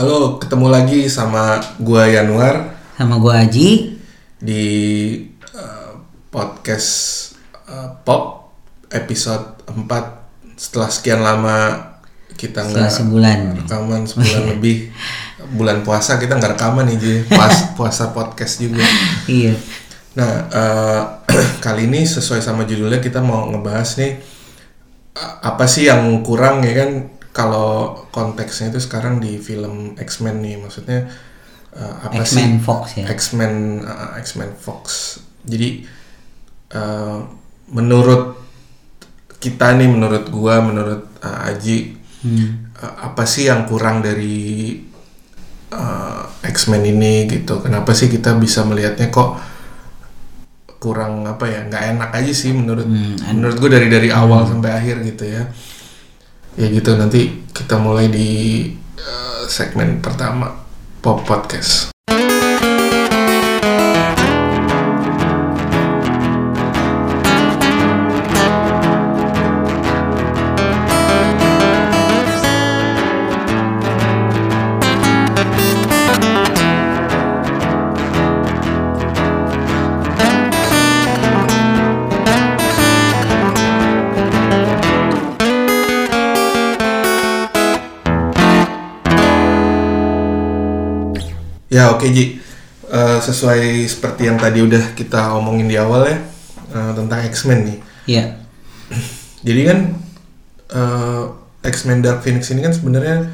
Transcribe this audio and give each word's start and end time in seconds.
Halo, 0.00 0.40
ketemu 0.40 0.72
lagi 0.72 1.12
sama 1.12 1.60
gua 1.76 2.08
Yanuar 2.08 2.72
sama 2.96 3.20
gua 3.20 3.44
Aji. 3.44 4.00
Di 4.40 4.64
uh, 5.52 5.92
podcast 6.32 6.88
uh, 7.68 8.00
Pop 8.00 8.48
episode 8.88 9.60
4 9.68 10.56
setelah 10.56 10.88
sekian 10.88 11.20
lama 11.20 11.84
kita 12.32 12.64
nggak 12.64 12.88
sebulan. 12.88 13.60
rekaman 13.60 14.08
sebulan 14.08 14.42
lebih. 14.56 14.88
Bulan 15.52 15.84
puasa 15.84 16.16
kita 16.16 16.32
nggak 16.40 16.56
rekaman 16.56 16.88
nih 16.88 16.96
Ji. 16.96 17.14
Pas 17.28 17.52
puasa 17.76 18.16
podcast 18.16 18.56
juga. 18.56 18.80
Iya. 19.28 19.52
nah 20.16 20.32
uh, 20.48 21.02
kali 21.68 21.92
ini 21.92 22.08
sesuai 22.08 22.40
sama 22.40 22.64
judulnya 22.64 23.04
kita 23.04 23.20
mau 23.20 23.52
ngebahas 23.52 24.00
nih 24.00 24.16
apa 25.44 25.68
sih 25.68 25.92
yang 25.92 26.24
kurang 26.24 26.64
ya 26.64 26.88
kan 26.88 27.19
kalau 27.40 28.04
konteksnya 28.12 28.68
itu 28.68 28.80
sekarang 28.84 29.16
di 29.16 29.40
film 29.40 29.96
X-Men 29.96 30.44
nih 30.44 30.60
maksudnya 30.60 31.08
uh, 31.72 31.94
apa 32.04 32.20
sih 32.28 32.44
X-Men 32.44 32.60
Fox 32.60 32.82
ya. 33.00 33.04
X-Men 33.08 33.54
uh, 33.80 34.10
X-Men 34.20 34.52
Fox. 34.52 34.84
Jadi 35.48 35.88
uh, 36.76 37.24
menurut 37.72 38.36
kita 39.40 39.72
nih, 39.72 39.88
menurut 39.88 40.28
gua, 40.28 40.60
menurut 40.60 41.08
uh, 41.24 41.48
Aji, 41.48 41.96
Hmm. 42.20 42.68
uh, 42.76 43.08
apa 43.08 43.24
sih 43.24 43.48
yang 43.48 43.64
kurang 43.64 44.04
dari 44.04 44.76
uh, 45.72 46.28
X-Men 46.44 46.84
ini 46.84 47.24
gitu? 47.24 47.64
Kenapa 47.64 47.96
sih 47.96 48.12
kita 48.12 48.36
bisa 48.36 48.60
melihatnya 48.68 49.08
kok 49.08 49.40
kurang 50.76 51.24
apa 51.24 51.48
ya? 51.48 51.64
nggak 51.64 51.84
enak 51.96 52.10
aja 52.12 52.32
sih 52.36 52.52
menurut 52.52 52.84
Hmm, 52.84 53.16
menurut 53.32 53.56
gua 53.56 53.70
dari 53.72 53.88
dari 53.88 54.08
awal 54.12 54.44
sampai 54.44 54.68
akhir 54.76 55.00
gitu 55.08 55.24
ya. 55.24 55.48
Ya 56.58 56.66
gitu 56.70 56.98
nanti 56.98 57.46
kita 57.54 57.78
mulai 57.78 58.10
di 58.10 58.28
uh, 58.98 59.42
segmen 59.46 60.02
pertama 60.02 60.66
Pop 60.98 61.22
Podcast. 61.22 61.89
Ya 91.70 91.94
oke 91.94 92.10
Ji, 92.10 92.42
Eh, 92.90 93.18
sesuai 93.22 93.86
seperti 93.86 94.26
yang 94.26 94.34
tadi 94.34 94.66
udah 94.66 94.98
kita 94.98 95.38
omongin 95.38 95.70
di 95.70 95.78
awal 95.78 96.10
ya 96.10 96.18
eh, 96.74 96.90
tentang 96.98 97.22
X-Men 97.30 97.60
nih. 97.62 97.78
Iya. 98.10 98.24
Jadi 99.46 99.60
kan 99.62 99.78
eh, 100.74 101.22
X-Men 101.70 102.02
Dark 102.02 102.26
Phoenix 102.26 102.50
ini 102.50 102.66
kan 102.66 102.74
sebenarnya 102.74 103.30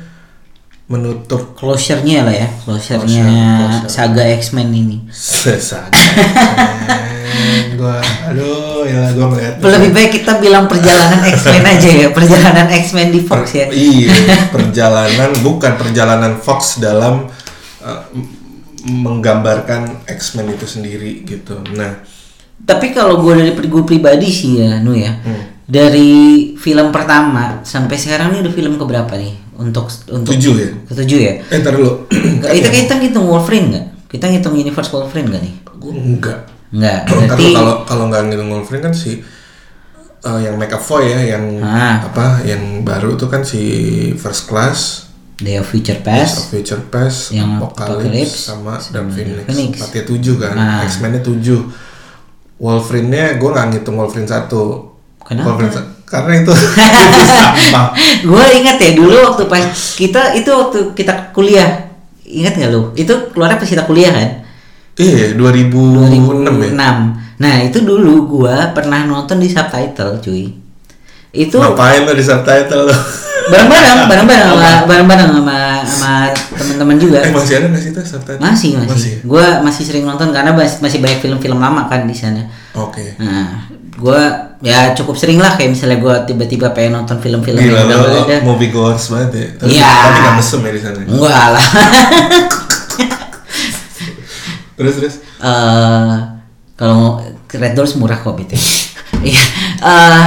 menutup 0.92 1.56
Closure-nya 1.56 2.28
lah 2.28 2.36
ya, 2.36 2.48
closure-nya 2.62 3.24
Closure, 3.26 3.88
closure. 3.88 3.90
saga 3.90 4.22
X-Men 4.36 4.68
ini. 4.76 5.08
sesaat. 5.08 5.90
gua, 7.80 7.98
aduh 8.28 8.84
ya 8.84 9.08
gua 9.16 9.26
ngeliat. 9.32 9.54
Lebih 9.56 9.90
baik 9.96 10.10
kita 10.20 10.36
bilang 10.36 10.68
perjalanan 10.68 11.24
X-Men 11.32 11.64
aja 11.80 11.88
ya, 11.90 12.08
perjalanan 12.12 12.68
X-Men 12.70 13.08
di 13.08 13.24
Fox 13.24 13.56
ya. 13.56 13.72
Iya, 13.72 14.12
perjalanan 14.54 15.32
bukan 15.40 15.80
perjalanan 15.80 16.36
Fox 16.44 16.76
dalam 16.76 17.32
eh, 17.86 18.02
menggambarkan 18.86 20.06
X-Men 20.06 20.54
itu 20.54 20.66
sendiri 20.66 21.22
gitu. 21.24 21.58
Nah, 21.74 22.02
Tapi 22.56 22.90
kalau 22.90 23.20
gue 23.20 23.36
dari 23.36 23.52
gue 23.52 23.84
pribadi 23.84 24.26
sih 24.26 24.64
ya, 24.64 24.80
Nu 24.80 24.96
ya. 24.96 25.12
Hmm. 25.22 25.54
Dari 25.66 26.10
film 26.54 26.88
pertama 26.90 27.60
sampai 27.62 27.98
sekarang 27.98 28.32
ini 28.32 28.46
udah 28.46 28.54
film 28.54 28.74
keberapa 28.78 29.12
nih? 29.14 29.34
Untuk 29.56 29.90
untuk 30.08 30.30
tujuh 30.36 30.54
ya. 30.56 30.70
ketujuh 30.86 31.18
ya. 31.20 31.32
Eh, 31.48 31.58
ntar 31.60 31.74
dulu. 31.74 32.06
Itu 32.46 32.68
kita 32.70 32.96
ngitung 32.96 33.26
Wolverine 33.26 33.66
nggak? 33.72 33.86
Kita 34.06 34.24
ngitung 34.30 34.54
Universe 34.54 34.90
Wolverine 34.92 35.28
nggak 35.32 35.42
nih? 35.42 35.54
Gua 35.76 35.92
enggak. 35.92 36.40
Nggak. 36.70 37.00
Ntar 37.06 37.16
Berarti 37.36 37.44
kalau 37.52 37.74
kalau 37.84 38.04
nggak 38.08 38.22
ngitung 38.30 38.50
Wolverine 38.52 38.84
kan 38.84 38.94
si 38.94 39.20
eh, 40.22 40.38
yang 40.42 40.54
Make 40.56 40.78
Foy 40.78 41.08
ya, 41.08 41.20
yang 41.36 41.44
Ah. 41.60 42.02
apa, 42.04 42.40
yang 42.42 42.82
baru 42.82 43.14
itu 43.14 43.26
kan 43.26 43.42
si 43.42 43.62
First 44.14 44.46
Class, 44.46 45.05
Day 45.36 45.56
of 45.56 45.66
Future 45.66 45.94
Days 45.94 46.06
Past. 46.26 46.34
of 46.38 46.44
Future 46.50 46.82
Past, 46.86 47.18
Yang 47.30 47.50
Apocalypse, 47.54 47.92
Apocalypse, 47.92 48.36
sama 48.38 48.74
Dark 48.88 49.08
Phoenix. 49.10 49.44
Phoenix. 49.44 49.72
Empatnya 49.76 50.02
tujuh 50.06 50.34
kan, 50.36 50.54
Ah. 50.54 50.80
X-Men-nya 50.82 51.20
tujuh. 51.20 51.60
Wolverine-nya 52.56 53.36
gue 53.36 53.50
nggak 53.50 53.66
ngitung 53.70 53.96
Wolverine 53.96 54.24
satu. 54.24 54.96
Kenapa? 55.20 55.52
Wolverine 55.52 55.74
sa- 55.74 55.92
karena 56.06 56.38
itu 56.38 56.52
itu 57.10 57.22
sampah. 57.28 57.90
gue 58.22 58.44
ingat 58.54 58.78
ya 58.78 58.94
dulu 58.94 59.10
waktu 59.26 59.44
pas 59.44 59.66
kita 59.92 60.32
itu 60.32 60.46
waktu 60.46 60.94
kita 60.94 61.34
kuliah 61.34 61.66
ingat 62.22 62.54
nggak 62.54 62.70
lu 62.70 62.94
itu 62.94 63.10
keluarnya 63.28 63.58
pas 63.58 63.66
kita 63.66 63.82
kuliah 63.82 64.14
kan 64.14 64.46
Iya, 64.94 65.34
2006 65.34 66.06
ya. 66.06 66.70
2006 66.70 66.78
nah 67.36 67.54
itu 67.58 67.82
dulu 67.82 68.14
gue 68.30 68.54
pernah 68.70 69.02
nonton 69.02 69.36
di 69.36 69.50
subtitle 69.50 70.22
cuy 70.22 70.46
itu 71.34 71.56
Ngapain 71.58 72.00
lo 72.00 72.14
di 72.14 72.22
subtitle 72.22 72.86
lo? 72.86 72.94
Bareng-bareng 73.46 73.98
bareng-bareng 74.06 74.46
sama 74.48 74.70
bareng-bareng 74.84 75.28
sama 75.32 75.58
sama 75.82 76.12
teman-teman 76.52 76.96
juga 76.96 77.18
eh 77.20 77.30
masih 77.30 77.54
ada 77.56 77.66
nggak 77.68 77.80
sih 77.80 77.90
itu 77.90 78.00
subtitle? 78.02 78.40
masih 78.40 78.70
masih, 78.76 79.12
ya? 79.12 79.18
gue 79.22 79.46
masih 79.62 79.82
sering 79.82 80.04
nonton 80.04 80.28
karena 80.30 80.50
mas- 80.50 80.78
masih 80.78 80.98
banyak 80.98 81.18
film-film 81.18 81.56
lama 81.56 81.86
kan 81.86 82.02
di 82.02 82.12
sana 82.12 82.42
Oke. 82.74 83.14
nah 83.16 83.64
gue 83.96 84.20
ya 84.60 84.92
cukup 84.92 85.14
sering 85.14 85.38
lah 85.38 85.54
kayak 85.54 85.72
misalnya 85.72 85.96
gue 85.96 86.14
tiba-tiba 86.26 86.68
pengen 86.70 86.98
nonton 86.98 87.16
film-film 87.16 87.56
Gila 87.56 87.70
yang 87.72 87.86
udah 87.86 87.98
ada 88.20 88.36
movie 88.42 88.68
goers 88.68 89.08
banget 89.08 89.30
ya. 89.32 89.46
Tapi 89.56 89.70
Iya. 89.72 89.88
tapi 89.88 90.18
nggak 90.18 90.34
mesum 90.36 90.60
ya 90.60 90.70
di 90.70 90.80
sana. 90.80 90.98
enggak 91.02 91.46
lah 91.50 91.64
Terus 94.76 94.94
terus. 94.94 95.14
eh 95.38 96.14
kalau 96.74 97.16
Red 97.48 97.72
Doors 97.72 97.96
murah 97.96 98.18
kok 98.18 98.36
gitu. 98.38 98.52
Iya. 99.16 99.42
Eh, 99.80 100.24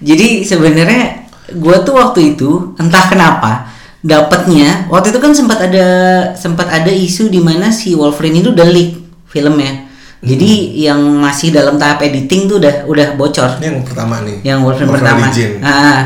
jadi 0.00 0.46
sebenarnya 0.46 1.19
gue 1.52 1.76
tuh 1.82 1.94
waktu 1.96 2.34
itu 2.36 2.74
entah 2.78 3.04
kenapa 3.10 3.70
dapatnya 4.00 4.88
waktu 4.88 5.12
itu 5.12 5.20
kan 5.20 5.32
sempat 5.36 5.60
ada 5.60 5.86
sempat 6.32 6.72
ada 6.72 6.88
isu 6.88 7.28
di 7.28 7.36
mana 7.38 7.68
si 7.68 7.92
Wolverine 7.92 8.40
itu 8.40 8.50
udah 8.52 8.68
leak 8.68 8.96
filmnya. 9.28 9.86
Jadi 10.20 10.76
yang 10.84 11.00
masih 11.00 11.48
dalam 11.48 11.80
tahap 11.80 12.04
editing 12.04 12.44
tuh 12.44 12.60
udah 12.60 12.84
udah 12.84 13.06
bocor. 13.16 13.56
Ini 13.56 13.72
yang 13.72 13.80
pertama 13.84 14.20
nih. 14.20 14.36
Yang 14.44 14.58
Wolverine, 14.68 14.90
Wolverine 14.92 15.16
pertama. 15.16 15.26
Origin. 15.32 15.50
Ah, 15.64 16.00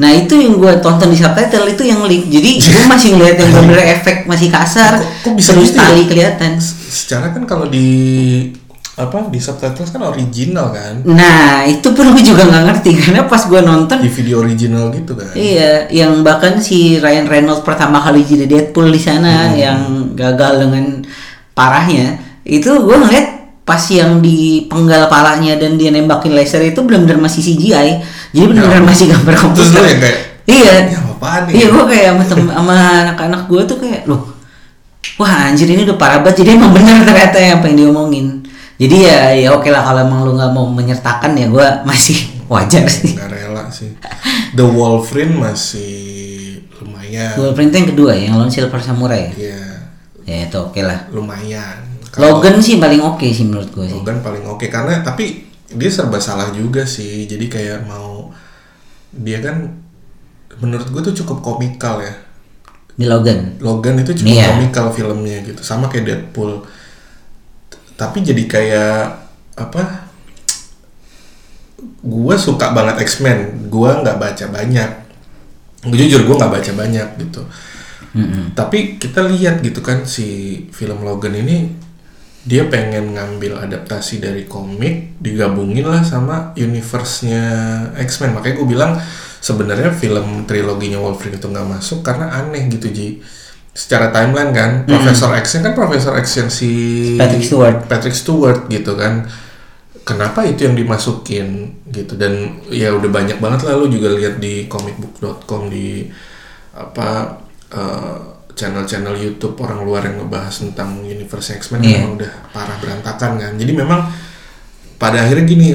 nah 0.00 0.10
itu 0.14 0.34
yang 0.40 0.56
gue 0.56 0.72
tonton 0.80 1.08
di 1.12 1.18
subtitle 1.20 1.68
itu 1.68 1.82
yang 1.84 2.00
leak. 2.08 2.32
Jadi 2.32 2.50
gue 2.64 2.84
masih 2.88 3.08
ngeliat 3.16 3.36
yang 3.36 3.52
bener 3.52 3.80
efek 4.00 4.24
masih 4.24 4.48
kasar. 4.48 4.96
Kok- 4.96 5.12
kok 5.20 5.32
bisa 5.36 5.52
terus 5.52 5.68
gitu 5.68 5.76
ya? 5.76 5.84
tali 5.84 6.02
kelihatan. 6.08 6.52
Secara 6.88 7.26
kan 7.36 7.44
kalau 7.44 7.68
di 7.68 7.88
apa 8.98 9.24
di 9.24 9.38
subtitles 9.38 9.88
kan 9.88 10.02
original 10.04 10.68
kan. 10.68 11.06
Nah 11.06 11.62
itu 11.62 11.86
pun 11.88 12.10
gue 12.10 12.20
juga 12.20 12.42
nggak 12.42 12.64
ngerti 12.66 12.90
karena 12.98 13.22
pas 13.24 13.40
gue 13.40 13.60
nonton 13.60 13.96
Di 13.96 14.10
video 14.10 14.38
original 14.38 14.90
gitu 14.90 15.14
kan. 15.14 15.30
iya 15.32 15.86
yang 15.88 16.20
bahkan 16.20 16.58
si 16.58 16.98
Ryan 16.98 17.24
Reynolds 17.24 17.62
pertama 17.62 17.98
kali 17.98 18.20
jadi 18.20 18.44
Deadpool 18.44 18.88
di 18.88 18.98
sana 18.98 19.54
yang 19.54 19.78
gagal 20.12 20.58
dengan 20.60 21.06
parahnya 21.52 22.18
itu 22.42 22.66
gue 22.66 22.96
ngeliat 22.96 23.26
pas 23.62 23.84
yang 23.86 24.18
di 24.18 24.64
penggal 24.64 25.06
palanya 25.06 25.54
dan 25.54 25.76
dia 25.76 25.88
nembakin 25.88 26.32
laser 26.32 26.64
itu 26.64 26.80
benar-benar 26.80 27.20
masih 27.20 27.44
CGI 27.44 28.00
jadi 28.30 28.46
benar-benar 28.46 28.80
Ya. 28.80 28.88
masih 28.88 29.06
gambar 29.08 29.30
Terus 29.30 29.44
komputer 29.44 29.82
yang 29.84 30.00
kayak 30.00 30.18
iya 30.42 30.72
ya 30.88 30.98
apaan 31.06 31.40
nih? 31.44 31.52
iya 31.54 31.66
gue 31.68 31.84
kayak 31.86 32.06
sama 32.08 32.24
tem- 32.24 32.50
sama 32.50 32.76
anak-anak 33.04 33.42
gue 33.44 33.62
tuh 33.62 33.78
kayak 33.78 34.02
loh 34.04 34.22
wah 35.14 35.46
anjir 35.46 35.68
ini 35.68 35.84
udah 35.84 35.94
parah 35.94 36.18
banget 36.18 36.42
jadi 36.42 36.56
emang 36.56 36.72
benar 36.72 37.04
ternyata 37.04 37.36
apa 37.36 37.64
yang 37.68 37.76
diomongin 37.78 38.26
jadi 38.78 38.96
ya 38.96 39.18
ya 39.36 39.48
oke 39.52 39.68
lah 39.68 39.82
kalau 39.82 40.00
emang 40.00 40.22
lu 40.22 40.32
nggak 40.34 40.52
mau 40.54 40.66
menyertakan 40.66 41.34
ya 41.34 41.46
gue 41.46 41.66
masih 41.82 42.18
wajar 42.52 42.86
sih 42.86 43.12
nggak 43.12 43.28
rela 43.28 43.66
sih. 43.68 43.90
The 44.54 44.64
Wolverine 44.64 45.36
masih 45.36 45.92
lumayan. 46.78 47.36
Wolverine 47.36 47.68
itu 47.68 47.76
yang 47.76 47.90
kedua 47.92 48.10
ya, 48.14 48.22
yang 48.24 48.34
lawan 48.38 48.48
Silver 48.48 48.80
Samurai 48.80 49.28
ya 49.28 49.32
Iya, 49.34 49.60
ya 50.24 50.36
itu 50.46 50.56
oke 50.56 50.80
lah 50.80 51.10
lumayan. 51.10 51.84
Kalau 52.08 52.40
Logan 52.40 52.56
sih 52.58 52.80
paling 52.80 53.04
oke 53.04 53.26
sih 53.28 53.44
menurut 53.44 53.68
gue 53.68 53.84
sih 53.84 53.94
Logan 53.94 54.22
paling 54.22 54.46
oke 54.46 54.64
karena 54.66 55.02
tapi 55.02 55.44
dia 55.68 55.90
serba 55.92 56.16
salah 56.16 56.48
juga 56.50 56.88
sih. 56.88 57.28
Jadi 57.28 57.44
kayak 57.46 57.84
mau 57.84 58.32
dia 59.12 59.42
kan 59.42 59.68
menurut 60.56 60.88
gue 60.88 61.02
tuh 61.04 61.16
cukup 61.18 61.44
komikal 61.44 62.00
ya. 62.00 62.14
di 62.94 63.06
Logan 63.06 63.60
Logan 63.62 63.94
itu 64.00 64.10
cuma 64.10 64.26
Iya. 64.32 64.46
komikal 64.50 64.90
filmnya 64.90 65.38
gitu, 65.44 65.62
sama 65.62 65.86
kayak 65.86 66.04
Deadpool. 66.08 66.64
Tapi 67.98 68.22
jadi 68.22 68.42
kayak 68.46 69.02
apa? 69.58 70.06
Gue 72.06 72.34
suka 72.38 72.70
banget 72.70 73.02
X-Men. 73.02 73.66
Gue 73.66 73.90
nggak 73.90 74.16
baca 74.22 74.44
banyak. 74.48 74.90
Jujur 75.90 76.22
gue 76.24 76.36
nggak 76.38 76.52
baca 76.54 76.72
banyak 76.78 77.08
gitu. 77.26 77.42
Mm-mm. 78.16 78.56
tapi 78.56 78.96
kita 78.96 79.20
lihat 79.28 79.60
gitu 79.60 79.84
kan 79.84 80.08
si 80.08 80.64
film 80.72 81.04
Logan 81.04 81.36
ini 81.36 81.68
dia 82.48 82.64
pengen 82.64 83.12
ngambil 83.12 83.60
adaptasi 83.68 84.24
dari 84.24 84.48
komik 84.48 85.20
digabungin 85.20 85.84
lah 85.84 86.00
sama 86.00 86.56
universe-nya 86.56 87.44
X-Men 88.00 88.32
makanya 88.32 88.64
gue 88.64 88.68
bilang 88.68 88.92
sebenarnya 89.44 89.92
film 89.92 90.48
triloginya 90.48 90.96
Wolverine 90.96 91.36
itu 91.36 91.52
nggak 91.52 91.68
masuk 91.68 92.00
karena 92.00 92.32
aneh 92.32 92.72
gitu 92.72 92.88
Ji 92.88 93.20
secara 93.78 94.10
timeline 94.10 94.50
kan 94.50 94.70
Profesor 94.82 95.30
X 95.38 95.62
kan 95.62 95.70
Profesor 95.70 96.18
X 96.18 96.26
yang 96.34 96.50
si 96.50 96.70
Patrick 97.14 97.46
Stewart. 97.46 97.86
Patrick 97.86 98.16
Stewart 98.18 98.66
gitu 98.66 98.98
kan 98.98 99.30
kenapa 100.02 100.42
itu 100.42 100.66
yang 100.66 100.74
dimasukin 100.74 101.78
gitu 101.86 102.18
dan 102.18 102.58
ya 102.74 102.90
udah 102.90 103.06
banyak 103.06 103.38
banget 103.38 103.62
lah 103.62 103.78
lu 103.78 103.86
juga 103.86 104.10
lihat 104.18 104.42
di 104.42 104.66
comicbook.com 104.66 105.70
di 105.70 106.10
apa 106.74 107.38
eh, 107.70 108.16
channel-channel 108.58 109.14
YouTube 109.14 109.54
orang 109.62 109.86
luar 109.86 110.02
yang 110.10 110.26
ngebahas 110.26 110.50
tentang 110.58 111.06
universe 111.06 111.54
X-Men 111.54 111.78
Iya. 111.78 112.02
memang 112.02 112.12
udah 112.18 112.32
parah 112.50 112.76
berantakan 112.82 113.30
kan 113.38 113.52
jadi 113.54 113.72
memang 113.78 114.00
pada 114.98 115.22
akhirnya 115.22 115.46
gini 115.46 115.66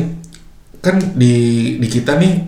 kan 0.84 1.00
di 1.16 1.36
di 1.80 1.88
kita 1.88 2.20
nih 2.20 2.44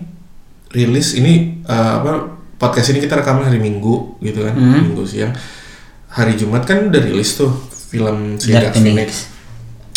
rilis 0.76 1.16
ini 1.16 1.64
eh, 1.64 1.92
apa 1.96 2.35
podcast 2.56 2.88
ini 2.88 2.98
kita 2.98 3.16
rekaman 3.16 3.44
hari 3.44 3.58
Minggu 3.58 4.16
gitu 4.18 4.42
kan 4.42 4.52
Hmm. 4.52 4.82
Minggu 4.84 5.04
siang. 5.04 5.32
Hari 6.08 6.32
Jumat 6.34 6.64
kan 6.64 6.88
udah 6.88 6.98
rilis 6.98 7.36
tuh 7.36 7.52
film 7.86 8.36
si 8.36 8.50
Dark 8.64 8.72
Phoenix. 8.74 9.10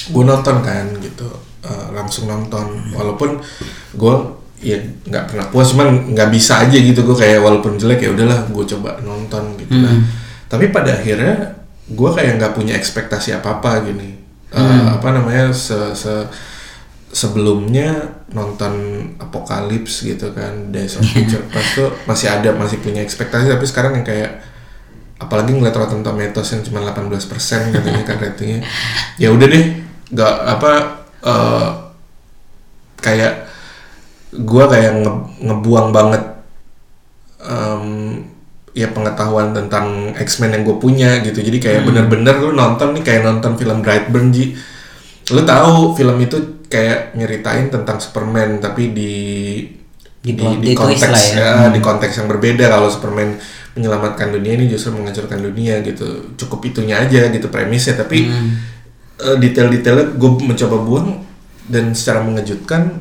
Gue 0.08 0.24
nonton 0.24 0.60
kan 0.60 0.86
gitu. 0.98 1.28
Eh, 1.62 1.88
langsung 1.92 2.26
nonton. 2.26 2.92
Walaupun 2.92 3.40
gue 3.94 4.16
ya 4.60 4.76
nggak 4.80 5.24
pernah 5.26 5.46
puas 5.48 5.72
cuman 5.72 6.12
nggak 6.12 6.30
bisa 6.30 6.60
aja 6.62 6.76
gitu. 6.76 7.04
Gue 7.04 7.16
kayak 7.16 7.40
walaupun 7.40 7.76
jelek 7.76 8.04
ya 8.04 8.12
udahlah 8.12 8.44
gue 8.46 8.66
coba 8.68 9.00
nonton 9.00 9.56
gitu 9.56 9.72
nah 9.74 9.96
tapi 10.50 10.74
pada 10.74 10.98
akhirnya 10.98 11.62
gue 11.86 12.10
kayak 12.10 12.42
nggak 12.42 12.54
punya 12.54 12.74
ekspektasi 12.74 13.34
apa 13.34 13.58
apa 13.58 13.86
gini. 13.86 14.18
Eh, 14.50 14.60
apa 14.90 15.14
namanya 15.14 15.54
se, 15.54 15.78
se- 15.94 16.26
sebelumnya 17.10 18.14
nonton 18.30 18.74
Apokalips 19.18 20.06
gitu 20.06 20.30
kan 20.32 20.70
Days 20.70 20.98
of 20.98 21.06
Future 21.14 21.42
Past 21.50 21.74
tuh 21.74 21.90
masih 22.06 22.30
ada 22.30 22.54
masih 22.54 22.78
punya 22.80 23.02
ekspektasi 23.02 23.50
tapi 23.50 23.66
sekarang 23.66 23.98
yang 24.02 24.06
kayak 24.06 24.32
apalagi 25.20 25.52
ngeliat 25.52 25.76
Rotten 25.76 26.00
Tomatoes 26.00 26.48
yang 26.56 26.64
cuma 26.64 26.80
18% 26.86 27.76
katanya 27.76 28.04
kan 28.08 28.18
ratingnya. 28.24 28.64
Ya 29.20 29.34
udah 29.36 29.48
deh 29.52 29.66
nggak 30.10 30.36
apa 30.48 30.72
eh, 31.22 31.70
kayak 33.00 33.34
gua 34.46 34.70
kayak 34.70 35.04
nge- 35.04 35.28
ngebuang 35.44 35.90
banget 35.92 36.24
em, 37.42 37.86
ya 38.78 38.88
pengetahuan 38.94 39.52
tentang 39.52 40.14
X-Men 40.16 40.56
yang 40.56 40.64
gue 40.64 40.78
punya 40.78 41.20
gitu. 41.26 41.42
Jadi 41.42 41.58
kayak 41.58 41.82
bener-bener 41.84 42.38
lu 42.38 42.54
nonton 42.54 42.94
nih 42.96 43.04
kayak 43.04 43.22
nonton 43.26 43.58
film 43.58 43.82
Brightburn 43.82 44.30
Ji. 44.32 44.54
Lu 45.34 45.42
tahu 45.44 45.98
film 45.98 46.16
itu 46.22 46.59
kayak 46.70 47.18
nyeritain 47.18 47.68
tentang 47.74 47.98
Superman 47.98 48.62
tapi 48.62 48.94
di 48.94 49.14
Di 50.20 50.36
di, 50.36 50.48
di 50.60 50.76
konteks 50.76 51.32
ya. 51.32 51.40
ya, 51.40 51.52
di 51.72 51.80
konteks 51.80 52.20
yang 52.20 52.28
berbeda. 52.28 52.68
Kalau 52.68 52.92
Superman 52.92 53.40
menyelamatkan 53.72 54.36
dunia 54.36 54.60
ini 54.60 54.68
justru 54.68 54.92
menghancurkan 54.92 55.40
dunia 55.40 55.80
gitu. 55.80 56.36
Cukup 56.36 56.60
itunya 56.68 57.00
aja 57.00 57.32
gitu 57.32 57.48
premisnya 57.48 57.96
tapi 57.96 58.28
eh, 59.16 59.36
detail-detailnya 59.40 60.20
gue 60.20 60.32
mencoba 60.44 60.78
buang 60.84 61.24
dan 61.72 61.96
secara 61.96 62.20
mengejutkan 62.20 63.00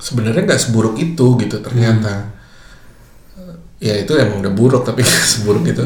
sebenarnya 0.00 0.48
nggak 0.48 0.62
seburuk 0.64 0.96
itu 0.96 1.36
gitu 1.44 1.60
ternyata. 1.60 2.32
Ya 3.76 4.00
itu 4.00 4.12
emang 4.16 4.40
udah 4.40 4.52
buruk 4.56 4.82
tapi 4.88 5.04
seburuk 5.36 5.68
itu 5.68 5.84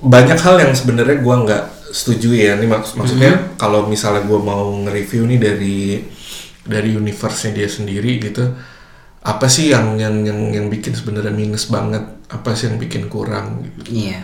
banyak 0.00 0.38
hal 0.42 0.56
yang 0.58 0.72
sebenarnya 0.74 1.22
gua 1.22 1.36
nggak 1.46 1.64
setuju 1.90 2.30
ya 2.32 2.54
ini 2.54 2.66
maks- 2.66 2.94
maksudnya 2.94 3.54
kalau 3.54 3.84
misalnya 3.84 4.22
gua 4.22 4.38
mau 4.38 4.64
nge-review 4.80 5.26
nih 5.26 5.38
dari 5.38 5.78
dari 6.62 6.90
universe-nya 6.92 7.50
dia 7.52 7.68
sendiri 7.68 8.20
gitu 8.20 8.46
apa 9.20 9.46
sih 9.46 9.68
yang 9.68 9.94
yang 9.94 10.22
yang 10.22 10.40
yang 10.50 10.66
bikin 10.66 10.92
sebenarnya 10.92 11.30
minus 11.30 11.66
banget 11.66 12.00
apa 12.26 12.54
sih 12.54 12.66
yang 12.66 12.78
bikin 12.78 13.06
kurang 13.06 13.60
gitu 13.60 14.08
Iya. 14.08 14.22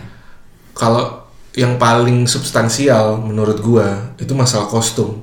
kalau 0.73 1.27
yang 1.53 1.75
paling 1.75 2.25
substansial 2.25 3.17
menurut 3.19 3.59
gua 3.59 3.87
itu 4.15 4.31
masalah 4.31 4.65
kostum 4.65 5.21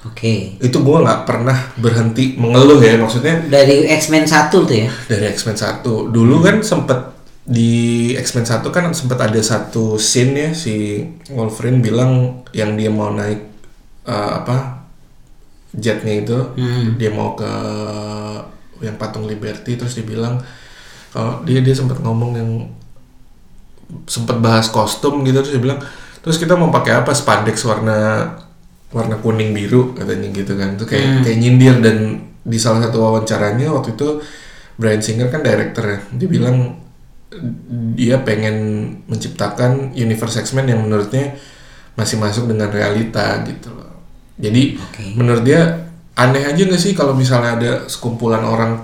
Oke. 0.00 0.56
itu 0.56 0.78
gua 0.80 1.04
nggak 1.04 1.22
pernah 1.24 1.56
berhenti 1.74 2.32
mengeluh 2.34 2.80
ya 2.80 2.96
maksudnya 2.96 3.36
Dari 3.44 3.84
X-Men 3.90 4.24
1 4.24 4.48
tuh 4.48 4.64
ya. 4.70 4.88
dari 5.06 5.28
X-Men 5.30 5.56
1 5.56 5.84
dulu 6.08 6.40
kan 6.40 6.62
sempet 6.62 7.19
di 7.44 7.70
X-Men 8.14 8.44
1 8.44 8.68
kan 8.68 8.84
sempet 8.92 9.18
ada 9.18 9.40
satu 9.40 9.96
scene 9.96 10.32
ya 10.36 10.50
si 10.52 11.02
Wolverine 11.32 11.80
bilang 11.80 12.44
yang 12.52 12.76
dia 12.76 12.92
mau 12.92 13.10
naik 13.10 13.40
eh, 14.04 14.32
apa 14.36 14.84
jetnya 15.70 16.14
itu 16.20 16.38
Hmm. 16.58 16.98
dia 16.98 17.10
mau 17.10 17.34
ke 17.34 17.50
yang 18.80 18.96
patung 18.96 19.28
Liberty 19.28 19.76
terus 19.76 19.92
dia 19.94 20.04
bilang 20.04 20.40
kalau 21.10 21.42
dia 21.44 21.60
dia 21.60 21.74
sempat 21.74 22.00
ngomong 22.00 22.32
yang 22.34 22.50
sempat 24.06 24.38
bahas 24.38 24.70
kostum 24.70 25.20
gitu 25.26 25.42
terus 25.42 25.52
dia 25.52 25.62
bilang 25.62 25.80
terus 26.22 26.38
kita 26.38 26.54
mau 26.54 26.70
pakai 26.70 27.02
apa? 27.02 27.10
Spandex 27.12 27.60
warna 27.66 28.30
warna 28.90 29.16
kuning 29.18 29.50
biru 29.52 29.92
katanya 29.94 30.28
gitu 30.30 30.54
kan. 30.54 30.74
Itu 30.78 30.86
kayak 30.86 31.26
kayak 31.26 31.38
nyindir 31.38 31.76
dan 31.82 31.98
di 32.40 32.56
salah 32.56 32.88
satu 32.88 33.04
wawancaranya 33.04 33.68
waktu 33.68 33.94
itu 33.94 34.22
Brian 34.80 35.04
Singer 35.04 35.28
kan 35.28 35.44
directornya 35.44 36.00
dia 36.16 36.24
bilang 36.24 36.79
dia 37.94 38.18
pengen 38.20 38.56
menciptakan 39.06 39.94
universe 39.94 40.40
X-Men 40.40 40.66
yang 40.66 40.82
menurutnya 40.82 41.38
masih 41.94 42.18
masuk 42.18 42.50
dengan 42.50 42.66
realita 42.68 43.38
gitu 43.44 43.70
loh 43.70 44.02
jadi 44.34 44.74
Oke. 44.76 45.14
menurut 45.14 45.42
dia 45.42 45.86
aneh 46.14 46.42
aja 46.42 46.58
nggak 46.58 46.80
sih 46.80 46.92
kalau 46.92 47.14
misalnya 47.14 47.54
ada 47.54 47.72
sekumpulan 47.86 48.42
orang 48.42 48.82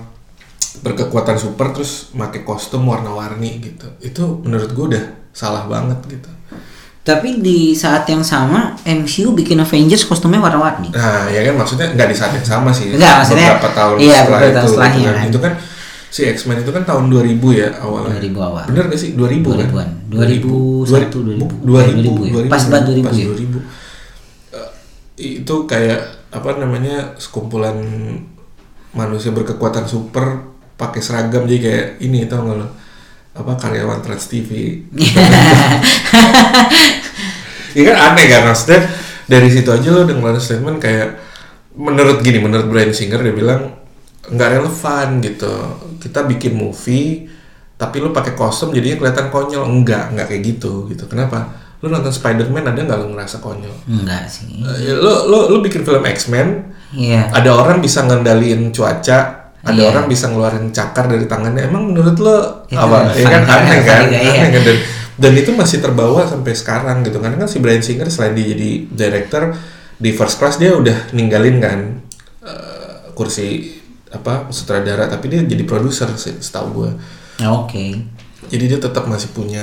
berkekuatan 0.79 1.35
super 1.35 1.73
terus 1.73 2.13
pakai 2.13 2.41
kostum 2.41 2.85
warna-warni 2.85 3.59
gitu 3.59 3.87
itu 3.99 4.23
menurut 4.41 4.69
gue 4.71 4.85
udah 4.95 5.05
salah 5.31 5.65
banget 5.65 5.99
gitu 6.07 6.29
Tapi 7.01 7.39
di 7.39 7.71
saat 7.71 8.03
yang 8.03 8.19
sama 8.19 8.75
MCU 8.83 9.31
bikin 9.31 9.63
Avengers 9.63 10.03
kostumnya 10.03 10.43
warna-warni. 10.43 10.91
nah 10.91 11.23
ya 11.27 11.39
kan 11.41 11.55
maksudnya 11.55 11.95
nggak 11.95 12.07
di 12.11 12.15
saat 12.15 12.35
yang 12.35 12.43
sama 12.43 12.69
sih 12.69 12.91
Enggak, 12.91 13.23
maksudnya- 13.23 13.55
beberapa 13.55 13.69
tahun 13.71 13.95
iya, 13.97 14.11
setelah 14.13 14.27
beberapa 14.27 14.43
itu 14.43 14.55
tahun 14.55 14.67
setelahnya 14.67 14.99
gitu 14.99 15.07
kan. 15.07 15.15
kan. 15.15 15.27
itu 15.31 15.39
kan 15.39 15.53
si 16.07 16.23
X-Men 16.23 16.63
itu 16.63 16.71
kan 16.71 16.87
tahun 16.87 17.11
2000 17.11 17.39
ya 17.51 17.69
awalnya 17.83 18.17
2000 18.23 18.39
awal. 18.39 18.63
bener 18.71 18.83
gak 18.87 18.99
sih 18.99 19.11
2000 19.13 19.43
kan 19.43 19.67
2000-an. 19.67 19.89
2001, 20.07 21.11
2000. 21.11 21.67
2000 21.67 22.47
ya? 22.47 22.51
Pas 22.51 22.63
banget 22.71 22.85
2000 22.95 23.07
pas 23.07 23.15
ya? 23.15 23.25
2000. 23.27 23.59
Eh, 24.55 24.69
itu 25.43 25.55
kayak 25.67 26.01
apa 26.31 26.49
namanya 26.59 27.15
sekumpulan 27.19 27.75
manusia 28.95 29.31
berkekuatan 29.35 29.85
super 29.87 30.47
pakai 30.77 31.01
seragam 31.01 31.43
jadi 31.49 31.59
kayak 31.59 31.85
ini 32.03 32.29
tau 32.29 32.45
gak 32.45 32.57
lo 32.57 32.67
apa 33.37 33.53
karyawan 33.53 34.01
Trans 34.01 34.25
TV 34.29 34.49
Iya 37.77 37.93
kan 37.93 37.97
aneh 38.09 38.25
kan 38.25 38.41
maksudnya 38.49 38.89
dari 39.29 39.53
situ 39.53 39.69
aja 39.69 39.93
lo 39.93 40.01
udah 40.01 40.15
ngeluarin 40.17 40.41
statement 40.41 40.81
kayak 40.81 41.21
menurut 41.77 42.25
gini 42.25 42.41
menurut 42.41 42.65
Brian 42.73 42.89
Singer 42.89 43.21
dia 43.21 43.35
bilang 43.37 43.76
nggak 44.27 44.49
relevan 44.59 45.07
gitu. 45.21 45.53
Kita 45.97 46.23
bikin 46.23 46.53
movie 46.53 47.27
tapi 47.77 48.01
lo 48.01 48.09
pakai 48.09 48.33
kostum 48.33 48.73
jadinya 48.73 48.97
kelihatan 48.97 49.27
konyol. 49.29 49.63
Enggak 49.65 50.11
enggak 50.11 50.27
kayak 50.29 50.43
gitu 50.43 50.89
gitu. 50.89 51.05
Kenapa? 51.05 51.53
Lo 51.77 51.93
nonton 51.93 52.09
Spider-Man 52.09 52.65
ada 52.65 52.79
nggak 52.81 52.97
lo 52.97 53.07
ngerasa 53.13 53.37
konyol? 53.37 53.73
Enggak 53.85 54.25
sih. 54.25 54.65
Eh, 54.65 54.97
lo 54.97 55.29
lo 55.29 55.47
lo 55.47 55.57
bikin 55.61 55.85
film 55.85 56.01
X-Men 56.03 56.73
Iya. 56.87 57.27
ada 57.35 57.51
orang 57.51 57.83
bisa 57.83 57.99
ngendaliin 58.07 58.71
cuaca 58.71 59.51
ada 59.59 59.75
Iya. 59.75 59.91
orang 59.91 60.07
bisa 60.07 60.31
ngeluarin 60.31 60.71
cakar 60.71 61.11
dari 61.11 61.27
tangannya. 61.27 61.67
Emang 61.67 61.91
menurut 61.91 62.15
lo 62.17 62.63
Itu 62.65 62.79
apa? 62.79 63.11
Ya 63.13 63.27
kan? 63.27 63.41
Relevan, 63.43 63.51
aneh 63.51 63.79
kan? 63.83 64.01
juga, 64.07 64.17
iya. 64.17 64.31
aneh 64.41 64.49
kan? 64.55 64.61
Dan 64.63 64.77
dan 65.17 65.33
itu 65.33 65.51
masih 65.51 65.77
terbawa 65.81 66.21
sampai 66.25 66.53
sekarang 66.55 67.03
gitu. 67.03 67.17
Karena 67.19 67.37
kan 67.37 67.49
si 67.49 67.57
Brian 67.59 67.83
Singer 67.83 68.07
selain 68.07 68.33
dia 68.33 68.53
jadi 68.57 68.69
director 68.89 69.53
di 69.97 70.13
first 70.13 70.37
class 70.37 70.57
dia 70.57 70.73
udah 70.73 71.09
ninggalin 71.11 71.57
kan 71.57 71.79
eh, 72.41 73.11
kursi 73.13 73.76
apa 74.07 74.47
sutradara 74.49 75.11
tapi 75.11 75.27
dia 75.27 75.43
jadi 75.43 75.63
produser 75.67 76.07
sih, 76.15 76.35
setahu 76.39 76.67
gue 76.83 76.91
Ya, 77.37 77.53
Oke. 77.53 77.93
jadi 78.49 78.65
dia 78.65 78.79
tetap 78.81 79.05
masih 79.05 79.29
punya 79.29 79.61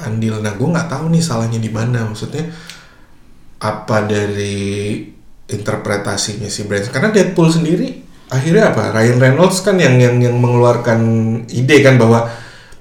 andil. 0.00 0.40
Nah 0.40 0.56
gue 0.56 0.64
nggak 0.64 0.88
tahu 0.88 1.12
nih 1.12 1.20
salahnya 1.20 1.60
di 1.60 1.68
mana. 1.68 2.08
Maksudnya 2.08 2.48
apa 3.60 4.08
dari 4.08 5.04
interpretasinya 5.44 6.48
si 6.48 6.64
Brian 6.64 6.88
karena 6.88 7.12
Deadpool 7.12 7.52
sendiri 7.52 8.00
akhirnya 8.32 8.72
apa? 8.72 8.96
Ryan 8.96 9.18
Reynolds 9.20 9.60
kan 9.60 9.76
yang 9.76 10.00
yang 10.00 10.16
yang 10.16 10.32
mengeluarkan 10.40 11.00
ide 11.52 11.84
kan 11.84 12.00
bahwa 12.00 12.24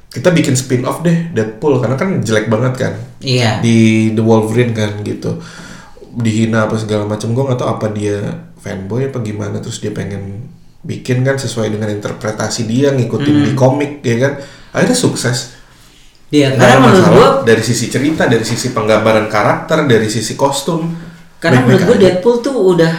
kita 0.08 0.32
bikin 0.32 0.56
spin 0.56 0.88
off 0.88 1.04
deh 1.04 1.36
Deadpool. 1.36 1.84
Karena 1.84 2.00
kan 2.00 2.24
jelek 2.24 2.48
banget 2.48 2.74
kan? 2.80 2.94
Iya. 3.20 3.60
di 3.60 4.10
The 4.16 4.24
Wolverine 4.24 4.72
kan 4.72 5.04
gitu. 5.04 5.36
Dihina 6.16 6.72
apa 6.72 6.80
segala 6.80 7.04
macam. 7.04 7.36
Gue 7.36 7.44
nggak 7.44 7.60
tahu 7.60 7.70
apa 7.76 7.88
dia 7.92 8.18
fanboy 8.64 9.12
apa 9.12 9.20
gimana. 9.20 9.60
Terus 9.60 9.84
dia 9.84 9.92
pengen 9.92 10.48
bikin 10.80 11.22
kan 11.22 11.36
sesuai 11.36 11.70
dengan 11.70 11.92
interpretasi 11.92 12.64
dia 12.64 12.96
ngikutin 12.96 13.38
di 13.44 13.52
komik 13.54 14.00
ya 14.02 14.16
kan 14.20 14.34
akhirnya 14.72 14.96
sukses 14.96 15.60
Iya, 16.30 16.54
Nggak 16.54 16.62
karena 16.62 16.78
menurut 16.78 17.02
masalah 17.02 17.18
gua 17.18 17.30
dari 17.42 17.64
sisi 17.66 17.90
cerita, 17.90 18.30
dari 18.30 18.46
sisi 18.46 18.70
penggambaran 18.70 19.26
karakter, 19.26 19.90
dari 19.90 20.06
sisi 20.06 20.38
kostum. 20.38 20.94
karena 21.42 21.66
menurut 21.66 21.90
aja. 21.90 21.98
Deadpool 21.98 22.38
tuh 22.38 22.54
udah 22.54 22.94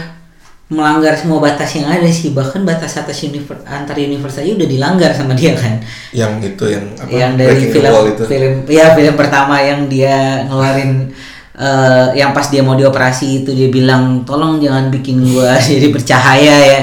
melanggar 0.66 1.14
semua 1.14 1.38
batas 1.38 1.70
yang 1.75 1.87
ada 1.87 2.06
sih 2.06 2.30
bahkan 2.30 2.62
batas 2.62 2.94
atas 2.94 3.22
universe 3.22 3.66
antar 3.66 3.99
universe 3.99 4.38
aja 4.38 4.54
udah 4.54 4.64
dilanggar 4.64 5.10
sama 5.10 5.34
dia 5.34 5.50
kan 5.58 5.82
yang 6.10 6.38
itu 6.38 6.62
yang 6.64 6.87
apa? 6.94 7.10
yang 7.10 7.32
dari 7.34 7.58
Breaking 7.58 7.75
film 7.75 7.94
itu. 8.06 8.22
film 8.25 8.54
ya 8.66 8.87
film 8.94 9.14
pertama 9.18 9.58
yang 9.58 9.90
dia 9.90 10.46
ngeluarin 10.46 11.10
eh, 11.54 12.06
yang 12.16 12.30
pas 12.30 12.46
dia 12.46 12.62
mau 12.62 12.78
dioperasi 12.78 13.42
itu 13.42 13.50
dia 13.50 13.66
bilang 13.66 14.22
tolong 14.22 14.58
jangan 14.58 14.88
bikin 14.88 15.18
gua 15.26 15.58
jadi 15.75 15.90
bercahaya 15.90 16.56
ya 16.62 16.80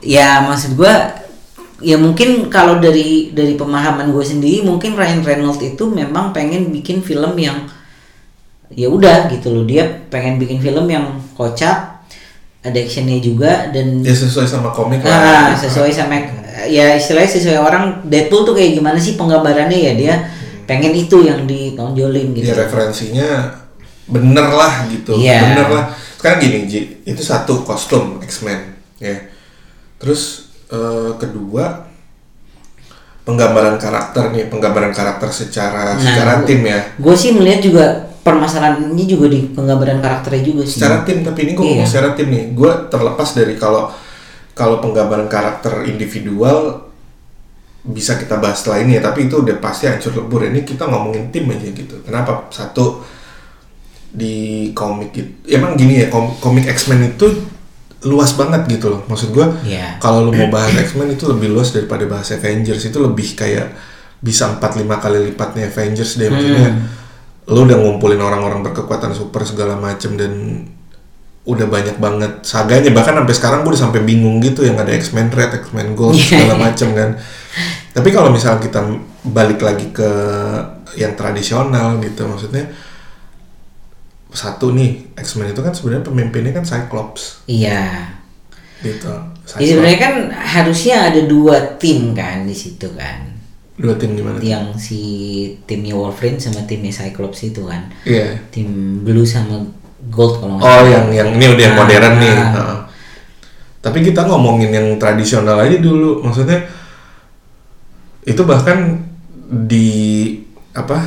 ya 0.00 0.44
maksud 0.44 0.74
gua 0.74 1.12
ya 1.80 1.96
mungkin 1.96 2.52
kalau 2.52 2.76
dari 2.76 3.32
dari 3.32 3.56
pemahaman 3.56 4.12
gue 4.12 4.20
sendiri 4.20 4.60
mungkin 4.60 4.92
Ryan 4.92 5.24
Reynolds 5.24 5.60
itu 5.60 5.88
memang 5.88 6.28
pengen 6.30 6.68
bikin 6.68 7.00
film 7.00 7.32
yang 7.36 7.64
ya 8.68 8.86
udah 8.86 9.32
gitu 9.32 9.48
loh 9.50 9.64
dia 9.64 9.88
pengen 10.12 10.36
bikin 10.36 10.60
film 10.60 10.84
yang 10.86 11.16
kocak 11.32 12.04
ada 12.60 12.76
actionnya 12.76 13.16
juga 13.18 13.72
dan 13.72 14.04
Ya 14.04 14.12
sesuai 14.12 14.44
sama 14.44 14.68
komik 14.70 15.00
Ah, 15.08 15.48
lah. 15.48 15.56
sesuai 15.56 15.88
sama 15.88 16.20
ya 16.68 16.92
istilahnya 16.92 17.32
sesuai 17.32 17.56
orang 17.56 18.04
Deadpool 18.04 18.44
tuh 18.44 18.52
kayak 18.52 18.76
gimana 18.76 19.00
sih 19.00 19.16
penggambarannya 19.16 19.78
ya 19.80 19.92
dia 19.96 20.14
pengen 20.68 20.92
itu 20.92 21.24
yang 21.24 21.48
ditonjolin 21.48 22.36
gitu. 22.36 22.44
Ya 22.46 22.54
referensinya 22.54 23.28
bener 24.06 24.46
lah 24.52 24.84
gitu, 24.86 25.16
Iya. 25.16 25.40
bener 25.56 25.68
lah. 25.72 25.84
Sekarang 26.20 26.38
gini 26.38 26.68
Ji, 26.68 26.80
itu 27.02 27.22
satu 27.24 27.64
kostum 27.64 28.20
X-Men, 28.22 28.76
ya. 29.00 29.16
Terus 30.00 30.48
eh, 30.66 31.12
kedua 31.16 31.86
penggambaran 33.20 33.76
karakter 33.76 34.32
nih, 34.32 34.48
penggambaran 34.48 34.90
karakter 34.90 35.28
secara 35.30 35.94
Nah, 35.94 36.00
secara 36.00 36.32
gua- 36.40 36.46
tim 36.46 36.60
ya. 36.64 36.80
Gue 36.96 37.14
sih 37.14 37.30
melihat 37.30 37.60
juga 37.60 37.84
permasalahannya 38.20 39.06
juga 39.06 39.26
di 39.28 39.48
penggambaran 39.50 40.00
karakternya 40.00 40.42
juga 40.42 40.62
sih. 40.64 40.80
Secara 40.80 41.04
tim, 41.04 41.20
tapi 41.20 41.44
ini 41.44 41.52
gue 41.52 41.62
Iya. 41.62 41.70
ngomong 41.76 41.86
secara 41.86 42.08
tim 42.12 42.28
nih. 42.28 42.44
Gue 42.52 42.70
terlepas 42.88 43.28
dari 43.30 43.54
kalau 43.54 43.92
kalau 44.52 44.76
penggambaran 44.78 45.24
karakter 45.26 45.84
individual 45.84 46.90
bisa 47.80 48.14
kita 48.14 48.36
bahas 48.36 48.60
setelah 48.60 48.84
ini 48.84 48.96
ya, 48.96 49.02
tapi 49.02 49.24
itu 49.24 49.40
udah 49.40 49.56
pasti 49.56 49.88
hancur 49.88 50.12
lebur. 50.14 50.44
Ini 50.44 50.60
kita 50.62 50.84
ngomongin 50.84 51.28
tim 51.30 51.48
aja 51.48 51.64
gitu. 51.66 51.96
Kenapa? 52.02 52.48
Satu 52.50 53.00
di 54.10 54.68
komik 54.72 55.14
itu, 55.14 55.30
emang 55.48 55.78
gini 55.78 56.02
ya, 56.02 56.06
kom- 56.08 56.34
komik 56.36 56.66
X-Men 56.66 57.14
itu 57.14 57.30
luas 58.02 58.32
banget 58.32 58.64
gitu 58.70 58.92
loh. 58.96 59.00
Maksud 59.06 59.30
gue, 59.30 59.46
Iya. 59.66 60.00
kalau 60.00 60.24
lu 60.28 60.32
mau 60.32 60.48
bahas 60.48 60.72
X-Men 60.72 61.12
itu 61.12 61.28
lebih 61.28 61.52
luas 61.52 61.70
daripada 61.70 62.08
bahas 62.08 62.32
Avengers. 62.32 62.80
Itu 62.88 63.04
lebih 63.04 63.36
kayak 63.36 63.76
bisa 64.20 64.48
4-5 64.56 64.96
kali 65.00 65.32
lipatnya 65.32 65.68
Avengers 65.68 66.16
deh. 66.16 66.28
Maksudnya 66.28 66.70
lu 67.50 67.66
udah 67.66 67.76
ngumpulin 67.76 68.20
orang-orang 68.20 68.62
berkekuatan 68.62 69.10
super 69.12 69.42
segala 69.42 69.74
macem 69.76 70.14
dan 70.14 70.64
udah 71.40 71.66
banyak 71.66 71.96
banget 71.96 72.44
saganya 72.44 72.92
bahkan 72.92 73.16
sampai 73.16 73.32
sekarang 73.34 73.58
gue 73.64 73.72
udah 73.74 73.82
sampai 73.88 74.04
bingung 74.04 74.38
gitu 74.38 74.60
yang 74.62 74.76
ada 74.76 74.92
X-Men 74.92 75.32
Red, 75.32 75.56
X-Men 75.66 75.96
Gold 75.96 76.14
Iya, 76.14 76.36
segala 76.36 76.54
iya. 76.54 76.62
macem 76.62 76.88
kan. 76.94 77.10
Tapi 77.90 78.08
kalau 78.12 78.30
misalnya 78.30 78.60
kita 78.62 78.80
balik 79.26 79.58
lagi 79.60 79.88
ke 79.90 80.08
yang 80.94 81.16
tradisional 81.16 81.98
gitu 81.98 82.28
maksudnya 82.28 82.70
satu 84.30 84.70
nih 84.70 85.10
X-Men 85.14 85.50
itu 85.50 85.60
kan 85.60 85.70
sebenarnya 85.70 86.04
pemimpinnya 86.04 86.52
kan 86.52 86.62
Cyclops 86.62 87.42
Iya. 87.44 88.14
gitu. 88.80 89.10
Ya, 89.58 89.66
sebenarnya 89.66 89.98
kan 89.98 90.14
harusnya 90.32 91.10
ada 91.10 91.20
dua 91.22 91.56
tim 91.76 92.12
kan 92.12 92.42
di 92.42 92.54
situ 92.54 92.86
kan. 92.94 93.28
dua 93.74 93.96
tim 93.96 94.12
gimana? 94.12 94.36
Yang 94.38 94.66
si 94.78 95.00
timnya 95.64 95.96
Wolverine 95.96 96.36
sama 96.36 96.60
timnya 96.64 96.92
Cyclops 96.92 97.40
itu 97.42 97.64
kan. 97.64 97.88
Iya. 98.04 98.36
Tim 98.48 98.68
Blue 99.00 99.24
sama 99.24 99.56
Gold 100.08 100.36
kalau 100.38 100.56
nggak 100.56 100.68
Oh, 100.68 100.84
yang 100.86 101.06
yang 101.10 101.28
ini 101.32 101.44
udah 101.48 101.60
yang 101.62 101.74
Nah, 101.74 101.80
modern 101.82 102.14
nih. 102.16 102.32
nah. 102.32 102.52
Heeh. 102.54 102.78
Tapi 103.80 103.98
kita 104.02 104.20
ngomongin 104.24 104.68
yang 104.70 104.88
tradisional 104.96 105.56
aja 105.56 105.76
dulu. 105.76 106.20
Maksudnya 106.20 106.68
itu 108.22 108.42
bahkan 108.44 109.00
di 109.64 109.88
apa 110.70 111.00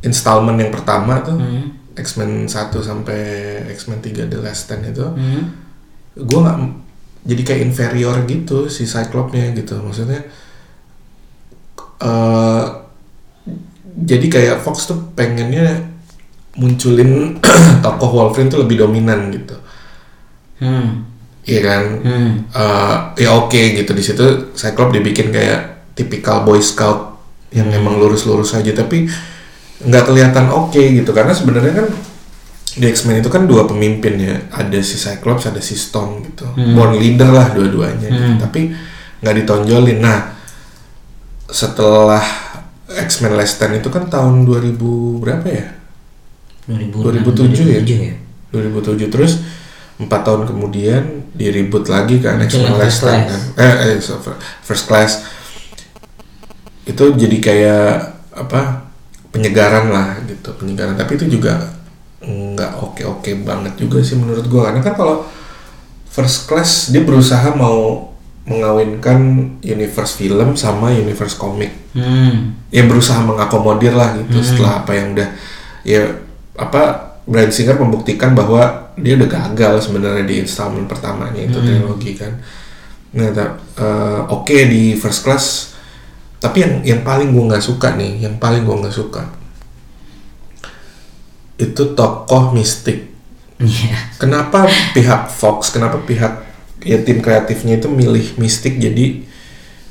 installment 0.00 0.56
yang 0.56 0.70
pertama 0.70 1.20
tuh 1.20 1.36
Hmm. 1.36 1.74
X-Men 1.94 2.46
1 2.46 2.52
sampai 2.80 3.20
X-Men 3.72 3.98
3 3.98 4.26
The 4.26 4.38
Last 4.38 4.66
Stand 4.66 4.88
itu 4.88 5.04
Hmm. 5.04 5.42
gue 6.14 6.38
nggak 6.38 6.58
jadi 7.20 7.42
kayak 7.44 7.62
inferior 7.66 8.16
gitu 8.24 8.66
si 8.66 8.84
Cyclops-nya 8.84 9.52
gitu 9.52 9.78
maksudnya 9.78 10.24
eh 12.00 12.64
jadi 14.00 14.26
kayak 14.26 14.56
Fox 14.62 14.88
tuh 14.88 15.12
pengennya 15.12 15.84
munculin 16.56 17.36
tokoh 17.84 18.10
Wolverine 18.10 18.48
tuh 18.48 18.64
lebih 18.64 18.80
dominan 18.80 19.30
gitu 19.30 19.56
Hmm. 20.60 21.08
iya 21.42 21.60
kan 21.60 21.84
Hmm. 22.00 22.30
Eh, 22.48 22.96
ya 23.24 23.32
oke 23.34 23.56
gitu 23.74 23.90
di 23.90 24.00
situ 24.00 24.52
Cyclops 24.52 24.92
dibikin 24.92 25.32
kayak 25.32 25.92
tipikal 25.92 26.44
Boy 26.44 26.60
Scout 26.60 27.16
yang 27.48 27.66
emang 27.68 27.96
lurus-lurus 27.96 28.52
aja 28.52 28.70
tapi 28.70 29.08
nggak 29.80 30.04
kelihatan 30.06 30.46
oke 30.52 30.80
gitu. 30.80 31.10
Karena 31.12 31.32
sebenarnya 31.32 31.84
kan 31.84 31.88
di 32.70 32.86
X-Men 32.86 33.18
itu 33.18 33.30
kan 33.32 33.48
dua 33.50 33.66
pemimpin 33.66 34.14
ya. 34.20 34.36
Ada 34.52 34.78
si 34.84 34.96
Cyclops 35.00 35.48
ada 35.50 35.58
si 35.58 35.74
Storm 35.74 36.22
gitu. 36.22 36.46
Born 36.54 36.96
leader 36.96 37.30
lah 37.32 37.50
dua-duanya 37.50 38.08
gitu. 38.08 38.32
tapi 38.38 38.70
nggak 39.20 39.34
ditonjolin. 39.42 39.98
Nah 40.00 40.18
setelah 41.50 42.22
X-Men 42.90 43.34
Last 43.34 43.58
Stand 43.58 43.82
itu 43.82 43.90
kan 43.90 44.06
tahun 44.06 44.46
2000 44.46 44.78
berapa 45.22 45.46
ya? 45.46 45.66
2007 46.66 47.66
ya? 47.66 47.82
2007 48.50 48.54
2007 48.54 49.10
terus 49.14 49.32
empat 50.00 50.26
tahun 50.26 50.48
kemudian 50.48 51.02
di 51.34 51.50
reboot 51.50 51.86
lagi 51.86 52.18
kan 52.18 52.38
X-Men 52.42 52.78
Last 52.78 53.02
Stand 53.02 53.22
kan. 53.30 53.40
Eh, 53.58 53.74
eh 53.94 53.98
so- 53.98 54.18
first 54.62 54.86
class. 54.86 55.26
Itu 56.86 57.14
jadi 57.14 57.36
kayak 57.38 57.90
apa 58.34 58.89
penyegaran 59.30 59.90
lah 59.90 60.18
gitu 60.26 60.54
penyegaran. 60.58 60.94
Tapi 60.94 61.16
itu 61.18 61.40
juga 61.40 61.74
nggak 62.20 62.72
oke 62.84 63.02
oke 63.06 63.30
banget 63.42 63.74
juga 63.80 64.02
sih 64.04 64.18
menurut 64.18 64.44
gua. 64.46 64.70
Karena 64.70 64.84
kan 64.84 64.94
kalau 64.94 65.16
first 66.10 66.50
class 66.50 66.90
dia 66.90 67.02
berusaha 67.06 67.54
mau 67.54 68.10
mengawinkan 68.44 69.18
universe 69.62 70.18
film 70.18 70.58
sama 70.58 70.90
universe 70.90 71.38
komik. 71.38 71.72
Hmm. 71.90 72.54
ya 72.70 72.86
berusaha 72.86 73.18
mengakomodir 73.18 73.90
lah 73.90 74.14
gitu 74.14 74.38
setelah 74.46 74.86
apa 74.86 74.94
yang 74.94 75.10
udah 75.10 75.28
ya 75.82 76.06
apa 76.54 76.82
Bryan 77.26 77.50
Singer 77.50 77.82
membuktikan 77.82 78.30
bahwa 78.30 78.94
dia 78.94 79.18
udah 79.18 79.26
gagal 79.26 79.90
sebenarnya 79.90 80.22
di 80.22 80.38
installment 80.38 80.86
pertamanya 80.86 81.42
itu 81.42 81.58
trilogi 81.58 82.14
kan. 82.14 82.38
Nah 83.10 83.30
eh, 83.34 84.20
oke 84.30 84.56
di 84.70 84.94
first 84.94 85.26
class 85.26 85.69
tapi 86.40 86.64
yang 86.64 86.74
yang 86.82 87.00
paling 87.04 87.30
gua 87.30 87.54
nggak 87.54 87.64
suka 87.64 87.94
nih 87.94 88.24
yang 88.26 88.34
paling 88.40 88.64
gua 88.64 88.80
nggak 88.82 88.96
suka 88.96 89.22
itu 91.60 91.82
tokoh 91.92 92.56
mistik 92.56 93.12
Iya. 93.60 94.16
kenapa 94.16 94.64
pihak 94.96 95.28
Fox 95.28 95.68
kenapa 95.68 96.00
pihak 96.00 96.48
ya 96.80 96.96
tim 97.04 97.20
kreatifnya 97.20 97.76
itu 97.76 97.92
milih 97.92 98.40
mistik 98.40 98.80
jadi 98.80 99.20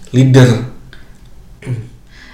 leader 0.10 0.66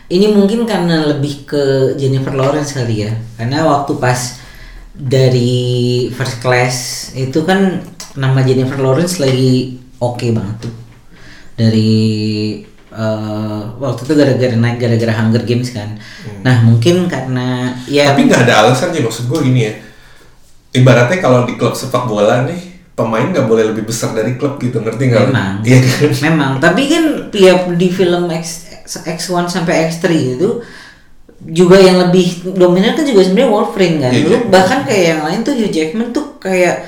Ini 0.05 0.37
mungkin 0.37 0.69
karena 0.69 1.17
lebih 1.17 1.49
ke 1.49 1.63
Jennifer 1.97 2.29
Lawrence 2.29 2.77
kali 2.77 3.09
ya. 3.09 3.17
Karena 3.41 3.65
waktu 3.65 3.97
pas 3.97 4.37
dari 4.93 6.05
First 6.13 6.45
Class 6.45 6.75
itu 7.17 7.41
kan 7.41 7.81
nama 8.13 8.45
Jennifer 8.45 8.77
Lawrence 8.77 9.17
lagi 9.17 9.81
oke 9.97 10.29
banget 10.29 10.69
tuh. 10.69 10.75
Dari 11.57 11.97
eh, 12.95 13.61
waktu 13.77 14.01
itu 14.07 14.13
gara-gara 14.15 14.55
naik 14.55 14.77
gara-gara 14.79 15.13
Hunger 15.19 15.43
Games 15.43 15.69
kan. 15.75 15.99
Nah 16.41 16.63
mungkin 16.63 17.11
karena 17.11 17.75
ya 17.85 18.15
Tapi 18.15 18.31
nggak 18.31 18.47
ada 18.47 18.53
alasan 18.65 18.95
sih 18.95 19.03
maksud 19.03 19.27
gue 19.27 19.39
gini 19.43 19.61
ya. 19.67 19.73
Ibaratnya 20.75 21.19
kalau 21.19 21.43
di 21.43 21.55
klub 21.59 21.75
sepak 21.75 22.07
bola 22.07 22.47
nih 22.47 22.75
pemain 22.95 23.27
nggak 23.27 23.47
boleh 23.47 23.75
lebih 23.75 23.83
besar 23.83 24.15
dari 24.15 24.39
klub 24.39 24.55
gitu 24.57 24.79
ngerti 24.79 25.11
nggak? 25.11 25.27
Memang. 25.27 25.53
Iya 25.67 25.79
kan? 25.83 26.11
Memang, 26.31 26.51
tapi 26.63 26.81
kan 26.87 27.03
tiap 27.27 27.67
di 27.75 27.87
film 27.91 28.31
X, 28.31 28.71
X1 28.87 29.51
sampai 29.51 29.91
X3 29.91 30.05
itu 30.39 30.63
juga 31.43 31.77
yang 31.77 31.99
lebih 32.07 32.55
dominan 32.55 32.95
kan 32.95 33.03
juga 33.03 33.21
sebenarnya 33.27 33.51
Wolverine 33.51 33.97
kan. 33.99 34.11
Lu 34.15 34.31
iya. 34.31 34.39
bahkan 34.47 34.79
kayak 34.87 35.03
yang 35.11 35.21
lain 35.27 35.39
tuh 35.43 35.53
Hugh 35.53 35.71
Jackman 35.71 36.09
tuh 36.15 36.39
kayak 36.39 36.87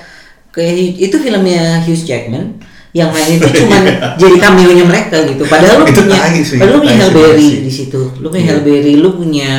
kayak 0.55 0.73
itu 0.97 1.15
filmnya 1.19 1.83
Hugh 1.83 2.01
Jackman 2.01 2.57
yang 2.91 3.09
lain 3.09 3.29
itu 3.35 3.47
cuman 3.59 3.83
jadi 4.15 4.35
cameo-nya 4.37 4.85
mereka 4.85 5.17
gitu. 5.23 5.43
Padahal 5.43 5.81
lu 5.81 5.85
Itu 5.85 6.01
punya 6.01 6.21
sih, 6.37 6.55
padahal 6.55 6.71
lu 6.71 6.79
punya 6.81 6.95
tai 6.95 7.01
Halle 7.01 7.11
sih, 7.11 7.17
Berry 7.17 7.35
tai 7.37 7.43
sih. 7.43 7.59
di 7.61 7.71
situ. 7.73 8.01
Lu 8.17 8.27
punya 8.27 8.41
Iya. 8.41 8.49
Halle 8.49 8.63
Berry, 8.63 8.93
lu 8.95 9.09
punya 9.13 9.51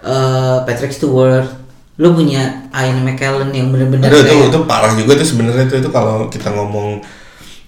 eh, 0.00 0.56
Patrick 0.62 0.92
Stewart, 0.92 1.48
lu 1.96 2.08
punya 2.12 2.42
Ian 2.70 3.02
McKellen 3.02 3.50
yang 3.50 3.70
bener-bener 3.70 4.06
Aduh, 4.06 4.20
itu 4.20 4.28
kayak- 4.28 4.48
itu 4.48 4.58
parah 4.64 4.92
juga 4.92 5.12
tuh 5.14 5.26
sebenarnya 5.26 5.64
itu 5.64 5.76
itu 5.78 5.90
kalau 5.90 6.26
kita 6.26 6.50
ngomong 6.50 7.00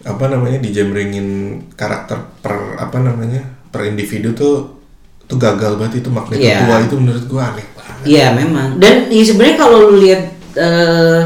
apa 0.01 0.25
namanya 0.27 0.59
dijembrengin 0.59 1.27
karakter 1.73 2.15
per 2.39 2.55
apa 2.77 2.97
namanya 2.97 3.43
per 3.69 3.85
individu 3.85 4.31
tuh 4.33 4.79
itu 5.21 5.35
gagal 5.35 5.77
banget 5.77 6.01
itu 6.01 6.09
Magneto 6.09 6.39
Iya. 6.39 6.65
tua 6.65 6.77
itu 6.81 6.97
menurut 6.97 7.25
gua 7.27 7.43
aneh 7.51 7.67
banget 7.71 8.05
Iya 8.05 8.27
memang. 8.33 8.79
Dan 8.79 9.09
ya 9.09 9.23
sebenarnya 9.23 9.57
kalau 9.57 9.79
lu 9.87 9.99
lihat 9.99 10.23
eh, 10.55 11.21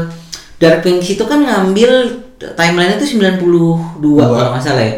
Dark 0.57 0.81
Phoenix 0.81 1.05
itu 1.07 1.23
kan 1.23 1.39
ngambil 1.39 2.22
timeline 2.37 2.95
itu 2.95 3.17
92 3.17 3.99
Dua. 3.99 4.21
kalau 4.23 4.49
nggak 4.53 4.63
salah 4.63 4.83
ya. 4.83 4.93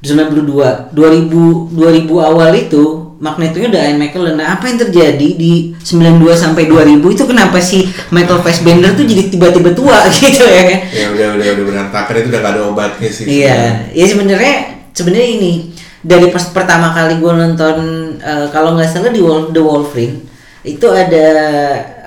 92 0.00 0.96
2000 0.96 1.76
2000 1.76 1.76
awal 2.08 2.50
itu 2.56 2.84
Magnetonya 3.20 3.68
udah 3.68 3.82
Ian 3.84 3.98
Michael 4.00 4.32
nah 4.32 4.56
apa 4.56 4.64
yang 4.64 4.80
terjadi 4.80 5.28
di 5.36 5.76
92 5.76 6.24
sampai 6.32 6.64
2000 6.64 7.04
itu 7.04 7.24
kenapa 7.28 7.60
sih 7.60 7.84
Michael 8.08 8.40
Fassbender 8.40 8.96
tuh 8.96 9.04
jadi 9.04 9.28
tiba-tiba 9.28 9.76
tua 9.76 10.08
gitu 10.16 10.40
ya 10.40 10.62
kan? 10.64 10.78
Ya 10.88 11.06
udah 11.12 11.26
udah 11.36 11.46
udah 11.52 11.64
berantakan. 11.68 12.12
Itu 12.16 12.28
udah 12.32 12.40
gak 12.40 12.52
ada 12.56 12.62
obatnya 12.64 13.08
sih 13.12 13.24
Iya, 13.28 13.92
ya 13.92 14.04
sebenarnya 14.08 14.54
sebenarnya 14.96 15.28
ini 15.36 15.52
dari 16.00 16.32
pas 16.32 16.48
pertama 16.48 16.96
kali 16.96 17.20
gue 17.20 17.32
nonton 17.36 17.76
eh, 18.16 18.48
kalau 18.48 18.72
nggak 18.72 18.88
salah 18.88 19.12
di 19.12 19.20
Wol- 19.20 19.52
The 19.52 19.60
Wolverine 19.60 20.24
itu 20.64 20.88
ada 20.88 21.28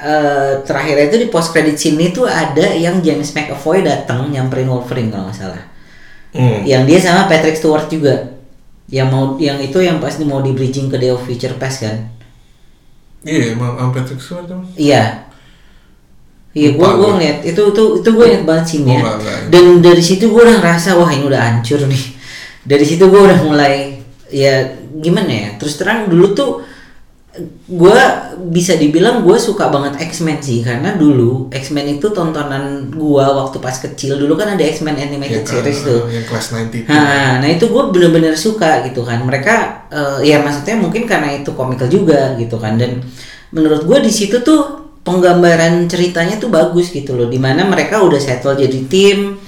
eh, 0.03 0.51
terakhir 0.67 1.07
itu 1.07 1.15
di 1.17 1.27
post 1.31 1.55
credit 1.55 1.79
scene 1.79 2.11
itu 2.11 2.27
ada 2.27 2.75
yang 2.75 2.99
James 2.99 3.31
McAvoy 3.31 3.81
datang 3.81 4.27
nyamperin 4.27 4.67
Wolverine 4.67 5.07
kalau 5.07 5.31
nggak 5.31 5.37
salah. 5.39 5.63
Hmm. 6.35 6.65
Yang 6.67 6.83
dia 6.91 6.99
sama 6.99 7.31
Patrick 7.31 7.55
Stewart 7.55 7.87
juga. 7.87 8.35
Yang 8.91 9.07
mau 9.09 9.23
yang 9.39 9.57
itu 9.63 9.79
yang 9.79 10.03
pasti 10.03 10.27
mau 10.27 10.43
di 10.43 10.51
bridging 10.51 10.91
ke 10.91 10.99
Day 10.99 11.09
of 11.09 11.23
Future 11.23 11.55
Past 11.55 11.87
kan. 11.87 11.97
iya 13.23 13.55
emang 13.55 13.79
sama 13.79 13.89
Patrick 13.95 14.19
Stewart 14.19 14.43
tuh 14.43 14.59
Iya. 14.75 15.23
Iya, 16.53 16.77
gua 16.77 16.93
gua 16.93 16.97
gua. 16.99 17.09
ngeliat 17.17 17.41
itu 17.41 17.61
itu 17.73 17.83
itu 17.97 18.09
gue 18.13 18.25
inget 18.29 18.43
banget 18.45 18.65
nggak- 18.85 19.17
nggak. 19.23 19.39
Dan 19.49 19.65
dari 19.81 20.03
situ 20.03 20.29
gue 20.29 20.37
udah 20.37 20.61
ngerasa 20.61 20.93
wah 20.99 21.09
ini 21.09 21.25
udah 21.25 21.41
hancur 21.41 21.81
nih. 21.89 22.03
Dari 22.61 22.85
situ 22.85 23.09
gue 23.09 23.21
udah 23.23 23.39
mulai 23.41 24.03
ya 24.29 24.61
gimana 25.01 25.31
ya? 25.33 25.49
Terus 25.57 25.81
terang 25.81 26.05
dulu 26.05 26.35
tuh 26.37 26.51
gue 27.65 27.99
bisa 28.53 28.77
dibilang 28.77 29.25
gue 29.25 29.33
suka 29.41 29.65
banget 29.73 30.05
X-Men 30.05 30.37
sih 30.37 30.61
karena 30.61 30.93
dulu 30.93 31.49
X-Men 31.49 31.97
itu 31.97 32.13
tontonan 32.13 32.93
gue 32.93 33.25
waktu 33.25 33.57
pas 33.57 33.73
kecil 33.73 34.21
dulu 34.21 34.37
kan 34.37 34.53
ada 34.53 34.61
X-Men 34.61 35.01
animated 35.01 35.41
yang, 35.41 35.49
series 35.49 35.81
eh, 35.81 35.85
tuh. 35.89 36.01
yang 36.13 36.25
kelas 36.29 36.53
90 36.53 36.85
Nah, 36.93 37.41
nah 37.41 37.49
itu 37.49 37.65
gue 37.65 37.83
bener-bener 37.89 38.37
suka 38.37 38.85
gitu 38.85 39.01
kan. 39.01 39.25
Mereka 39.25 39.55
eh, 39.89 40.29
ya 40.29 40.45
maksudnya 40.45 40.77
mungkin 40.77 41.09
karena 41.09 41.33
itu 41.33 41.57
komikal 41.57 41.89
juga 41.89 42.37
gitu 42.37 42.61
kan. 42.61 42.77
Dan 42.77 43.01
menurut 43.49 43.81
gue 43.81 43.97
di 44.05 44.13
situ 44.13 44.45
tuh 44.45 44.93
penggambaran 45.01 45.89
ceritanya 45.89 46.37
tuh 46.37 46.53
bagus 46.53 46.93
gitu 46.93 47.17
loh. 47.17 47.33
Di 47.33 47.41
mana 47.41 47.65
mereka 47.65 48.05
udah 48.05 48.21
settle 48.21 48.53
jadi 48.53 48.79
tim, 48.85 49.41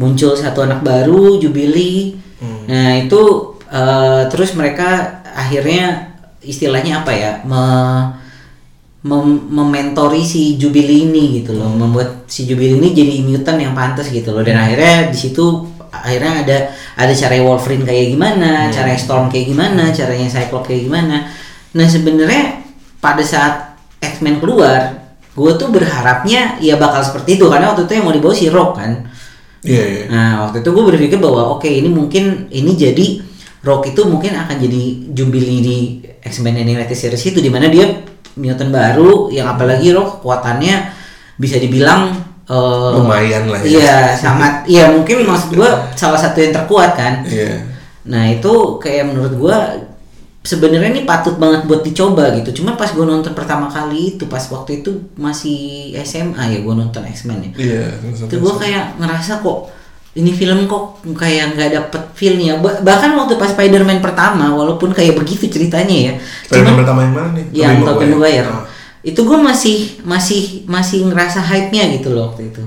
muncul 0.00 0.32
satu 0.32 0.64
anak 0.64 0.80
baru, 0.80 1.36
Jubilee. 1.36 2.16
Nah 2.64 2.96
itu 2.96 3.52
eh, 3.68 4.24
terus 4.32 4.56
mereka 4.56 5.20
akhirnya 5.36 6.15
istilahnya 6.46 7.02
apa 7.02 7.12
ya? 7.12 7.32
Me- 7.44 8.06
mem- 9.06 9.46
mementori 9.50 10.22
si 10.26 10.58
Jubilee 10.58 11.06
ini 11.06 11.42
gitu 11.42 11.54
loh, 11.54 11.70
membuat 11.70 12.26
si 12.26 12.42
Jubilee 12.46 12.78
ini 12.78 12.90
jadi 12.90 13.22
mutant 13.22 13.58
yang 13.60 13.74
pantas 13.74 14.10
gitu 14.10 14.34
loh. 14.34 14.42
Dan 14.42 14.58
akhirnya 14.58 15.10
di 15.10 15.18
situ 15.18 15.44
akhirnya 15.90 16.42
ada 16.42 16.56
ada 16.98 17.12
cara 17.14 17.34
Wolverine 17.40 17.86
kayak 17.86 18.06
gimana, 18.12 18.50
cara 18.68 18.90
Storm 18.98 19.30
kayak 19.30 19.46
gimana, 19.52 19.94
caranya 19.94 20.26
Cyclops 20.26 20.66
kayak 20.66 20.82
gimana. 20.90 21.16
Nah 21.76 21.86
sebenarnya 21.86 22.62
pada 22.98 23.22
saat 23.22 23.78
X-Men 24.02 24.42
keluar, 24.42 25.06
gue 25.32 25.52
tuh 25.54 25.68
berharapnya 25.70 26.58
ya 26.58 26.74
bakal 26.76 27.04
seperti 27.04 27.36
itu 27.38 27.46
karena 27.46 27.70
waktu 27.72 27.86
itu 27.86 27.92
yang 27.94 28.04
mau 28.08 28.14
dibawa 28.16 28.34
si 28.34 28.46
Rock 28.50 28.80
kan. 28.80 28.92
iya 29.66 29.82
iya 29.82 30.04
Nah 30.10 30.30
waktu 30.46 30.62
itu 30.62 30.70
gue 30.72 30.84
berpikir 30.84 31.18
bahwa 31.18 31.58
oke 31.58 31.66
ini 31.66 31.88
mungkin 31.90 32.46
ini 32.50 32.72
jadi 32.74 33.06
Rock 33.62 33.92
itu 33.94 34.02
mungkin 34.06 34.34
akan 34.34 34.56
jadi 34.62 34.82
Jubilee 35.10 35.60
di 35.62 35.78
X-Men 36.26 36.58
Animated 36.60 36.98
Series 36.98 37.22
itu 37.22 37.38
di 37.38 37.48
mana 37.48 37.70
dia 37.70 37.86
mutant 38.36 38.68
baru 38.68 39.32
yang 39.32 39.48
apalagi 39.48 39.94
Rock 39.96 40.20
kekuatannya 40.20 40.92
bisa 41.40 41.56
dibilang 41.56 42.12
eh, 42.48 42.90
Lumayan 43.00 43.48
lah 43.48 43.60
ya. 43.64 43.66
Iya 43.66 43.98
sangat 44.16 44.52
iya 44.72 44.92
mungkin 44.92 45.24
maksud 45.24 45.56
gue 45.56 45.70
salah 45.96 46.20
satu 46.20 46.42
yang 46.42 46.52
terkuat 46.52 46.96
kan. 46.96 47.24
iya 47.26 47.64
Nah 48.06 48.30
itu 48.30 48.78
kayak 48.78 49.10
menurut 49.10 49.34
gue 49.34 49.58
sebenarnya 50.46 50.94
ini 50.94 51.02
patut 51.02 51.34
banget 51.42 51.66
buat 51.66 51.82
dicoba 51.82 52.30
gitu. 52.38 52.62
Cuma 52.62 52.78
pas 52.78 52.86
gue 52.92 53.02
nonton 53.02 53.34
pertama 53.34 53.66
kali 53.66 54.14
itu 54.14 54.30
pas 54.30 54.42
waktu 54.52 54.84
itu 54.84 55.10
masih 55.18 55.90
SMA 56.06 56.54
ya 56.54 56.58
gue 56.62 56.74
nonton 56.76 57.02
X-Men 57.02 57.50
ya 57.50 57.52
iya 57.58 57.86
itu 58.04 58.36
gue 58.36 58.54
kayak 58.54 59.00
ngerasa 59.00 59.42
kok 59.42 59.58
ini 60.16 60.32
film 60.32 60.64
kok 60.64 61.04
kayak 61.12 61.52
nggak 61.54 61.70
dapet 61.76 62.02
feelnya. 62.16 62.56
Ba- 62.56 62.80
bahkan 62.80 63.12
waktu 63.12 63.36
pas 63.36 63.52
Spider-Man 63.52 64.00
pertama 64.00 64.48
walaupun 64.50 64.90
kayak 64.90 65.12
begitu 65.12 65.46
ceritanya 65.46 65.96
ya. 66.08 66.12
Spider-Man 66.48 66.76
pertama 66.80 67.00
yang 67.04 67.14
mana 67.14 67.28
nih? 67.36 67.44
Yang 67.52 67.74
Tobey 67.84 68.06
Maguire. 68.08 68.48
Ah. 68.48 68.64
itu 69.06 69.22
gue 69.22 69.38
masih 69.38 70.02
masih 70.02 70.66
masih 70.66 71.06
ngerasa 71.06 71.38
hype-nya 71.38 71.94
gitu 71.94 72.10
loh 72.10 72.34
waktu 72.34 72.50
itu. 72.50 72.58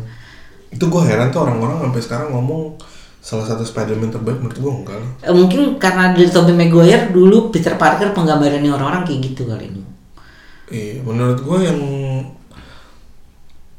Itu 0.71 0.87
gue 0.87 1.01
heran 1.03 1.33
tuh 1.35 1.43
orang-orang 1.43 1.83
sampai 1.83 1.99
sekarang 1.99 2.27
ngomong 2.31 2.79
salah 3.19 3.43
satu 3.43 3.67
Spider-Man 3.67 4.07
terbaik 4.07 4.39
menurut 4.39 4.55
gue 4.55 4.71
enggak 4.71 4.97
loh 5.03 5.11
Eh, 5.19 5.35
mungkin 5.35 5.75
karena 5.75 6.15
dari 6.15 6.31
Tobey 6.31 6.55
Maguire 6.55 7.11
dulu 7.11 7.51
Peter 7.51 7.75
Parker 7.75 8.15
penggambarannya 8.15 8.71
orang-orang 8.71 9.03
kayak 9.03 9.19
gitu 9.35 9.51
kali 9.51 9.67
ini. 9.67 9.83
Iya 10.69 11.01
menurut 11.03 11.43
gue 11.43 11.59
yang 11.65 11.79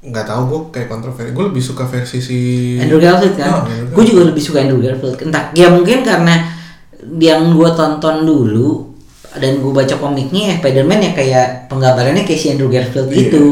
nggak 0.00 0.24
tahu 0.24 0.42
gue 0.48 0.60
kayak 0.72 0.88
kontroversi. 0.88 1.30
Gue 1.36 1.44
lebih 1.52 1.60
suka 1.60 1.84
versi 1.84 2.18
si 2.24 2.38
Andrew 2.80 2.96
Garfield 2.96 3.36
kan? 3.36 3.68
Andrew 3.68 3.92
gue 3.92 4.04
juga 4.08 4.22
lebih 4.32 4.42
suka 4.42 4.64
Andrew 4.64 4.80
Garfield. 4.80 5.16
Entah 5.20 5.52
ya 5.52 5.68
mungkin 5.68 6.00
karena 6.00 6.34
yang 7.20 7.52
gue 7.52 7.68
tonton 7.76 8.24
dulu 8.24 8.92
dan 9.36 9.60
gue 9.62 9.72
baca 9.72 9.94
komiknya 9.96 10.42
ya 10.42 10.54
Spider-Man 10.58 11.00
ya 11.00 11.12
kayak 11.14 11.46
penggambarannya 11.70 12.24
kayak 12.26 12.40
si 12.40 12.46
Andrew 12.52 12.72
Garfield 12.72 13.08
Iya. 13.12 13.18
gitu. 13.28 13.44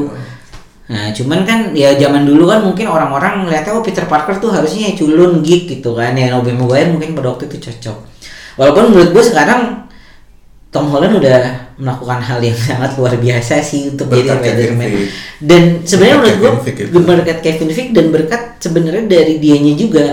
Nah 0.89 1.13
cuman 1.13 1.45
kan 1.45 1.77
ya 1.77 1.93
zaman 2.01 2.25
dulu 2.25 2.49
kan 2.49 2.65
mungkin 2.65 2.89
orang-orang 2.89 3.45
ngeliatnya 3.45 3.77
oh 3.77 3.85
Peter 3.85 4.09
Parker 4.09 4.41
tuh 4.41 4.49
harusnya 4.49 4.97
culun 4.97 5.45
geek 5.45 5.69
gitu 5.69 5.93
kan. 5.93 6.17
Ya 6.17 6.33
Tobey 6.33 6.57
Maguire 6.57 6.89
mungkin 6.89 7.13
pada 7.13 7.29
waktu 7.37 7.45
itu 7.53 7.69
cocok. 7.69 7.97
Walaupun 8.57 8.85
menurut 8.91 9.11
gue 9.13 9.25
sekarang 9.25 9.88
Tom 10.69 10.93
Holland 10.93 11.17
udah 11.17 11.41
melakukan 11.81 12.21
hal 12.21 12.39
yang 12.45 12.59
sangat 12.69 12.93
luar 13.01 13.17
biasa 13.17 13.65
sih 13.65 13.97
untuk 13.97 14.13
jadi 14.13 14.29
Berkat 14.29 14.39
Kevin 14.45 14.53
Spider-Man 14.53 14.91
dan 15.41 15.63
sebenarnya 15.87 16.17
menurut 16.21 16.37
gue 16.93 17.03
berkat 17.09 17.39
Kevin 17.41 17.71
Feige 17.73 17.93
dan 17.97 18.07
berkat 18.13 18.43
sebenarnya 18.61 19.05
dari 19.09 19.35
dianya 19.41 19.73
juga 19.79 20.07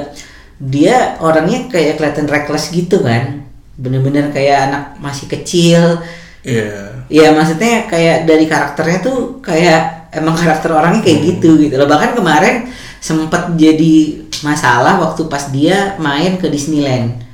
dia 0.55 1.19
orangnya 1.19 1.67
kayak 1.67 1.99
kelihatan 1.99 2.31
reckless 2.31 2.71
gitu 2.71 3.03
kan. 3.03 3.43
Bener-bener 3.75 4.31
kayak 4.31 4.71
anak 4.71 4.83
masih 5.03 5.27
kecil. 5.27 5.99
Iya. 6.45 7.03
Ya 7.11 7.35
maksudnya 7.35 7.91
kayak 7.91 8.23
dari 8.23 8.47
karakternya 8.47 9.03
tuh 9.03 9.43
kayak 9.43 10.15
emang 10.15 10.39
karakter 10.39 10.71
orangnya 10.71 11.03
kayak 11.03 11.19
Hmm. 11.19 11.27
gitu 11.35 11.49
gitu 11.59 11.75
loh. 11.75 11.89
Bahkan 11.91 12.15
kemarin 12.15 12.71
sempat 13.03 13.51
jadi 13.59 14.23
masalah 14.47 15.03
waktu 15.03 15.27
pas 15.27 15.51
dia 15.51 15.99
main 15.99 16.39
ke 16.39 16.47
Disneyland 16.47 17.24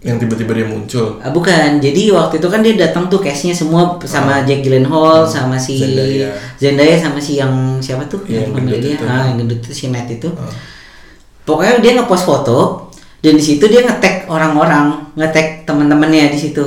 yang 0.00 0.16
tiba-tiba 0.16 0.56
dia 0.56 0.64
muncul. 0.64 1.20
Ah, 1.20 1.28
bukan. 1.28 1.76
Jadi 1.76 2.08
waktu 2.08 2.40
itu 2.40 2.48
kan 2.48 2.64
dia 2.64 2.72
datang 2.72 3.12
tuh 3.12 3.20
case-nya 3.20 3.52
semua 3.52 4.00
sama 4.08 4.40
Jack 4.48 4.64
Gyllenhaal 4.64 5.28
sama 5.28 5.60
si. 5.60 5.76
Zendaya. 5.76 6.32
Zendaya 6.56 6.96
sama 6.96 7.20
si 7.20 7.36
yang 7.36 7.76
siapa 7.84 8.08
tuh? 8.08 8.24
Iya, 8.24 8.48
yang 8.48 8.56
gendut 8.56 8.80
dia 8.80 8.96
itu. 8.96 9.04
ah 9.04 9.28
yang 9.28 9.36
gendut 9.44 9.60
itu 9.60 9.72
si 9.76 9.92
Ned 9.92 10.08
itu. 10.08 10.28
Ah. 10.40 10.48
pokoknya 11.40 11.82
dia 11.82 11.92
ngepost 11.98 12.24
foto 12.30 12.88
dan 13.20 13.34
di 13.34 13.42
situ 13.42 13.66
dia 13.66 13.82
ngetek 13.82 14.30
orang-orang 14.30 15.10
ngetek 15.18 15.68
teman-temannya 15.68 16.32
di 16.32 16.38
situ. 16.40 16.64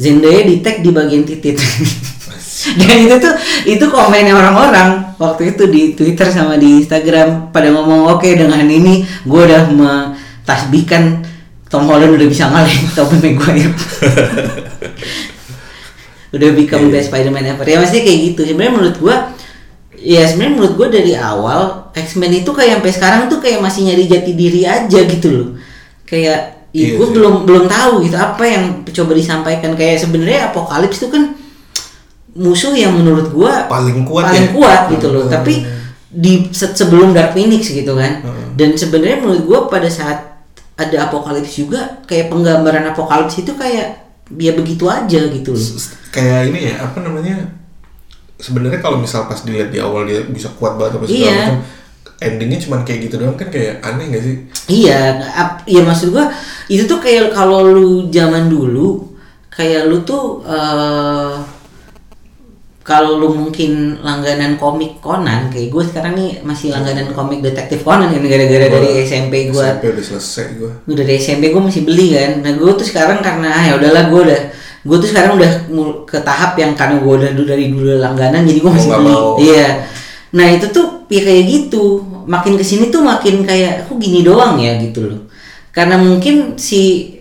Zendaya 0.00 0.40
di 0.48 0.64
tag 0.64 0.80
di 0.80 0.88
bagian 0.88 1.28
titit. 1.28 1.60
Dan 2.62 3.10
itu 3.10 3.16
tuh 3.18 3.34
itu 3.66 3.84
komennya 3.90 4.38
orang-orang. 4.38 5.18
Waktu 5.18 5.54
itu 5.54 5.66
di 5.66 5.98
Twitter 5.98 6.30
sama 6.30 6.54
di 6.54 6.78
Instagram 6.78 7.50
pada 7.50 7.74
ngomong 7.74 8.16
oke 8.16 8.28
dengan 8.38 8.62
ini 8.62 9.02
gue 9.26 9.42
udah 9.42 9.66
mentasbihkan 9.74 11.26
Tom 11.72 11.88
Holland 11.88 12.12
udah 12.12 12.28
bisa 12.28 12.44
ngalahin 12.46 12.84
Tobey 12.96 13.18
Maguire 13.18 13.72
udah 16.32 16.48
become 16.52 16.88
Iya. 16.88 16.92
best 16.94 17.06
Spider-Man 17.08 17.44
ever 17.46 17.64
ya 17.64 17.76
maksudnya 17.76 18.02
kayak 18.02 18.20
gitu 18.26 18.40
sebenarnya 18.46 18.72
menurut 18.72 18.96
gua 18.98 19.16
ya 19.94 20.24
sebenarnya 20.24 20.52
menurut 20.54 20.74
gua 20.74 20.88
dari 20.88 21.12
awal 21.12 21.60
X-Men 21.92 22.32
itu 22.34 22.50
kayak 22.50 22.80
sampai 22.80 22.92
sekarang 22.92 23.22
tuh 23.28 23.38
kayak 23.38 23.60
masih 23.60 23.84
nyari 23.84 24.04
jati 24.06 24.32
diri 24.32 24.64
aja 24.64 25.00
gitu 25.02 25.28
loh 25.28 25.48
kayak 26.04 26.64
Iya 26.72 26.88
ya, 26.88 26.92
gue 26.96 27.04
sih. 27.04 27.12
belum 27.12 27.34
belum 27.44 27.64
tahu 27.68 28.00
gitu 28.02 28.16
apa 28.16 28.40
yang 28.42 28.64
coba 28.86 29.12
disampaikan 29.12 29.76
kayak 29.76 30.00
sebenarnya 30.00 30.48
Apokalips 30.48 30.96
itu 30.98 31.08
kan 31.08 31.36
musuh 32.32 32.72
yang 32.72 32.96
menurut 32.96 33.28
gua 33.28 33.68
paling 33.68 34.00
kuat 34.02 34.32
paling 34.32 34.48
ya 34.48 34.56
kuat 34.56 34.80
gitu 34.88 35.12
loh 35.12 35.28
Hmm. 35.28 35.32
tapi 35.34 35.68
di 36.08 36.48
se- 36.48 36.72
sebelum 36.72 37.12
Dark 37.12 37.36
Phoenix 37.36 37.68
gitu 37.68 37.92
kan 37.92 38.24
Hmm. 38.24 38.56
dan 38.56 38.72
sebenarnya 38.72 39.20
menurut 39.20 39.44
gua 39.44 39.58
pada 39.68 39.84
saat 39.84 40.31
ada 40.82 41.06
Apokalips 41.06 41.52
juga 41.56 41.80
kayak 42.04 42.28
penggambaran 42.28 42.86
Apokalips 42.88 43.38
itu 43.38 43.52
kayak 43.52 44.02
ya 44.32 44.52
begitu 44.52 44.86
aja 44.86 45.20
gitu 45.28 45.52
loh 45.52 45.66
kayak 46.10 46.48
ini 46.48 46.70
ya 46.70 46.82
apa 46.82 46.98
namanya 47.00 47.36
sebenarnya 48.36 48.80
kalau 48.80 48.98
misal 48.98 49.24
pas 49.24 49.38
dilihat 49.38 49.68
di 49.68 49.78
awal 49.78 50.02
dia 50.02 50.24
bisa 50.24 50.50
kuat 50.56 50.74
banget 50.74 50.98
apa 50.98 51.04
segala 51.04 51.20
Iya. 51.20 51.36
macam 51.38 51.58
endingnya 52.18 52.58
cuma 52.60 52.76
kayak 52.82 53.00
gitu 53.06 53.14
doang 53.18 53.34
kan 53.34 53.48
kayak 53.48 53.82
aneh 53.82 54.06
gak 54.08 54.22
sih 54.22 54.36
Iya, 54.70 54.98
iya 55.64 55.82
maksud 55.82 56.10
gua 56.10 56.30
itu 56.66 56.86
tuh 56.86 56.96
kayak 56.96 57.30
kalau 57.30 57.66
lu 57.66 58.06
zaman 58.08 58.46
dulu 58.46 59.10
kayak 59.50 59.86
lu 59.86 60.00
tuh 60.02 60.38
eh 60.44 61.34
kalau 62.82 63.14
lu 63.14 63.30
mungkin 63.30 64.02
langganan 64.02 64.58
komik 64.58 64.98
Conan 64.98 65.46
kayak 65.54 65.70
gue 65.70 65.82
sekarang 65.86 66.18
nih 66.18 66.42
masih 66.42 66.74
langganan 66.74 67.14
komik 67.14 67.38
detektif 67.38 67.86
Conan 67.86 68.10
kan 68.10 68.22
gara-gara 68.26 68.66
dari 68.66 69.06
SMP 69.06 69.54
gue 69.54 69.62
SMP 69.62 69.94
udah 69.94 70.04
selesai 70.04 70.46
gue 70.58 70.70
gue 70.90 70.96
dari 70.98 71.14
SMP 71.14 71.54
gue 71.54 71.62
masih 71.62 71.86
beli 71.86 72.18
kan. 72.18 72.42
Nah 72.42 72.52
gue 72.58 72.70
tuh 72.74 72.86
sekarang 72.86 73.22
karena 73.22 73.54
ah, 73.54 73.64
ya 73.70 73.72
udahlah 73.78 74.10
gue 74.10 74.20
udah 74.26 74.40
gue 74.82 74.96
tuh 74.98 75.08
sekarang 75.14 75.38
udah 75.38 75.50
ke 76.10 76.18
tahap 76.26 76.58
yang 76.58 76.74
karena 76.74 76.98
gue 76.98 77.14
udah 77.22 77.30
dulu 77.30 77.46
dari 77.46 77.70
dulu 77.70 78.02
langganan 78.02 78.42
jadi 78.42 78.58
gue 78.58 78.72
masih 78.74 78.88
nggak 78.90 79.02
beli. 79.06 79.16
iya. 79.46 79.68
Nah 80.34 80.46
itu 80.50 80.66
tuh 80.74 81.06
ya 81.06 81.22
kayak 81.22 81.44
gitu. 81.46 82.02
Makin 82.26 82.58
ke 82.58 82.64
sini 82.66 82.90
tuh 82.90 83.06
makin 83.06 83.46
kayak 83.46 83.86
kok 83.86 83.94
gini 84.02 84.26
doang 84.26 84.58
ya 84.58 84.74
gitu 84.82 85.06
loh. 85.06 85.30
Karena 85.70 86.02
mungkin 86.02 86.58
si 86.58 87.14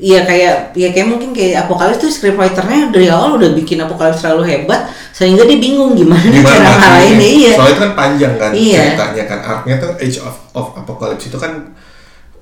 Iya 0.00 0.24
kayak 0.24 0.54
ya 0.72 0.88
kayak 0.96 1.08
mungkin 1.12 1.36
kayak 1.36 1.68
Apokalips 1.68 2.00
tuh 2.00 2.08
scriptwriternya 2.08 2.88
dari 2.88 3.12
awal 3.12 3.36
udah 3.36 3.52
bikin 3.52 3.76
Apokalips 3.84 4.24
terlalu 4.24 4.48
hebat 4.48 4.88
sehingga 5.12 5.44
dia 5.44 5.60
bingung 5.60 5.92
gimana, 5.92 6.24
cara 6.24 6.32
gimana 6.32 6.70
ngalahinnya 6.72 7.28
iya. 7.28 7.52
soalnya 7.52 7.72
itu 7.76 7.82
kan 7.84 7.92
panjang 7.92 8.34
kan 8.40 8.50
Iya. 8.56 8.80
ceritanya 8.96 9.24
kan 9.28 9.38
arc-nya 9.44 9.76
tuh 9.76 9.92
Age 10.00 10.18
of, 10.24 10.36
of 10.56 10.66
Apocalypse 10.72 11.28
itu 11.28 11.36
kan 11.36 11.52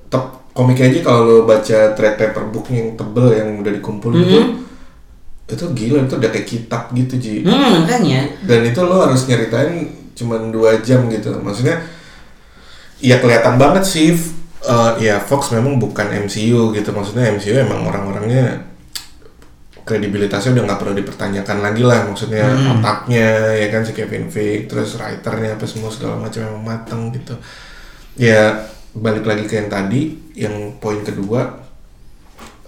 top 0.07 0.39
komiknya 0.55 0.87
aja 0.87 0.99
kalau 1.03 1.21
lo 1.21 1.35
baca 1.43 1.79
trade 1.91 2.15
paper 2.15 2.43
booknya 2.47 2.77
yang 2.79 2.91
tebel 2.95 3.27
yang 3.35 3.49
udah 3.59 3.71
dikumpulin 3.75 4.23
itu 4.23 4.39
itu 5.49 5.65
gila 5.75 6.07
itu 6.07 6.15
udah 6.15 6.29
kayak 6.31 6.47
kitab 6.47 6.83
gitu 6.93 7.13
Ji 7.19 7.35
Hmm 7.43 7.83
makanya. 7.83 8.21
dan 8.47 8.63
itu 8.63 8.79
lo 8.79 9.03
harus 9.03 9.27
nyeritain 9.27 9.91
cuman 10.15 10.47
dua 10.47 10.79
jam 10.79 11.11
gitu 11.11 11.35
maksudnya 11.39 11.83
ya 12.99 13.19
kelihatan 13.19 13.59
banget 13.59 13.83
sih 13.83 14.15
eh, 14.65 14.91
ya 15.03 15.21
Fox 15.23 15.55
memang 15.55 15.79
bukan 15.79 16.07
MCU 16.27 16.75
gitu. 16.75 16.89
Maksudnya 16.91 17.31
MCU 17.35 17.55
emang 17.55 17.87
orang-orangnya 17.87 18.67
kredibilitasnya 19.87 20.53
udah 20.53 20.63
nggak 20.69 20.79
perlu 20.79 20.93
dipertanyakan 21.01 21.57
lagi 21.65 21.83
lah. 21.85 22.05
Maksudnya 22.05 22.45
otaknya 22.77 23.57
ya 23.57 23.67
kan 23.73 23.81
si 23.81 23.91
Kevin 23.97 24.29
Feige 24.29 24.69
terus 24.69 24.93
writernya 24.99 25.57
apa 25.57 25.65
semua 25.65 25.89
segala 25.89 26.21
macam 26.21 26.45
emang 26.45 26.63
mateng 26.63 27.01
gitu. 27.15 27.33
Ya 28.19 28.69
balik 28.93 29.25
lagi 29.25 29.45
ke 29.49 29.57
yang 29.57 29.69
tadi 29.69 30.17
yang 30.37 30.77
poin 30.77 31.01
kedua 31.01 31.61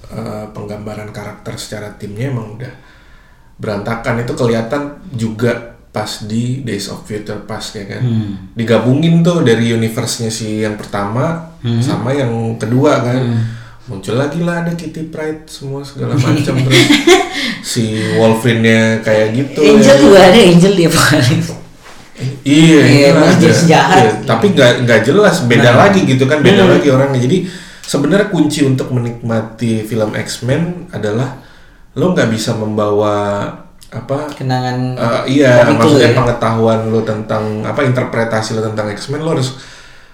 eh, 0.10 0.46
penggambaran 0.50 1.14
karakter 1.14 1.56
secara 1.62 1.94
timnya 2.00 2.34
emang 2.34 2.58
udah 2.58 2.74
berantakan. 3.62 4.26
Itu 4.26 4.34
kelihatan 4.34 5.14
juga 5.14 5.78
pas 5.92 6.24
di 6.24 6.62
Days 6.62 6.88
of 6.88 7.04
Future 7.04 7.44
Past 7.44 7.76
ya 7.76 7.86
kan 7.86 8.00
digabungin 8.52 9.20
tuh 9.20 9.44
dari 9.44 9.70
universe-nya 9.70 10.28
si 10.28 10.60
yang 10.60 10.76
pertama 10.76 11.52
sama 11.80 12.12
yang 12.12 12.32
kedua 12.56 13.02
kan 13.02 13.22
muncul 13.84 14.16
lagi 14.16 14.40
lah 14.40 14.62
ada 14.62 14.72
Kitty 14.72 15.04
Pryde 15.06 15.44
semua 15.46 15.84
segala 15.84 16.16
macam 16.16 16.56
terus 16.64 16.88
si 17.62 17.84
Wolverine-nya 18.14 19.02
kayak 19.02 19.28
gitu 19.34 19.60
Angel 19.60 19.84
ya. 19.90 20.00
juga 20.00 20.20
ada 20.24 20.40
Angel 20.40 20.74
di 20.74 20.84
Apokalips. 20.86 21.50
Iya, 22.44 22.80
Iya, 22.86 23.08
ada. 23.12 23.50
jahat. 23.66 23.98
Iya, 23.98 24.12
tapi 24.24 24.54
nggak 24.54 24.86
nggak 24.86 25.02
jelas, 25.04 25.42
beda 25.44 25.70
Nah. 25.72 25.78
lagi 25.82 26.06
gitu 26.06 26.24
kan, 26.24 26.40
beda 26.40 26.64
Hmm. 26.64 26.72
lagi 26.72 26.88
orangnya. 26.88 27.18
Jadi 27.20 27.50
sebenarnya 27.82 28.30
kunci 28.30 28.62
untuk 28.62 28.94
menikmati 28.94 29.82
film 29.82 30.14
X-Men 30.14 30.94
adalah 30.94 31.42
lo 31.92 32.14
nggak 32.14 32.30
bisa 32.30 32.54
membawa 32.54 33.42
apa? 33.92 34.32
Kenangan 34.32 34.96
eh, 34.96 35.22
iya, 35.28 35.68
maksudnya 35.68 36.16
ya. 36.16 36.18
pengetahuan 36.18 36.88
lo 36.88 37.04
tentang 37.04 37.60
apa 37.68 37.84
interpretasi 37.84 38.56
lo 38.56 38.64
tentang 38.64 38.88
X-Men 38.96 39.20
lo 39.20 39.36
harus 39.36 39.60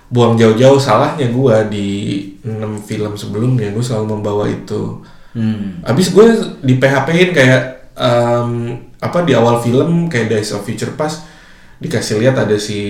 buang 0.09 0.33
jauh-jauh. 0.33 0.81
Salahnya 0.81 1.29
gua 1.29 1.61
di 1.69 2.17
6 2.41 2.81
film 2.87 3.13
sebelumnya 3.13 3.69
gue 3.69 3.83
selalu 3.85 4.17
membawa 4.17 4.49
itu. 4.49 5.03
Hmm. 5.37 5.83
Abis 5.85 6.09
gue 6.09 6.25
di 6.65 6.81
PHP-in 6.81 7.29
kayak 7.35 7.93
em, 7.93 8.81
apa 8.97 9.21
di 9.21 9.37
awal 9.37 9.61
film 9.61 10.09
kayak 10.09 10.33
Days 10.33 10.49
of 10.57 10.65
Future 10.65 10.97
Past 10.97 11.29
dikasih 11.77 12.17
lihat 12.17 12.33
ada 12.33 12.57
si 12.57 12.81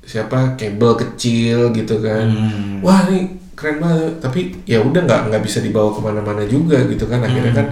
siapa 0.00 0.56
Cable 0.56 0.96
kecil 0.96 1.76
gitu 1.76 2.00
kan. 2.00 2.32
Hmm. 2.32 2.80
Wah 2.80 3.04
ini 3.12 3.36
keren 3.52 3.82
banget. 3.82 4.14
Tapi 4.24 4.40
ya 4.64 4.80
udah 4.80 5.04
nggak 5.04 5.20
nggak 5.28 5.42
bisa 5.44 5.60
dibawa 5.60 5.92
ke 5.92 6.00
mana-mana 6.00 6.42
juga 6.48 6.80
gitu 6.88 7.04
kan. 7.04 7.20
Akhirnya 7.20 7.52
kan 7.52 7.66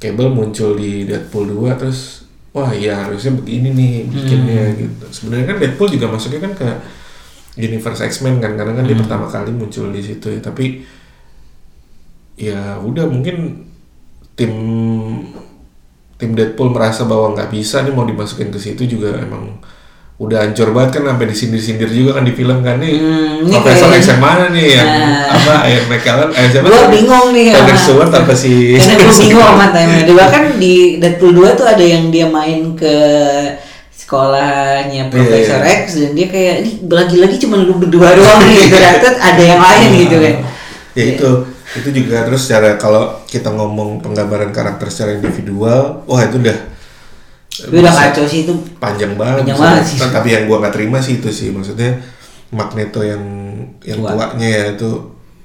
Cable 0.00 0.32
muncul 0.32 0.80
di 0.80 1.04
Deadpool 1.04 1.52
2 1.52 1.76
terus 1.76 2.24
wah 2.56 2.72
iya 2.72 3.04
harusnya 3.04 3.36
begini 3.36 3.68
nih 3.76 3.92
bikinnya 4.08 4.74
gitu. 4.74 5.04
Sebenarnya 5.12 5.46
kan 5.54 5.56
Deadpool 5.60 5.92
juga 5.92 6.08
masuknya 6.08 6.40
kan 6.48 6.52
ke 6.56 6.68
universe 7.60 8.00
X-Men 8.08 8.40
kan 8.40 8.56
karena 8.56 8.72
kan 8.80 8.88
dia 8.88 8.96
pertama 8.96 9.28
kali 9.28 9.52
muncul 9.52 9.92
di 9.92 10.00
situ 10.00 10.26
ya. 10.32 10.40
Tapi 10.40 10.82
ya 12.40 12.80
udah 12.80 13.04
mungkin 13.04 13.68
tim 14.32 14.52
tim 16.16 16.30
Deadpool 16.32 16.72
merasa 16.72 17.04
bahwa 17.04 17.36
nggak 17.36 17.52
bisa 17.52 17.84
nih 17.84 17.92
mau 17.92 18.08
dimasukin 18.08 18.48
ke 18.48 18.56
situ 18.56 18.88
juga 18.88 19.20
emang 19.20 19.60
udah 20.20 20.38
hancur 20.38 20.68
banget 20.70 21.00
kan 21.00 21.08
sampai 21.08 21.26
disindir-sindir 21.26 21.88
juga 21.88 22.10
kan 22.14 22.24
di 22.24 22.32
film 22.32 22.60
kan 22.60 22.76
nih 22.76 22.92
Hmm, 22.92 23.48
Profesor 23.50 23.88
kayak- 23.88 23.98
X 23.98 24.06
yang 24.06 24.20
mana 24.20 24.44
nih 24.48 24.66
yang 24.70 24.84
Nah. 24.86 25.32
apa 25.32 25.54
Iron 25.66 25.86
McKellen 25.88 26.30
eh 26.30 26.46
siapa 26.46 26.66
tuh? 26.66 26.86
bingung 26.88 27.26
nih 27.30 27.46
sama- 27.50 27.72
Stewart 27.74 28.12
apa 28.14 28.32
si 28.34 28.52
Karena 28.76 28.94
gue 29.00 29.14
bingung 29.22 29.40
sama 29.42 29.66
time 29.70 29.90
Dia 30.02 30.14
bahkan 30.14 30.42
di 30.54 30.74
Deadpool 30.96 31.32
2 31.34 31.54
tuh 31.54 31.66
ada 31.66 31.80
yang 31.82 32.08
dia 32.08 32.28
main 32.28 32.74
ke 32.74 32.94
sekolahnya 33.90 35.06
Profesor 35.06 35.56
Iya, 35.56 35.64
iya. 35.64 35.76
X 35.78 35.84
dan 35.96 36.10
dia 36.12 36.26
kayak 36.26 36.54
ini 36.58 36.70
lagi-lagi 36.84 37.36
cuma 37.38 37.56
lu 37.56 37.76
berdua 37.76 38.12
doang 38.18 38.40
nih 38.42 38.66
ternyata 38.72 39.08
ada 39.14 39.42
yang 39.42 39.60
lain 39.60 39.88
gitu 39.98 40.16
kan. 40.16 40.34
ya 40.90 41.04
itu 41.08 41.30
itu 41.72 41.88
juga 41.94 42.26
terus 42.26 42.42
secara 42.42 42.74
kalau 42.74 43.02
kita 43.24 43.48
ngomong 43.48 44.02
penggambaran 44.02 44.50
karakter 44.50 44.90
secara 44.90 45.14
individual 45.14 46.02
wah 46.04 46.20
itu 46.20 46.36
udah 46.36 46.58
Tapi 47.60 47.74
udah 47.76 47.92
kacau 47.92 48.24
sih 48.24 48.44
itu. 48.44 48.54
panjang 48.76 49.12
banget. 49.14 49.42
Panjang 49.42 49.58
banget 49.58 49.84
sih. 49.84 49.96
Tapi 49.98 50.28
yang 50.30 50.44
gua 50.44 50.56
nggak 50.60 50.74
terima 50.74 50.98
sih 50.98 51.18
itu 51.18 51.28
sih 51.28 51.48
maksudnya 51.50 52.00
Magneto 52.50 53.00
yang 53.00 53.22
yang 53.82 54.00
Tua. 54.00 54.10
tuanya 54.12 54.48
ya 54.48 54.64
itu 54.72 54.90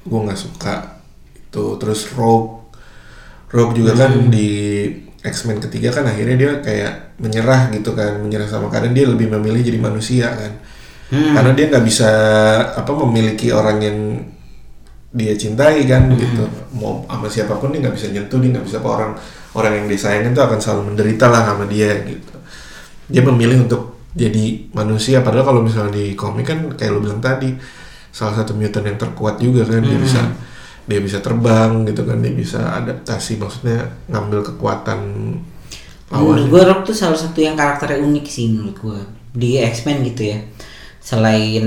gua 0.04 0.20
nggak 0.26 0.40
suka 0.40 0.76
itu 1.38 1.64
terus 1.76 2.10
Rogue 2.14 2.66
Rogue 3.50 3.74
juga 3.74 3.96
kan 3.96 4.12
Hmm. 4.12 4.28
di 4.28 4.50
X-Men 5.22 5.58
ketiga 5.60 5.90
kan 5.90 6.06
akhirnya 6.06 6.36
dia 6.36 6.52
kayak 6.60 7.18
menyerah 7.18 7.70
gitu 7.70 7.92
kan 7.92 8.20
menyerah 8.20 8.46
sama 8.46 8.68
keadaan 8.68 8.94
dia 8.94 9.06
lebih 9.06 9.30
memilih 9.30 9.62
jadi 9.62 9.80
manusia 9.80 10.28
kan 10.30 10.52
Hmm. 11.06 11.34
karena 11.34 11.52
dia 11.54 11.66
nggak 11.70 11.86
bisa 11.86 12.10
apa 12.74 12.92
memiliki 12.92 13.50
orang 13.50 13.78
yang 13.80 13.98
dia 15.16 15.32
cintai 15.34 15.88
kan 15.88 16.12
Hmm. 16.12 16.20
gitu. 16.20 16.44
Mau 16.76 17.08
sama 17.08 17.28
siapa 17.32 17.56
pun 17.56 17.72
dia 17.72 17.80
nggak 17.80 17.96
bisa 17.96 18.12
nyentuh 18.12 18.38
dia 18.44 18.50
nggak 18.52 18.66
bisa 18.68 18.78
apa 18.84 18.90
orang 18.92 19.12
orang 19.56 19.72
yang 19.80 19.88
disayangin 19.88 20.36
tuh 20.36 20.44
akan 20.44 20.60
selalu 20.60 20.82
menderita 20.92 21.26
lah 21.32 21.42
sama 21.48 21.64
dia 21.66 21.96
gitu. 22.04 22.36
Dia 23.08 23.22
memilih 23.24 23.64
untuk 23.64 23.96
jadi 24.12 24.68
manusia 24.72 25.24
padahal 25.24 25.56
kalau 25.56 25.62
misalnya 25.64 25.96
di 25.96 26.16
komik 26.16 26.48
kan 26.48 26.60
kayak 26.76 26.92
lo 26.92 27.00
bilang 27.00 27.20
tadi 27.20 27.52
salah 28.12 28.32
satu 28.32 28.56
mutant 28.56 28.84
yang 28.88 28.96
terkuat 28.96 29.40
juga 29.40 29.68
kan 29.68 29.84
dia 29.84 30.00
bisa 30.00 30.22
dia 30.86 31.00
bisa 31.04 31.20
terbang 31.20 31.84
gitu 31.84 32.08
kan 32.08 32.24
dia 32.24 32.32
bisa 32.32 32.60
adaptasi 32.80 33.36
maksudnya 33.36 33.92
ngambil 34.08 34.40
kekuatan 34.54 35.00
Menurut 36.06 36.48
gue 36.48 36.62
Rock 36.64 36.86
tuh 36.86 36.96
salah 36.96 37.18
satu 37.18 37.42
yang 37.42 37.58
karakternya 37.58 38.00
unik 38.00 38.26
sih 38.30 38.54
menurut 38.54 38.78
gue 38.78 39.00
di 39.34 39.58
X-Men 39.60 40.06
gitu 40.06 40.32
ya. 40.32 40.40
Selain 41.02 41.66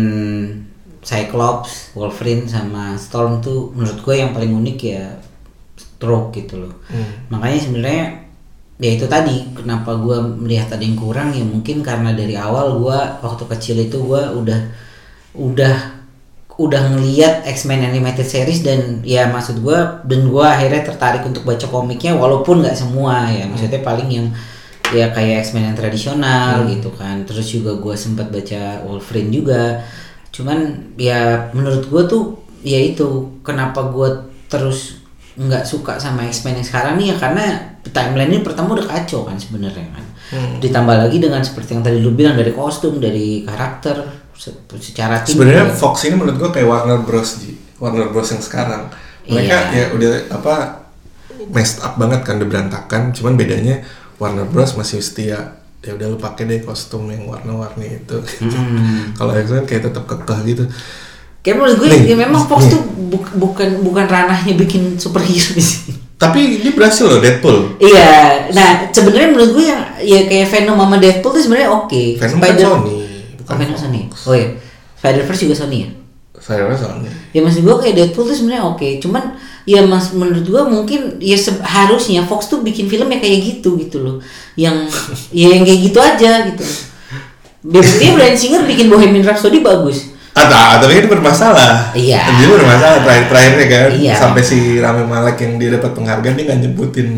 Cyclops, 1.09 1.97
Wolverine 1.97 2.45
sama 2.45 3.01
Storm 3.01 3.41
tuh 3.41 3.73
menurut 3.73 4.05
gue 4.05 4.15
yang 4.21 4.37
paling 4.37 4.53
unik 4.53 4.79
ya 4.85 5.17
Rogue 6.05 6.37
gitu 6.37 6.61
loh. 6.69 6.75
Hmm. 6.93 7.33
Makanya 7.33 7.59
sebenarnya 7.65 8.05
ya 8.79 8.91
itu 8.95 9.07
tadi 9.11 9.57
kenapa 9.57 9.97
gue 9.99 10.21
melihat 10.45 10.77
ada 10.77 10.85
yang 10.85 10.95
kurang 10.95 11.35
ya 11.35 11.43
mungkin 11.43 11.83
karena 11.83 12.15
dari 12.15 12.39
awal 12.39 12.79
gue 12.79 12.99
waktu 13.25 13.45
kecil 13.57 13.77
itu 13.83 13.99
gue 13.99 14.23
udah 14.39 14.61
udah 15.35 15.77
udah 16.59 16.83
ngeliat 16.95 17.47
X-Men 17.47 17.87
animated 17.87 18.27
series 18.27 18.63
dan 18.63 19.03
ya 19.03 19.27
maksud 19.31 19.63
gue 19.63 19.79
dan 20.07 20.21
gue 20.31 20.47
akhirnya 20.47 20.87
tertarik 20.87 21.27
untuk 21.27 21.43
baca 21.43 21.67
komiknya 21.67 22.15
walaupun 22.15 22.63
nggak 22.63 22.79
semua 22.79 23.27
ya 23.31 23.51
maksudnya 23.51 23.83
paling 23.83 24.11
yang 24.11 24.27
ya 24.95 25.11
kayak 25.11 25.47
X-Men 25.47 25.75
yang 25.75 25.79
tradisional 25.79 26.67
gitu 26.71 26.95
kan 26.95 27.27
terus 27.27 27.51
juga 27.51 27.75
gue 27.79 27.95
sempat 27.99 28.31
baca 28.31 28.83
Wolverine 28.87 29.31
juga 29.35 29.83
cuman 30.39 30.59
ya 30.95 31.51
menurut 31.51 31.83
gue 31.85 32.03
tuh 32.07 32.23
ya 32.63 32.79
itu 32.79 33.07
kenapa 33.43 33.91
gue 33.91 34.09
terus 34.47 35.03
nggak 35.35 35.63
suka 35.63 35.99
sama 35.99 36.23
X-Men 36.25 36.57
yang 36.57 36.67
sekarang 36.67 36.95
nih 36.95 37.11
ya 37.11 37.17
karena 37.17 37.45
timeline 37.85 38.31
ini 38.33 38.41
pertama 38.41 38.75
udah 38.75 38.87
kacau 38.87 39.23
kan 39.23 39.35
sebenarnya 39.35 39.87
kan 39.89 40.05
ditambah 40.59 40.97
lagi 40.99 41.19
dengan 41.19 41.41
seperti 41.41 41.73
yang 41.73 41.83
tadi 41.83 41.99
lu 41.99 42.13
bilang 42.13 42.35
dari 42.35 42.51
kostum 42.51 42.99
dari 42.99 43.43
karakter 43.43 44.03
se- 44.31 44.55
secara 44.79 45.19
tim 45.21 45.35
Sebenarnya. 45.35 45.73
Fox 45.73 46.05
ini 46.05 46.15
menurut 46.15 46.39
gua 46.39 46.51
kayak 46.51 46.69
Warner 46.69 47.01
Bros. 47.01 47.41
Ji. 47.41 47.59
Warner 47.77 48.09
Bros 48.09 48.29
yang 48.29 48.39
sekarang. 48.39 48.87
Mereka 49.25 49.57
Iya. 49.69 49.73
ya 49.73 49.85
udah 49.91 50.13
apa 50.31 50.55
messed 51.49 51.81
up 51.81 51.97
banget 51.97 52.23
kan 52.23 52.37
udah 52.37 52.47
berantakan. 52.47 53.11
Cuman 53.11 53.35
bedanya 53.35 53.83
Warner 54.17 54.45
Bros 54.45 54.75
masih 54.75 55.01
setia. 55.01 55.58
Ya 55.81 55.95
udah 55.95 56.07
lu 56.07 56.17
pakai 56.17 56.45
deh 56.45 56.61
kostum 56.61 57.07
yang 57.07 57.23
warna-warni 57.25 57.97
itu. 57.97 58.19
Hmm. 58.41 59.11
Kalau 59.19 59.31
X-Men 59.33 59.63
kayak 59.63 59.87
tetap 59.87 60.05
kekeh 60.05 60.39
gitu. 60.47 60.65
Kayak 61.39 61.55
menurut 61.57 61.77
gue 61.77 61.89
Nih, 61.89 62.03
ya 62.05 62.17
memang 62.19 62.43
Fox 62.45 62.67
nih. 62.67 62.71
tuh 62.71 62.83
buk- 63.09 63.35
bukan 63.35 63.69
bukan 63.81 64.05
ranahnya 64.05 64.55
bikin 64.55 64.97
superhero 64.97 65.55
sih. 65.57 65.95
Tapi 66.15 66.59
dia 66.59 66.73
berhasil 66.73 67.07
loh 67.07 67.19
Deadpool. 67.19 67.79
Iya, 67.79 68.11
nah 68.51 68.91
sebenarnya 68.91 69.31
menurut 69.31 69.55
gue 69.55 69.65
yang 69.65 69.79
ya 69.99 70.21
kayak 70.25 70.51
Venom 70.51 70.75
sama 70.77 70.99
Deadpool 70.99 71.31
tuh 71.31 71.41
sebenarnya 71.41 71.71
oke. 71.71 72.03
Venom 72.17 72.39
kan 72.39 72.53
Sony, 72.53 72.97
bukan 73.39 73.47
Oh, 73.49 73.57
Venom 73.57 73.73
Fox. 73.73 73.81
Sony. 73.81 74.01
Oh 74.25 74.35
iya. 74.35 74.49
Spider-Verse 74.99 75.43
juga 75.47 75.55
Sony 75.57 75.77
ya? 75.79 75.91
Saya 76.37 76.67
rasa 76.67 76.91
Sony. 76.91 77.07
Ya 77.31 77.39
maksud 77.39 77.63
gue 77.63 77.77
kayak 77.79 77.95
Deadpool 77.95 78.27
tuh 78.27 78.35
sebenarnya 78.35 78.67
oke. 78.67 78.99
Cuman 78.99 79.39
ya 79.69 79.85
mas 79.85 80.09
menurut 80.11 80.43
gue 80.43 80.63
mungkin 80.65 81.01
ya 81.21 81.37
se- 81.37 81.61
harusnya 81.61 82.25
Fox 82.25 82.49
tuh 82.49 82.65
bikin 82.65 82.89
film 82.89 83.05
ya 83.07 83.21
kayak 83.21 83.41
gitu 83.45 83.77
gitu 83.77 84.01
loh. 84.01 84.17
Yang 84.57 84.89
ya 85.29 85.53
yang 85.53 85.63
kayak 85.63 85.81
gitu 85.85 85.99
aja 86.01 86.31
gitu. 86.49 86.65
Dia 87.69 87.83
dia 87.85 88.11
Bryan 88.15 88.33
Singer 88.33 88.63
bikin 88.65 88.89
Bohemian 88.89 89.21
Rhapsody 89.23 89.61
bagus. 89.61 90.17
Atau, 90.33 90.55
tapi 90.79 90.95
kan 90.97 91.11
bermasalah. 91.11 91.91
Iya. 91.93 92.39
Dia 92.39 92.47
bermasalah 92.49 93.03
terakhir-terakhirnya 93.03 93.67
kan. 93.67 93.89
Iya. 93.93 94.15
Sampai 94.15 94.41
si 94.41 94.79
Rami 94.79 95.03
Malek 95.03 95.37
yang 95.43 95.59
dia 95.59 95.75
dapat 95.75 95.91
penghargaan 95.93 96.39
dia 96.39 96.45
nggak 96.47 96.61
nyebutin 96.63 97.11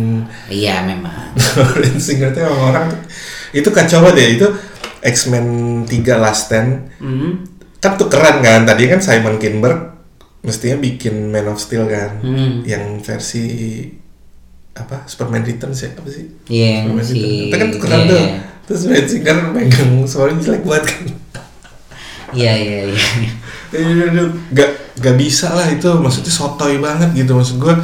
Iya 0.49 0.83
memang. 0.83 1.37
Bryan 1.77 2.01
Singer 2.01 2.33
tuh 2.33 2.49
orang 2.49 2.89
tuh- 2.89 3.05
itu 3.53 3.69
kacau 3.69 4.01
banget 4.01 4.17
ya 4.17 4.29
itu 4.33 4.47
X-Men 5.01 5.47
3 5.85 5.91
Last 6.17 6.49
Stand 6.49 6.91
Hmm. 6.99 7.45
kan 7.77 7.97
tuh 7.97 8.07
keren 8.07 8.41
kan 8.41 8.63
tadi 8.63 8.87
kan 8.87 8.99
Simon 8.99 9.37
Kinberg 9.37 9.90
mestinya 10.41 10.77
bikin 10.79 11.29
Man 11.29 11.47
of 11.47 11.57
Steel 11.57 11.85
kan 11.85 12.19
Hmm. 12.19 12.65
yang 12.65 12.99
versi 12.99 13.85
apa 14.73 15.05
Superman 15.05 15.43
Returns 15.43 15.81
ya 15.81 15.91
apa 15.91 16.07
sih 16.07 16.25
Iya, 16.47 16.67
yang 16.81 16.97
Superman 16.97 17.05
si- 17.05 17.15
Returns. 17.15 17.43
itu 17.43 17.55
kan 17.55 17.69
tuh 17.69 17.81
keren 17.81 17.99
iya, 17.99 18.07
tuh 18.07 18.19
iya. 18.19 18.29
terus 18.63 18.81
Bryan 18.83 19.07
Singer 19.07 19.37
megang 19.51 19.91
suaranya 20.05 20.41
jelek 20.41 20.65
banget 20.65 20.85
kan 20.87 21.03
Iya 22.31 22.53
iya 22.55 22.79
iya. 22.89 23.03
gak 24.49 24.71
gak 24.97 25.17
bisa 25.17 25.51
lah 25.51 25.67
itu 25.67 25.89
maksudnya 25.95 26.31
sotoy 26.31 26.79
banget 26.79 27.11
gitu 27.17 27.33
maksud 27.33 27.59
gue 27.59 27.75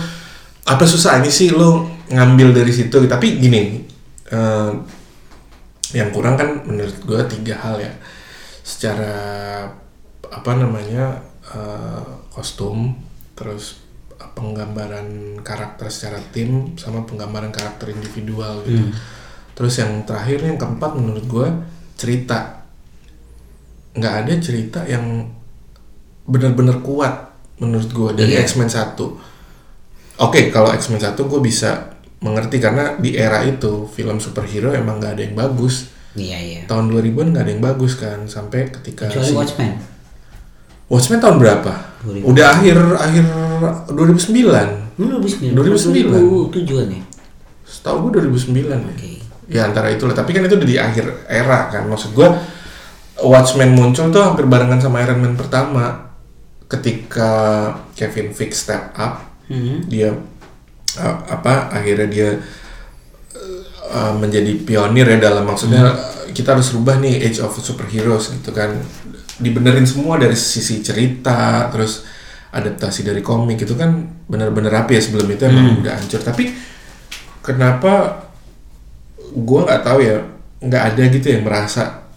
apa 0.65 0.85
susahnya 0.85 1.29
sih 1.29 1.51
lo 1.51 1.83
ngambil 2.07 2.53
dari 2.53 2.71
situ 2.71 2.95
tapi 3.05 3.37
gini 3.37 3.83
eh, 4.27 4.71
yang 5.93 6.11
kurang 6.11 6.35
kan 6.35 6.63
menurut 6.63 6.95
gue 6.97 7.21
tiga 7.29 7.55
hal 7.57 7.79
ya 7.79 7.93
secara 8.61 9.13
apa 10.27 10.51
namanya 10.53 11.23
eh, 11.49 12.03
kostum 12.29 12.97
terus 13.33 13.85
penggambaran 14.33 15.07
karakter 15.41 15.87
secara 15.87 16.19
tim 16.31 16.75
sama 16.75 17.05
penggambaran 17.05 17.51
karakter 17.51 17.91
individual 17.91 18.65
gitu 18.65 18.89
terus 19.53 19.77
yang 19.77 20.03
terakhir 20.03 20.41
yang 20.43 20.57
keempat 20.57 20.93
menurut 20.95 21.25
gue 21.25 21.49
cerita 21.95 22.65
nggak 23.93 24.15
ada 24.19 24.33
cerita 24.37 24.85
yang 24.85 25.29
benar-benar 26.23 26.81
kuat 26.81 27.33
menurut 27.57 27.89
gue 27.89 28.11
dari 28.15 28.33
Iya. 28.35 28.45
X-Men 28.45 28.69
1 28.69 28.99
Oke, 30.19 30.49
kalau 30.49 30.73
X-Men 30.73 30.97
1 30.99 31.13
gue 31.13 31.41
bisa 31.41 31.93
mengerti 32.19 32.57
karena 32.57 32.97
di 32.97 33.13
era 33.15 33.45
itu 33.45 33.85
film 33.87 34.17
superhero 34.17 34.73
emang 34.73 34.97
nggak 34.97 35.13
ada 35.13 35.23
yang 35.23 35.37
bagus. 35.37 35.93
Iya 36.17 36.39
iya. 36.41 36.61
Tahun 36.65 36.89
2000-an 36.89 37.37
nggak 37.37 37.45
ada 37.45 37.53
yang 37.53 37.61
bagus 37.63 37.93
kan 37.95 38.25
sampai 38.25 38.73
ketika 38.73 39.05
Kecuali 39.07 39.29
si- 39.29 39.37
Watchmen. 39.37 39.73
Watchmen 40.87 41.19
tahun 41.19 41.37
berapa? 41.43 41.73
2000. 42.07 42.23
Udah 42.23 42.47
akhir 42.55 42.77
akhir 42.79 43.25
2009. 43.91 44.95
Hmm, 44.97 45.09
2009. 45.19 45.53
2009. 45.53 46.55
2007 46.55 46.95
ya. 46.95 47.03
Setahu 47.67 47.97
gue 48.07 48.23
2009 48.23 48.71
ya. 48.71 48.79
Oke. 48.79 49.11
Ya 49.47 49.61
antara 49.67 49.91
itulah, 49.91 50.15
tapi 50.15 50.35
kan 50.35 50.43
itu 50.47 50.55
udah 50.59 50.69
di 50.69 50.79
akhir 50.79 51.27
era 51.27 51.71
kan. 51.71 51.87
Maksud 51.87 52.15
gue 52.15 52.29
Watchmen 53.17 53.73
muncul 53.73 54.13
tuh 54.13 54.23
hampir 54.23 54.45
barengan 54.45 54.79
sama 54.79 55.03
Iron 55.03 55.23
Man 55.23 55.35
pertama. 55.35 56.07
Ketika 56.67 57.31
Kevin 57.95 58.35
Feige 58.35 58.55
step 58.55 58.91
up, 58.99 59.23
Hmm. 59.47 59.79
dia 59.87 60.11
uh, 60.99 61.17
apa 61.31 61.71
akhirnya 61.71 62.11
dia 62.11 62.31
uh, 63.87 64.11
menjadi 64.19 64.59
pionir 64.59 65.07
ya 65.07 65.23
dalam 65.23 65.47
maksudnya 65.47 65.87
uh, 65.87 66.27
kita 66.35 66.59
harus 66.59 66.75
rubah 66.75 66.99
nih 66.99 67.23
Age 67.23 67.39
of 67.47 67.55
Superheroes 67.55 68.35
gitu 68.35 68.51
kan 68.51 68.75
dibenerin 69.37 69.85
semua 69.85 70.17
dari 70.17 70.37
sisi 70.37 70.81
cerita 70.81 71.69
terus 71.69 72.05
adaptasi 72.51 73.05
dari 73.05 73.21
komik 73.21 73.69
itu 73.69 73.77
kan 73.77 73.93
bener-bener 74.25 74.73
rapi 74.73 74.97
ya 74.97 75.03
sebelum 75.05 75.29
itu 75.29 75.45
emang 75.45 75.85
udah 75.85 75.93
hancur. 75.93 76.21
Tapi 76.25 76.45
kenapa 77.45 78.25
gua 79.37 79.69
nggak 79.69 79.83
tahu 79.85 79.99
ya 80.01 80.17
nggak 80.65 80.83
ada 80.95 81.03
gitu 81.13 81.27
yang 81.29 81.45
merasa 81.45 82.09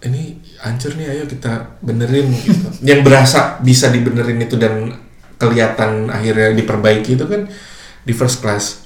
ini 0.00 0.38
hancur 0.62 0.94
nih 0.96 1.10
ayo 1.10 1.24
kita 1.26 1.76
benerin 1.82 2.30
gitu. 2.32 2.68
Yang 2.88 3.00
berasa 3.04 3.60
bisa 3.60 3.92
dibenerin 3.92 4.40
itu 4.40 4.56
dan 4.56 4.94
kelihatan 5.36 6.08
akhirnya 6.08 6.56
diperbaiki 6.56 7.16
itu 7.16 7.24
kan 7.28 7.44
di 8.00 8.12
first 8.16 8.40
class. 8.40 8.84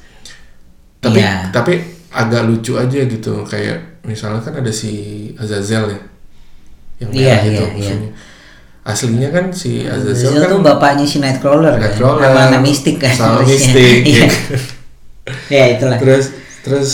Tapi 0.98 1.20
Iya. 1.20 1.52
tapi 1.52 1.78
agak 2.10 2.46
lucu 2.48 2.78
aja 2.78 3.04
gitu 3.04 3.42
kayak 3.44 4.02
misalnya 4.06 4.40
kan 4.40 4.54
ada 4.58 4.72
si 4.72 5.28
Azazel 5.36 5.90
ya 5.90 6.00
yang 7.04 7.12
Iya, 7.12 7.34
merah 7.34 7.42
itu 7.42 7.52
iya, 7.52 7.64
musuhnya. 7.70 8.10
aslinya 8.84 9.28
kan 9.30 9.44
si 9.48 9.70
Azazel 9.82 10.12
Azazel 10.28 10.38
kan 10.38 10.48
tuh 10.50 10.60
bapaknya 10.62 11.04
si 11.04 11.16
Nightcrawler 11.18 11.74
kan. 11.74 11.82
Nightcrawler, 11.82 12.24
Sama 12.26 12.40
anak 12.46 12.60
mistik 12.60 12.96
kan. 12.98 13.12
sama 13.12 13.40
mistik, 13.42 14.00
Iya. 14.04 14.26
ya 15.54 15.64
itulah. 15.72 15.96
terus 15.96 16.24
terus 16.60 16.90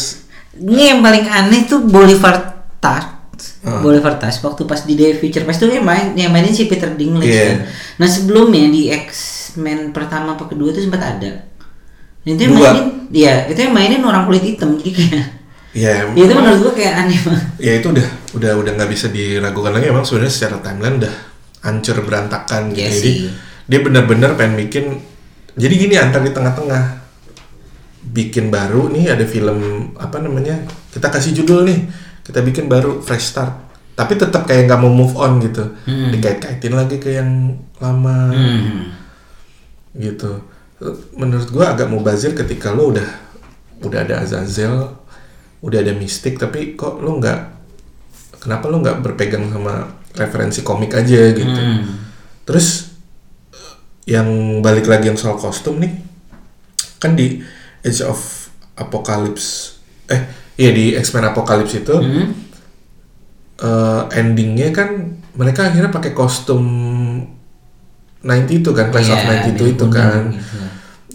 Ini 0.53 0.83
yang 0.89 1.01
paling 1.01 1.25
aneh 1.25 1.65
tuh 1.65 1.81
Bolivar 1.83 2.37
Tart. 2.79 3.17
Ah. 3.61 3.81
Bolivar 3.81 4.15
Tart 4.15 4.37
waktu 4.37 4.63
pas 4.65 4.81
di 4.81 4.95
Day 4.95 5.15
Future 5.15 5.43
Past 5.43 5.59
tuh 5.59 5.69
yang 5.69 5.83
main 5.83 6.13
yang 6.13 6.29
mainin 6.29 6.51
si 6.51 6.65
Peter 6.65 6.91
Dinklage 6.91 7.27
Iya. 7.27 7.45
kan. 7.49 7.59
Nah 7.97 8.07
sebelumnya 8.07 8.69
di 8.69 8.87
X-Men 8.89 9.91
pertama 9.91 10.35
apa 10.35 10.45
kedua 10.45 10.71
tuh 10.71 10.81
sempat 10.81 11.01
ada. 11.01 11.49
Itu 12.21 12.37
yang 12.39 12.53
Dua. 12.53 12.69
mainin, 12.69 12.87
iya 13.11 13.35
itu 13.47 13.57
yang 13.59 13.73
mainin 13.73 14.03
orang 14.03 14.25
kulit 14.25 14.45
hitam 14.45 14.77
jadi 14.77 14.91
kayak 14.93 15.27
ya 15.71 16.03
ya 16.11 16.25
itu 16.27 16.35
menurut 16.35 16.61
gua 16.67 16.75
kayak 16.75 16.95
aneh 17.07 17.19
banget. 17.23 17.47
ya 17.63 17.73
itu 17.79 17.87
udah 17.95 18.07
udah 18.35 18.53
udah 18.59 18.73
nggak 18.75 18.91
bisa 18.91 19.07
diragukan 19.11 19.71
lagi. 19.71 19.87
Emang 19.91 20.03
sebenarnya 20.03 20.33
secara 20.35 20.57
timeline 20.59 20.99
udah 20.99 21.15
hancur 21.63 21.97
berantakan 22.03 22.75
gitu. 22.75 22.83
Iya 22.83 22.91
jadi 22.91 23.11
dia 23.71 23.81
benar-benar 23.87 24.35
pengen 24.35 24.59
bikin 24.59 24.85
jadi 25.55 25.75
gini 25.75 25.95
antar 25.95 26.27
di 26.27 26.35
tengah-tengah. 26.35 26.99
Bikin 28.11 28.51
baru 28.51 28.91
nih 28.91 29.15
ada 29.15 29.23
film 29.29 29.93
apa 29.95 30.19
namanya 30.19 30.59
kita 30.91 31.07
kasih 31.07 31.39
judul 31.43 31.69
nih. 31.69 31.79
Kita 32.27 32.43
bikin 32.43 32.67
baru 32.67 32.99
fresh 32.99 33.31
start. 33.31 33.71
Tapi 33.95 34.17
tetap 34.19 34.49
kayak 34.49 34.67
nggak 34.67 34.81
mau 34.81 34.91
move 34.91 35.15
on 35.15 35.39
gitu. 35.39 35.63
Hmm. 35.87 36.11
dikait-kaitin 36.11 36.75
lagi 36.75 36.99
ke 36.99 37.15
yang 37.15 37.55
lama. 37.79 38.35
Hmm. 38.35 38.91
gitu. 39.95 40.43
Menurut 41.15 41.47
gua 41.53 41.77
agak 41.77 41.87
mubazir 41.93 42.35
ketika 42.35 42.75
lo 42.75 42.91
udah 42.91 43.31
udah 43.85 44.01
ada 44.01 44.25
Azazel 44.25 45.00
udah 45.61 45.79
ada 45.79 45.93
Mystic 45.93 46.37
tapi 46.37 46.73
kok 46.73 46.99
lo 46.99 47.17
nggak 47.17 47.41
kenapa 48.39 48.65
lo 48.67 48.81
nggak 48.81 48.99
berpegang 49.01 49.45
sama 49.47 49.87
referensi 50.13 50.61
komik 50.61 50.93
aja 50.93 51.31
gitu 51.31 51.47
Hmm. 51.47 52.09
terus 52.43 52.91
yang 54.05 54.27
balik 54.59 54.85
lagi 54.85 55.07
yang 55.07 55.15
soal 55.15 55.37
kostum 55.37 55.79
nih 55.79 55.93
kan 56.97 57.15
di 57.15 57.45
Age 57.81 58.03
of 58.03 58.19
Apocalypse 58.75 59.77
eh 60.07 60.21
iya 60.57 60.71
di 60.71 60.93
X-Men 60.95 61.29
Apocalypse 61.29 61.79
itu 61.79 61.95
Hmm. 61.95 62.33
eh, 63.59 64.03
endingnya 64.15 64.73
kan 64.73 64.89
mereka 65.33 65.69
akhirnya 65.69 65.89
pakai 65.89 66.11
kostum 66.11 66.65
90 68.21 68.51
itu 68.59 68.71
kan 68.71 68.89
Class 68.89 69.09
of 69.09 69.21
Iya, 69.23 69.49
92 69.49 69.69
itu 69.71 69.87
kan 69.89 70.23
gitu. 70.29 70.59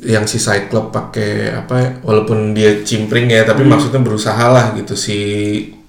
Yang 0.06 0.30
si 0.30 0.38
Cyclops 0.38 0.94
pakai 0.94 1.50
apa 1.50 2.00
walaupun 2.06 2.54
dia 2.54 2.86
cimpring 2.86 3.26
ya 3.26 3.42
tapi 3.42 3.66
maksudnya 3.66 4.02
berusaha 4.06 4.46
lah 4.54 4.78
gitu. 4.78 4.94
Si 4.94 5.18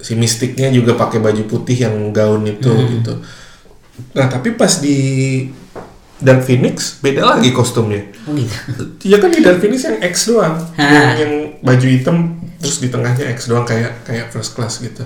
si 0.01 0.13
mistiknya 0.17 0.73
juga 0.73 0.97
pakai 0.97 1.21
baju 1.21 1.45
putih 1.45 1.85
yang 1.85 2.17
gaun 2.17 2.49
itu 2.49 2.73
gitu. 2.97 3.21
Nah 4.17 4.27
tapi 4.33 4.57
pas 4.57 4.81
di 4.81 4.97
Dark 6.17 6.49
Phoenix 6.49 6.97
beda 7.05 7.37
lagi 7.37 7.53
kostumnya. 7.53 8.09
Oh 8.25 8.33
gitu. 8.33 8.97
ya 9.05 9.21
kan 9.21 9.29
di 9.29 9.45
Dark 9.45 9.61
Phoenix 9.61 9.85
yang 9.85 10.01
X 10.01 10.33
doang. 10.33 10.57
Ha. 10.81 10.85
yang, 10.89 11.09
yang 11.21 11.33
baju 11.61 11.87
hitam 11.87 12.17
terus 12.57 12.81
di 12.81 12.89
tengahnya 12.89 13.29
X 13.37 13.53
doang 13.53 13.69
kayak 13.69 14.01
kayak 14.09 14.33
first 14.33 14.57
class 14.57 14.81
gitu. 14.81 15.05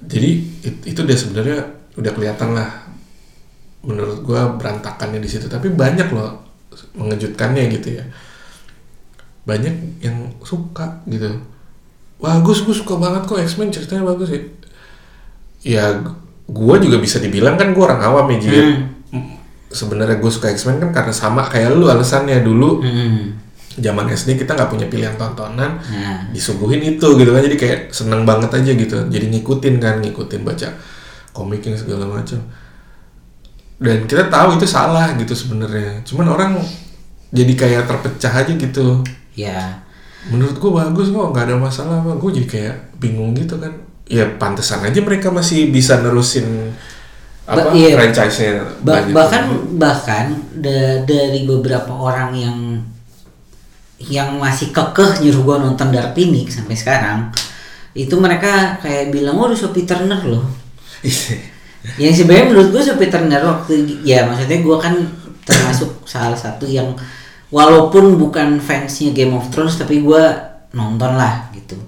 Jadi 0.00 0.30
it- 0.64 0.84
itu 0.88 1.04
udah 1.04 1.16
sebenarnya 1.16 1.58
udah 2.00 2.12
kelihatan 2.16 2.56
lah 2.56 2.88
menurut 3.84 4.24
gua 4.24 4.56
berantakannya 4.56 5.20
di 5.20 5.28
situ. 5.28 5.52
Tapi 5.52 5.68
banyak 5.68 6.08
loh 6.16 6.45
mengejutkannya 6.96 7.68
gitu 7.70 8.00
ya. 8.00 8.04
Banyak 9.44 10.02
yang 10.02 10.32
suka 10.42 11.04
gitu. 11.06 11.30
Bagus 12.16 12.64
gue 12.64 12.74
suka 12.74 12.96
banget 12.96 13.28
kok 13.28 13.38
X-Men 13.38 13.70
ceritanya 13.70 14.08
bagus 14.08 14.32
ya. 14.32 14.40
Ya 15.66 15.84
gua 16.46 16.78
juga 16.78 16.96
bisa 16.96 17.18
dibilang 17.18 17.58
kan 17.58 17.74
gua 17.74 17.90
orang 17.90 18.02
awam 18.02 18.26
ya 18.32 18.38
jadi 18.40 18.60
Hmm. 19.06 19.38
sebenarnya 19.66 20.18
gue 20.18 20.30
suka 20.30 20.50
X-Men 20.50 20.78
kan 20.78 20.90
karena 20.90 21.14
sama 21.14 21.46
kayak 21.46 21.74
lu 21.74 21.86
alasannya 21.86 22.42
dulu. 22.42 22.82
Hmm. 22.82 23.44
zaman 23.76 24.08
SD 24.08 24.40
kita 24.40 24.56
nggak 24.56 24.72
punya 24.72 24.86
pilihan 24.88 25.20
tontonan. 25.20 25.76
Nah. 25.76 26.32
disuguhin 26.32 26.80
itu 26.80 27.06
gitu 27.12 27.28
kan 27.28 27.44
jadi 27.44 27.56
kayak 27.60 27.80
seneng 27.92 28.24
banget 28.24 28.48
aja 28.48 28.72
gitu. 28.72 28.96
Jadi 29.12 29.26
ngikutin 29.28 29.74
kan 29.76 30.00
ngikutin 30.00 30.40
baca 30.40 30.72
komiknya 31.36 31.76
segala 31.76 32.08
macam. 32.08 32.40
Dan 33.76 34.08
kita 34.08 34.32
tahu 34.32 34.56
itu 34.56 34.64
salah 34.64 35.12
gitu 35.20 35.36
sebenarnya. 35.36 36.00
Cuman 36.08 36.24
orang 36.32 36.56
jadi 37.34 37.52
kayak 37.54 37.82
terpecah 37.90 38.32
aja 38.32 38.52
gitu. 38.52 39.02
Ya. 39.34 39.82
Menurut 40.26 40.58
gua 40.58 40.86
bagus 40.86 41.10
kok 41.10 41.30
nggak 41.30 41.46
ada 41.46 41.56
masalah 41.56 42.02
mah 42.02 42.18
gue 42.18 42.30
jadi 42.42 42.48
kayak 42.48 42.74
bingung 42.98 43.34
gitu 43.34 43.58
kan. 43.58 43.70
Ya 44.06 44.26
pantesan 44.38 44.86
aja 44.86 44.98
mereka 45.02 45.30
masih 45.30 45.70
bisa 45.70 45.98
nerusin 45.98 46.70
apa 47.46 47.70
Ba- 47.70 47.74
iya. 47.78 47.94
franchise-nya 47.94 48.58
Ba- 48.82 49.06
bahkan 49.14 49.46
bahkan 49.78 50.34
da- 50.50 50.98
dari 51.06 51.46
beberapa 51.46 51.94
orang 51.94 52.34
yang 52.34 52.58
yang 54.02 54.34
masih 54.36 54.74
kekeh 54.74 55.22
nyuruh 55.22 55.42
gua 55.46 55.56
nonton 55.62 55.88
Dark 55.94 56.12
Phoenix 56.12 56.58
sampai 56.58 56.74
sekarang 56.76 57.18
itu 57.96 58.12
mereka 58.18 58.76
kayak 58.82 59.08
bilang 59.08 59.38
oh 59.38 59.48
Sophie 59.54 59.86
Turner 59.88 60.20
loh. 60.26 60.44
Iya. 61.06 61.38
yang 62.02 62.10
sebenarnya 62.10 62.50
menurut 62.50 62.68
gue 62.74 62.82
Sophie 62.82 63.08
Turner 63.08 63.38
waktu 63.40 63.72
ya 64.02 64.26
maksudnya 64.26 64.58
gua 64.60 64.76
kan 64.82 64.94
termasuk 65.46 66.02
salah 66.02 66.36
satu 66.36 66.66
yang 66.66 66.90
walaupun 67.54 68.18
bukan 68.18 68.58
fansnya 68.58 69.14
Game 69.14 69.32
of 69.38 69.46
Thrones 69.54 69.78
tapi 69.78 70.02
gua 70.02 70.34
nonton 70.74 71.14
lah 71.14 71.48
gitu. 71.54 71.78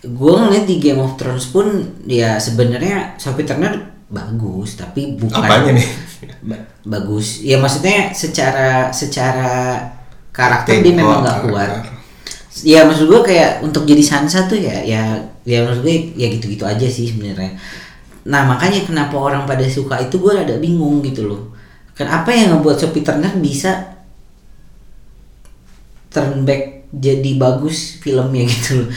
Gue 0.00 0.32
ngeliat 0.32 0.64
di 0.64 0.80
Game 0.80 1.00
of 1.00 1.16
Thrones 1.20 1.52
pun 1.52 1.66
ya 2.08 2.40
sebenarnya 2.40 3.20
Sophie 3.20 3.44
Turner 3.44 3.76
bagus 4.08 4.80
tapi 4.80 5.16
bukan 5.16 5.44
Apanya 5.44 5.76
nih? 5.76 5.88
Ba- 6.44 6.64
bagus. 6.88 7.44
Ya 7.44 7.60
maksudnya 7.60 8.12
secara 8.16 8.88
secara 8.92 9.76
karakter 10.32 10.80
Tim, 10.80 10.84
dia 10.84 10.94
memang 11.00 11.20
nggak 11.20 11.40
kuat. 11.48 11.70
Ya 12.64 12.84
maksud 12.84 13.08
gue 13.08 13.20
kayak 13.24 13.60
untuk 13.64 13.84
jadi 13.84 14.00
Sansa 14.00 14.48
tuh 14.48 14.56
ya 14.56 14.80
ya 14.84 15.20
ya 15.44 15.64
maksud 15.64 15.84
gue 15.84 16.16
ya 16.16 16.26
gitu-gitu 16.32 16.64
aja 16.64 16.86
sih 16.88 17.12
sebenarnya. 17.12 17.56
Nah 18.24 18.44
makanya 18.44 18.84
kenapa 18.84 19.16
orang 19.16 19.44
pada 19.44 19.64
suka 19.68 20.00
itu 20.00 20.16
gue 20.16 20.32
ada 20.32 20.56
bingung 20.56 21.00
gitu 21.04 21.28
loh 21.28 21.59
kan 21.94 22.06
apa 22.08 22.30
yang 22.32 22.56
ngebuat 22.56 22.76
Sophie 22.80 23.04
Turner 23.04 23.32
bisa 23.38 24.00
turn 26.10 26.42
back 26.42 26.90
jadi 26.90 27.38
bagus 27.38 28.02
filmnya 28.02 28.44
gitu 28.52 28.84
loh 28.84 28.90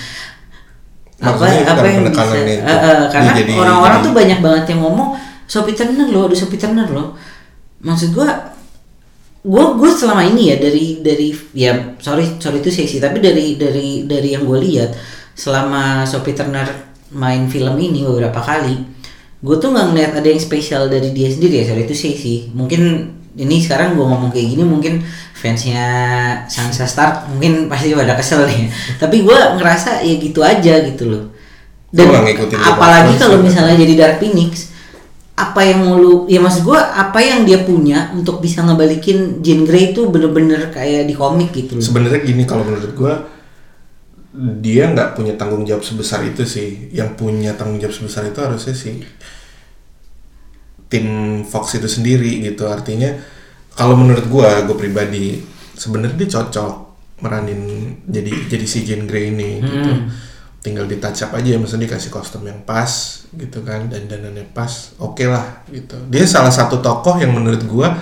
apa 1.24 1.46
apa 1.48 1.86
yang 1.88 2.04
bisa 2.12 2.36
itu. 2.36 2.60
Eh, 2.60 2.68
eh, 2.68 3.04
karena 3.08 3.32
orang-orang 3.56 4.00
jadi- 4.02 4.06
tuh 4.10 4.14
banyak 4.14 4.40
banget 4.44 4.64
yang 4.76 4.82
ngomong 4.84 5.16
Sophie 5.48 5.78
Turner 5.78 6.10
loh 6.12 6.28
ada 6.28 6.36
Sophie 6.36 6.60
Turner 6.60 6.90
loh 6.90 7.16
maksud 7.84 8.12
gua 8.16 8.52
gue 9.44 9.66
gue 9.76 9.92
selama 9.92 10.24
ini 10.24 10.52
ya 10.52 10.58
dari 10.60 11.04
dari 11.04 11.36
ya 11.52 11.76
sorry 12.00 12.40
sorry 12.40 12.64
itu 12.64 12.72
seksi 12.72 13.04
tapi 13.04 13.20
dari 13.20 13.60
dari 13.60 14.08
dari 14.08 14.32
yang 14.32 14.48
gue 14.48 14.56
lihat 14.56 14.96
selama 15.36 16.08
Sophie 16.08 16.32
Turner 16.32 16.64
main 17.12 17.52
film 17.52 17.76
ini 17.76 18.08
beberapa 18.08 18.40
kali 18.40 18.93
gue 19.44 19.56
tuh 19.60 19.70
nggak 19.76 19.88
ngeliat 19.92 20.12
ada 20.16 20.28
yang 20.32 20.40
spesial 20.40 20.88
dari 20.88 21.12
dia 21.12 21.28
sendiri 21.28 21.60
ya 21.60 21.64
sorry 21.68 21.84
itu 21.84 21.96
seksi 21.96 22.56
mungkin 22.56 23.12
ini 23.34 23.60
sekarang 23.60 23.98
gue 23.98 24.06
ngomong 24.06 24.30
kayak 24.30 24.48
gini 24.56 24.64
mungkin 24.64 25.04
fansnya 25.34 25.86
Sansa 26.48 26.86
Stark 26.86 27.28
mungkin 27.34 27.66
pasti 27.66 27.92
pada 27.92 28.14
kesel 28.14 28.46
nih. 28.46 28.70
Tapi 29.02 29.26
gue 29.26 29.38
ngerasa 29.58 30.06
ya 30.06 30.16
gitu 30.22 30.40
aja 30.46 30.74
gitu 30.86 31.10
loh. 31.10 31.24
Dan 31.94 32.10
apalagi 32.62 33.18
kalau 33.18 33.42
misalnya 33.42 33.78
jadi 33.78 33.94
Dark 33.98 34.18
Phoenix 34.22 34.74
apa 35.34 35.66
yang 35.66 35.82
mau 35.82 35.98
lu 35.98 36.30
ya 36.30 36.38
maksud 36.38 36.62
gua 36.62 36.94
apa 36.94 37.18
yang 37.18 37.42
dia 37.42 37.66
punya 37.66 38.14
untuk 38.14 38.38
bisa 38.38 38.62
ngebalikin 38.62 39.42
Jean 39.42 39.66
Grey 39.66 39.90
itu 39.90 40.06
bener-bener 40.06 40.70
kayak 40.70 41.10
di 41.10 41.18
komik 41.18 41.50
gitu 41.50 41.74
loh. 41.74 41.82
sebenarnya 41.82 42.22
gini 42.22 42.46
kalau 42.46 42.62
menurut 42.62 42.94
gua 42.94 43.33
dia 44.34 44.90
nggak 44.90 45.14
punya 45.14 45.38
tanggung 45.38 45.62
jawab 45.62 45.86
sebesar 45.86 46.26
itu 46.26 46.42
sih. 46.44 46.90
Yang 46.90 47.22
punya 47.22 47.54
tanggung 47.54 47.78
jawab 47.78 47.94
sebesar 47.94 48.26
itu 48.30 48.40
harusnya 48.42 48.74
sih 48.74 49.06
tim 50.90 51.42
Fox 51.46 51.78
itu 51.78 51.90
sendiri 51.90 52.42
gitu. 52.46 52.70
Artinya 52.70 53.14
kalau 53.74 53.98
menurut 53.98 54.30
gua 54.30 54.62
gue 54.66 54.78
pribadi 54.78 55.42
sebenarnya 55.74 56.18
dia 56.26 56.30
cocok 56.38 56.74
meranin 57.26 57.94
jadi 58.06 58.30
jadi 58.46 58.66
si 58.70 58.86
Jean 58.86 59.10
Grey 59.10 59.34
ini 59.34 59.62
gitu. 59.62 59.92
Tinggal 60.64 60.88
di 60.88 60.96
touch 61.02 61.26
up 61.26 61.36
aja 61.36 61.58
maksudnya 61.60 61.90
dikasih 61.90 62.14
kostum 62.14 62.46
yang 62.48 62.62
pas 62.64 63.26
gitu 63.34 63.66
kan 63.66 63.90
dan 63.90 64.06
dandannya 64.06 64.46
pas 64.54 64.94
oke 65.02 65.26
lah 65.26 65.66
gitu. 65.74 65.98
Dia 66.14 66.24
salah 66.30 66.54
satu 66.54 66.78
tokoh 66.78 67.18
yang 67.18 67.34
menurut 67.34 67.66
gua 67.66 67.98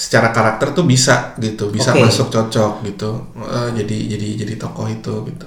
secara 0.00 0.32
karakter 0.32 0.72
tuh 0.72 0.88
bisa 0.88 1.36
gitu 1.36 1.68
bisa 1.68 1.92
Oke. 1.92 2.08
masuk 2.08 2.32
cocok 2.32 2.80
gitu 2.82 3.10
Eh, 3.36 3.68
jadi 3.76 3.96
jadi 4.16 4.28
jadi 4.40 4.54
tokoh 4.56 4.88
itu 4.88 5.12
gitu 5.28 5.46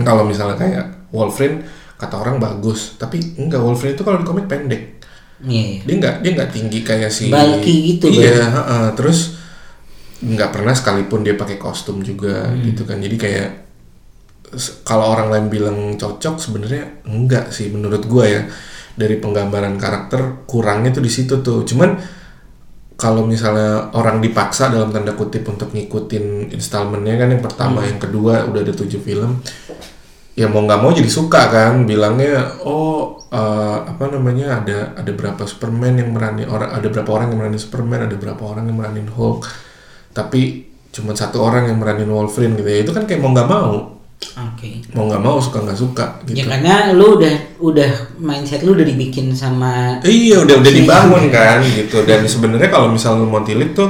kalau 0.00 0.24
misalnya 0.24 0.56
kayak 0.56 1.12
Wolverine 1.12 1.60
kata 1.94 2.16
orang 2.16 2.40
bagus 2.40 2.96
tapi 2.96 3.20
enggak 3.36 3.60
Wolverine 3.60 3.92
itu 3.92 4.00
kalau 4.00 4.16
di 4.16 4.24
komik 4.24 4.48
pendek 4.48 4.96
Iya, 5.40 5.60
iya. 5.60 5.80
dia 5.84 5.94
nggak 5.96 6.14
dia 6.20 6.30
nggak 6.36 6.50
tinggi 6.50 6.78
kayak 6.80 7.08
si 7.08 7.28
Bulky 7.28 7.96
gitu, 7.96 8.12
iya 8.12 8.44
heeh. 8.44 8.86
terus 8.92 9.40
nggak 10.20 10.52
pernah 10.52 10.72
sekalipun 10.72 11.20
dia 11.20 11.32
pakai 11.32 11.56
kostum 11.56 12.00
juga 12.00 12.44
Hmm. 12.44 12.60
gitu 12.60 12.84
kan 12.84 12.96
jadi 12.96 13.16
kayak 13.16 13.48
kalau 14.82 15.14
orang 15.14 15.28
lain 15.30 15.46
bilang 15.48 15.78
cocok 15.94 16.36
sebenarnya 16.36 17.04
enggak 17.06 17.48
sih 17.50 17.70
menurut 17.70 18.02
gua 18.04 18.26
ya 18.26 18.42
dari 18.92 19.16
penggambaran 19.16 19.78
karakter 19.78 20.44
kurangnya 20.44 20.90
tuh 20.92 21.00
di 21.00 21.08
situ 21.08 21.40
tuh 21.40 21.62
cuman 21.62 21.96
kalau 23.00 23.24
misalnya 23.24 23.88
orang 23.96 24.20
dipaksa 24.20 24.68
dalam 24.68 24.92
tanda 24.92 25.16
kutip 25.16 25.48
untuk 25.48 25.72
ngikutin 25.72 26.52
installmentnya 26.52 27.16
kan 27.16 27.28
yang 27.32 27.40
pertama 27.40 27.80
yang 27.80 27.96
kedua 27.96 28.44
udah 28.44 28.60
ada 28.60 28.76
tujuh 28.76 29.00
film 29.00 29.40
ya 30.36 30.46
mau 30.46 30.60
nggak 30.62 30.80
mau 30.84 30.92
jadi 30.92 31.08
suka 31.08 31.48
kan 31.48 31.88
bilangnya 31.88 32.60
oh 32.60 33.24
eh, 33.32 33.78
apa 33.88 34.04
namanya 34.12 34.60
ada 34.60 34.92
ada 35.00 35.12
berapa 35.16 35.42
Superman 35.48 35.96
yang 35.96 36.12
merani 36.12 36.44
orang 36.44 36.76
ada 36.76 36.86
berapa 36.92 37.10
orang 37.10 37.32
yang 37.32 37.38
meranin 37.40 37.60
Superman 37.60 38.04
ada 38.04 38.16
berapa 38.20 38.42
orang 38.44 38.68
yang 38.68 38.76
meranin 38.76 39.08
Hulk 39.08 39.48
tapi 40.12 40.70
cuma 40.92 41.16
satu 41.16 41.40
orang 41.40 41.72
yang 41.72 41.80
meranin 41.80 42.10
Wolverine 42.12 42.58
gitu 42.60 42.68
ya 42.68 42.78
itu 42.84 42.92
kan 42.92 43.08
kayak 43.08 43.24
mau 43.24 43.32
nggak 43.32 43.48
mau 43.48 43.99
Oke. 44.20 44.84
mau 44.92 45.08
nggak 45.08 45.20
mau 45.20 45.40
suka 45.40 45.64
nggak 45.64 45.80
suka 45.80 46.04
Ya 46.28 46.44
gitu 46.44 46.48
karena 46.48 46.92
lu 46.92 47.16
udah 47.16 47.34
udah 47.58 47.90
mindset 48.20 48.60
lu 48.62 48.76
udah 48.76 48.84
dibikin 48.84 49.32
sama 49.32 49.96
iya 50.04 50.44
udah 50.44 50.60
udah 50.60 50.72
dibangun 50.72 51.24
kan 51.32 51.64
gitu 51.64 52.04
dan 52.04 52.20
sebenarnya 52.24 52.68
kalau 52.68 52.92
misalnya 52.92 53.24
mau 53.24 53.40
tilik 53.40 53.72
tuh 53.72 53.88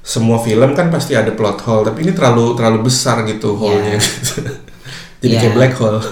semua 0.00 0.40
film 0.40 0.72
kan 0.72 0.88
pasti 0.88 1.12
ada 1.12 1.36
plot 1.36 1.60
hole 1.68 1.84
tapi 1.84 2.00
ini 2.00 2.16
terlalu 2.16 2.56
terlalu 2.56 2.88
besar 2.88 3.28
gitu 3.28 3.54
hole-nya 3.54 4.00
gitu. 4.00 4.40
jadi 5.20 5.34
Ya. 5.36 5.40
kayak 5.44 5.54
black 5.54 5.74
hole 5.76 5.98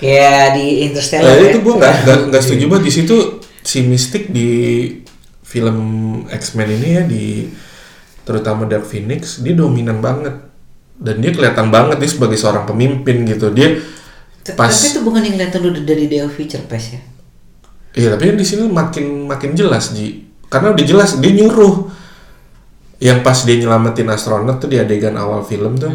kayak 0.00 0.56
di 0.56 0.66
Interstellar. 0.88 1.28
Nah, 1.28 1.36
ya. 1.36 1.48
itu 1.52 1.58
gue 1.60 1.74
nggak 1.76 1.94
nggak 2.04 2.18
nggak 2.32 2.42
setuju 2.42 2.64
banget 2.72 2.84
di 2.88 2.92
situ 2.92 3.16
si 3.60 3.78
Mystic 3.84 4.32
di 4.32 4.50
film 5.44 5.78
X-Men 6.26 6.68
ini 6.80 6.88
ya 6.88 7.02
di 7.04 7.24
terutama 8.24 8.64
Dark 8.64 8.88
Phoenix 8.88 9.44
dia 9.44 9.52
dominan 9.52 10.00
banget 10.00 10.32
dan 11.00 11.16
dia 11.24 11.32
kelihatan 11.32 11.72
banget 11.72 11.96
dia 11.96 12.10
sebagai 12.12 12.36
seorang 12.36 12.68
pemimpin 12.68 13.24
gitu. 13.24 13.48
Dia 13.50 13.80
T- 14.44 14.56
pas 14.56 14.68
Tapi 14.68 14.92
itu 14.92 15.00
bukan 15.00 15.20
yang 15.24 15.34
kelihatan 15.40 15.60
udah 15.72 15.82
dari 15.84 16.04
of 16.20 16.32
Future 16.32 16.64
Past 16.68 16.96
ya. 16.96 17.00
iya 17.90 18.08
tapi 18.14 18.38
di 18.38 18.46
sini 18.46 18.68
makin 18.68 19.26
makin 19.26 19.56
jelas 19.56 19.96
ji. 19.96 20.28
Karena 20.52 20.76
udah 20.76 20.84
jelas 20.84 21.16
dia 21.18 21.32
nyuruh. 21.32 21.88
Yang 23.00 23.18
pas 23.24 23.38
dia 23.48 23.56
nyelamatin 23.56 24.12
astronot 24.12 24.60
tuh 24.60 24.68
di 24.68 24.76
adegan 24.76 25.16
awal 25.16 25.40
film 25.40 25.80
tuh 25.80 25.88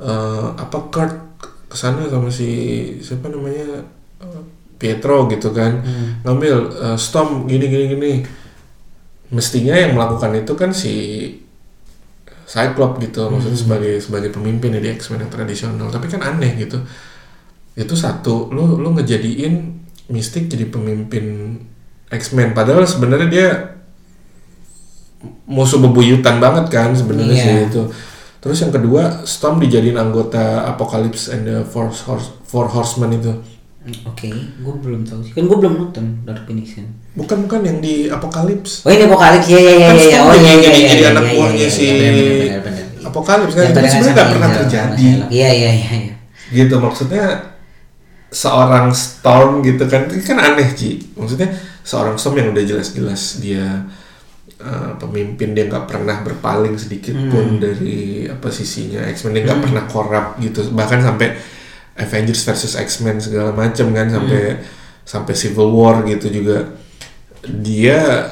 eh, 0.00 0.46
apa 0.56 0.78
Kurt 0.88 1.14
ke 1.68 1.76
sana 1.76 2.08
sama 2.08 2.32
si 2.32 2.48
siapa 3.04 3.28
namanya? 3.28 3.84
Pietro 4.80 5.28
gitu 5.28 5.52
kan. 5.52 5.84
Ngambil 6.24 6.54
eh, 6.72 6.96
Storm 6.96 7.44
gini 7.44 7.68
gini 7.68 7.84
gini. 7.92 8.12
Mestinya 9.30 9.76
yang 9.76 9.94
melakukan 9.94 10.32
itu 10.34 10.52
kan 10.56 10.72
si 10.72 10.94
Cyclops 12.50 12.98
gitu 12.98 13.30
maksudnya 13.30 13.54
sebagai 13.54 13.94
sebagai 14.02 14.30
pemimpin 14.34 14.74
ya 14.74 14.82
di 14.82 14.90
X-Men 14.90 15.22
yang 15.22 15.30
tradisional. 15.30 15.86
Tapi 15.86 16.10
kan 16.10 16.18
aneh 16.18 16.58
gitu. 16.58 16.82
Itu 17.78 17.94
satu 17.94 18.50
lu 18.50 18.74
lu 18.74 18.90
ngejadiin 18.98 19.78
Mystic 20.10 20.50
jadi 20.50 20.66
pemimpin 20.66 21.54
X-Men. 22.10 22.50
Padahal 22.50 22.82
sebenarnya 22.82 23.28
dia 23.30 23.48
musuh 25.46 25.78
bebuyutan 25.78 26.42
banget 26.42 26.66
kan 26.72 26.90
sebenarnya 26.90 27.36
Iya. 27.36 27.44
sih 27.44 27.54
itu. 27.70 27.82
Terus 28.40 28.58
yang 28.64 28.72
kedua 28.72 29.22
Storm 29.28 29.60
dijadiin 29.60 29.94
anggota 29.94 30.64
Apocalypse 30.66 31.28
and 31.28 31.44
the 31.44 31.60
Four, 31.62 31.92
Horse, 31.92 32.34
Four 32.48 32.66
Horsemen 32.72 33.20
itu 33.20 33.32
Hmm, 33.80 33.96
Oke, 34.06 34.28
gue 34.30 34.74
belum 34.76 35.08
tahu 35.08 35.24
sih. 35.24 35.32
Kan 35.32 35.48
gue 35.48 35.56
belum 35.56 35.74
nonton 35.80 36.04
Dark 36.22 36.44
Phoenix 36.44 36.76
kan. 36.76 36.84
bukan 37.10 37.48
bukan 37.48 37.60
yang 37.64 37.78
di 37.80 38.06
Apocalypse 38.06 38.84
Oh 38.84 38.92
ini 38.92 39.02
Apokalips 39.02 39.48
ya 39.48 39.58
ya 39.58 39.72
ya 39.74 39.88
Kan 39.90 39.96
ya. 39.98 40.18
Oh 40.22 40.30
iya 40.30 40.52
iya 40.52 40.54
jadi- 40.60 40.78
iya. 40.78 40.88
jadi 40.88 41.00
iya, 41.00 41.10
anak 41.10 41.24
iya, 41.24 41.32
buahnya 41.34 41.58
iya, 41.58 41.70
si 41.72 41.84
iya. 41.88 42.58
Apokalips 43.02 43.52
kan 43.52 43.62
Yang 43.64 43.72
itu 43.72 43.80
sebenarnya 43.90 44.12
nggak 44.12 44.30
pernah 44.30 44.50
terjadi. 44.54 45.06
Iya 45.32 45.48
iya 45.50 45.70
iya. 45.74 45.92
iya. 45.96 46.14
gitu 46.50 46.74
maksudnya 46.76 47.24
seorang 48.28 48.90
Storm 48.90 49.62
gitu 49.62 49.86
kan 49.86 50.06
itu 50.06 50.22
kan 50.22 50.38
aneh 50.38 50.70
Ci 50.70 51.14
maksudnya 51.14 51.50
seorang 51.82 52.14
Storm 52.14 52.38
yang 52.38 52.48
udah 52.50 52.62
jelas-jelas 52.62 53.38
dia 53.38 53.86
uh, 54.58 54.92
pemimpin 54.98 55.50
dia 55.50 55.66
nggak 55.66 55.86
pernah 55.86 56.22
berpaling 56.22 56.74
sedikit 56.74 57.14
pun 57.26 57.58
dari 57.58 58.26
apa 58.26 58.50
sisinya 58.50 59.02
X-Men 59.08 59.34
dia 59.34 59.42
nggak 59.46 59.62
pernah 59.62 59.84
korup 59.86 60.26
gitu 60.38 60.62
bahkan 60.70 61.02
sampai 61.02 61.34
Avengers 62.00 62.42
versus 62.42 62.74
X-Men 62.74 63.20
segala 63.20 63.52
macam 63.52 63.92
kan 63.92 64.08
sampai 64.08 64.58
sampai 65.04 65.34
Civil 65.36 65.68
War 65.70 66.02
gitu 66.08 66.32
juga. 66.32 66.72
Dia 67.44 68.28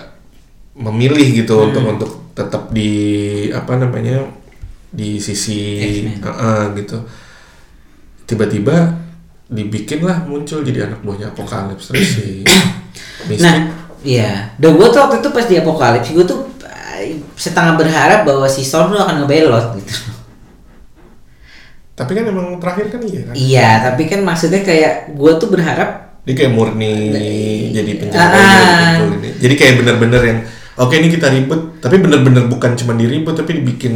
memilih 0.79 1.45
gitu 1.45 1.69
untuk 1.69 1.85
untuk 1.85 2.11
tetap 2.33 2.71
di 2.71 2.93
apa 3.51 3.77
namanya 3.77 4.25
di 4.89 5.21
sisi 5.21 6.05
uh, 6.21 6.29
uh, 6.29 6.63
gitu. 6.77 6.99
Tiba-tiba 8.29 8.97
dibikin 9.49 10.05
lah 10.05 10.25
muncul 10.29 10.61
jadi 10.61 10.93
anak 10.93 11.01
buahnya 11.01 11.33
apokalips 11.33 11.89
terus 11.89 12.21
si 12.21 12.45
Mystic 13.29 13.45
Nah, 13.45 13.57
iya. 14.05 14.53
Dan 14.61 14.77
gue 14.77 14.87
tuh 14.93 15.01
waktu 15.01 15.25
itu 15.25 15.29
pas 15.33 15.47
di 15.49 15.57
Apokalips, 15.57 16.13
gue 16.13 16.27
tuh 16.27 16.41
eh, 16.69 17.19
setengah 17.35 17.75
berharap 17.81 18.29
bahwa 18.29 18.47
si 18.47 18.63
Storm 18.63 18.93
tuh 18.95 19.01
akan 19.01 19.25
ngebelot 19.25 19.75
gitu. 19.81 20.18
Tapi 21.99 22.15
kan 22.15 22.25
emang 22.25 22.63
terakhir 22.63 22.87
kan 22.89 23.01
iya 23.03 23.21
kan 23.27 23.35
Iya, 23.35 23.69
tapi 23.83 24.03
kan 24.07 24.21
maksudnya 24.23 24.63
kayak 24.63 24.93
gue 25.13 25.33
tuh 25.37 25.51
berharap 25.51 25.91
dia 26.23 26.35
kayak 26.37 26.53
murni 26.55 26.95
jadi 27.73 27.91
penjaga 27.99 28.37
Ah. 28.39 29.01
kumpul 29.01 29.19
ini 29.19 29.29
jadi 29.41 29.55
kayak 29.57 29.75
bener-bener 29.83 30.23
yang 30.23 30.39
oke 30.77 30.95
ini 30.95 31.09
kita 31.09 31.27
ribut 31.27 31.81
tapi 31.81 31.97
bener-bener 31.99 32.47
bukan 32.47 32.77
cuma 32.77 32.93
diribut 32.95 33.35
tapi 33.35 33.59
dibikin 33.59 33.95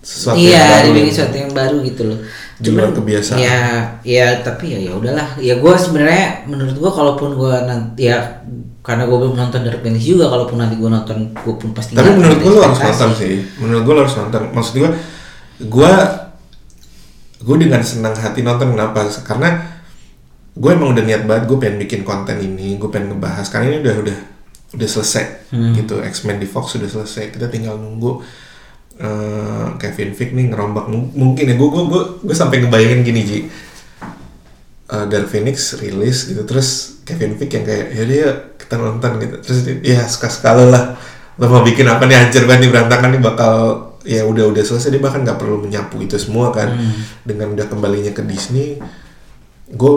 sesuatu 0.00 0.38
yang 0.38 0.54
iya, 0.54 0.64
baru 0.72 0.86
dibikin 0.88 1.12
sesuatu 1.12 1.36
yang 1.36 1.52
baru 1.52 1.76
gitu 1.84 2.02
loh. 2.08 2.18
Di 2.58 2.68
luar 2.72 2.90
kebiasaan. 2.90 3.38
Ya, 3.38 3.60
ya 4.02 4.26
tapi 4.40 4.72
ya 4.72 4.78
ya 4.80 4.92
udahlah. 4.96 5.36
Ya 5.38 5.60
gue 5.60 5.74
sebenarnya 5.76 6.48
menurut 6.48 6.74
gue 6.74 6.90
kalaupun 6.90 7.36
gue 7.36 7.54
nanti 7.66 8.08
ya 8.08 8.40
karena 8.80 9.04
gue 9.04 9.18
belum 9.20 9.36
nonton 9.36 9.60
dari 9.62 9.78
Phoenix 9.78 10.00
juga 10.02 10.32
kalaupun 10.32 10.56
nanti 10.56 10.74
gue 10.74 10.88
nonton 10.88 11.36
gue 11.36 11.54
pun 11.54 11.70
pasti 11.76 11.92
tapi 11.92 12.08
menurut 12.08 12.38
gue 12.40 12.52
lo 12.56 12.62
harus 12.64 12.80
nonton 12.80 13.10
sih 13.14 13.34
menurut 13.60 13.82
gue 13.84 13.94
lo 13.94 14.00
harus 14.00 14.16
nonton 14.16 14.42
maksud 14.48 14.72
gue 14.80 14.90
gue 15.60 15.92
gue 17.48 17.56
dengan 17.56 17.80
senang 17.80 18.12
hati 18.12 18.44
nonton 18.44 18.76
kenapa? 18.76 19.08
Karena 19.24 19.48
gue 20.52 20.68
emang 20.68 20.92
udah 20.92 21.00
niat 21.00 21.24
banget 21.24 21.48
gue 21.48 21.56
pengen 21.56 21.78
bikin 21.80 22.04
konten 22.04 22.36
ini 22.36 22.76
gue 22.76 22.90
pengen 22.92 23.16
ngebahas. 23.16 23.48
Karena 23.48 23.72
ini 23.72 23.78
udah 23.80 23.94
udah 24.04 24.18
udah 24.76 24.88
selesai 24.88 25.24
Hmm. 25.48 25.72
gitu. 25.72 26.04
X-Men 26.04 26.36
di 26.36 26.44
Fox 26.44 26.76
sudah 26.76 26.84
selesai 26.84 27.32
kita 27.32 27.48
tinggal 27.48 27.80
nunggu 27.80 28.20
eh, 28.98 29.66
Kevin 29.78 30.12
Feige 30.12 30.36
nih 30.36 30.52
ngerombak. 30.52 30.86
Mung- 30.86 31.14
mungkin 31.14 31.44
ya 31.46 31.56
gue 31.56 31.68
gue 31.70 31.84
gue 31.86 32.02
gue 32.20 32.36
sampai 32.36 32.60
ngebayangin 32.60 33.00
gini 33.00 33.20
Ji. 33.24 33.38
Eh, 34.88 35.04
Dark 35.06 35.28
Phoenix 35.28 35.76
rilis 35.76 36.26
gitu 36.26 36.44
terus 36.44 37.00
Kevin 37.04 37.36
Feige 37.36 37.60
yang 37.60 37.64
kayak 37.64 37.86
ya 37.92 38.04
dia 38.04 38.26
kita 38.56 38.74
nonton 38.76 39.16
gitu. 39.20 39.36
Terus 39.40 39.58
dia, 39.64 39.76
ya 39.80 40.02
suka 40.04 40.28
sekali 40.28 40.68
lah. 40.68 40.96
Lo 41.36 41.46
mau 41.46 41.62
bikin 41.62 41.86
apa 41.86 42.04
nih? 42.04 42.18
Hancur 42.18 42.44
banget 42.44 42.66
nih 42.66 42.70
berantakan 42.74 43.08
nih 43.14 43.22
bakal 43.22 43.54
ya 44.08 44.24
udah 44.24 44.48
udah 44.48 44.64
selesai. 44.64 44.88
Dia 44.88 45.02
bahkan 45.04 45.20
nggak 45.20 45.36
perlu 45.36 45.60
menyapu 45.68 46.00
itu 46.00 46.16
semua 46.16 46.48
kan. 46.48 46.72
Dengan 47.28 47.52
udah 47.52 47.68
kembalinya 47.68 48.16
ke 48.16 48.24
Disney 48.24 48.80
gue 49.68 49.94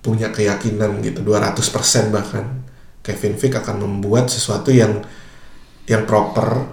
punya 0.00 0.32
keyakinan 0.32 1.04
gitu 1.04 1.20
200% 1.20 1.60
bahkan 2.08 2.64
Kevin 3.04 3.36
Feige 3.36 3.60
akan 3.60 3.84
membuat 3.84 4.32
sesuatu 4.32 4.72
yang 4.72 5.04
yang 5.84 6.08
proper 6.08 6.64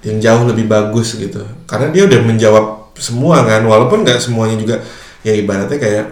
yang 0.00 0.16
jauh 0.16 0.48
lebih 0.48 0.64
bagus 0.64 1.18
gitu. 1.20 1.44
Karena 1.68 1.92
dia 1.92 2.08
udah 2.08 2.20
menjawab 2.24 2.64
semua 2.96 3.44
kan 3.46 3.62
walaupun 3.68 4.02
nggak 4.02 4.18
semuanya 4.18 4.56
juga 4.58 4.76
ya 5.22 5.36
ibaratnya 5.36 5.78
kayak 5.78 6.06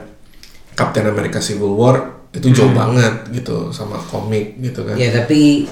Captain 0.77 1.09
America 1.09 1.41
Civil 1.41 1.73
War 1.73 2.29
itu 2.37 2.53
jauh 2.53 2.71
banget 2.77 3.33
gitu 3.33 3.73
sama 3.73 3.97
komik 3.97 4.61
gitu 4.61 4.85
kan. 4.85 4.95
Ya 4.99 5.09
tapi 5.09 5.65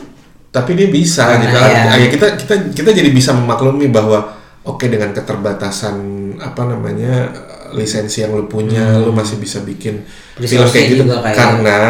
tapi 0.55 0.71
dia 0.73 0.87
bisa 0.87 1.27
Karena 1.27 1.43
gitu. 1.43 1.57
ya- 1.59 1.85
Ah, 1.85 1.97
ya 1.97 2.07
kita 2.07 2.27
kita 2.37 2.55
kita 2.71 2.91
jadi 2.93 3.11
bisa 3.11 3.35
memaklumi 3.35 3.91
bahwa 3.91 4.23
oke 4.63 4.87
dengan 4.87 5.11
keterbatasan 5.11 5.97
apa 6.39 6.63
namanya 6.65 7.35
lisensi 7.73 8.23
yang 8.23 8.33
lu 8.33 8.47
punya 8.47 8.97
lu 8.97 9.11
masih 9.11 9.37
bisa 9.37 9.59
bikin 9.61 10.07
film 10.39 10.63
kayak 10.65 10.87
gitu 10.89 11.03
Hmm. 11.05 11.19
kayak- 11.21 11.35
karena 11.35 11.81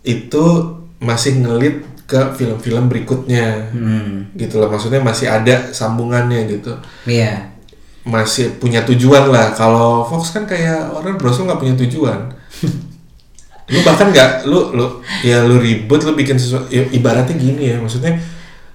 itu 0.00 0.44
masih 0.98 1.32
ngelit 1.36 1.76
ke 2.06 2.18
film-film 2.32 2.86
berikutnya. 2.86 3.70
Hmm, 3.70 4.34
gitu 4.34 4.58
loh 4.58 4.66
maksudnya 4.66 4.98
masih 4.98 5.26
ada 5.26 5.70
sambungannya 5.70 6.46
gitu. 6.48 6.74
Iya. 7.04 7.50
masih 8.00 8.56
punya 8.56 8.80
tujuan 8.82 9.28
lah. 9.28 9.52
Kalau 9.52 10.02
Fox 10.02 10.30
kan 10.30 10.42
kayak 10.42 10.88
orang 10.90 11.14
Bros. 11.14 11.36
nggak 11.36 11.58
punya 11.58 11.74
tujuan 11.76 12.32
lu 13.70 13.80
bahkan 13.80 14.10
nggak 14.10 14.44
lu 14.44 14.74
lu 14.74 14.86
ya 15.22 15.42
lu 15.42 15.56
ribut 15.56 16.02
lu 16.02 16.12
bikin 16.12 16.34
sesuatu 16.34 16.66
ya, 16.68 16.82
ibaratnya 16.90 17.34
gini 17.34 17.70
ya 17.70 17.76
maksudnya 17.78 18.18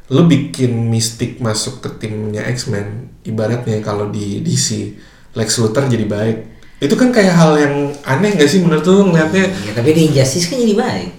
lu 0.07 0.23
bikin 0.25 0.71
mistik 0.87 1.37
masuk 1.37 1.81
ke 1.81 1.89
timnya 1.99 2.45
X-Men 2.47 3.11
ibaratnya 3.23 3.81
kalau 3.81 4.07
di 4.07 4.39
DC 4.39 4.95
Lex 5.33 5.59
Luthor 5.59 5.85
jadi 5.85 6.05
baik 6.05 6.37
itu 6.77 6.93
kan 6.93 7.09
kayak 7.09 7.33
hal 7.33 7.51
yang 7.55 7.75
aneh 8.03 8.35
nggak 8.35 8.47
sih 8.47 8.59
menurut 8.59 8.83
lu 8.83 9.09
ngeliatnya 9.09 9.47
Ya, 9.47 9.71
tapi 9.73 9.89
di 9.91 10.01
Injustice 10.07 10.47
kan 10.47 10.59
jadi 10.59 10.75
baik. 10.75 11.09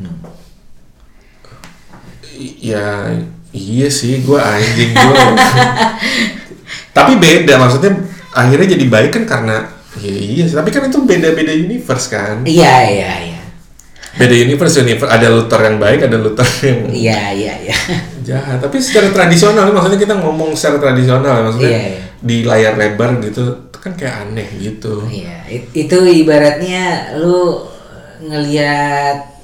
ya 2.60 3.08
iya 3.50 3.88
sih 3.88 4.20
gua 4.20 4.44
anjing 4.56 4.92
gua 4.92 5.16
tapi 6.96 7.16
beda 7.16 7.56
maksudnya 7.56 7.92
akhirnya 8.30 8.76
jadi 8.76 8.86
baik 8.86 9.10
kan 9.12 9.24
karena 9.24 9.56
ya 9.96 10.12
iya 10.12 10.44
sih 10.44 10.52
tapi 10.52 10.68
kan 10.68 10.84
itu 10.84 11.00
beda-beda 11.02 11.52
universe 11.52 12.12
kan 12.12 12.44
Iya 12.44 12.74
iya 12.84 13.12
iya. 13.24 13.35
Beda 14.16 14.34
universe 14.34 14.76
universe 14.78 15.08
ada 15.08 15.28
Luthor 15.28 15.60
yang 15.60 15.76
baik 15.76 16.00
ada 16.02 16.16
Luthor 16.16 16.48
yang 16.62 16.88
Iya 16.88 17.20
iya 17.32 17.54
iya. 17.62 17.76
jahat 18.22 18.58
tapi 18.58 18.76
secara 18.78 19.08
tradisional 19.10 19.68
maksudnya 19.68 19.96
kita 19.98 20.14
ngomong 20.16 20.52
secara 20.52 20.80
tradisional 20.82 21.44
maksudnya 21.44 21.70
Iya, 21.70 21.80
iya. 21.90 22.02
di 22.18 22.36
layar 22.42 22.74
lebar 22.74 23.20
gitu 23.20 23.44
itu 23.66 23.78
kan 23.78 23.92
kayak 23.92 24.14
aneh 24.24 24.48
gitu 24.56 25.04
Iya, 25.04 25.36
it- 25.46 25.72
itu 25.74 25.96
ibaratnya 26.02 26.84
lu 27.14 27.68
ngelihat 28.18 29.36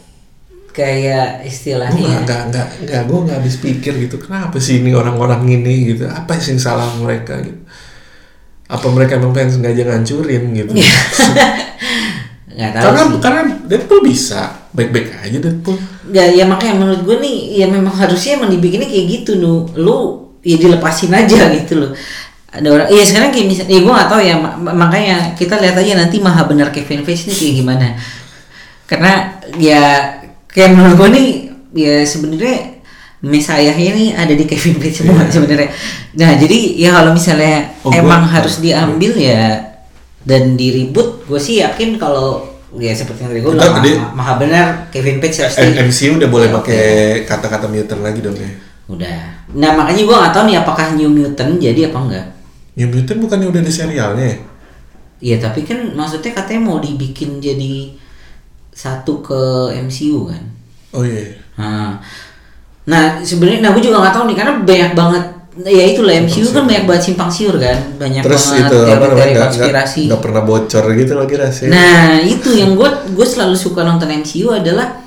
kayak 0.68 1.04
gue 1.36 1.46
istilahnya 1.46 2.24
nggak 2.24 2.42
nggak 2.48 2.66
nggak 2.82 3.02
gue 3.04 3.18
nggak 3.22 3.36
habis 3.38 3.56
pikir 3.58 3.92
gitu 3.98 4.16
kenapa 4.16 4.56
sih 4.56 4.80
ini 4.80 4.92
orang-orang 4.92 5.44
ini 5.46 5.92
gitu 5.92 6.08
apa 6.08 6.32
sih 6.34 6.56
yang 6.56 6.64
salah 6.64 6.88
mereka 6.96 7.36
gitu 7.38 7.60
apa 8.66 8.86
mereka 8.88 9.20
emang 9.20 9.36
pengen 9.36 9.52
sengaja 9.52 9.84
ngancurin 9.84 10.44
gitu 10.56 10.72
Iya. 10.72 10.96
nggak 12.56 12.70
tahu 12.72 12.82
karena 12.82 13.02
sih. 13.02 13.20
karena 13.20 13.40
Deadpool 13.62 14.00
bisa 14.02 14.61
baik-baik 14.72 15.08
aja 15.20 15.36
Deadpool 15.38 15.76
Nggak, 16.02 16.28
ya 16.32 16.44
makanya 16.44 16.74
menurut 16.76 17.00
gue 17.04 17.16
nih 17.20 17.36
ya 17.60 17.66
memang 17.68 17.92
harusnya 17.92 18.36
emang 18.36 18.50
dibikinnya 18.50 18.88
kayak 18.88 19.06
gitu 19.08 19.36
nu. 19.36 19.68
Lu 19.76 19.96
ya 20.40 20.56
dilepasin 20.56 21.12
aja 21.12 21.48
gitu 21.60 21.76
loh. 21.78 21.92
Ada 22.52 22.68
orang 22.68 22.88
iya 22.88 23.00
sekarang 23.00 23.32
kayak 23.32 23.46
misalnya 23.48 23.72
ya 23.72 23.80
gue 23.80 23.92
nggak 23.92 24.10
tahu 24.10 24.20
ya 24.20 24.34
ma- 24.36 24.56
ma- 24.56 24.76
makanya 24.76 25.32
kita 25.32 25.56
lihat 25.56 25.72
aja 25.72 25.92
nanti 25.96 26.20
maha 26.20 26.44
benar 26.44 26.68
Kevin 26.68 27.00
Feige 27.00 27.28
ini 27.28 27.34
kayak 27.34 27.54
gimana. 27.58 27.86
Karena 28.84 29.12
ya 29.56 29.82
kayak 30.46 30.70
menurut 30.72 30.96
gue 30.96 31.08
nih 31.16 31.28
ya 31.72 31.94
sebenarnya 32.04 32.76
mesayahnya 33.22 33.90
nih 33.94 34.08
ada 34.12 34.34
di 34.36 34.44
Kevin 34.44 34.76
Feige 34.76 35.00
semua 35.00 35.24
sebenarnya. 35.30 35.72
Nah 36.12 36.36
jadi 36.36 36.58
ya 36.76 36.92
kalau 36.92 37.16
misalnya 37.16 37.72
Oh, 37.80 37.88
gua- 37.88 38.04
emang 38.04 38.28
harus 38.28 38.60
diambil 38.60 39.16
ya 39.16 39.72
dan 40.22 40.54
diribut 40.54 41.24
gue 41.24 41.40
sih 41.40 41.64
yakin 41.64 41.96
kalau 41.96 42.51
ya 42.80 42.92
seperti 42.96 43.20
yang 43.24 43.30
tadi 43.32 43.40
gue 43.44 43.52
bilang 43.52 43.74
maha, 43.74 44.16
maha 44.16 44.32
benar 44.40 44.66
Kevin 44.88 45.20
M- 45.20 45.22
di- 45.22 45.78
MCU 45.84 46.16
udah 46.16 46.28
boleh 46.32 46.48
Ya, 46.48 46.54
pakai 46.56 46.84
kata-kata 47.28 47.66
mutant 47.68 48.00
lagi 48.00 48.20
dong 48.24 48.36
ya 48.36 48.50
Udah. 48.88 49.18
Nah 49.56 49.70
makanya 49.72 50.02
gua 50.04 50.16
nggak 50.26 50.34
tahu 50.34 50.44
nih 50.50 50.56
apakah 50.58 50.86
New 50.98 51.08
Mutant 51.08 51.56
jadi 51.56 51.88
apa 51.88 51.98
enggak. 52.02 52.26
New 52.76 52.88
Mutant 52.90 53.18
bukannya 53.20 53.48
udah 53.48 53.60
ada 53.62 53.72
serialnya 53.72 54.24
ya? 54.26 54.36
Iya 55.22 55.36
tapi 55.38 55.62
kan 55.62 55.94
maksudnya 55.94 56.34
katanya 56.34 56.60
mau 56.66 56.82
dibikin 56.82 57.38
jadi 57.38 57.94
satu 58.74 59.22
ke 59.22 59.40
MCU 59.86 60.26
kan. 60.28 60.42
oh 60.92 61.04
iya 61.06 61.24
Nah, 61.54 61.94
nah 62.84 63.22
sebenarnya, 63.22 63.60
nah 63.62 63.70
gue 63.70 63.80
juga 63.80 64.02
nggak 64.02 64.14
tahu 64.16 64.24
nih 64.28 64.36
karena 64.36 64.52
banyak 64.60 64.92
banget. 64.92 65.24
Ya 65.54 65.84
itulah 65.84 66.16
MCU 66.16 66.48
kan 66.48 66.64
banyak 66.64 66.88
banget 66.88 67.02
simpang 67.06 67.28
siur 67.28 67.60
kan, 67.60 67.76
banyak 68.00 68.24
terus 68.24 68.40
banget 68.48 68.72
itu 68.72 68.76
apa 68.80 68.88
namanya 68.88 68.96
teori-teori 69.04 69.30
nggak- 69.30 69.44
konspirasi. 69.52 70.00
nggak 70.00 70.08
nggak 70.08 70.22
pernah 70.24 70.42
bocor 70.42 70.84
gitu 70.90 71.12
lagi 71.12 71.34
rasanya 71.36 71.70
Nah 71.70 72.00
itu 72.18 72.48
yang 72.52 72.70
gue 72.72 72.88
gue 73.12 73.26
selalu 73.26 73.52
suka 73.52 73.80
nonton 73.82 74.08
MCU 74.08 74.48
adalah 74.48 75.04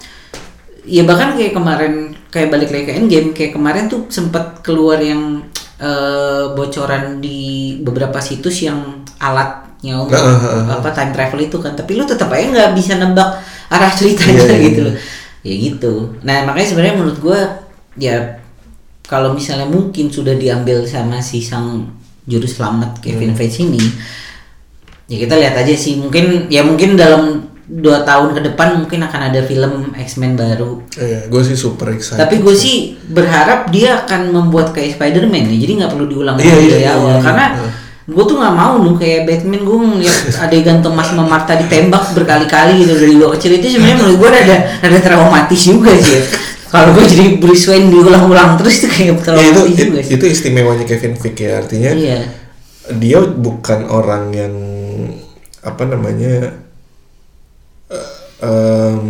ya 0.85 1.01
bahkan 1.01 1.33
kayak 1.33 1.49
kemarin 1.51 1.93
kayak 2.29 2.53
balik 2.53 2.69
lagi 2.69 2.85
ke 2.85 2.93
Endgame 2.93 3.29
kayak 3.31 3.51
kemarin 3.51 3.89
tuh 3.89 4.05
sempat 4.07 4.61
keluar 4.61 5.01
yang 5.01 5.41
eh, 5.75 6.45
bocoran 6.53 7.17
di 7.17 7.41
beberapa 7.81 8.21
situs 8.21 8.61
yang 8.61 9.01
alatnya 9.17 9.97
untuk 9.97 10.13
Nah, 10.13 10.29
ah, 10.29 10.45
ah, 10.69 10.77
apa 10.77 10.89
time 10.89 11.09
travel 11.09 11.41
itu 11.41 11.57
kan. 11.57 11.73
Tapi 11.73 11.91
lu 11.93 12.05
tetap 12.05 12.29
aja 12.29 12.45
nggak 12.45 12.71
bisa 12.71 12.95
nebak 12.95 13.41
arah 13.67 13.91
ceritanya 13.91 14.45
Iya, 14.45 14.53
iya, 14.53 14.61
gitu 14.61 14.79
iya. 14.79 14.87
loh. 14.87 14.95
Ya 15.41 15.53
gitu. 15.57 15.93
Nah 16.21 16.45
makanya 16.45 16.67
sebenarnya 16.69 16.95
menurut 16.95 17.17
gue 17.17 17.39
ya 17.97 18.44
kalau 19.05 19.31
misalnya 19.31 19.65
mungkin 19.65 20.09
sudah 20.09 20.33
diambil 20.33 20.81
sama 20.83 21.17
si 21.19 21.39
sang 21.39 21.85
juru 22.23 22.45
selamat 22.45 22.99
Kevin 22.99 23.31
Hmm. 23.31 23.37
Feige 23.37 23.61
ini 23.63 23.81
ya 25.05 25.21
kita 25.21 25.37
lihat 25.37 25.53
aja 25.55 25.73
sih 25.73 25.95
mungkin 25.95 26.49
ya 26.49 26.65
mungkin 26.65 26.97
dalam 26.97 27.45
dua 27.65 28.01
tahun 28.01 28.33
ke 28.33 28.41
depan 28.43 28.77
mungkin 28.77 29.01
akan 29.01 29.21
ada 29.29 29.41
film 29.41 29.93
X-Men 29.93 30.33
baru 30.33 30.81
Iya, 30.95 31.25
gue 31.25 31.41
sih 31.43 31.53
super 31.55 31.89
excited. 31.89 32.17
tapi 32.17 32.41
gue 32.41 32.53
sih 32.53 32.75
berharap 33.09 33.69
dia 33.69 34.01
akan 34.01 34.29
membuat 34.31 34.69
kayak 34.69 34.97
Spider-Man 34.97 35.49
ya 35.49 35.57
jadi 35.61 35.71
nggak 35.81 35.91
perlu 35.91 36.05
diulang 36.05 36.37
Iya, 36.37 36.45
lagi 36.47 36.57
iya, 36.59 36.69
dari 36.71 36.85
iya, 36.85 36.93
awal 36.93 37.13
iya, 37.13 37.21
karena 37.21 37.45
iya. 37.53 37.69
gue 38.05 38.23
tuh 38.23 38.37
nggak 38.37 38.55
mau 38.55 38.73
nu 38.77 38.91
kayak 38.93 39.21
Batman 39.25 39.61
gue 39.61 39.77
ngeliat 39.77 40.17
adegan 40.39 40.77
Thomas 40.81 41.07
sama 41.09 41.25
Martha 41.25 41.53
ditembak 41.53 42.03
berkali-kali 42.13 42.73
gitu 42.81 42.93
dari 42.95 43.13
gue 43.13 43.29
kecil 43.33 43.51
itu 43.57 43.67
sebenarnya 43.71 43.97
menurut 43.97 44.17
gue 44.17 44.29
ada 44.31 44.57
ada 44.81 44.97
traumatis 44.99 45.61
juga 45.61 45.93
sih 45.93 46.17
ya. 46.17 46.21
Kalau 46.65 46.91
gue 46.91 47.05
jadi 47.05 47.25
Bruce 47.37 47.67
Wayne 47.67 47.87
diulang-ulang 47.87 48.57
terus 48.57 48.79
itu 48.79 48.87
kayak 48.87 49.21
terlalu 49.21 49.41
Ya, 49.41 49.49
itu, 49.51 49.61
juga 49.85 49.99
sih. 50.01 50.13
itu 50.15 50.25
istimewanya 50.25 50.83
Kevin 50.83 51.15
Feige 51.15 51.45
ya 51.45 51.53
artinya 51.57 51.91
Iya. 51.91 52.19
dia 52.95 53.19
bukan 53.21 53.79
orang 53.87 54.23
yang 54.29 54.53
apa 55.61 55.83
namanya 55.83 56.53
eh, 57.89 58.09
em, 58.41 59.01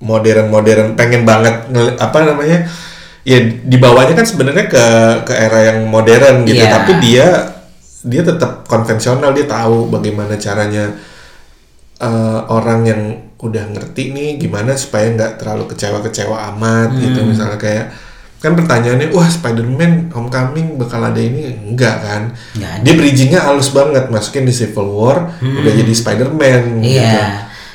modern-modern 0.00 0.94
pengen 0.94 1.22
banget 1.22 1.64
apa 1.96 2.18
namanya 2.22 2.66
ya 3.22 3.38
dibawanya 3.64 4.12
kan 4.12 4.26
sebenarnya 4.26 4.66
ke 4.66 4.84
ke 5.24 5.32
era 5.32 5.72
yang 5.72 5.86
modern 5.86 6.44
gitu 6.44 6.60
Iya. 6.60 6.72
tapi 6.72 6.92
dia 7.00 7.26
dia 8.04 8.20
tetap 8.20 8.68
konvensional 8.68 9.32
dia 9.32 9.48
tahu 9.48 9.88
bagaimana 9.88 10.36
caranya 10.36 10.92
eh, 11.96 12.40
orang 12.48 12.80
yang 12.84 13.02
udah 13.44 13.64
ngerti 13.70 14.10
nih 14.10 14.30
gimana 14.40 14.72
supaya 14.74 15.12
nggak 15.12 15.36
terlalu 15.36 15.68
kecewa-kecewa 15.70 16.48
amat 16.56 16.96
gitu. 16.96 17.20
Hmm. 17.20 17.28
misalnya 17.28 17.58
kayak 17.60 17.86
kan 18.40 18.52
pertanyaannya 18.52 19.08
wah 19.12 19.24
Spider-Man 19.24 20.12
Homecoming 20.12 20.76
bakal 20.76 21.00
ada 21.00 21.16
ini? 21.16 21.48
Enggak 21.64 21.96
kan? 22.00 22.22
Nggak 22.56 22.74
dia 22.80 22.92
bridgingnya 22.92 23.40
halus 23.40 23.72
banget. 23.72 24.08
Masukin 24.08 24.44
di 24.44 24.52
Civil 24.52 24.88
War 24.90 25.32
udah 25.40 25.72
jadi 25.72 25.92
Spider-Man 25.92 26.80
Iya. 26.80 27.00
gitu 27.00 27.20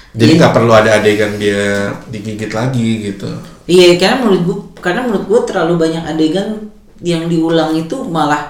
jadi 0.10 0.32
Iya. 0.34 0.40
nggak 0.42 0.54
perlu 0.58 0.74
ada 0.74 0.90
adegan 0.98 1.38
dia 1.38 1.94
digigit 2.10 2.50
lagi 2.50 3.14
gitu. 3.14 3.30
Iya, 3.70 3.94
karena 4.02 4.26
menurut 4.26 4.42
gue, 4.42 4.58
karena 4.82 5.06
menurut 5.06 5.26
gue 5.30 5.40
terlalu 5.46 5.74
banyak 5.78 6.02
adegan 6.02 6.74
yang 7.06 7.30
diulang 7.30 7.78
itu 7.78 7.94
malah 8.10 8.50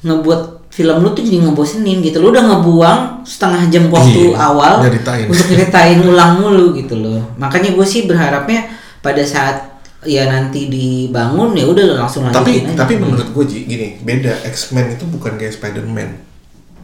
ngebuat 0.00 0.63
film 0.74 0.96
lu 0.98 1.10
tuh 1.10 1.22
jadi 1.22 1.38
ngebosenin 1.40 2.02
gitu. 2.02 2.18
Lu 2.18 2.28
udah 2.28 2.42
ngebuang 2.44 2.98
setengah 3.22 3.62
jam 3.68 3.86
waktu 3.88 4.20
Iya, 4.28 4.42
awal 4.42 4.72
nyeritain. 4.82 5.26
untuk 5.26 5.46
ceritain 5.46 6.02
ulang 6.02 6.32
mulu 6.36 6.74
gitu 6.74 6.94
loh. 6.94 7.22
Makanya 7.36 7.70
gue 7.70 7.86
sih 7.86 8.04
berharapnya 8.04 8.66
pada 8.98 9.22
saat 9.22 9.70
ya 10.02 10.26
nanti 10.26 10.68
dibangun 10.68 11.54
ya 11.54 11.64
udah 11.64 11.96
langsung 11.96 12.28
tapi 12.28 12.60
aja. 12.60 12.76
tapi 12.76 12.98
menurut 12.98 13.24
gue 13.26 13.44
Ji, 13.46 13.64
gini 13.64 13.96
beda 13.98 14.44
X-Men 14.44 14.92
itu 14.92 15.04
bukan 15.06 15.32
kayak 15.34 15.54
Spider-Man 15.54 16.10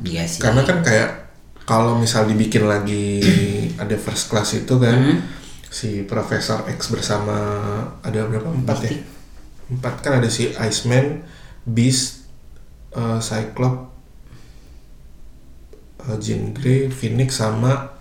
Iya 0.00 0.24
sih. 0.24 0.40
karena 0.40 0.64
kan 0.64 0.80
kayak 0.80 1.28
kalau 1.62 2.00
misal 2.00 2.24
dibikin 2.24 2.64
lagi 2.64 3.20
ada 3.82 3.92
first 3.94 4.28
class 4.28 4.54
itu 4.54 4.72
kan 4.74 4.96
Hmm. 4.96 5.18
si 5.68 6.00
Profesor 6.02 6.64
X 6.66 6.88
bersama 6.88 7.36
ada 8.00 8.24
berapa 8.24 8.48
empat 8.48 8.78
ya 8.82 8.92
empat 9.68 10.00
kan 10.00 10.16
ada 10.16 10.26
si 10.26 10.50
Iceman, 10.52 11.20
Beast, 11.62 12.19
uh, 12.96 13.18
Cyclops, 13.22 13.90
uh, 16.06 16.16
Jean 16.18 16.54
Grey, 16.56 16.90
Phoenix 16.90 17.38
sama 17.38 17.94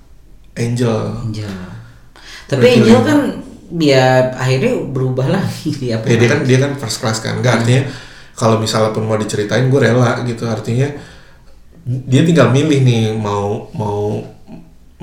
Angel. 0.58 1.26
Angel. 1.26 1.54
Tapi 2.50 2.66
Angel 2.82 3.00
kan 3.06 3.20
ya 3.78 4.34
akhirnya 4.34 4.82
berubah 4.90 5.28
lagi 5.30 5.70
di 5.82 5.88
apa? 5.94 6.10
Ya 6.10 6.18
dia 6.18 6.30
kan 6.30 6.40
dia 6.46 6.58
kan 6.58 6.72
first 6.78 7.02
class 7.02 7.22
kan, 7.22 7.42
nggak 7.42 7.64
artinya 7.64 7.84
kalau 8.40 8.56
misalnya 8.56 8.96
pun 8.96 9.04
mau 9.04 9.20
diceritain 9.20 9.68
gue 9.68 9.82
rela 9.84 10.24
gitu 10.24 10.48
artinya 10.48 10.88
dia 11.84 12.22
tinggal 12.24 12.56
milih 12.56 12.80
nih 12.88 13.04
mau 13.12 13.68
mau 13.76 14.24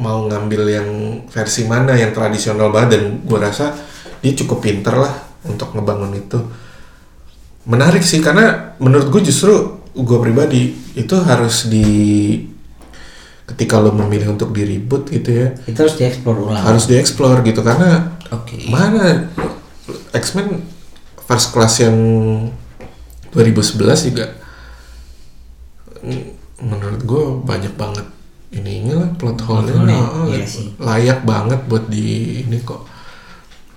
mau 0.00 0.18
ngambil 0.24 0.62
yang 0.72 0.88
versi 1.28 1.68
mana 1.68 1.92
yang 1.96 2.16
tradisional 2.16 2.72
banget 2.72 2.96
dan 2.96 3.02
gue 3.20 3.38
rasa 3.38 3.76
dia 4.24 4.32
cukup 4.32 4.64
pinter 4.64 4.96
lah 4.96 5.12
untuk 5.44 5.76
ngebangun 5.76 6.16
itu 6.16 6.40
menarik 7.68 8.00
sih 8.00 8.24
karena 8.24 8.76
menurut 8.80 9.12
gue 9.12 9.22
justru 9.28 9.75
gue 9.96 10.18
pribadi 10.20 10.62
itu 10.92 11.16
harus 11.24 11.72
di 11.72 11.88
ketika 13.46 13.78
lo 13.78 13.94
memilih 13.94 14.34
untuk 14.34 14.50
di 14.50 14.66
reboot 14.66 15.08
gitu 15.08 15.30
ya 15.30 15.48
Itu 15.64 15.86
harus 15.86 15.96
dieksplor 15.96 16.36
ulang. 16.36 16.60
harus 16.60 16.84
dieksplor 16.84 17.40
gitu 17.46 17.62
karena 17.62 18.18
Oke. 18.34 18.66
mana 18.68 19.30
X-Men 20.12 20.60
first 21.24 21.54
class 21.54 21.78
yang 21.80 21.96
2011 23.30 24.10
juga 24.12 24.26
menurut 26.58 27.00
gue 27.04 27.24
banyak 27.44 27.74
banget 27.76 28.06
ini 28.54 28.88
lah 28.88 29.10
plot 29.18 29.42
hole 29.44 29.68
hole-nya, 29.68 30.00
oh, 30.00 30.26
iya 30.30 30.46
sih. 30.46 30.72
layak 30.80 31.26
banget 31.26 31.60
buat 31.68 31.90
di 31.90 32.40
ini 32.46 32.62
kok 32.62 32.86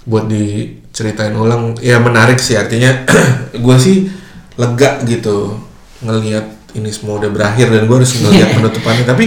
buat 0.08 0.26
diceritain 0.26 1.36
ulang 1.36 1.76
ya 1.84 2.00
menarik 2.00 2.40
sih 2.40 2.56
artinya 2.56 3.04
gue 3.66 3.78
sih 3.78 4.08
lega 4.56 5.04
gitu 5.06 5.69
ngelihat 6.00 6.46
ini 6.74 6.90
semua 6.94 7.18
udah 7.18 7.28
berakhir 7.28 7.68
dan 7.68 7.86
gue 7.86 7.96
harus 7.98 8.14
ngelihat 8.16 8.56
penutupannya. 8.56 9.06
Tapi 9.06 9.26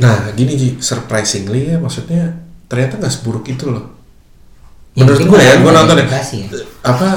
nah 0.00 0.32
gini 0.32 0.56
Ji 0.56 0.68
surprisingly 0.80 1.72
ya 1.72 1.76
maksudnya 1.76 2.32
ternyata 2.66 2.96
nggak 2.96 3.12
seburuk 3.12 3.46
itu 3.46 3.68
loh. 3.68 3.84
Menurut 4.96 5.22
gue 5.22 5.38
ya 5.38 5.60
gue 5.60 5.70
nonton 5.70 5.96
ya. 6.00 6.06
ya. 6.08 6.64
apa 6.82 7.08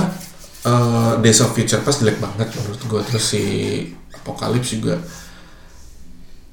eh, 0.64 1.14
Days 1.24 1.39
of 1.41 1.51
Future 1.51 1.82
Past 1.82 2.04
jelek 2.04 2.20
banget 2.20 2.51
menurut 2.54 2.82
gue 2.82 3.01
terus 3.08 3.26
si 3.34 3.43
Apocalypse 4.14 4.78
juga. 4.78 4.99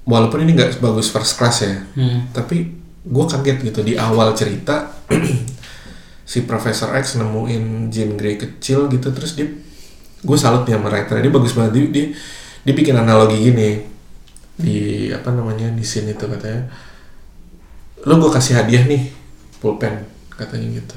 Walaupun 0.07 0.43
ini 0.43 0.57
nggak 0.57 0.81
bagus 0.81 1.13
first 1.13 1.37
class 1.37 1.63
ya 1.63 1.85
Hmm. 1.95 2.31
tapi 2.33 2.73
gue 3.01 3.25
kaget 3.27 3.59
gitu. 3.67 3.81
Di 3.85 3.95
awal 4.01 4.33
cerita 4.33 4.97
si 6.31 6.47
Profesor 6.47 6.95
X 6.95 7.19
nemuin 7.19 7.91
Jean 7.91 8.15
Grey 8.15 8.39
kecil 8.39 8.87
gitu 8.87 9.11
terus 9.11 9.35
dia 9.35 9.51
gue 10.21 10.37
salut 10.37 10.63
nih 10.63 10.77
sama 10.77 10.89
writer 10.89 11.17
dia 11.19 11.29
bagus 11.29 11.53
banget. 11.53 11.73
Dia, 11.73 11.85
dia, 11.89 12.07
dia 12.63 12.75
bikin 12.75 12.95
analogi 12.95 13.37
gini. 13.41 13.71
Di 14.55 14.77
apa 15.09 15.31
namanya 15.31 15.69
di 15.71 15.81
scene 15.81 16.13
itu 16.13 16.25
katanya. 16.25 16.69
Lo 18.05 18.17
gue 18.17 18.31
kasih 18.31 18.57
hadiah 18.57 18.85
nih 18.85 19.13
pulpen 19.59 20.05
katanya 20.31 20.69
gitu. 20.75 20.97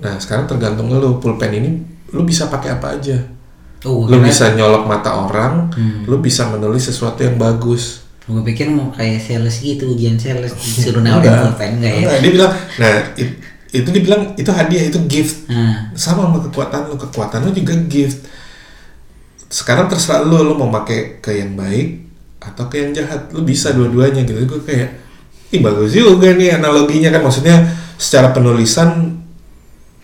Nah 0.00 0.18
sekarang 0.18 0.46
tergantung 0.46 0.90
lo. 0.90 1.18
Pulpen 1.18 1.50
ini 1.50 1.70
lo 2.10 2.22
bisa 2.22 2.46
pakai 2.46 2.74
apa 2.74 2.94
aja. 2.94 3.18
Oh, 3.84 4.08
lo 4.08 4.16
bisa 4.18 4.54
nyolok 4.54 4.88
mata 4.88 5.12
orang 5.12 5.68
Hmm. 5.70 6.08
lo 6.08 6.16
bisa 6.16 6.48
menulis 6.48 6.88
sesuatu 6.88 7.20
yang 7.20 7.36
bagus. 7.36 8.00
Gue 8.24 8.40
pikir 8.40 8.72
mau 8.72 8.88
kayak 8.88 9.20
sales 9.20 9.60
gitu, 9.60 9.92
ujian 9.92 10.16
sales 10.16 10.56
disuruh 10.56 11.02
nawarin 11.04 11.44
pulpen 11.44 11.70
enggak 11.76 11.92
ya? 11.92 12.00
Enggak, 12.00 12.18
dia 12.18 12.30
bilang 12.32 12.52
nah 12.80 12.92
it- 13.14 13.38
itu 13.74 13.90
dibilang 13.90 14.38
itu 14.38 14.46
hadiah 14.54 14.86
itu 14.86 15.02
gift. 15.10 15.50
Nah, 15.50 15.90
sama 15.98 16.30
sama 16.30 16.38
kekuatan 16.46 16.94
lu 16.94 16.94
kekuatan 16.94 17.42
lu 17.42 17.50
juga 17.50 17.74
gift. 17.90 18.22
Sekarang 19.50 19.90
terserah 19.90 20.22
lu 20.22 20.46
lu 20.46 20.54
mau 20.54 20.70
pakai 20.70 21.18
ke 21.18 21.34
yang 21.34 21.58
baik 21.58 22.06
atau 22.38 22.70
ke 22.70 22.78
yang 22.78 22.94
jahat. 22.94 23.34
Lu 23.34 23.42
bisa 23.42 23.74
dua-duanya 23.74 24.22
gitu. 24.22 24.38
Gue 24.46 24.62
kayak 24.62 24.94
ih 25.50 25.58
bagus 25.58 25.90
juga 25.90 26.30
nih 26.38 26.54
analoginya 26.54 27.10
kan. 27.10 27.26
Maksudnya 27.26 27.66
secara 27.98 28.30
penulisan 28.30 29.18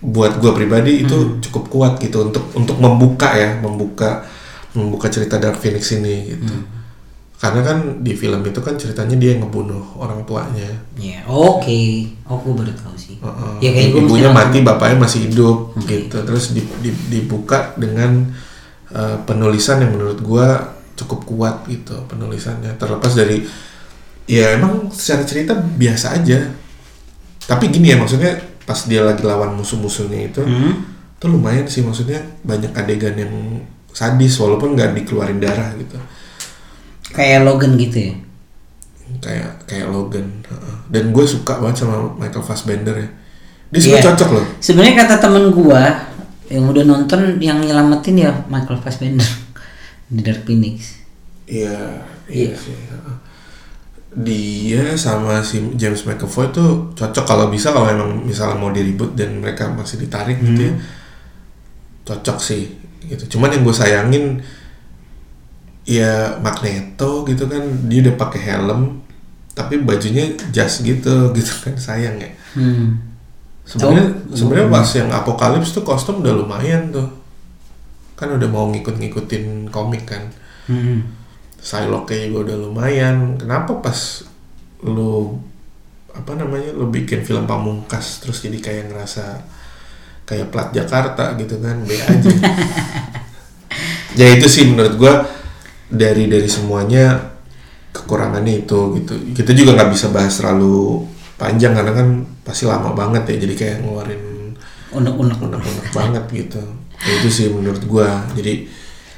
buat 0.02 0.42
gue 0.42 0.50
pribadi 0.50 1.06
itu 1.06 1.38
cukup 1.44 1.64
kuat 1.70 1.92
gitu 2.02 2.32
untuk 2.32 2.50
untuk 2.56 2.80
membuka 2.80 3.36
ya 3.36 3.60
membuka 3.60 4.24
membuka 4.72 5.12
cerita 5.12 5.36
Dark 5.36 5.60
Phoenix 5.60 5.92
ini 5.92 6.34
gitu 6.34 6.80
karena 7.41 7.61
kan 7.62 7.78
di 7.99 8.12
film 8.12 8.45
itu 8.45 8.61
kan 8.61 8.76
ceritanya 8.76 9.16
dia 9.16 9.32
yang 9.32 9.43
ngebunuh 9.43 9.97
orang 9.97 10.20
tuanya 10.22 10.68
ya 10.95 11.24
oke. 11.24 11.80
Oh, 12.24 12.36
gue 12.38 12.53
baru 12.55 12.68
tahu 12.70 12.95
sih. 12.95 13.16
Heeh. 13.16 13.53
Ya 13.59 13.70
kayak 13.70 13.88
gue 13.91 14.03
ibunya 14.03 14.28
mati 14.30 14.61
bapaknya 14.61 15.01
masih 15.01 15.24
hidup 15.24 15.72
gitu 15.82 16.20
terus 16.20 16.53
di- 16.53 16.68
di- 16.78 17.01
dibuka 17.09 17.72
dengan 17.74 18.28
uh, 18.91 19.16
penulisan 19.24 19.80
yang 19.80 19.93
menurut 19.93 20.20
gua 20.20 20.76
cukup 20.93 21.24
kuat 21.24 21.57
gitu 21.64 21.97
penulisannya 22.07 22.76
terlepas 22.76 23.16
dari 23.16 23.41
ya 24.26 24.55
emang 24.55 24.93
secara 24.93 25.24
cerita 25.24 25.57
biasa 25.57 26.12
aja 26.14 26.45
tapi 27.43 27.66
gini 27.66 27.88
ya 27.88 27.97
maksudnya 27.97 28.36
pas 28.62 28.84
dia 28.84 29.01
lagi 29.01 29.24
lawan 29.24 29.57
musuh-musuhnya 29.57 30.28
itu 30.28 30.45
Hmm? 30.45 30.84
tuh 31.16 31.32
lumayan 31.32 31.64
sih 31.64 31.80
maksudnya 31.80 32.20
banyak 32.41 32.70
adegan 32.70 33.16
yang 33.16 33.32
sadis 33.91 34.36
walaupun 34.36 34.72
nggak 34.72 34.93
dikeluarin 34.95 35.36
darah 35.36 35.72
gitu 35.74 35.97
Kayak 37.11 37.42
Logan 37.44 37.74
gitu 37.74 37.98
ya. 38.00 38.14
kayak 39.18 39.66
kayak 39.66 39.90
Logan 39.90 40.22
dan 40.86 41.11
gue 41.11 41.24
suka 41.26 41.58
banget 41.58 41.82
sama 41.82 42.14
Michael 42.14 42.46
Fassbender 42.46 42.94
ya 42.94 43.08
dia 43.68 43.80
Iya. 43.98 44.02
cocok 44.06 44.30
loh 44.34 44.46
Sebenarnya 44.58 44.94
kata 44.96 45.16
temen 45.18 45.50
gua 45.50 46.06
yang 46.46 46.66
udah 46.66 46.82
nonton 46.82 47.38
yang 47.38 47.58
nyelamatin 47.58 48.16
ya 48.16 48.32
Michael 48.46 48.78
Fassbender 48.78 49.26
di 50.14 50.20
Dark 50.20 50.42
Phoenix. 50.42 50.98
Iya, 51.46 52.02
Iya. 52.26 52.50
iya 52.50 52.54
sih. 52.54 52.74
Dia 54.11 54.98
sama 54.98 55.38
si 55.38 55.62
James 55.74 56.02
McAvoy 56.02 56.50
tuh 56.50 56.90
cocok 56.94 57.22
kalau 57.22 57.46
bisa 57.46 57.70
kalau 57.70 57.86
emang 57.86 58.26
misalnya 58.26 58.58
mau 58.58 58.74
di 58.74 58.82
reboot 58.82 59.14
dan 59.14 59.38
mereka 59.38 59.70
masih 59.70 60.02
ditarik 60.02 60.38
gitu 60.38 60.66
ya. 60.66 60.74
Cocok 62.04 62.38
sih 62.38 62.74
gitu. 63.04 63.38
Cuman 63.38 63.54
yang 63.54 63.62
gue 63.62 63.70
sayangin 63.72 64.42
ya 65.91 66.38
Magneto 66.38 67.26
gitu 67.26 67.51
kan 67.51 67.66
dia 67.91 68.07
udah 68.07 68.14
pakai 68.14 68.41
helm 68.47 69.03
tapi 69.51 69.82
bajunya 69.82 70.30
jas 70.55 70.78
gitu 70.86 71.14
gitu 71.36 71.53
kan 71.66 71.74
sayang 71.74 72.22
ya. 72.22 72.30
Hmm. 72.55 73.11
Sebenarnya 73.66 74.07
Oh. 74.30 74.34
sebenarnya 74.34 74.68
pas 74.70 74.88
yang 74.95 75.11
Apokalips 75.11 75.74
tuh 75.74 75.82
kostum 75.82 76.22
udah 76.22 76.34
lumayan 76.38 76.95
tuh. 76.95 77.11
Kan 78.14 78.38
udah 78.38 78.47
mau 78.47 78.70
ngikut-ngikutin 78.70 79.74
komik 79.74 80.07
kan. 80.07 80.30
Hmm. 80.70 81.11
Psylocke 81.59 82.30
juga 82.30 82.51
udah 82.51 82.57
lumayan. 82.70 83.34
Kenapa 83.34 83.82
pas 83.82 84.22
lu 84.86 85.38
apa 86.11 86.34
namanya 86.34 86.74
lu 86.74 86.91
bikin 86.91 87.22
film 87.22 87.47
pamungkas 87.47 88.18
terus 88.18 88.43
jadi 88.43 88.59
kayak 88.59 88.84
ngerasa 88.91 89.47
kayak 90.26 90.51
plat 90.51 90.74
Jakarta 90.74 91.38
gitu 91.38 91.62
kan 91.62 91.86
B 91.86 91.95
aja 91.95 92.30
ya 94.18 94.26
itu 94.34 94.47
sih 94.51 94.66
menurut 94.66 94.99
gua 94.99 95.22
dari 95.91 96.30
dari 96.30 96.47
semuanya 96.47 97.18
kekurangannya 97.91 98.64
itu 98.64 98.78
gitu. 99.03 99.14
Kita 99.34 99.51
juga 99.53 99.74
nggak 99.74 99.91
bisa 99.91 100.07
bahas 100.14 100.32
terlalu 100.38 101.05
panjang 101.34 101.74
karena 101.74 101.93
kan 101.93 102.09
pasti 102.47 102.64
lama 102.64 102.95
banget 102.95 103.26
ya 103.34 103.36
jadi 103.43 103.55
kayak 103.57 103.76
ngeluarin 103.82 104.22
unek-unek. 104.95 105.38
unek-unek 105.38 105.86
banget 105.91 106.24
gitu. 106.30 106.62
Ya, 107.01 107.12
itu 107.22 107.28
sih 107.28 107.47
menurut 107.51 107.82
gua. 107.91 108.22
Jadi 108.36 108.68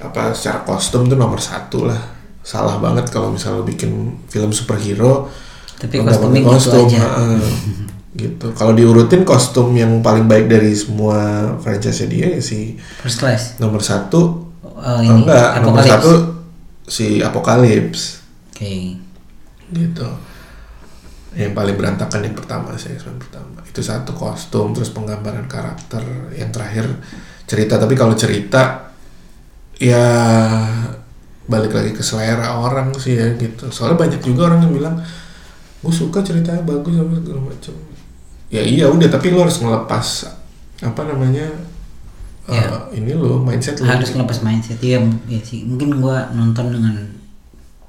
apa 0.02 0.34
secara 0.34 0.64
kostum 0.66 1.06
tuh 1.06 1.18
nomor 1.18 1.38
satu 1.38 1.86
lah. 1.86 2.00
Salah 2.42 2.80
banget 2.82 3.06
kalau 3.14 3.30
misalnya 3.30 3.62
bikin 3.62 4.18
film 4.26 4.50
superhero 4.50 5.30
Tapi 5.78 6.02
kostumnya 6.02 6.42
pakai 6.42 6.58
gitu 6.58 6.78
aja. 6.90 6.98
heeh. 6.98 7.38
gitu. 8.22 8.46
Kalau 8.52 8.72
diurutin 8.76 9.22
kostum 9.24 9.72
yang 9.72 10.02
paling 10.04 10.26
baik 10.26 10.50
dari 10.50 10.74
semua 10.74 11.54
franchise 11.62 12.04
dia 12.10 12.38
ya 12.38 12.40
si 12.44 12.76
first 13.00 13.22
class. 13.22 13.56
nomor 13.56 13.80
satu 13.80 14.52
oh, 14.60 15.00
ini 15.00 15.24
enggak 15.24 15.64
nomor 15.64 15.80
satu 15.80 16.41
si 16.86 17.22
Apokalips. 17.22 18.22
Oke. 18.52 18.98
Gitu. 19.72 20.08
Yang 21.32 21.52
paling 21.56 21.76
berantakan 21.80 22.28
yang 22.28 22.36
pertama 22.36 22.76
sih 22.76 22.92
yang 22.92 23.16
pertama. 23.16 23.64
Itu 23.64 23.80
satu 23.80 24.12
kostum 24.12 24.76
terus 24.76 24.92
penggambaran 24.92 25.48
karakter. 25.48 26.02
Yang 26.36 26.50
terakhir 26.52 26.86
cerita. 27.48 27.80
Tapi 27.80 27.94
kalau 27.96 28.12
cerita 28.12 28.92
ya 29.80 30.06
balik 31.42 31.74
lagi 31.74 31.90
ke 31.90 32.04
selera 32.04 32.60
orang 32.60 32.94
sih 33.00 33.16
ya 33.18 33.32
gitu. 33.34 33.72
Soalnya 33.72 33.98
banyak 33.98 34.20
juga 34.22 34.52
orang 34.52 34.68
yang 34.68 34.74
bilang 34.76 34.94
gue 35.82 35.90
suka 35.90 36.22
ceritanya 36.22 36.62
bagus 36.62 36.94
apa 37.00 37.18
segala 37.18 37.40
macam. 37.48 37.74
Ya 38.52 38.62
iya 38.62 38.86
udah. 38.92 39.08
Tapi 39.08 39.32
lo 39.32 39.42
harus 39.48 39.58
ngelepas 39.58 40.06
apa 40.82 41.02
namanya 41.06 41.71
eh, 42.44 42.54
Ya. 42.54 42.66
ini 42.92 43.12
lo 43.12 43.38
mindset 43.38 43.78
lo. 43.78 43.86
Harus 43.86 44.10
ngelepas 44.10 44.38
mindset 44.40 44.78
ya, 44.78 44.98
ya 45.26 45.40
sih. 45.40 45.62
Mungkin 45.62 45.98
gua 45.98 46.30
nonton 46.30 46.70
dengan 46.70 46.94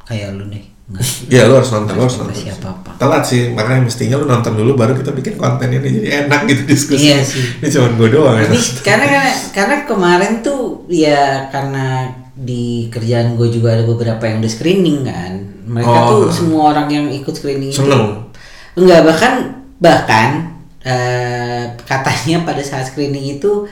kayak 0.04 0.36
lu 0.36 0.46
deh. 0.48 0.62
Nggak. 0.84 1.04
Ya 1.32 1.48
lo 1.48 1.58
harus 1.58 1.72
nonton 1.72 1.96
lo 1.96 2.04
harus 2.04 2.18
nonton. 2.20 2.36
siapa 2.36 2.68
apa 2.70 2.92
telat 3.00 3.24
sih 3.24 3.50
makanya 3.50 3.82
mestinya 3.82 4.20
lu 4.20 4.28
nonton 4.28 4.52
dulu 4.54 4.76
baru 4.76 4.92
kita 4.94 5.12
bikin 5.12 5.36
konten 5.36 5.72
ini 5.72 5.80
jadi 5.80 6.28
enak 6.28 6.44
gitu 6.44 6.62
diskusi 6.68 7.08
Iya 7.08 7.24
sih. 7.24 7.40
ini 7.64 7.72
cuma 7.72 7.88
gue 7.96 8.10
doang 8.12 8.36
ya 8.36 8.46
tapi 8.46 8.60
karena 8.84 9.08
karena 9.50 9.76
kemarin 9.84 10.34
tuh 10.40 10.84
ya 10.86 11.48
karena 11.48 12.12
di 12.36 12.92
kerjaan 12.92 13.40
gue 13.40 13.48
juga 13.48 13.74
ada 13.74 13.86
beberapa 13.86 14.20
yang 14.24 14.44
udah 14.44 14.52
screening 14.52 15.08
kan. 15.08 15.34
Mereka 15.64 15.88
Oh. 15.88 16.28
tuh 16.28 16.36
semua 16.36 16.76
orang 16.76 16.92
yang 16.92 17.08
ikut 17.08 17.32
screening 17.32 17.72
itu 17.72 17.80
seneng? 17.80 18.28
Enggak 18.76 19.08
bahkan 19.08 19.34
bahkan 19.80 20.52
eh, 20.84 21.64
katanya 21.82 22.44
pada 22.44 22.60
saat 22.60 22.84
screening 22.86 23.40
itu 23.40 23.64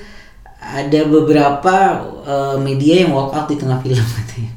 ada 0.61 0.99
beberapa 1.03 1.75
eh, 2.21 2.55
media 2.57 3.03
yang 3.03 3.11
walk 3.11 3.33
out 3.33 3.47
di 3.49 3.57
tengah 3.57 3.81
film 3.81 3.97
katanya 4.05 4.51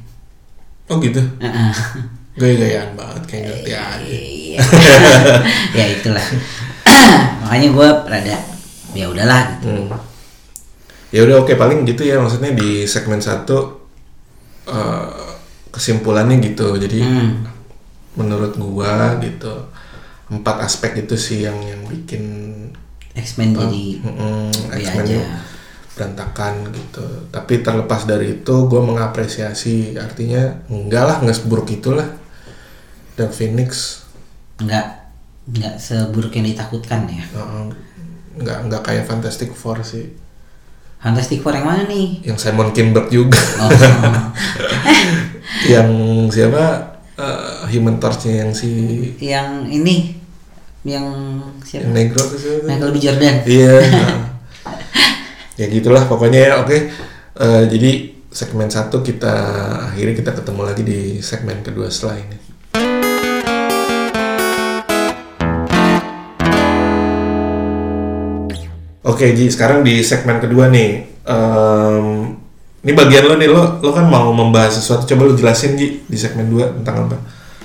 oh 0.85 1.01
gitu 1.01 1.21
Heeh. 1.41 1.71
gaya-gayaan 2.35 2.93
banget 2.93 3.23
kayak 3.25 3.43
ngerti 3.49 3.71
aja 3.73 4.05
Iya. 4.05 4.59
ya 5.77 5.85
itulah 5.91 6.25
makanya 7.41 7.67
gue 7.73 7.87
rada 8.05 8.37
ya 8.93 9.05
udahlah 9.09 9.41
gitu 9.57 9.67
hmm. 9.67 9.91
ya 11.09 11.19
udah 11.25 11.35
oke 11.43 11.53
paling 11.55 11.83
gitu 11.83 12.05
ya 12.05 12.21
maksudnya 12.21 12.53
di 12.53 12.85
segmen 12.85 13.19
satu 13.19 13.83
eh, 14.65 15.31
kesimpulannya 15.69 16.39
gitu 16.39 16.77
jadi 16.77 17.03
Hmm. 17.03 17.43
menurut 18.15 18.55
gua 18.55 19.19
gitu 19.19 19.51
empat 20.31 20.63
aspek 20.63 21.03
itu 21.03 21.19
sih 21.19 21.43
yang 21.43 21.59
yang 21.61 21.83
bikin 21.83 22.23
X-Men 23.11 23.51
jadi 23.51 23.83
mm, 23.99 24.71
X-Men 24.71 25.03
aja. 25.03 25.19
Berantakan 25.95 26.69
gitu. 26.69 27.05
Tapi 27.31 27.59
terlepas 27.59 28.03
dari 28.03 28.39
itu, 28.39 28.55
gue 28.67 28.81
mengapresiasi. 28.81 29.95
Artinya 29.95 30.67
enggak 30.67 31.03
lah, 31.03 31.17
nggak 31.23 31.35
seburuk 31.35 31.71
itulah. 31.71 32.05
Dark 33.15 33.31
Phoenix 33.31 34.03
nggak 34.59 34.87
nggak 35.55 35.75
seburuk 35.79 36.31
yang 36.31 36.47
ditakutkan 36.47 37.07
ya 37.07 37.23
uh, 37.31 37.67
nggak 38.35 38.67
nggak 38.67 38.81
kayak 38.83 39.07
Fantastic 39.07 39.55
Four 39.55 39.79
sih. 39.83 40.11
Fantastic 40.99 41.39
Four 41.39 41.53
yang 41.53 41.63
mana 41.63 41.83
nih 41.85 42.19
Yang 42.23 42.37
Simon 42.43 42.75
Kinberg 42.75 43.07
juga. 43.07 43.39
oh, 43.61 43.69
yang 45.71 45.87
siapa? 46.27 46.95
eh, 47.15 47.71
Human 47.71 47.95
Torch-nya 47.95 48.43
yang 48.43 48.51
si 48.51 48.71
yang 49.21 49.63
ini 49.63 50.19
yang 50.83 51.07
yang 51.07 51.07
siapa 51.63 51.87
Negro 51.87 52.19
itu? 52.27 52.67
Michael 52.67 52.91
B 52.91 52.97
Jordan 52.99 53.35
Iya. 53.47 53.75
nah. 53.87 54.19
ya 55.55 55.65
gitulah 55.71 56.03
pokoknya 56.07 56.39
ya 56.39 56.53
oke. 56.59 56.77
Eh, 57.35 57.63
jadi 57.71 57.91
segmen 58.31 58.67
satu 58.67 58.99
kita 58.99 59.35
akhirnya 59.91 60.15
kita 60.15 60.31
ketemu 60.35 60.61
lagi 60.67 60.83
di 60.83 60.99
segmen 61.23 61.63
kedua 61.63 61.87
setelah 61.87 62.19
ini. 62.19 62.37
Oke 69.05 69.31
Ji, 69.31 69.47
sekarang 69.47 69.85
di 69.85 70.03
segmen 70.03 70.43
kedua 70.43 70.67
nih. 70.67 71.07
Em, 71.23 72.05
ini 72.83 72.91
bagian 72.91 73.31
lo 73.31 73.39
nih, 73.39 73.47
lo, 73.47 73.79
lo 73.79 73.95
kan 73.95 74.11
mau 74.11 74.35
membahas 74.35 74.75
sesuatu. 74.75 75.07
Coba 75.07 75.31
lo 75.31 75.33
jelasin 75.39 75.79
Ji 75.79 76.03
di 76.03 76.17
segmen 76.19 76.51
2 76.51 76.83
tentang 76.83 77.07
apa? 77.07 77.17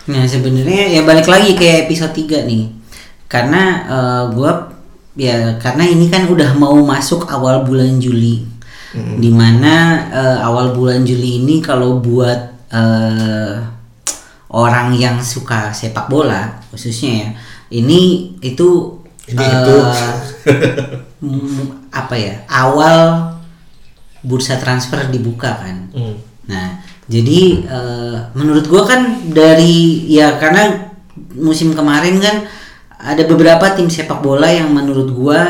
Nah 0.07 0.23
sebenarnya 0.31 0.95
ya 0.95 1.03
balik 1.03 1.27
lagi 1.27 1.59
ke 1.59 1.87
episode 1.87 2.11
3 2.17 2.49
nih 2.49 2.73
Karena 3.31 3.63
eh, 3.87 4.25
gua 4.33 4.70
ya 5.21 5.61
karena 5.61 5.85
ini 5.85 6.09
kan 6.09 6.25
udah 6.33 6.57
mau 6.57 6.73
masuk 6.81 7.29
awal 7.29 7.61
bulan 7.69 8.01
Juli 8.01 8.49
Di 9.21 9.31
mana 9.31 9.75
eh, 10.11 10.39
awal 10.43 10.73
bulan 10.75 11.05
Juli 11.07 11.45
ini 11.45 11.61
kalau 11.61 12.01
buat 12.01 12.41
eh, 12.73 13.55
orang 14.51 14.97
yang 14.99 15.21
suka 15.23 15.71
sepak 15.71 16.09
bola 16.11 16.59
khususnya 16.73 17.13
ya 17.23 17.29
Ini 17.71 18.01
itu 18.43 18.99
Ini 19.31 19.45
eh, 19.45 19.53
itu. 19.55 19.77
apa 22.01 22.15
ya 22.17 22.35
awal 22.49 23.31
bursa 24.25 24.57
transfer 24.57 25.05
dibuka 25.13 25.61
kan 25.61 25.77
Hmm. 25.91 26.17
Nah, 26.51 26.83
jadi 27.07 27.63
eh, 27.63 28.17
menurut 28.35 28.67
gua 28.67 28.83
kan 28.83 29.23
dari 29.31 30.07
ya 30.11 30.35
karena 30.39 30.91
musim 31.39 31.75
kemarin 31.79 32.19
kan 32.19 32.43
ada 33.01 33.23
beberapa 33.25 33.73
tim 33.73 33.89
sepak 33.89 34.21
bola 34.21 34.49
yang 34.53 34.69
menurut 34.71 35.09
gua 35.13 35.41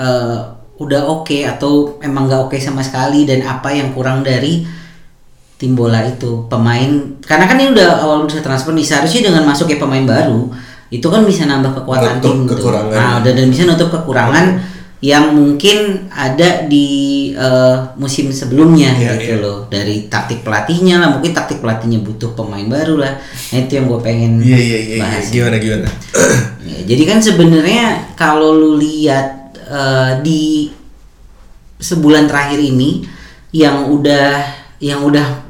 eh, 0.00 0.38
udah 0.80 1.02
oke 1.12 1.44
atau 1.44 2.00
emang 2.00 2.24
nggak 2.24 2.48
oke 2.48 2.56
sama 2.56 2.80
sekali 2.80 3.28
dan 3.28 3.44
apa 3.44 3.68
yang 3.68 3.92
kurang 3.92 4.24
dari 4.24 4.64
tim 5.60 5.76
bola 5.76 6.00
itu 6.08 6.48
pemain 6.48 7.20
karena 7.20 7.44
kan 7.44 7.60
ini 7.60 7.76
udah 7.76 8.00
awal 8.00 8.24
bursa 8.24 8.40
transfer 8.40 8.72
nih 8.72 8.86
seharusnya 8.88 9.28
dengan 9.28 9.44
masuknya 9.44 9.76
pemain 9.76 10.08
baru 10.08 10.48
itu 10.90 11.04
kan 11.06 11.22
bisa 11.22 11.44
nambah 11.44 11.84
kekuatan 11.84 12.18
Nutup 12.18 12.24
tim 12.24 12.38
tuh. 12.48 12.56
kekurangan. 12.58 12.96
Nah, 12.96 13.16
dan, 13.22 13.32
dan 13.38 13.46
bisa 13.52 13.62
nutup 13.68 13.88
kekurangan 13.94 14.44
yang 15.00 15.32
mungkin 15.32 16.12
ada 16.12 16.68
di 16.68 17.32
eh, 17.32 17.76
musim 17.96 18.28
sebelumnya 18.28 18.92
Iya, 18.92 19.16
gitu 19.16 19.40
iya. 19.40 19.44
loh 19.44 19.58
dari 19.72 20.12
taktik 20.12 20.44
pelatihnya 20.44 21.00
lah 21.00 21.08
mungkin 21.16 21.32
taktik 21.32 21.64
pelatihnya 21.64 22.04
butuh 22.04 22.36
pemain 22.36 22.68
baru 22.68 23.00
lah 23.00 23.16
nah 23.16 23.56
itu 23.56 23.80
yang 23.80 23.88
gue 23.88 24.00
pengen 24.04 24.32
Iya 24.44 24.58
iya 24.60 24.60
iya. 24.60 24.78
iya. 24.78 25.00
bahas 25.00 25.24
Gimana 25.32 25.56
gimana? 25.56 25.88
Ya, 26.60 26.76
jadi 26.84 27.02
kan 27.08 27.18
sebenarnya 27.24 28.14
kalau 28.20 28.52
lu 28.52 28.76
lihat 28.76 29.56
eh, 29.56 30.12
di 30.20 30.68
sebulan 31.80 32.28
terakhir 32.28 32.60
ini 32.60 33.00
yang 33.56 33.88
udah 33.88 34.44
yang 34.84 35.00
udah 35.02 35.40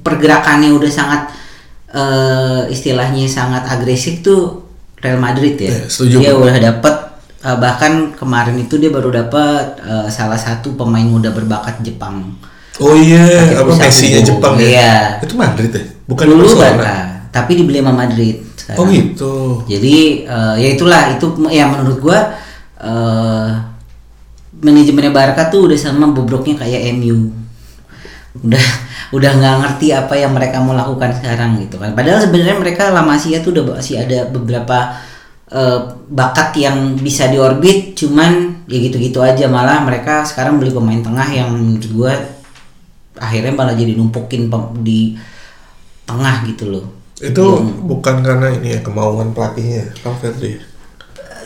pergerakannya 0.00 0.72
udah 0.72 0.88
sangat 0.90 1.28
eh, 1.92 2.72
istilahnya 2.72 3.28
sangat 3.28 3.68
agresif 3.68 4.24
tuh 4.24 4.66
Real 4.98 5.20
Madrid 5.20 5.54
ya. 5.60 5.70
Ya, 5.70 5.82
setuju, 5.86 6.16
dia 6.18 6.32
udah 6.34 6.56
dapet 6.58 7.07
eh, 7.40 7.56
bahkan 7.56 8.12
kemarin 8.12 8.56
itu 8.56 8.76
dia 8.76 8.88
baru 8.88 9.10
dapat 9.10 9.78
eh, 9.78 10.08
salah 10.08 10.36
satu 10.36 10.74
pemain 10.74 11.04
muda 11.04 11.30
berbakat 11.30 11.78
Jepang. 11.80 12.34
Oh 12.78 12.94
iya, 12.94 13.58
apa 13.58 13.74
Messi-nya 13.74 14.22
tubuh. 14.22 14.38
Jepang 14.38 14.54
Iya. 14.56 15.18
ya? 15.18 15.24
Itu 15.24 15.34
Madrid 15.34 15.70
ya? 15.70 15.82
Bukan 16.06 16.24
Dulu. 16.24 16.46
Barca, 16.54 16.94
tapi 17.28 17.58
dibeli 17.58 17.82
sama 17.82 17.90
Madrid. 17.92 18.38
sekarang. 18.54 18.78
Oh 18.78 18.84
gitu. 18.86 19.34
Jadi 19.66 19.96
eh, 20.24 20.54
ya 20.56 20.68
itulah 20.72 21.10
itu 21.10 21.26
ya 21.48 21.66
menurut 21.66 21.98
gua 21.98 22.18
eh 22.78 23.50
manajemennya 24.58 25.10
Barca 25.10 25.46
tuh 25.46 25.70
udah 25.70 25.78
sama 25.78 26.10
bobroknya 26.10 26.54
kayak 26.56 26.94
MU. 26.94 27.30
Udah 28.42 28.62
udah 29.16 29.30
nggak 29.34 29.54
ngerti 29.64 29.86
apa 29.90 30.14
yang 30.14 30.30
mereka 30.30 30.60
mau 30.60 30.74
lakukan 30.74 31.10
sekarang 31.18 31.58
gitu 31.58 31.78
kan. 31.78 31.94
Padahal 31.94 32.22
sebenarnya 32.22 32.56
mereka 32.56 32.90
La 32.90 33.02
Masia 33.02 33.42
tuh 33.42 33.54
udah 33.54 33.74
masih 33.74 33.98
ada 33.98 34.28
beberapa 34.28 34.94
eh, 35.48 35.80
bakat 36.08 36.56
yang 36.56 36.96
bisa 37.00 37.28
diorbit 37.28 37.96
cuman 37.96 38.64
ya 38.68 38.78
gitu-gitu 38.78 39.24
aja 39.24 39.48
malah 39.48 39.80
mereka 39.84 40.24
sekarang 40.24 40.60
beli 40.60 40.72
pemain 40.72 41.00
tengah 41.00 41.28
yang 41.32 41.48
menurut 41.52 41.86
gua 41.92 42.12
akhirnya 43.18 43.52
malah 43.56 43.74
jadi 43.74 43.98
numpukin 43.98 44.46
di 44.84 45.18
tengah 46.06 46.46
gitu 46.46 46.70
loh. 46.70 46.86
Itu 47.18 47.60
bukan 47.82 48.22
karena 48.22 48.54
ini 48.54 48.78
ya 48.78 48.80
kemauan 48.80 49.34
pelatihnya, 49.34 49.90
Valverde. 50.00 50.62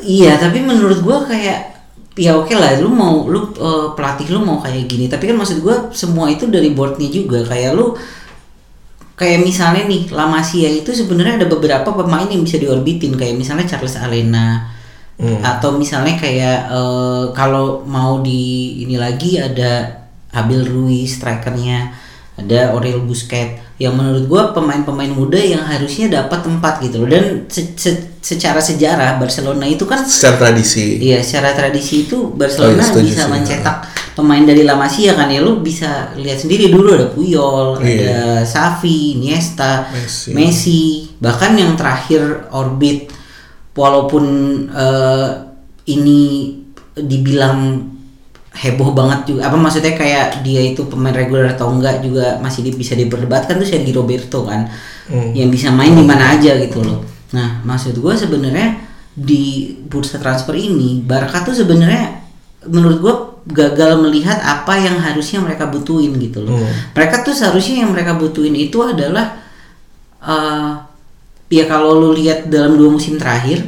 Iya, 0.04 0.36
tapi 0.36 0.60
menurut 0.60 1.00
gua 1.00 1.24
kayak 1.24 1.72
ya 2.12 2.36
oke 2.36 2.52
lah 2.52 2.76
lu 2.76 2.92
mau 2.92 3.24
lu 3.24 3.56
eh, 3.56 3.86
pelatih 3.96 4.28
lu 4.36 4.44
mau 4.44 4.60
kayak 4.60 4.84
gini 4.84 5.08
tapi 5.08 5.32
kan 5.32 5.36
maksud 5.40 5.64
gua 5.64 5.88
semua 5.96 6.28
itu 6.28 6.44
dari 6.44 6.68
boardnya 6.76 7.08
juga 7.08 7.40
kayak 7.48 7.72
lu 7.72 7.96
kayak 9.22 9.46
misalnya 9.46 9.86
nih 9.86 10.10
La 10.10 10.26
Masia 10.26 10.66
itu 10.66 10.90
sebenarnya 10.90 11.38
ada 11.38 11.46
beberapa 11.46 11.94
pemain 11.94 12.26
yang 12.26 12.42
bisa 12.42 12.58
diorbitin. 12.58 13.14
Kayak 13.14 13.38
misalnya 13.38 13.70
Charles 13.70 13.94
Alena 13.94 14.66
atau 15.38 15.78
misalnya 15.78 16.18
kayak 16.18 16.58
eh, 16.66 17.24
kalau 17.30 17.86
mau 17.86 18.18
di 18.18 18.82
ini 18.82 18.98
lagi 18.98 19.38
ada 19.38 20.02
Abel 20.34 20.66
Ruiz 20.66 21.22
strikernya. 21.22 22.02
Ada 22.32 22.72
Aurel 22.72 23.04
Busquets. 23.04 23.60
Yang 23.76 23.92
menurut 23.92 24.24
gua 24.24 24.42
pemain-pemain 24.56 25.12
muda 25.12 25.36
yang 25.36 25.60
harusnya 25.60 26.08
dapat 26.08 26.40
tempat 26.40 26.80
gitu 26.80 27.04
loh. 27.04 27.08
Dan 27.12 27.44
se- 27.52 27.76
se- 27.76 28.16
secara 28.24 28.56
sejarah 28.56 29.20
Barcelona 29.20 29.68
itu 29.68 29.84
kan 29.84 30.00
Secara 30.00 30.40
tradisi. 30.40 30.96
Iya, 30.96 31.20
secara 31.20 31.52
tradisi 31.52 32.08
itu 32.08 32.32
Barcelona 32.32 32.80
Oh, 32.82 32.98
iya, 32.98 33.04
bisa 33.04 33.22
sih, 33.26 33.30
mencetak 33.30 33.76
pemain 34.12 34.40
dari 34.40 34.62
La 34.62 34.74
Masia 34.74 35.12
kan 35.12 35.26
ya 35.26 35.40
lu 35.40 35.58
bisa 35.58 36.12
lihat 36.14 36.36
sendiri 36.38 36.68
dulu 36.68 36.92
ada 36.92 37.08
Puyol, 37.08 37.80
Iya. 37.80 37.96
ada 37.96 38.16
Xavi, 38.42 39.16
Iniesta, 39.16 39.88
Messi. 39.88 40.28
Messi. 40.30 40.82
bahkan 41.16 41.54
yang 41.54 41.72
terakhir 41.72 42.20
orbit 42.50 43.08
walaupun 43.72 44.24
eh, 44.68 45.28
ini 45.86 46.52
dibilang 46.92 47.88
heboh 48.52 48.92
banget 48.92 49.24
juga 49.26 49.48
apa 49.48 49.56
maksudnya 49.56 49.96
kayak 49.96 50.44
dia 50.44 50.60
itu 50.62 50.84
pemain 50.84 51.08
reguler 51.10 51.48
atau 51.48 51.72
enggak 51.72 52.04
juga 52.04 52.36
masih 52.38 52.60
di- 52.62 52.76
bisa 52.76 52.92
diperdebatkan 52.92 53.56
tuh 53.56 53.64
Sergio 53.64 53.96
Roberto 53.96 54.44
kan 54.44 54.68
Hmm. 55.02 55.32
yang 55.32 55.48
bisa 55.48 55.66
main 55.68 55.90
di 55.90 56.04
mana 56.04 56.36
aja 56.36 56.54
gitu 56.54 56.78
loh 56.78 57.00
nah 57.32 57.58
maksud 57.62 57.96
gue 57.96 58.14
sebenarnya 58.14 58.76
di 59.10 59.42
bursa 59.82 60.16
transfer 60.16 60.52
ini 60.52 61.00
Barca 61.00 61.40
tuh 61.40 61.56
sebenarnya 61.56 62.22
menurut 62.66 62.98
gue 63.00 63.14
gagal 63.44 63.98
melihat 63.98 64.38
apa 64.38 64.76
yang 64.76 64.94
harusnya 64.96 65.38
mereka 65.38 65.66
butuhin 65.66 66.14
gitu 66.16 66.42
loh 66.42 66.54
Hmm. 66.54 66.70
mereka 66.94 67.20
tuh 67.20 67.32
seharusnya 67.32 67.82
yang 67.82 67.90
mereka 67.90 68.14
butuhin 68.14 68.54
itu 68.54 68.78
adalah 68.78 69.34
eh 70.20 70.70
ya 71.50 71.64
kalau 71.66 71.98
lu 71.98 72.10
lihat 72.14 72.46
dalam 72.46 72.76
dua 72.76 72.88
musim 72.88 73.18
terakhir 73.18 73.66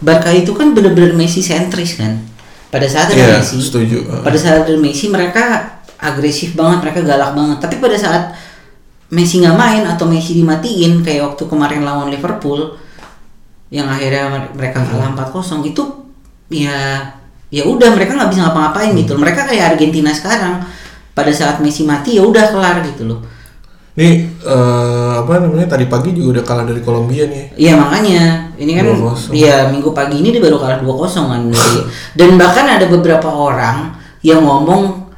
Barca 0.00 0.32
itu 0.32 0.52
kan 0.52 0.72
bener-bener 0.72 1.12
Messi 1.12 1.40
sentris 1.40 1.96
kan 1.96 2.20
pada 2.68 2.86
saat 2.86 3.10
ada 3.10 3.18
Iya, 3.18 3.40
Messi 3.40 3.56
setuju. 3.58 4.04
pada 4.20 4.36
saat 4.36 4.64
ada 4.64 4.76
Messi 4.76 5.08
mereka 5.08 5.74
agresif 5.96 6.54
banget 6.54 6.84
mereka 6.84 7.00
galak 7.02 7.32
banget 7.32 7.58
tapi 7.58 7.76
pada 7.76 7.96
saat 7.96 8.32
Messi 9.10 9.40
nggak 9.40 9.56
main 9.56 9.82
atau 9.84 10.06
Messi 10.06 10.36
dimatiin 10.36 11.00
kayak 11.00 11.34
waktu 11.34 11.42
kemarin 11.44 11.82
lawan 11.82 12.08
Liverpool 12.08 12.76
yang 13.68 13.86
akhirnya 13.86 14.50
mereka 14.52 14.82
kalah 14.82 15.10
4-0 15.14 15.64
itu 15.64 15.82
ya 16.50 17.02
ya 17.50 17.66
udah 17.66 17.90
mereka 17.92 18.14
nggak 18.14 18.30
bisa 18.30 18.40
ngapa-ngapain 18.46 18.94
gitu 18.94 19.18
loh. 19.18 19.20
mereka 19.26 19.44
kayak 19.44 19.74
Argentina 19.74 20.10
sekarang 20.14 20.62
pada 21.12 21.32
saat 21.34 21.58
Messi 21.58 21.82
mati 21.82 22.16
ya 22.16 22.22
udah 22.22 22.54
kelar 22.54 22.80
gitu 22.86 23.04
loh 23.10 23.20
Nih 23.98 24.22
eh, 24.46 25.12
apa 25.18 25.42
namanya 25.42 25.76
tadi 25.76 25.90
pagi 25.90 26.14
juga 26.14 26.38
udah 26.38 26.44
kalah 26.46 26.64
dari 26.64 26.78
Kolombia 26.78 27.26
nih. 27.26 27.58
Iya 27.58 27.74
makanya 27.74 28.54
ini 28.54 28.72
kan 28.78 28.86
2-0. 28.86 29.34
iya 29.34 29.66
minggu 29.66 29.90
pagi 29.90 30.22
ini 30.22 30.30
dia 30.30 30.40
baru 30.40 30.56
kalah 30.62 30.78
2-0 30.78 31.26
kan 31.26 31.42
dari 31.50 31.80
dan 32.14 32.30
bahkan 32.38 32.66
ada 32.70 32.86
beberapa 32.86 33.26
orang 33.26 33.92
yang 34.22 34.46
ngomong 34.46 35.10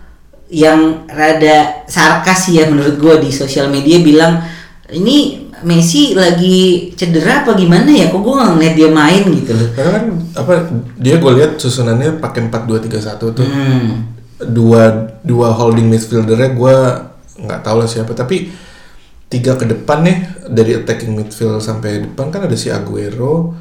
yang 0.48 1.04
rada 1.10 1.84
sarkas 1.84 2.48
ya 2.48 2.64
menurut 2.66 2.96
gua 2.96 3.20
di 3.20 3.28
sosial 3.28 3.68
media 3.68 4.00
bilang 4.00 4.40
ini 4.88 5.41
Messi 5.62 6.12
lagi 6.12 6.90
cedera 6.94 7.46
apa 7.46 7.54
gimana 7.54 7.90
ya 7.90 8.10
kok 8.10 8.20
gua 8.22 8.42
nggak 8.42 8.50
ngeliat 8.58 8.74
dia 8.74 8.90
main 8.90 9.22
gitu 9.30 9.52
loh. 9.54 9.68
Karena 9.74 9.90
kan 9.96 10.04
apa 10.36 10.52
dia 10.98 11.14
gue 11.18 11.32
lihat 11.38 11.52
susunannya 11.58 12.18
pakai 12.18 12.50
4-2-3-1 12.50 13.36
tuh. 13.36 13.46
Hmm. 13.46 14.10
Dua 14.42 14.82
dua 15.22 15.54
holding 15.54 15.86
midfieldernya 15.86 16.50
gue 16.58 16.76
nggak 17.42 17.60
tahu 17.62 17.76
lah 17.82 17.88
siapa 17.88 18.12
tapi 18.12 18.50
tiga 19.32 19.56
ke 19.56 19.64
depan 19.64 20.04
nih 20.04 20.18
dari 20.52 20.76
attacking 20.76 21.16
midfield 21.16 21.64
sampai 21.64 22.04
depan 22.04 22.28
kan 22.28 22.44
ada 22.44 22.52
si 22.52 22.68
Aguero, 22.68 23.56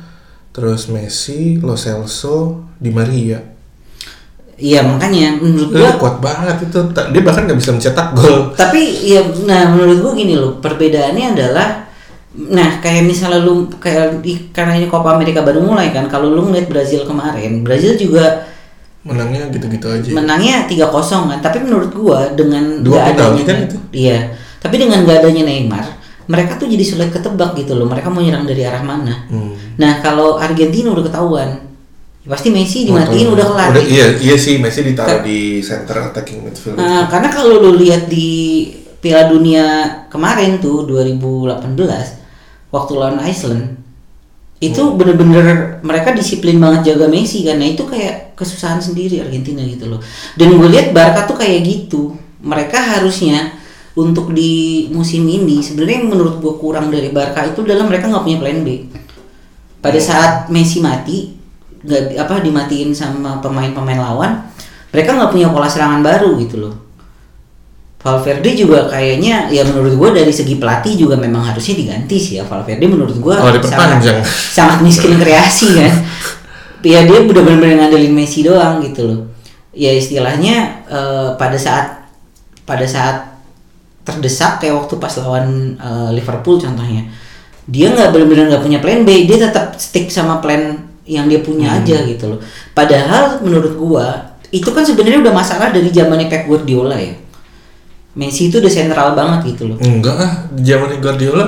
terus 0.52 0.91
Messi, 0.91 1.64
Lo 1.64 1.80
Celso, 1.80 2.68
Di 2.76 2.91
Maria. 2.91 3.39
Iya 4.62 4.86
makanya 4.86 5.41
menurut 5.41 5.74
Dia 5.74 5.95
gua 5.95 5.97
kuat 5.97 6.16
banget 6.22 6.70
itu. 6.70 6.80
Dia 6.93 7.22
bahkan 7.26 7.49
nggak 7.49 7.58
bisa 7.58 7.72
mencetak 7.74 8.14
gol. 8.14 8.54
tapi 8.54 9.10
ya 9.10 9.26
nah 9.47 9.74
menurut 9.74 9.97
gua 10.06 10.14
gini 10.14 10.38
loh 10.38 10.62
perbedaannya 10.62 11.34
adalah 11.34 11.89
nah 12.32 12.80
kayak 12.80 13.04
misalnya 13.04 13.44
lu 13.44 13.68
kayak 13.74 14.24
di, 14.24 14.48
karena 14.50 14.80
ini 14.80 14.88
Copa 14.88 15.20
America 15.20 15.44
baru 15.44 15.60
mulai 15.60 15.92
kan 15.92 16.08
kalau 16.08 16.32
lu 16.32 16.48
ngeliat 16.48 16.68
Brazil 16.68 17.04
kemarin 17.04 17.60
Brazil 17.62 17.96
juga 17.96 18.48
Menangnya 19.02 19.50
gitu-gitu 19.50 19.90
aja. 19.90 20.10
menangnya 20.14 20.70
3-0 20.70 20.86
kan 21.28 21.40
tapi 21.42 21.58
menurut 21.60 21.90
gua 21.90 22.32
dengan 22.32 22.80
Dua 22.80 23.02
penalti 23.04 23.18
adanya 23.18 23.44
kan 23.44 23.58
itu? 23.66 23.78
iya 23.92 24.20
tapi 24.58 24.78
dengan 24.78 25.02
gak 25.02 25.26
adanya 25.26 25.44
Neymar 25.44 25.86
mereka 26.30 26.56
tuh 26.56 26.70
jadi 26.70 26.86
sulit 26.86 27.10
ketebak 27.10 27.58
gitu 27.58 27.74
loh 27.74 27.90
mereka 27.90 28.08
mau 28.08 28.22
nyerang 28.22 28.46
dari 28.46 28.62
arah 28.62 28.80
mana 28.80 29.26
Hmm. 29.28 29.52
nah 29.76 30.00
kalau 30.00 30.38
Argentina 30.38 30.94
udah 30.94 31.04
ketahuan 31.04 31.50
pasti 32.22 32.54
Messi 32.54 32.86
dimatiin 32.86 33.28
udah 33.28 33.46
kelar 33.50 33.70
Udah, 33.74 33.82
iya, 33.82 34.06
iya 34.16 34.38
sih 34.38 34.62
Messi 34.62 34.86
ditaruh 34.86 35.20
di 35.20 35.58
center 35.60 35.98
attacking 36.06 36.46
midfield. 36.46 36.78
Nah, 36.78 37.10
karena 37.10 37.28
kalau 37.28 37.58
lu 37.58 37.82
lihat 37.82 38.06
di 38.06 38.70
Piala 39.02 39.26
Dunia 39.28 39.66
kemarin 40.06 40.62
tuh 40.62 40.86
2018 40.86 42.20
waktu 42.72 42.91
lawan 42.95 43.19
Iceland 43.22 43.78
itu 44.61 44.93
bener-bener 44.93 45.82
mereka 45.82 46.13
disiplin 46.13 46.61
banget 46.61 46.93
jaga 46.93 47.09
Messi 47.09 47.41
karena 47.41 47.65
itu 47.65 47.82
kayak 47.82 48.38
kesusahan 48.38 48.78
sendiri 48.78 49.17
Argentina 49.17 49.65
gitu 49.65 49.89
loh. 49.89 49.97
Dan 50.38 50.53
gue 50.53 50.69
lihat 50.69 50.93
Barca 50.93 51.26
tuh 51.26 51.41
kayak 51.41 51.65
gitu. 51.65 52.13
Mereka 52.45 52.78
harusnya 52.78 53.57
untuk 53.97 54.32
di 54.32 54.86
musim 54.93 55.26
ini 55.26 55.65
sebenarnya 55.65 56.05
menurut 56.05 56.38
gue 56.38 56.53
kurang 56.61 56.93
dari 56.93 57.09
Barca 57.09 57.41
itu 57.41 57.65
adalah 57.65 57.89
mereka 57.89 58.05
nggak 58.07 58.22
punya 58.22 58.38
plan 58.38 58.61
B. 58.61 58.86
Pada 59.82 59.97
saat 59.97 60.53
Messi 60.53 60.78
mati 60.78 61.34
nggak 61.82 62.22
apa 62.22 62.45
dimatiin 62.45 62.93
sama 62.93 63.41
pemain-pemain 63.41 63.97
lawan, 63.97 64.45
mereka 64.93 65.17
nggak 65.17 65.34
punya 65.34 65.49
pola 65.49 65.65
serangan 65.65 66.05
baru 66.05 66.38
gitu 66.38 66.61
loh. 66.61 66.74
Valverde 68.02 68.58
juga 68.58 68.89
kayaknya 68.89 69.45
ya 69.54 69.62
menurut 69.62 69.93
gue 69.93 70.10
dari 70.26 70.34
segi 70.34 70.58
pelatih 70.58 70.97
juga 70.97 71.14
memang 71.14 71.45
harusnya 71.45 71.78
diganti 71.78 72.18
sih 72.18 72.34
ya. 72.41 72.43
Valverde 72.43 72.82
menurut 72.89 73.14
gue 73.14 73.36
Oh, 73.38 73.52
diperpanjang. 73.54 74.26
sangat 74.26 74.82
miskin 74.82 75.22
kreasi 75.22 75.78
kan 75.78 75.93
ya 76.82 77.06
dia 77.06 77.22
udah 77.22 77.45
bener-bener 77.45 77.78
ngandelin 77.78 78.10
Messi 78.10 78.41
doang 78.41 78.82
gitu 78.82 79.06
loh. 79.06 79.20
Ya 79.70 79.93
istilahnya 79.93 80.82
eh, 80.89 81.30
pada 81.38 81.54
saat 81.56 82.10
pada 82.66 82.89
saat 82.89 83.38
terdesak 84.02 84.58
kayak 84.58 84.82
waktu 84.82 84.97
pas 84.97 85.14
lawan 85.22 85.78
eh, 85.78 86.10
Liverpool 86.18 86.58
contohnya 86.58 87.06
dia 87.70 87.93
nggak 87.93 88.10
bener-bener 88.10 88.49
nggak 88.49 88.66
punya 88.66 88.80
plan 88.82 89.06
B 89.06 89.30
dia 89.30 89.38
tetap 89.45 89.78
stick 89.78 90.10
sama 90.10 90.41
plan 90.41 90.74
yang 91.06 91.30
dia 91.30 91.45
punya 91.45 91.78
aja 91.78 92.02
gitu 92.02 92.34
loh. 92.34 92.39
Padahal 92.74 93.38
menurut 93.45 93.78
gua 93.78 94.34
itu 94.49 94.66
kan 94.74 94.82
sebenarnya 94.82 95.22
udah 95.22 95.34
masalah 95.38 95.70
dari 95.70 95.93
zamannya 95.93 96.26
Pep 96.28 96.49
Guardiola 96.49 96.97
ya 96.97 97.14
Messi 98.12 98.51
itu 98.51 98.59
udah 98.59 98.72
sentral 98.72 99.16
banget 99.16 99.55
gitu 99.55 99.72
loh 99.72 99.78
Enggak 99.80 100.16
ah, 100.20 100.34
di 100.51 100.68
zaman 100.68 100.99
Guardiola 100.99 101.47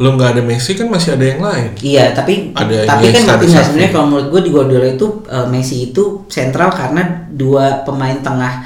lu 0.00 0.16
nggak 0.16 0.32
ada 0.32 0.42
Messi 0.42 0.72
kan 0.72 0.88
masih 0.88 1.12
ada 1.12 1.24
yang 1.28 1.44
lain. 1.44 1.76
Iya, 1.76 2.16
tapi 2.16 2.56
Ada 2.56 2.88
tapi 2.88 3.12
kan 3.12 3.20
enggak 3.20 3.44
Xavi. 3.44 3.64
sebenarnya 3.68 3.92
kalau 3.92 4.06
menurut 4.08 4.28
gue 4.32 4.40
di 4.48 4.50
Guardiola 4.50 4.88
itu 4.96 5.06
eh, 5.28 5.46
Messi 5.52 5.92
itu 5.92 6.24
sentral 6.32 6.72
karena 6.72 7.28
dua 7.28 7.84
pemain 7.84 8.16
tengah 8.16 8.64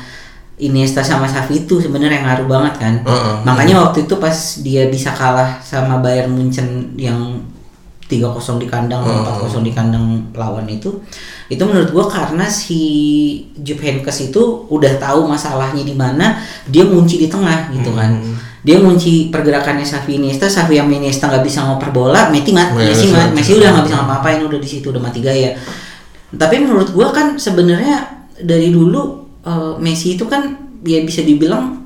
Iniesta 0.62 1.02
sama 1.02 1.26
Xavi 1.26 1.66
itu 1.66 1.82
sebenarnya 1.82 2.22
yang 2.22 2.26
ngaruh 2.30 2.46
banget 2.46 2.74
kan. 2.78 2.94
Heeh. 3.02 3.34
Makanya 3.42 3.82
waktu 3.82 4.06
itu 4.06 4.14
pas 4.22 4.62
dia 4.62 4.86
bisa 4.86 5.10
kalah 5.10 5.58
sama 5.58 5.98
Bayern 5.98 6.30
Munchen 6.30 6.94
yang 6.94 7.42
3-0 8.06 8.62
di 8.62 8.70
kandang, 8.70 9.02
Heeh. 9.02 9.50
4-0 9.50 9.66
di 9.66 9.74
kandang 9.74 10.30
lawan 10.38 10.70
itu 10.70 11.02
itu 11.46 11.60
menurut 11.60 11.90
gua 11.90 12.06
karena 12.06 12.46
si 12.46 12.80
Jupp 13.54 13.78
Heynckes 13.78 14.28
itu 14.28 14.40
udah 14.66 14.96
tahu 14.96 15.24
masalahnya 15.24 15.80
di 15.80 15.92
mana 15.92 16.40
dia 16.64 16.82
ngunci 16.82 17.20
di 17.20 17.28
tengah 17.28 17.68
gitu 17.70 17.92
kan 17.92 18.16
Hmm. 18.16 18.36
dia 18.64 18.80
ngunci 18.80 19.28
pergerakannya 19.28 19.84
Xavi 19.84 20.16
Iniesta 20.16 20.48
Xavi 20.48 20.76
sama 20.76 20.92
Iniesta 20.94 21.28
nggak 21.28 21.44
bisa 21.44 21.60
ngoper 21.62 21.92
bola 21.92 22.32
Messi 22.32 22.48
mat 22.50 22.72
Iya, 22.72 22.88
Messi, 22.88 23.06
Messi 23.12 23.52
mati. 23.52 23.60
Udah 23.60 23.68
nggak 23.70 23.84
bisa 23.84 23.96
ngapa-ngapain 23.98 24.40
udah 24.42 24.56
di 24.56 24.68
situ 24.68 24.86
udah 24.88 25.02
mati 25.02 25.20
gaya 25.20 25.52
tapi 26.32 26.58
menurut 26.58 26.88
gua 26.90 27.08
kan 27.10 27.36
sebenarnya 27.36 28.08
dari 28.40 28.72
dulu 28.72 29.02
eh, 29.44 29.74
Messi 29.78 30.16
itu 30.16 30.24
kan 30.24 30.48
ya 30.80 31.00
bisa 31.00 31.20
dibilang 31.20 31.84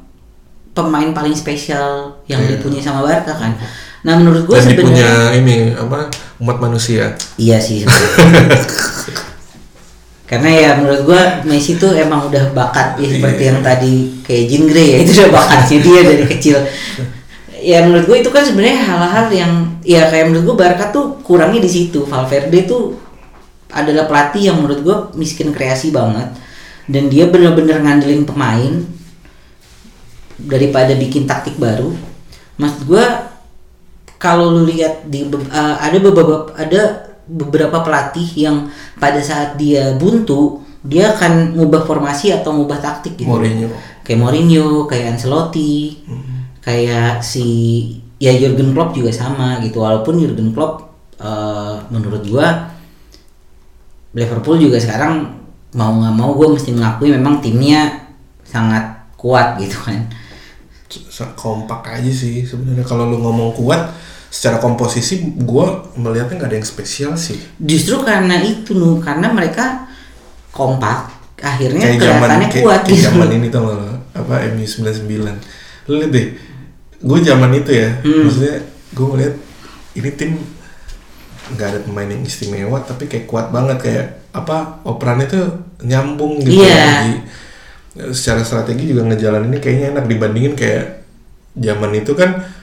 pemain 0.71 1.11
paling 1.11 1.35
spesial 1.35 2.15
yang 2.25 2.39
Iya. 2.41 2.55
dipunyai 2.55 2.79
sama 2.81 3.03
Barca 3.03 3.35
kan 3.35 3.59
nah 3.99 4.15
menurut 4.15 4.47
dia 4.47 4.63
punya 4.63 4.63
sebenarnya 4.63 5.11
ini 5.35 5.57
apa 5.75 6.07
umat 6.39 6.63
manusia. 6.63 7.19
Iya 7.35 7.59
sih. 7.59 7.83
Karena 10.29 10.51
ya 10.53 10.71
menurut 10.77 11.09
gua 11.09 11.41
Messi 11.49 11.81
tuh 11.81 11.97
emang 11.97 12.29
udah 12.29 12.53
bakat 12.53 13.01
ya 13.01 13.09
seperti 13.17 13.43
Iya. 13.43 13.49
yang 13.49 13.61
tadi 13.65 13.93
kayak 14.21 14.45
Jean 14.53 14.65
Grey 14.69 14.89
ya 14.93 14.99
itu 15.01 15.11
udah 15.17 15.31
bakatnya 15.33 15.79
dia 15.81 16.01
dari 16.05 16.25
kecil. 16.29 16.57
Ya 17.59 17.79
menurut 17.83 18.05
gua 18.05 18.17
itu 18.21 18.31
kan 18.31 18.45
sebenarnya 18.45 18.79
hal-hal 18.85 19.27
yang 19.33 19.53
ya 19.83 20.07
kayak 20.13 20.29
menurut 20.29 20.45
gua 20.53 20.57
Barca 20.69 20.93
tuh 20.93 21.17
kurangnya 21.25 21.65
di 21.65 21.71
situ. 21.73 22.05
Valverde 22.05 22.69
tuh 22.69 23.09
adalah 23.73 24.09
pelatih 24.09 24.49
yang 24.49 24.57
menurut 24.61 24.81
gue 24.81 24.97
miskin 25.21 25.53
kreasi 25.53 25.93
banget 25.93 26.33
dan 26.89 27.13
dia 27.13 27.29
bener-bener 27.29 27.77
ngandelin 27.85 28.25
pemain 28.25 28.81
daripada 30.41 30.97
bikin 30.97 31.29
taktik 31.29 31.61
baru. 31.61 31.93
Maksud 32.57 32.89
gue 32.89 33.05
kalau 34.17 34.51
lu 34.51 34.67
lihat 34.67 35.07
di 35.07 35.29
uh, 35.29 35.77
ada 35.79 35.99
beberapa 36.01 36.51
ada 36.57 37.08
beberapa 37.29 37.85
pelatih 37.85 38.49
yang 38.49 38.73
pada 38.97 39.21
saat 39.21 39.61
dia 39.61 39.95
buntu 40.01 40.65
dia 40.81 41.13
akan 41.13 41.59
ngubah 41.59 41.85
formasi 41.85 42.33
atau 42.33 42.57
ngubah 42.57 42.81
taktik 42.81 43.21
gitu. 43.21 43.29
Mourinho. 43.29 43.69
Kayak 44.03 44.19
Mourinho, 44.25 44.89
kayak 44.89 45.15
Ancelotti, 45.15 46.01
kayak 46.65 47.21
si 47.21 47.47
ya 48.17 48.33
Jurgen 48.35 48.73
Klopp 48.73 48.97
juga 48.97 49.13
sama 49.13 49.61
gitu. 49.61 49.85
Walaupun 49.85 50.17
Jurgen 50.17 50.57
Klopp 50.57 50.89
uh, 51.21 51.77
menurut 51.93 52.25
gua 52.25 52.73
Liverpool 54.17 54.57
juga 54.57 54.81
sekarang 54.81 55.37
mau 55.77 55.93
nggak 56.01 56.15
mau 56.17 56.33
gue 56.33 56.57
mesti 56.57 56.73
mengakui 56.73 57.13
memang 57.13 57.45
timnya 57.45 58.09
sangat 58.41 59.13
kuat 59.21 59.61
gitu 59.61 59.77
kan. 59.85 60.09
Kompak 61.37 62.01
aja 62.01 62.09
sih 62.09 62.41
sebenarnya 62.47 62.87
kalau 62.87 63.05
lu 63.13 63.21
ngomong 63.21 63.53
kuat 63.53 63.93
secara 64.29 64.61
komposisi 64.61 65.25
gua 65.41 65.89
melihatnya 65.97 66.37
nggak 66.37 66.51
ada 66.53 66.57
yang 66.61 66.69
spesial 66.69 67.13
sih. 67.17 67.41
Justru 67.57 68.05
karena 68.05 68.37
itu 68.45 68.77
nu. 68.77 69.01
Karena 69.01 69.33
mereka 69.33 69.89
kompak. 70.53 71.17
Akhirnya 71.39 71.95
kayak 71.95 72.03
zaman 72.03 72.19
kelihatannya 72.19 72.49
kayak, 72.51 72.65
kuat 72.67 72.81
kayak 72.83 72.91
gitu. 72.99 73.05
zaman 73.07 73.29
ini 73.31 73.47
tau 73.47 73.63
gak 73.71 73.95
apa 74.19 74.35
MU 74.51 74.67
99 74.67 75.87
lu 75.89 75.95
lihat 76.03 76.11
deh. 76.11 76.27
Gue 76.99 77.19
zaman 77.23 77.51
itu 77.55 77.71
ya. 77.73 77.89
Hmm. 78.03 78.27
maksudnya 78.27 78.57
gue 78.93 79.07
ngeliat 79.07 79.35
ini 79.95 80.11
tim 80.19 80.31
nggak 81.49 81.69
ada 81.73 81.81
pemain 81.81 82.11
yang 82.11 82.23
istimewa 82.27 82.79
tapi 82.83 83.07
kayak 83.07 83.31
kuat 83.31 83.55
banget. 83.55 83.79
Kayak 83.81 84.07
apa 84.35 84.83
operannya 84.85 85.27
tuh 85.31 85.47
nyambung 85.87 86.43
gitu 86.43 86.61
Iya. 86.61 87.07
Jadi, 87.07 87.13
secara 88.13 88.43
strategi 88.43 88.91
juga 88.91 89.09
ngejalan 89.09 89.49
ini 89.49 89.59
kayaknya 89.63 89.87
enak. 89.95 90.05
Dibandingin 90.11 90.55
kayak 90.59 91.07
zaman 91.55 91.91
itu 91.97 92.13
kan 92.19 92.58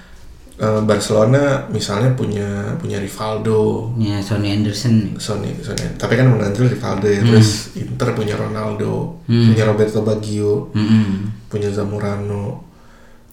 eh, 0.55 0.81
Barcelona 0.83 1.67
misalnya 1.67 2.15
punya 2.15 2.75
punya 2.79 2.97
Rivaldo 2.99 3.91
Ya 3.99 4.23
Sonny 4.23 4.55
Anderson. 4.55 5.19
Sony, 5.19 5.51
Sony. 5.59 5.83
Tapi 5.99 6.13
kan 6.15 6.31
mengantul 6.31 6.71
Rivaldo 6.71 7.07
ya. 7.07 7.19
Terus 7.23 7.75
Inter 7.75 8.15
punya 8.15 8.35
Ronaldo, 8.39 9.19
punya 9.27 9.63
Roberto 9.67 9.99
Baggio, 10.01 10.71
Mm-mm. 10.71 11.47
punya 11.51 11.67
Zamorano. 11.71 12.63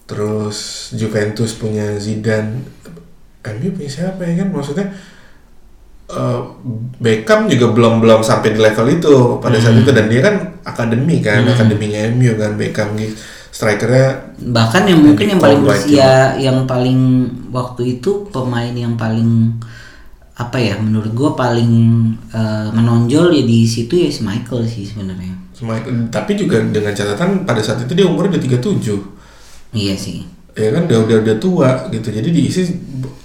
Terus 0.07 0.91
Juventus 0.99 1.55
punya 1.57 1.97
Zidane. 1.97 2.63
MU 3.43 3.69
punya 3.75 3.91
siapa 3.91 4.23
ya 4.23 4.43
kan? 4.43 4.49
Maksudnya 4.55 4.87
eh, 6.11 6.41
Beckham 7.03 7.51
juga 7.51 7.75
belum 7.75 7.99
belum 7.99 8.21
sampai 8.23 8.55
di 8.55 8.61
level 8.63 8.87
itu 8.93 9.15
pada 9.43 9.59
saat 9.59 9.79
itu 9.79 9.91
dan 9.91 10.07
dia 10.07 10.23
kan 10.23 10.37
akademi 10.63 11.19
kan, 11.19 11.43
akademinya 11.47 12.07
MU 12.15 12.35
kan 12.39 12.55
Beckham 12.55 12.95
gitu. 12.99 13.15
Strikernya 13.53 14.33
bahkan 14.49 14.89
yang 14.89 15.05
mungkin 15.05 15.37
yang 15.37 15.41
paling 15.41 15.61
berusia 15.61 16.33
yang 16.41 16.65
paling 16.65 17.29
waktu 17.53 18.01
itu 18.01 18.25
pemain 18.33 18.73
yang 18.73 18.97
paling 18.97 19.61
apa 20.41 20.57
ya 20.57 20.81
menurut 20.81 21.13
gua 21.13 21.37
paling 21.37 21.73
eh, 22.33 22.69
menonjol 22.73 23.29
ya 23.29 23.45
di 23.45 23.69
situ 23.69 23.93
ya 23.93 24.09
si 24.09 24.25
Michael 24.25 24.65
sih 24.65 24.89
sebenarnya. 24.89 25.37
Michael- 25.63 26.09
tapi 26.11 26.35
juga 26.35 26.59
dengan 26.59 26.91
catatan 26.91 27.45
pada 27.47 27.61
saat 27.63 27.85
itu 27.85 27.93
dia 27.95 28.09
umurnya 28.09 28.35
udah 28.35 28.43
37 28.43 28.99
iya 29.77 29.95
sih. 29.95 30.25
Ya 30.57 30.73
kan 30.73 30.89
udah 30.89 30.99
udah 31.05 31.17
udah 31.21 31.37
tua 31.37 31.71
gitu. 31.93 32.09
Jadi 32.09 32.29
diisi 32.33 32.73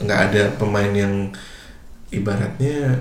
nggak 0.03 0.19
ada 0.32 0.43
pemain 0.59 0.91
yang 0.91 1.32
ibaratnya 2.11 2.99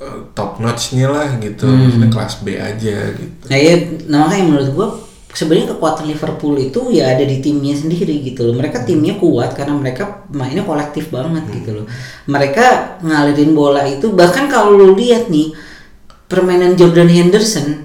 eh, 0.00 0.18
top 0.32 0.64
notchnya 0.64 1.12
lah 1.12 1.28
gitu. 1.38 1.68
Maksudnya 1.68 2.08
kelas 2.08 2.34
B 2.40 2.56
aja 2.56 2.96
gitu. 3.14 3.44
Nah 3.52 3.58
ya 3.60 3.74
nah, 4.08 4.18
makanya 4.26 4.44
menurut 4.48 4.70
gua 4.72 4.88
sebenarnya 5.34 5.74
kekuatan 5.74 6.06
Liverpool 6.06 6.54
itu 6.62 6.94
ya 6.94 7.10
ada 7.10 7.26
di 7.26 7.42
timnya 7.42 7.74
sendiri 7.74 8.22
gitu 8.22 8.46
loh. 8.46 8.54
Mereka 8.54 8.86
timnya 8.86 9.18
kuat 9.18 9.58
karena 9.58 9.74
mereka 9.74 10.24
mainnya 10.30 10.62
kolektif 10.62 11.10
banget 11.10 11.42
gitu 11.50 11.82
loh. 11.82 11.86
Mereka 12.30 13.02
ngalirin 13.02 13.52
bola 13.52 13.82
itu 13.84 14.14
bahkan 14.14 14.46
kalau 14.46 14.78
lu 14.78 14.94
lihat 14.94 15.26
nih 15.28 15.50
permainan 16.30 16.78
Jordan 16.78 17.10
Henderson 17.10 17.82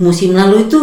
musim 0.00 0.32
lalu 0.32 0.66
itu 0.66 0.80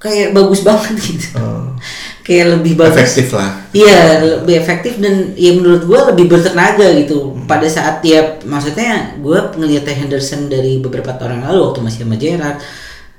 kayak 0.00 0.32
bagus 0.32 0.64
banget 0.64 0.96
gitu. 0.96 1.28
Eh, 1.36 1.68
kayak 2.26 2.46
lebih 2.56 2.72
bagus. 2.80 2.96
Efektif 2.96 3.36
lah. 3.36 3.52
Iya 3.76 4.00
lebih 4.40 4.56
efektif 4.64 4.96
dan 4.96 5.36
ya 5.36 5.52
menurut 5.52 5.84
gue 5.84 6.00
lebih 6.16 6.24
bertenaga 6.32 6.88
gitu. 6.96 7.36
Pada 7.44 7.68
saat 7.68 8.00
dia 8.00 8.40
maksudnya 8.48 9.20
gue 9.20 9.38
ngeliat 9.60 9.84
Henderson 9.84 10.48
dari 10.48 10.80
beberapa 10.80 11.12
tahun 11.12 11.44
lalu 11.44 11.68
waktu 11.68 11.80
masih 11.84 12.00
sama 12.08 12.16
Gerrard 12.16 12.58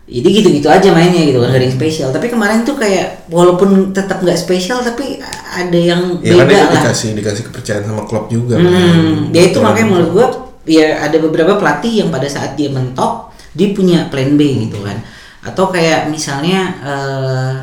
jadi 0.08 0.28
gitu-gitu 0.40 0.72
aja 0.72 0.88
mainnya 0.96 1.20
gitu 1.20 1.44
kan 1.44 1.52
gak 1.52 1.68
spesial 1.68 2.10
tapi 2.16 2.32
kemarin 2.32 2.64
tuh 2.64 2.80
kayak 2.80 3.28
walaupun 3.28 3.92
tetap 3.92 4.24
nggak 4.24 4.40
spesial 4.40 4.80
tapi 4.80 5.20
ada 5.52 5.76
yang 5.76 6.24
ya 6.24 6.32
kan 6.40 6.48
beda 6.48 6.56
dia 6.56 6.64
lah 6.64 6.74
dikasih 6.80 7.10
dikasih 7.12 7.44
kepercayaan 7.52 7.84
sama 7.84 8.04
klub 8.08 8.32
juga 8.32 8.56
Hmm, 8.56 8.72
kan. 8.72 9.36
dia 9.36 9.52
itu 9.52 9.60
Gitu. 9.60 9.60
makanya 9.60 9.88
menurut 9.92 10.10
gua 10.16 10.28
ya 10.64 11.04
ada 11.04 11.18
beberapa 11.20 11.60
pelatih 11.60 12.04
yang 12.04 12.10
pada 12.10 12.24
saat 12.28 12.56
dia 12.56 12.72
mentok 12.72 13.36
dia 13.52 13.76
punya 13.76 14.08
plan 14.08 14.36
B 14.38 14.68
gitu 14.68 14.80
kan. 14.80 15.00
Atau 15.44 15.72
kayak 15.72 16.08
misalnya 16.08 16.60
eh, 16.80 17.54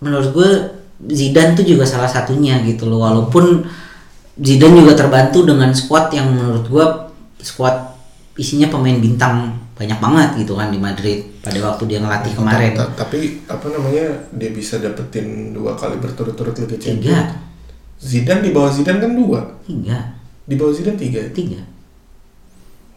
menurut 0.00 0.32
gua 0.32 0.50
Zidane 0.96 1.52
tuh 1.52 1.64
juga 1.64 1.84
salah 1.84 2.08
satunya 2.08 2.60
gitu 2.64 2.88
loh. 2.88 3.04
Walaupun 3.04 3.64
Zidane 4.36 4.84
juga 4.84 4.96
terbantu 4.96 5.44
dengan 5.44 5.72
squad 5.72 6.12
yang 6.12 6.28
menurut 6.32 6.64
gua 6.68 6.86
squad 7.40 7.92
isinya 8.36 8.68
pemain 8.68 8.96
bintang 8.96 9.52
banyak 9.76 9.98
banget 9.98 10.28
gitu 10.38 10.52
kan 10.52 10.68
di 10.68 10.78
Madrid 10.78 11.20
pada 11.38 11.60
waktu 11.62 11.82
dia 11.86 12.00
ngelatih 12.00 12.32
kemarin. 12.32 12.72
Ta- 12.72 12.96
tapi 12.96 13.44
apa 13.44 13.66
namanya 13.68 14.06
dia 14.32 14.50
bisa 14.50 14.80
dapetin 14.80 15.52
dua 15.52 15.72
kali 15.72 15.96
berturut-turut 15.96 16.56
Liga 16.56 16.76
Champions 16.76 16.96
Tiga, 16.96 17.20
Zidane 17.98 18.40
di 18.40 18.50
bawah 18.50 18.68
Zidane 18.68 18.98
kan 18.98 19.12
dua 19.12 19.40
tiga, 19.62 19.98
di 20.42 20.54
bawah 20.54 20.72
Zidane 20.72 20.96
tiga 20.96 21.20
ya? 21.20 21.30
tiga. 21.30 21.60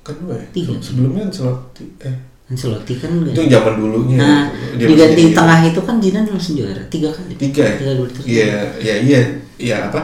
kan 0.02 0.16
dua 0.18 0.36
ya 0.36 0.48
Tiga. 0.50 0.74
sebelumnya 0.80 1.28
Ancelotti 1.28 1.86
eh 2.00 2.16
Ancelotti 2.48 2.94
kan 2.96 3.10
enggak. 3.14 3.34
itu 3.36 3.42
zaman 3.46 3.74
dulunya 3.76 4.18
Nah, 4.18 4.44
Dia 4.74 4.88
di 4.88 4.96
ganti 4.96 5.24
tengah 5.32 5.60
itu 5.62 5.80
kan 5.80 5.96
Zidane 6.00 6.28
langsung 6.28 6.56
juara 6.56 6.84
tiga 6.88 7.10
kali. 7.10 7.34
tiga 7.36 7.62
ya? 7.62 7.76
Tiga 7.76 7.92
dua 7.94 8.08
iya 8.24 8.48
iya 8.80 8.96
iya 8.98 9.22
iya 9.58 9.76
apa 9.86 10.00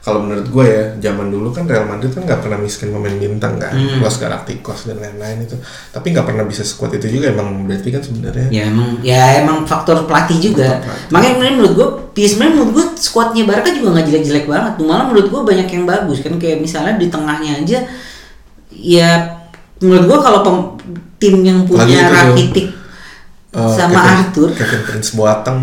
kalau 0.00 0.24
menurut 0.24 0.48
gue 0.48 0.64
ya 0.64 0.84
zaman 1.12 1.28
dulu 1.28 1.52
kan 1.52 1.68
Real 1.68 1.84
Madrid 1.84 2.08
kan 2.16 2.24
nggak 2.24 2.40
pernah 2.40 2.56
miskin 2.56 2.88
pemain 2.88 3.12
bintang 3.20 3.60
kan 3.60 3.68
Hmm. 3.76 4.00
Los 4.00 4.16
Galacticos 4.16 4.88
dan 4.88 4.96
lain-lain 4.96 5.44
itu 5.44 5.60
tapi 5.92 6.16
nggak 6.16 6.24
pernah 6.24 6.44
bisa 6.48 6.64
sekuat 6.64 6.96
itu 6.96 7.20
juga 7.20 7.28
emang 7.36 7.68
berarti 7.68 7.92
kan 7.92 8.00
sebenarnya 8.00 8.48
Ya 8.48 8.62
emang 8.72 8.96
ya 9.04 9.44
emang 9.44 9.68
faktor 9.68 10.08
pelatih 10.08 10.40
juga. 10.40 10.80
Faktor 10.80 10.88
pelatih. 10.88 11.12
Makanya 11.12 11.52
menurut 11.52 11.72
gue, 11.76 11.88
sebenarnya 12.16 12.52
menurut 12.56 12.70
gue 12.72 12.86
skuadnya 12.96 13.44
Barca 13.44 13.68
juga 13.76 13.88
nggak 13.92 14.06
jelek-jelek 14.08 14.46
banget. 14.48 14.72
Malah 14.80 15.06
menurut 15.12 15.28
gue 15.28 15.40
banyak 15.52 15.68
yang 15.68 15.84
bagus 15.84 16.18
kan 16.24 16.34
kayak 16.40 16.58
misalnya 16.64 16.96
di 16.96 17.06
tengahnya 17.12 17.52
aja 17.60 17.78
ya 18.72 19.10
menurut 19.82 20.04
gue 20.08 20.18
kalau 20.24 20.40
tim 21.20 21.44
yang 21.44 21.68
punya 21.68 22.08
Rakitic 22.08 22.72
eh, 23.52 23.72
sama 23.76 24.00
Kevin, 24.00 24.16
Arthur 24.24 24.48
Kevin 24.56 24.82
Prince 24.88 25.10
Boateng 25.12 25.60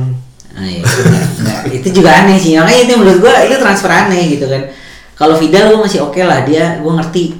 Ah, 0.58 0.66
iya, 0.66 0.82
enggak. 0.82 1.62
itu 1.70 2.02
juga 2.02 2.10
aneh 2.18 2.42
sih. 2.42 2.58
Makanya 2.58 2.82
itu 2.90 2.94
menurut 2.98 3.20
gua 3.22 3.46
itu 3.46 3.56
transfer 3.62 3.92
aneh 3.94 4.34
gitu 4.34 4.50
kan. 4.50 4.74
Kalau 5.14 5.38
Vidal 5.38 5.70
gua 5.70 5.86
masih 5.86 6.02
oke 6.02 6.18
lah 6.22 6.42
dia 6.42 6.82
gua 6.82 6.98
ngerti 6.98 7.38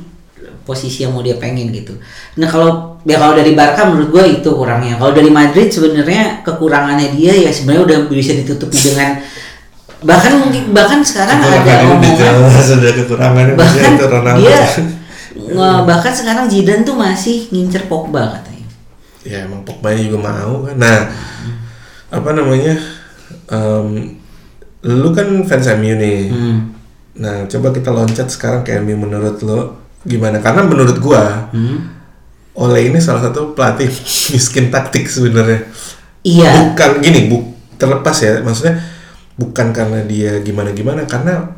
posisi 0.62 1.02
yang 1.02 1.18
mau 1.18 1.26
dia 1.26 1.34
pengen 1.36 1.74
gitu. 1.74 1.98
Nah 2.38 2.46
kalau 2.46 3.00
ya 3.02 3.18
kalau 3.18 3.34
dari 3.34 3.58
Barca 3.58 3.90
menurut 3.90 4.14
gua 4.14 4.24
itu 4.24 4.46
kurangnya. 4.46 5.02
Kalau 5.02 5.18
dari 5.18 5.34
Madrid 5.34 5.68
sebenarnya 5.68 6.46
kekurangannya 6.46 7.18
dia 7.18 7.34
ya 7.34 7.50
sebenarnya 7.50 7.84
udah 7.90 7.98
bisa 8.08 8.38
ditutupi 8.38 8.78
dengan 8.78 9.18
bahkan 9.98 10.38
mungkin 10.38 10.78
bahkan 10.78 11.02
sekarang 11.02 11.42
ada 11.42 11.58
omongan 11.90 12.14
jelas 12.14 12.70
ada 12.70 12.90
kekurangannya 12.94 13.58
bahkan 13.58 13.98
itu 13.98 14.06
Ronaldo. 14.06 14.42
dia 14.46 14.62
nge- 15.34 15.82
bahkan 15.90 16.14
sekarang 16.14 16.46
Zidane 16.46 16.86
tuh 16.86 16.94
masih 16.94 17.50
ngincer 17.50 17.90
Pogba 17.90 18.38
katanya. 18.38 18.68
Ya 19.26 19.50
emang 19.50 19.66
Pogba 19.66 19.98
juga 19.98 20.22
mau 20.22 20.70
kan. 20.70 20.78
Nah 20.78 20.98
apa 22.08 22.30
namanya 22.32 22.78
em, 23.52 23.88
lu 24.88 25.10
kan 25.16 25.28
fans 25.48 25.68
MU 25.78 25.94
nih. 25.98 26.20
Hmm. 26.32 26.60
nah 27.18 27.50
coba 27.50 27.74
kita 27.74 27.90
loncat 27.90 28.30
sekarang 28.30 28.62
ke 28.62 28.78
MU 28.86 28.94
menurut 28.94 29.42
lo 29.42 29.60
gimana? 30.06 30.38
Karena 30.40 30.64
menurut 30.64 30.98
gua 31.02 31.50
Hmm. 31.52 31.98
Ole 32.58 32.90
ini 32.90 32.98
salah 32.98 33.30
satu 33.30 33.54
pelatih 33.54 33.86
miskin 34.34 34.74
taktik 34.74 35.06
sebenarnya. 35.06 35.70
Iya. 36.26 36.74
Bukan 36.74 37.06
gini 37.06 37.30
bu 37.30 37.54
terlepas 37.78 38.18
ya. 38.18 38.42
Maksudnya 38.42 38.82
bukan 39.38 39.70
karena 39.70 40.02
dia 40.10 40.42
gimana 40.42 40.74
gimana 40.74 41.06
karena 41.06 41.54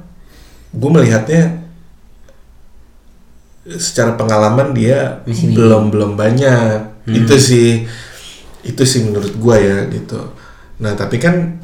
gue 0.75 0.89
melihatnya 0.91 1.63
secara 3.79 4.19
pengalaman 4.19 4.75
dia 4.75 5.23
Masih 5.23 5.55
belum 5.55 5.87
belum 5.87 6.11
banyak. 6.19 7.07
Itu 7.07 7.39
sih 7.39 7.87
itu 8.67 8.83
sih 8.83 9.07
menurut 9.07 9.33
gue 9.39 9.55
ya 9.55 9.87
gitu. 9.87 10.19
Nah 10.83 10.99
tapi 10.99 11.15
kan 11.15 11.63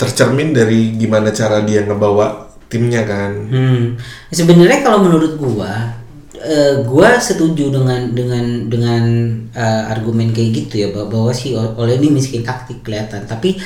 tercermin 0.00 0.56
dari 0.56 0.96
gimana 0.96 1.28
cara 1.28 1.60
dia 1.60 1.84
ngebawa 1.84 2.48
timnya 2.72 3.04
kan. 3.04 3.36
Hmm. 3.52 4.00
Sebenarnya 4.32 4.80
kalau 4.80 5.04
menurut 5.04 5.36
gua 5.36 5.92
eh, 6.40 6.80
gua 6.88 7.20
setuju 7.20 7.68
dengan 7.68 8.16
dengan 8.16 8.44
dengan 8.72 9.04
eh, 9.52 9.82
argumen 9.92 10.32
kayak 10.32 10.50
gitu 10.64 10.74
ya 10.80 10.88
bahwa, 10.96 11.36
si 11.36 11.52
oleh 11.52 12.00
ini 12.00 12.16
miskin 12.16 12.40
taktik 12.40 12.80
kelihatan. 12.80 13.28
Tapi 13.28 13.60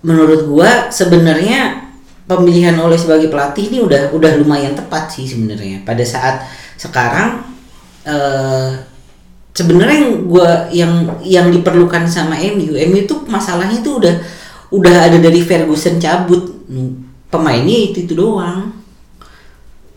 menurut 0.00 0.48
gua 0.48 0.88
sebenarnya 0.88 1.92
pemilihan 2.24 2.78
oleh 2.80 2.96
sebagai 2.96 3.28
pelatih 3.28 3.68
ini 3.68 3.78
udah 3.84 4.16
udah 4.16 4.40
lumayan 4.40 4.72
tepat 4.72 5.12
sih 5.12 5.28
sebenarnya. 5.28 5.84
Pada 5.84 6.06
saat 6.08 6.40
sekarang 6.80 7.44
eh 8.08 8.72
sebenarnya 9.52 9.96
yang 10.00 10.14
gua 10.24 10.48
yang 10.72 10.92
yang 11.20 11.46
diperlukan 11.52 12.08
sama 12.08 12.38
MU 12.38 12.80
MU 12.80 12.96
itu 13.04 13.14
masalahnya 13.28 13.82
itu 13.84 14.00
udah 14.00 14.39
udah 14.70 15.10
ada 15.10 15.18
dari 15.18 15.42
Ferguson 15.42 15.98
cabut. 15.98 16.66
Pemainnya 17.30 17.76
itu 17.90 18.06
itu 18.06 18.14
doang. 18.14 18.74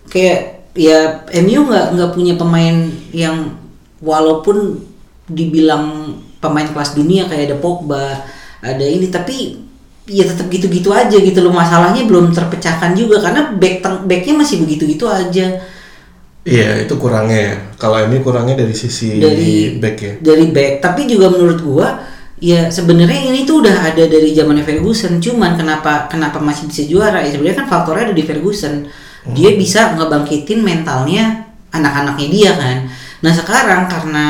Kayak 0.09 0.69
ya 0.77 1.25
MU 1.41 1.69
nggak 1.69 1.85
nggak 1.97 2.11
punya 2.13 2.33
pemain 2.37 2.89
yang 3.13 3.57
walaupun 4.01 4.81
dibilang 5.29 6.17
pemain 6.41 6.67
kelas 6.67 6.93
dunia 6.97 7.25
kayak 7.29 7.53
ada 7.53 7.57
Pogba 7.57 8.21
ada 8.59 8.83
ini 8.83 9.07
tapi 9.07 9.63
ya 10.03 10.27
tetap 10.27 10.51
gitu-gitu 10.51 10.93
aja 10.93 11.15
gitu 11.15 11.39
loh. 11.41 11.53
Masalahnya 11.53 12.05
belum 12.05 12.33
terpecahkan 12.33 12.93
juga 12.93 13.21
karena 13.23 13.53
back 13.57 14.05
backnya 14.05 14.43
masih 14.45 14.61
begitu-gitu 14.65 15.07
aja. 15.09 15.63
Iya, 16.43 16.83
itu 16.83 16.99
kurangnya 16.99 17.39
ya. 17.39 17.55
Kalau 17.79 18.03
ini 18.03 18.19
kurangnya 18.19 18.59
dari 18.59 18.75
sisi 18.75 19.15
Dari- 19.15 19.79
back 19.79 19.97
ya. 20.03 20.13
dari 20.19 20.51
back. 20.51 20.83
Tapi 20.83 21.07
juga 21.07 21.31
menurut 21.31 21.59
gua 21.63 21.87
ya 22.43 22.67
sebenarnya 22.67 23.31
ini 23.31 23.47
tuh 23.47 23.63
udah 23.63 23.87
ada 23.87 24.03
dari 24.03 24.35
zaman 24.35 24.59
Ferguson. 24.59 25.23
Cuman 25.23 25.55
kenapa 25.55 26.11
kenapa 26.11 26.43
masih 26.43 26.67
bisa 26.67 26.83
juara? 26.83 27.23
Ya 27.23 27.31
sebenarnya 27.31 27.63
kan 27.63 27.67
faktornya 27.71 28.11
ada 28.11 28.15
di 28.15 28.25
Ferguson. 28.27 28.83
Dia 29.31 29.55
bisa 29.55 29.95
ngebangkitin 29.95 30.59
mentalnya 30.59 31.47
anak-anaknya 31.71 32.27
dia 32.27 32.51
kan? 32.59 32.77
Nah 33.23 33.31
sekarang 33.31 33.87
karena 33.87 34.25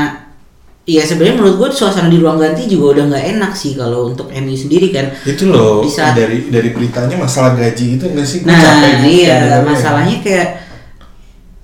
ya 0.85 1.01
sebenarnya 1.01 1.41
menurut 1.41 1.55
gua 1.57 1.69
suasana 1.73 2.13
di 2.13 2.21
ruang 2.21 2.37
ganti 2.37 2.69
juga 2.69 3.01
udah 3.01 3.03
nggak 3.09 3.25
enak 3.33 3.51
sih 3.57 3.73
kalau 3.73 4.13
untuk 4.13 4.29
MU 4.29 4.53
sendiri 4.53 4.93
kan? 4.93 5.09
Itu 5.25 5.49
loh 5.49 5.81
Di 5.81 5.89
saat- 5.89 6.13
dari 6.13 6.45
dari 6.53 6.69
beritanya 6.69 7.17
masalah 7.17 7.57
gaji 7.57 7.97
itu 7.97 8.05
enggak 8.05 8.27
sih? 8.29 8.45
Nah, 8.45 8.53
capek 8.53 8.93
iya 9.09 9.65
masalahnya 9.65 10.21
kayak 10.21 10.47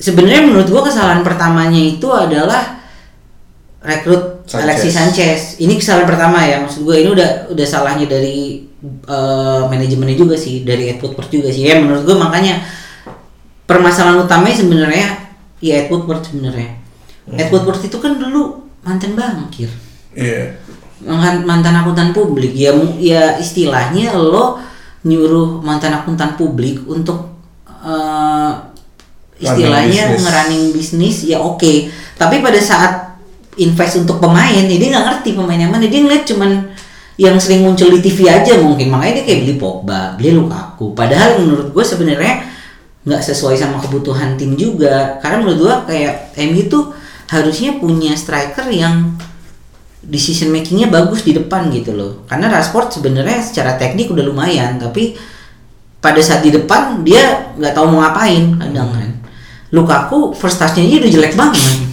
sebenarnya 0.01 0.49
menurut 0.49 0.65
gua 0.65 0.81
kesalahan 0.89 1.21
pertamanya 1.21 1.77
itu 1.77 2.09
adalah 2.09 2.78
rekrut 3.79 4.43
Sanchez. 4.43 4.63
Alexis 4.65 4.93
Sanchez. 4.93 5.39
Ini 5.59 5.73
kesalahan 5.79 6.07
pertama 6.07 6.43
ya. 6.43 6.59
Maksud 6.63 6.83
gua 6.83 6.99
ini 6.99 7.09
udah 7.15 7.51
udah 7.51 7.65
salahnya 7.67 8.05
dari 8.09 8.67
eh, 8.83 9.61
manajemennya 9.67 10.17
juga 10.19 10.35
sih, 10.35 10.67
dari 10.67 10.91
Ed 10.91 10.99
Woodward 10.99 11.29
juga 11.31 11.49
sih. 11.51 11.67
Ya 11.67 11.79
menurut 11.79 12.03
gua 12.03 12.29
makanya 12.29 12.63
permasalahan 13.69 14.25
utamanya 14.25 14.55
sebenarnya 14.57 15.07
ya 15.63 15.85
Ed 15.85 15.87
Woodward 15.87 16.25
sebenarnya. 16.25 16.79
Ed 17.29 17.49
Woodward 17.53 17.81
itu 17.85 17.97
kan 18.01 18.17
dulu 18.17 18.69
mantan 18.83 19.13
bankir 19.13 19.69
Iya. 20.15 20.57
mantan 21.05 21.45
mantan 21.47 21.75
akuntan 21.79 22.09
publik 22.11 22.51
ya 22.51 22.75
ya 22.99 23.37
istilahnya 23.39 24.11
lo 24.17 24.59
nyuruh 25.05 25.63
mantan 25.63 25.95
akuntan 25.95 26.35
publik 26.35 26.83
untuk 26.89 27.39
eh, 27.69 28.51
istilahnya 29.39 30.19
ngerunning 30.19 30.75
bisnis 30.75 31.23
ya 31.23 31.39
oke 31.39 31.87
tapi 32.19 32.43
pada 32.43 32.59
saat 32.59 33.08
invest 33.59 33.99
untuk 33.99 34.23
pemain 34.23 34.63
ya 34.63 34.77
dia 34.79 34.89
nggak 34.89 35.05
ngerti 35.05 35.29
pemain 35.35 35.59
yang 35.59 35.71
mana. 35.71 35.85
Dia 35.85 35.99
ngeliat 36.01 36.23
cuman 36.23 36.51
yang 37.19 37.35
sering 37.35 37.67
muncul 37.67 37.91
di 37.91 37.99
TV 37.99 38.31
aja 38.31 38.55
mungkin. 38.63 38.87
Makanya 38.87 39.21
dia 39.21 39.25
kayak 39.27 39.39
beli 39.43 39.55
Pogba 39.59 40.15
beli 40.15 40.31
Lukaku. 40.31 40.95
Padahal 40.95 41.43
menurut 41.43 41.75
gue 41.75 41.83
sebenarnya 41.83 42.47
nggak 43.03 43.21
sesuai 43.21 43.59
sama 43.59 43.83
kebutuhan 43.83 44.39
tim 44.39 44.55
juga. 44.55 45.19
Karena 45.19 45.43
menurut 45.43 45.59
gue 45.59 45.75
kayak 45.91 46.33
MU 46.47 46.63
tuh 46.71 46.83
harusnya 47.29 47.75
punya 47.77 48.15
striker 48.15 48.65
yang 48.71 49.19
decision 49.99 50.49
makingnya 50.55 50.87
bagus 50.87 51.27
di 51.27 51.35
depan 51.35 51.67
gitu 51.75 51.91
loh. 51.91 52.23
Karena 52.31 52.47
Rashford 52.47 52.95
sebenarnya 52.95 53.43
secara 53.43 53.75
teknik 53.75 54.07
udah 54.07 54.23
lumayan 54.23 54.79
tapi 54.79 55.19
pada 55.99 56.23
saat 56.23 56.39
di 56.39 56.55
depan 56.55 57.03
dia 57.03 57.51
nggak 57.59 57.75
tahu 57.75 57.85
mau 57.91 58.07
ngapain. 58.07 58.55
Kadang 58.55 58.89
kan. 58.95 59.11
Lukaku 59.75 60.31
first 60.31 60.57
touch-nya 60.57 60.87
aja 60.87 60.97
udah 61.03 61.11
jelek 61.11 61.35
banget 61.35 61.88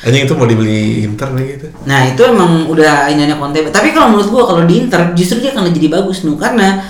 Anjing 0.00 0.24
itu 0.24 0.32
mau 0.32 0.44
dibeli 0.44 0.80
Inter 1.02 1.28
nih 1.30 1.46
gitu. 1.54 1.66
nah 1.84 2.00
itu 2.02 2.22
emang 2.22 2.64
udah 2.66 3.06
ininya 3.06 3.36
konten 3.36 3.68
tapi 3.68 3.90
kalau 3.90 4.08
menurut 4.08 4.28
gua 4.28 4.42
kalau 4.46 4.62
di 4.64 4.80
Inter 4.80 5.12
justru 5.12 5.38
dia 5.38 5.50
akan 5.50 5.68
jadi 5.68 5.88
bagus 5.90 6.22
nu 6.22 6.34
karena 6.34 6.80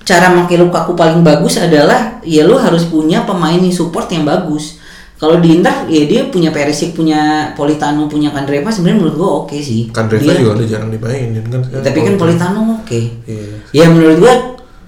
cara 0.00 0.32
pakai 0.34 0.56
Lukaku 0.56 0.92
paling 0.92 1.20
bagus 1.20 1.56
adalah 1.56 2.20
ya 2.22 2.42
lu 2.42 2.56
harus 2.56 2.84
punya 2.84 3.22
pemain 3.22 3.56
yang 3.56 3.68
support 3.70 4.08
yang 4.08 4.22
bagus 4.22 4.76
kalau 5.16 5.36
di 5.36 5.50
Inter 5.52 5.72
ya 5.86 6.04
dia 6.04 6.20
punya 6.26 6.48
Perisic 6.48 6.92
punya 6.92 7.50
Politano 7.52 8.04
punya 8.04 8.30
Kandreva 8.30 8.68
sebenarnya 8.68 8.98
menurut 8.98 9.16
gua 9.16 9.30
oke 9.42 9.56
sih 9.58 9.88
Kan 9.88 10.06
Dreva 10.06 10.24
Dia- 10.26 10.38
juga 10.38 10.52
udah 10.54 10.66
jarang 10.68 10.88
dimainin 10.88 11.42
kan. 11.42 11.60
sekarang. 11.60 11.84
tapi 11.84 11.98
kan 12.02 12.14
Politano 12.16 12.60
oke 12.76 13.00
Iya. 13.24 13.48
ya 13.74 13.86
menurut 13.86 14.16
gua 14.18 14.34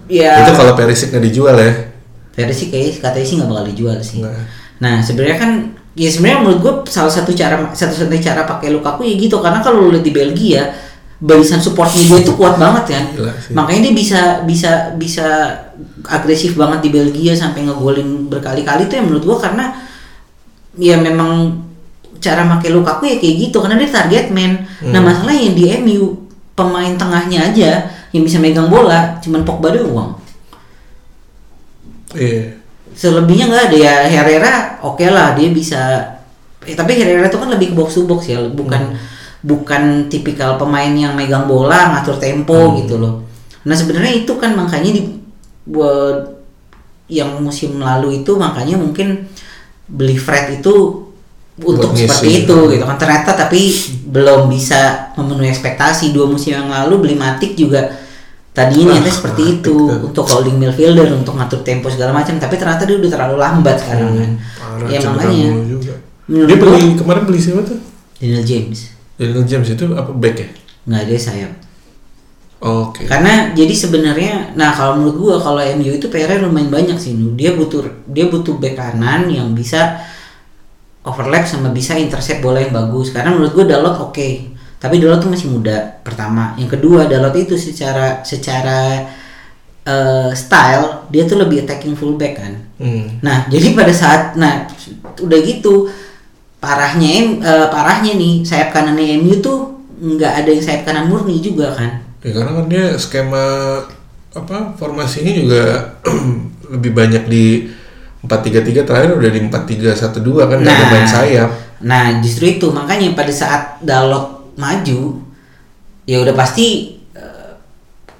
ya 0.06 0.32
Itu 0.42 0.52
kalau 0.54 0.72
Perisic 0.74 1.10
nggak 1.10 1.24
dijual 1.24 1.56
ya. 1.56 1.72
Perisic 2.30 2.68
kayak 2.68 3.00
katanya 3.00 3.24
sih 3.24 3.34
nggak 3.36 3.48
bakal 3.48 3.64
dijual 3.66 3.98
sih 4.00 4.20
Nggak. 4.20 4.36
nah 4.78 5.00
sebenarnya 5.00 5.36
kan 5.36 5.50
ya 6.00 6.08
sebenarnya 6.08 6.38
menurut 6.40 6.58
gua 6.64 6.72
salah 6.88 7.12
satu 7.12 7.36
cara 7.36 7.60
satu-satunya 7.70 8.22
cara 8.24 8.48
pakai 8.48 8.72
Lukaku 8.72 9.04
ya 9.04 9.20
gitu 9.20 9.36
karena 9.38 9.60
kalau 9.60 9.84
lu 9.84 9.88
lihat 9.92 10.00
di 10.00 10.12
Belgia 10.16 10.62
barisan 11.20 11.60
supportnya 11.60 12.00
dia 12.00 12.24
itu 12.24 12.32
kuat 12.32 12.56
banget 12.56 12.84
kan 12.88 13.04
Gila 13.12 13.32
sih. 13.36 13.52
makanya 13.52 13.80
dia 13.84 13.94
bisa 13.94 14.20
bisa 14.48 14.70
bisa 14.96 15.26
agresif 16.08 16.56
banget 16.56 16.80
di 16.80 16.90
Belgia 16.90 17.36
sampai 17.36 17.68
ngegolin 17.68 18.32
berkali-kali 18.32 18.88
itu 18.88 18.96
ya 18.96 19.04
menurut 19.04 19.24
gua 19.28 19.36
karena 19.38 19.76
ya 20.80 20.96
memang 20.96 21.60
cara 22.16 22.48
pakai 22.48 22.72
Lukaku 22.72 23.04
ya 23.04 23.16
kayak 23.16 23.36
gitu 23.36 23.60
karena 23.60 23.76
dia 23.76 23.90
target 23.92 24.32
man 24.32 24.64
nah 24.80 24.96
Hmm. 24.96 25.04
masalahnya 25.04 25.52
di 25.52 25.64
MU 25.76 26.24
pemain 26.56 26.96
tengahnya 26.96 27.52
aja 27.52 27.70
yang 28.12 28.24
bisa 28.24 28.40
megang 28.40 28.72
bola 28.72 29.20
cuman 29.20 29.44
Pogba 29.44 29.72
doang 29.72 30.16
Iya. 32.10 32.59
Selebihnya 33.00 33.48
nggak 33.48 33.64
ada. 33.72 33.76
Ya 33.80 33.94
Herrera 34.04 34.54
oke 34.84 35.08
lah 35.08 35.32
dia 35.32 35.48
bisa. 35.48 35.80
Eh, 36.68 36.76
tapi 36.76 37.00
Herrera 37.00 37.32
itu 37.32 37.40
kan 37.40 37.48
lebih 37.48 37.72
ke 37.72 37.74
box 37.80 37.96
to 37.96 38.04
box 38.04 38.28
ya 38.28 38.36
bukan 38.52 38.92
bukan 39.40 40.12
tipikal 40.12 40.60
pemain 40.60 40.92
yang 40.92 41.16
megang 41.16 41.48
bola 41.48 41.96
ngatur 41.96 42.20
tempo 42.20 42.76
gitu 42.76 43.00
loh. 43.00 43.24
Nah 43.64 43.72
sebenarnya 43.72 44.20
itu 44.20 44.36
kan 44.36 44.52
makanya 44.52 44.92
di 44.92 45.16
buat 45.64 46.36
yang 47.08 47.40
musim 47.40 47.80
lalu 47.80 48.20
itu 48.20 48.36
makanya 48.36 48.76
mungkin 48.76 49.24
beli 49.88 50.14
Fred 50.20 50.60
itu 50.60 51.08
untuk 51.60 51.92
Buat 51.92 51.96
ngisi. 51.96 52.04
seperti 52.04 52.28
itu 52.44 52.56
gitu 52.76 52.84
kan. 52.84 52.96
Ternyata 53.00 53.32
tapi 53.32 53.72
belum 54.12 54.52
bisa 54.52 55.12
memenuhi 55.16 55.48
ekspektasi. 55.48 56.12
Dua 56.12 56.28
musim 56.28 56.56
yang 56.56 56.68
lalu 56.68 57.08
beli 57.08 57.16
Matic 57.16 57.56
juga 57.56 57.96
tadinya 58.60 58.92
Ah, 58.92 59.00
niatnya 59.00 59.14
seperti 59.14 59.42
itu 59.56 59.74
untuk 59.88 60.24
holding 60.24 60.60
midfielder 60.60 61.08
untuk 61.10 61.32
ngatur 61.34 61.64
tempo 61.64 61.88
segala 61.88 62.12
macam 62.12 62.36
tapi 62.36 62.54
ternyata 62.54 62.84
dia 62.84 63.00
udah 63.00 63.10
terlalu 63.10 63.36
lambat 63.40 63.76
sekarang 63.80 64.10
kan 64.12 64.30
ya 64.84 64.98
makanya 65.00 65.48
Dia 66.30 66.56
beli 66.56 66.94
kemarin 66.94 67.22
beli 67.26 67.40
siapa 67.40 67.64
tuh? 67.64 67.78
Daniel 68.20 68.44
James 68.44 68.92
Daniel 69.16 69.42
James 69.42 69.66
itu 69.66 69.84
apa 69.90 70.12
back 70.12 70.36
ya? 70.36 70.48
nggak 70.84 71.00
ada 71.04 71.16
sayap 71.16 71.52
Oke. 72.60 73.08
karena 73.08 73.56
jadi 73.56 73.72
sebenarnya 73.72 74.52
nah 74.52 74.68
kalau 74.68 75.00
menurut 75.00 75.16
gua 75.16 75.34
kalau 75.40 75.60
MU 75.80 75.96
itu 75.96 76.12
PR-nya 76.12 76.44
lumayan 76.44 76.68
banyak 76.68 77.00
sih 77.00 77.16
Nu. 77.16 77.32
dia 77.32 77.56
butuh 77.56 77.88
dia 78.04 78.28
butuh 78.28 78.60
back 78.60 78.76
kanan 78.76 79.32
yang 79.32 79.56
bisa 79.56 79.96
overlap 81.00 81.48
sama 81.48 81.72
bisa 81.72 81.96
intercept 81.96 82.44
bola 82.44 82.60
yang 82.60 82.76
bagus 82.76 83.16
karena 83.16 83.32
menurut 83.32 83.56
gua 83.56 83.64
Dalot 83.64 83.96
oke 84.12 84.49
tapi 84.80 84.96
Dalot 84.96 85.20
tuh 85.20 85.30
masih 85.30 85.52
muda 85.52 86.00
pertama 86.00 86.56
yang 86.56 86.72
kedua 86.72 87.04
Dalot 87.04 87.36
itu 87.36 87.54
secara 87.54 88.24
secara 88.24 89.04
eh, 89.84 90.30
style 90.32 91.06
dia 91.12 91.28
tuh 91.28 91.38
lebih 91.38 91.68
attacking 91.68 91.94
fullback 91.94 92.40
kan 92.40 92.70
Hmm. 92.80 93.20
Nah, 93.20 93.44
jadi 93.52 93.76
pada 93.76 93.92
saat 93.92 94.34
nah 94.40 94.64
udah 95.20 95.38
gitu 95.44 95.86
parahnya 96.56 97.36
eh, 97.44 97.66
parahnya 97.68 98.16
nih 98.16 98.40
sayap 98.40 98.72
kanannya 98.72 99.20
MU 99.20 99.36
tuh 99.44 99.84
nggak 100.00 100.32
ada 100.44 100.48
yang 100.48 100.64
sayap 100.64 100.88
kanan 100.88 101.12
murni 101.12 101.44
juga 101.44 101.76
kan. 101.76 102.00
Ya 102.24 102.32
karena 102.32 102.50
kan 102.56 102.66
dia 102.72 102.96
skema 102.96 103.46
apa 104.32 104.72
formasinya 104.80 105.32
juga 105.36 105.62
lebih 106.72 106.92
banyak 106.96 107.24
di 107.28 107.68
4-3-3 108.24 108.84
terakhir 108.88 109.10
udah 109.16 109.30
di 109.32 109.40
4-3-1-2 109.48 110.48
kan 110.48 110.58
nggak 110.60 110.76
ada 110.76 110.86
main 110.88 111.08
sayap. 111.08 111.50
Nah, 111.80 112.20
justru 112.20 112.60
itu 112.60 112.68
makanya 112.68 113.16
pada 113.16 113.32
saat 113.32 113.80
Dalot 113.80 114.39
maju 114.60 115.00
ya 116.04 116.20
udah 116.20 116.34
pasti 116.36 116.96
eh, 117.16 117.50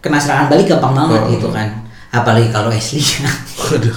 kena 0.00 0.16
serangan 0.16 0.48
balik 0.48 0.72
gampang 0.72 0.96
banget 0.96 1.20
Oh. 1.20 1.28
gitu 1.36 1.48
kan. 1.52 1.68
Apalagi 2.10 2.48
kalau 2.48 2.72
Ashley 2.72 3.04
Waduh. 3.60 3.96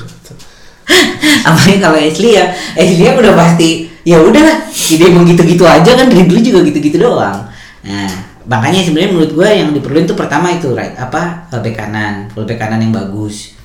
apalagi 1.48 1.80
kalau 1.80 1.98
Ashley 1.98 2.36
ya 2.36 2.46
Ashley 2.76 3.08
ya 3.08 3.16
udah 3.16 3.34
pasti 3.34 3.88
ya 4.04 4.20
udahlah 4.20 4.68
dia 4.70 5.08
emang 5.08 5.24
gitu-gitu 5.24 5.64
aja 5.64 5.96
kan 5.96 6.12
dribble 6.12 6.44
juga 6.44 6.60
gitu-gitu 6.62 7.00
doang 7.00 7.48
nah 7.88 8.12
makanya 8.44 8.84
sebenarnya 8.84 9.16
menurut 9.16 9.32
gue 9.32 9.48
yang 9.48 9.72
diperluin 9.72 10.04
tuh 10.04 10.20
pertama 10.20 10.52
itu 10.52 10.76
right 10.76 10.92
apa 11.00 11.48
eh, 11.50 11.60
back 11.64 11.76
kanan 11.80 12.28
full 12.36 12.44
back 12.44 12.60
kanan 12.60 12.84
yang 12.84 12.94
bagus 12.94 13.56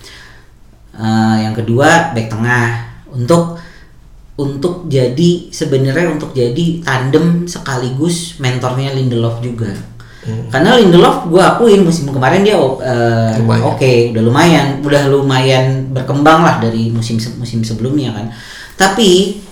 Eh, 0.98 1.36
yang 1.46 1.54
kedua 1.54 2.10
back 2.10 2.26
tengah 2.26 2.90
untuk 3.14 3.54
untuk 4.38 4.86
jadi 4.86 5.50
sebenarnya 5.50 6.14
untuk 6.14 6.30
jadi 6.30 6.78
tandem 6.86 7.50
sekaligus 7.50 8.38
mentornya 8.38 8.94
Lindelof 8.94 9.42
juga. 9.42 9.74
Karena 10.52 10.76
Lindelof 10.76 11.26
gue 11.26 11.40
akuin 11.42 11.82
musim 11.82 12.06
kemarin 12.12 12.44
dia 12.44 12.54
uh, 12.54 13.32
oke 13.64 14.12
udah 14.14 14.22
lumayan 14.22 14.78
udah 14.84 15.08
lumayan 15.08 15.88
berkembang 15.90 16.44
lah 16.44 16.56
dari 16.62 16.92
musim 16.92 17.18
musim 17.40 17.66
sebelumnya 17.66 18.14
kan. 18.14 18.26
Tapi 18.78 19.42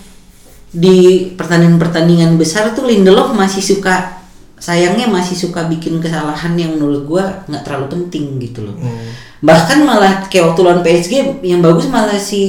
di 0.70 1.32
pertandingan-pertandingan 1.34 2.36
besar 2.36 2.70
tuh 2.76 2.86
Lindelof 2.86 3.32
masih 3.32 3.64
suka 3.64 4.22
sayangnya 4.56 5.08
masih 5.08 5.36
suka 5.36 5.68
bikin 5.68 6.00
kesalahan 6.00 6.56
yang 6.56 6.76
menurut 6.76 7.04
gua 7.08 7.24
nggak 7.48 7.64
terlalu 7.66 7.86
penting 7.96 8.38
gitu 8.38 8.68
loh. 8.68 8.76
Hmm. 8.76 9.10
Bahkan 9.42 9.78
malah 9.82 10.28
kayak 10.28 10.52
waktu 10.52 10.60
lawan 10.62 10.80
PSG 10.84 11.12
yang 11.42 11.64
bagus 11.64 11.88
malah 11.88 12.20
si 12.20 12.42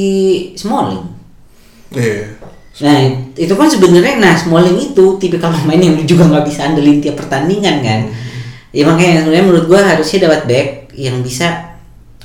Smalling. 0.60 1.17
Iya. 1.94 2.36
Nah 2.78 2.98
itu 3.34 3.54
kan 3.58 3.66
sebenarnya 3.66 4.22
nah 4.22 4.34
Smalling 4.38 4.78
itu 4.78 5.06
tipikal 5.18 5.50
pemain 5.50 5.82
yang 5.82 5.98
juga 6.06 6.30
nggak 6.30 6.46
bisa 6.46 6.70
andelin 6.70 7.02
tiap 7.02 7.18
pertandingan 7.18 7.82
kan. 7.82 8.02
Ya 8.76 8.84
makanya 8.86 9.26
sebenarnya 9.26 9.46
menurut 9.48 9.66
gua 9.66 9.82
harusnya 9.82 10.30
dapat 10.30 10.42
back 10.46 10.68
yang 10.94 11.24
bisa 11.26 11.78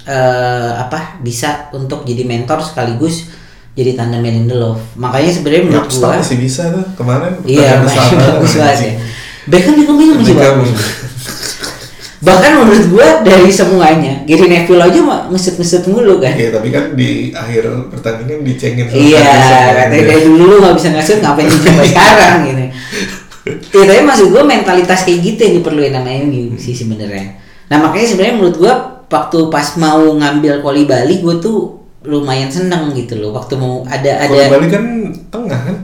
eh 0.03 0.73
apa 0.77 1.23
bisa 1.23 1.71
untuk 1.71 2.03
jadi 2.03 2.27
mentor 2.27 2.59
sekaligus 2.59 3.31
jadi 3.73 3.97
tandemnya 3.97 4.37
Lindelof. 4.37 4.99
Makanya 5.01 5.31
sebenarnya 5.33 5.65
menurut 5.73 5.89
gua 5.89 6.21
masih 6.21 6.39
bisa 6.43 6.69
tuh 6.69 6.85
kemarin. 6.99 7.33
Iya, 7.49 7.81
main 7.81 7.89
bersama, 7.89 8.21
bagus 8.37 8.53
banget 8.61 8.79
ya. 8.83 8.93
Beckham 9.49 9.75
juga 9.79 9.93
main 9.97 10.11
masih 10.21 10.37
bagus. 10.37 10.71
Bahkan 12.23 12.51
menurut 12.55 12.85
gua 12.95 13.09
dari 13.27 13.51
semuanya, 13.51 14.23
Gary 14.23 14.47
Neville 14.47 14.79
aja 14.79 15.01
mah 15.03 15.20
ngeset-ngeset 15.27 15.91
mulu 15.91 16.23
kan. 16.23 16.31
Iya 16.39 16.55
tapi 16.55 16.70
kan 16.70 16.95
di 16.95 17.35
akhir 17.35 17.66
pertandingan 17.91 18.47
dicengin 18.47 18.87
sama 18.87 18.95
Iya, 18.95 19.27
katanya 19.75 20.07
dari 20.07 20.23
dulu 20.23 20.43
lu 20.47 20.57
gak 20.62 20.77
bisa 20.79 20.89
ngeset 20.95 21.18
ngapain 21.18 21.51
sampai 21.51 21.87
sekarang 21.91 22.37
gitu. 22.47 22.64
Ya, 23.75 23.83
tapi 23.91 24.01
maksud 24.07 24.27
gua 24.31 24.47
mentalitas 24.47 25.03
kayak 25.03 25.18
gitu 25.18 25.41
yang 25.43 25.55
diperluin 25.59 25.91
sama 25.99 26.11
MU 26.23 26.55
sih 26.55 26.75
sebenarnya. 26.79 27.43
Nah 27.66 27.79
makanya 27.83 28.07
sebenarnya 28.07 28.35
menurut 28.39 28.57
gua 28.57 28.73
waktu 29.11 29.39
pas 29.51 29.66
mau 29.77 30.07
ngambil 30.14 30.62
Koli 30.62 30.87
Bali 30.87 31.18
gua 31.18 31.43
tuh 31.43 31.83
lumayan 32.07 32.47
seneng 32.47 32.95
gitu 32.95 33.18
loh 33.18 33.35
waktu 33.35 33.59
mau 33.59 33.83
ada 33.87 34.23
ada 34.23 34.47
Bali 34.47 34.66
kan 34.66 34.85
tengah 35.27 35.61
kan? 35.70 35.77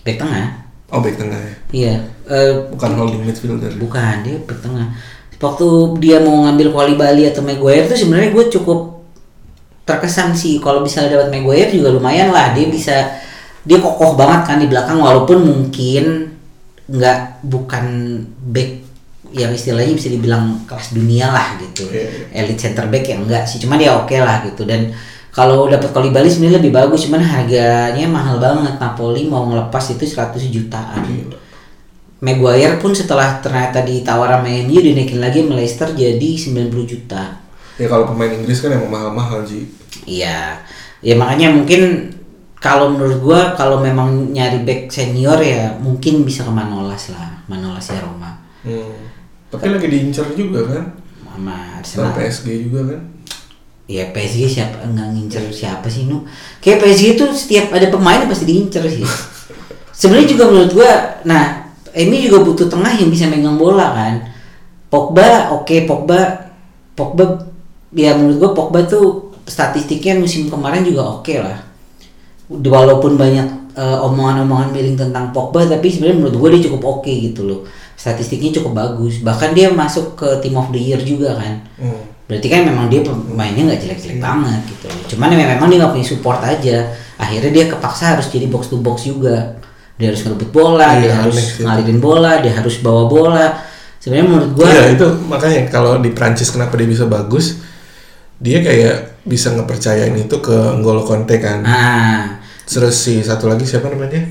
back 0.00 0.18
tengah 0.18 0.46
Oh 0.90 0.98
back 0.98 1.14
tengah 1.14 1.38
ya. 1.38 1.54
iya 1.70 1.94
eh, 2.26 2.50
Bukan 2.74 2.90
holding 2.94 3.22
midfielder. 3.22 3.70
Bukan, 3.78 4.14
dia 4.26 4.38
back 4.42 4.58
tengah. 4.58 4.86
Waktu 5.40 5.66
dia 6.04 6.20
mau 6.20 6.44
ngambil 6.44 6.68
Kuali 6.68 6.94
Bali 7.00 7.24
atau 7.24 7.40
Maguire 7.40 7.88
tuh 7.88 7.96
sebenarnya 7.96 8.28
gue 8.28 8.44
cukup 8.52 9.00
terkesan 9.88 10.36
sih. 10.36 10.60
Kalau 10.60 10.84
misalnya 10.84 11.16
dapat 11.16 11.32
Maguire 11.32 11.72
juga 11.72 11.88
lumayan 11.96 12.28
lah. 12.28 12.52
Dia 12.52 12.68
bisa 12.68 12.96
dia 13.64 13.80
kokoh 13.80 14.20
banget 14.20 14.40
kan 14.44 14.56
di 14.60 14.68
belakang 14.68 15.00
walaupun 15.00 15.40
mungkin 15.40 16.36
nggak 16.92 17.44
bukan 17.48 17.84
back 18.52 18.70
yang 19.30 19.54
istilahnya 19.54 19.94
bisa 19.96 20.12
dibilang 20.12 20.68
kelas 20.68 20.92
dunia 20.92 21.32
lah 21.32 21.56
gitu. 21.56 21.88
Iya, 21.88 22.36
elite 22.44 22.60
center 22.60 22.84
back 22.92 23.04
yang 23.08 23.24
enggak 23.24 23.48
sih. 23.48 23.56
Cuman 23.56 23.80
dia 23.80 23.96
oke 23.96 24.12
lah 24.20 24.44
gitu. 24.44 24.68
Dan 24.68 24.92
kalau 25.32 25.64
dapat 25.72 25.88
Kuali 25.88 26.12
Bali 26.12 26.28
sebenarnya 26.28 26.60
lebih 26.60 26.76
bagus. 26.76 27.08
Cuman 27.08 27.24
harganya 27.24 28.04
mahal 28.04 28.36
banget. 28.36 28.76
Napoli 28.76 29.24
mau 29.24 29.48
ngelepas 29.48 29.88
itu 29.88 30.04
100 30.04 30.36
jutaan. 30.52 31.00
Gila. 31.08 31.48
Maguire 32.20 32.76
pun 32.76 32.92
setelah 32.92 33.40
ternyata 33.40 33.80
ditawar 33.80 34.28
sama 34.28 34.48
MU 34.68 34.76
dinaikin 34.76 35.24
lagi 35.24 35.40
sama 35.40 35.56
Leicester 35.56 35.88
jadi 35.96 36.30
90 36.36 36.68
juta. 36.84 37.40
Ya 37.80 37.88
kalau 37.88 38.12
pemain 38.12 38.28
Inggris 38.28 38.60
kan 38.60 38.76
emang 38.76 38.92
mahal-mahal 38.92 39.40
Ji. 39.48 39.64
Iya. 40.04 40.60
Ya 41.00 41.14
makanya 41.16 41.48
mungkin 41.48 42.12
kalau 42.60 42.92
menurut 42.92 43.24
gua 43.24 43.40
kalau 43.56 43.80
memang 43.80 44.36
nyari 44.36 44.68
back 44.68 44.92
senior 44.92 45.40
ya 45.40 45.72
mungkin 45.80 46.28
bisa 46.28 46.44
ke 46.44 46.52
Manolas 46.52 47.08
lah. 47.08 47.40
Manolas 47.48 47.88
ya 47.88 48.04
Roma. 48.04 48.36
Hmm. 48.68 49.00
Tapi 49.48 49.72
lagi 49.72 49.88
diincar 49.88 50.28
juga 50.36 50.60
kan? 50.68 50.84
Sama 51.24 51.56
Sama 51.80 52.12
Arsenal. 52.12 52.12
PSG 52.20 52.46
juga 52.68 52.80
kan? 52.92 53.00
Ya 53.88 54.12
PSG 54.12 54.60
siapa 54.60 54.84
nggak 54.84 55.08
ngincer 55.16 55.48
siapa 55.48 55.88
sih 55.88 56.04
nu? 56.04 56.28
Kayak 56.60 56.84
PSG 56.84 57.16
itu 57.16 57.24
setiap 57.32 57.72
ada 57.72 57.88
pemain 57.88 58.28
pasti 58.28 58.44
diincer 58.44 58.84
sih. 58.92 59.08
Sebenarnya 60.00 60.28
juga 60.36 60.44
menurut 60.52 60.72
gua, 60.76 60.92
nah 61.24 61.59
ini 61.94 62.26
juga 62.26 62.42
butuh 62.44 62.66
tengah 62.66 62.92
yang 62.94 63.10
bisa 63.10 63.26
megang 63.26 63.56
bola 63.56 63.94
kan. 63.94 64.14
Pogba, 64.90 65.54
oke 65.54 65.86
Pogba, 65.86 66.18
Pogba 66.94 67.24
ya 67.94 68.14
menurut 68.18 68.36
gua 68.38 68.50
Pogba 68.54 68.80
tuh 68.84 69.30
statistiknya 69.46 70.18
musim 70.18 70.50
kemarin 70.50 70.82
juga 70.82 71.18
oke 71.18 71.34
lah. 71.38 71.58
Walaupun 72.50 73.14
banyak 73.14 73.46
eh, 73.78 73.98
omongan-omongan 74.02 74.74
miring 74.74 74.98
tentang 74.98 75.30
Pogba, 75.30 75.62
tapi 75.64 75.86
sebenarnya 75.86 76.18
menurut 76.18 76.36
gua 76.36 76.48
dia 76.50 76.66
cukup 76.66 76.82
oke 76.98 77.10
gitu 77.10 77.46
loh. 77.46 77.60
Statistiknya 77.94 78.50
cukup 78.58 78.72
bagus. 78.74 79.22
Bahkan 79.22 79.54
dia 79.54 79.70
masuk 79.70 80.18
ke 80.18 80.28
Team 80.42 80.58
of 80.58 80.70
the 80.74 80.80
Year 80.80 80.98
juga 80.98 81.38
kan 81.38 81.62
Hmm. 81.80 82.04
berarti 82.28 82.46
kan 82.46 82.62
memang 82.62 82.86
dia 82.86 83.00
pemainnya 83.00 83.72
nggak 83.72 83.80
jelek-jelek 83.80 84.20
banget 84.20 84.60
gitu 84.68 84.86
cuman 85.16 85.32
ya 85.32 85.48
memang 85.56 85.66
dia 85.66 85.80
nggak 85.80 85.96
punya 85.96 86.06
support 86.06 86.38
aja 86.44 86.92
akhirnya 87.16 87.50
dia 87.50 87.64
kepaksa 87.72 88.14
harus 88.14 88.28
jadi 88.28 88.46
box 88.46 88.68
to 88.68 88.76
box 88.78 89.08
juga 89.08 89.56
dia 90.00 90.08
harus 90.08 90.24
ngerebut 90.24 90.48
bola 90.48 90.96
Iya, 90.96 91.00
dia 91.04 91.12
harus 91.20 91.38
ngalirin 91.60 92.00
bola 92.00 92.32
dia 92.40 92.52
harus 92.56 92.80
bawa 92.80 93.04
bola. 93.04 93.46
Sebenarnya 94.00 94.26
menurut 94.32 94.50
gua 94.56 94.64
Iya 94.64 94.84
itu 94.96 95.06
makanya 95.28 95.68
kalau 95.68 96.00
di 96.00 96.10
Prancis 96.16 96.48
kenapa 96.48 96.80
dia 96.80 96.88
bisa 96.88 97.04
bagus? 97.04 97.60
Dia 98.40 98.64
kayak 98.64 99.20
bisa 99.28 99.52
ngepercayain 99.52 100.16
itu 100.16 100.36
ke 100.40 100.56
N'Golo 100.80 101.04
Conte 101.04 101.36
kan. 101.36 101.60
Ah. 101.68 102.40
Terus 102.64 102.96
si 102.96 103.20
satu 103.20 103.52
lagi 103.52 103.68
siapa 103.68 103.92
namanya? 103.92 104.24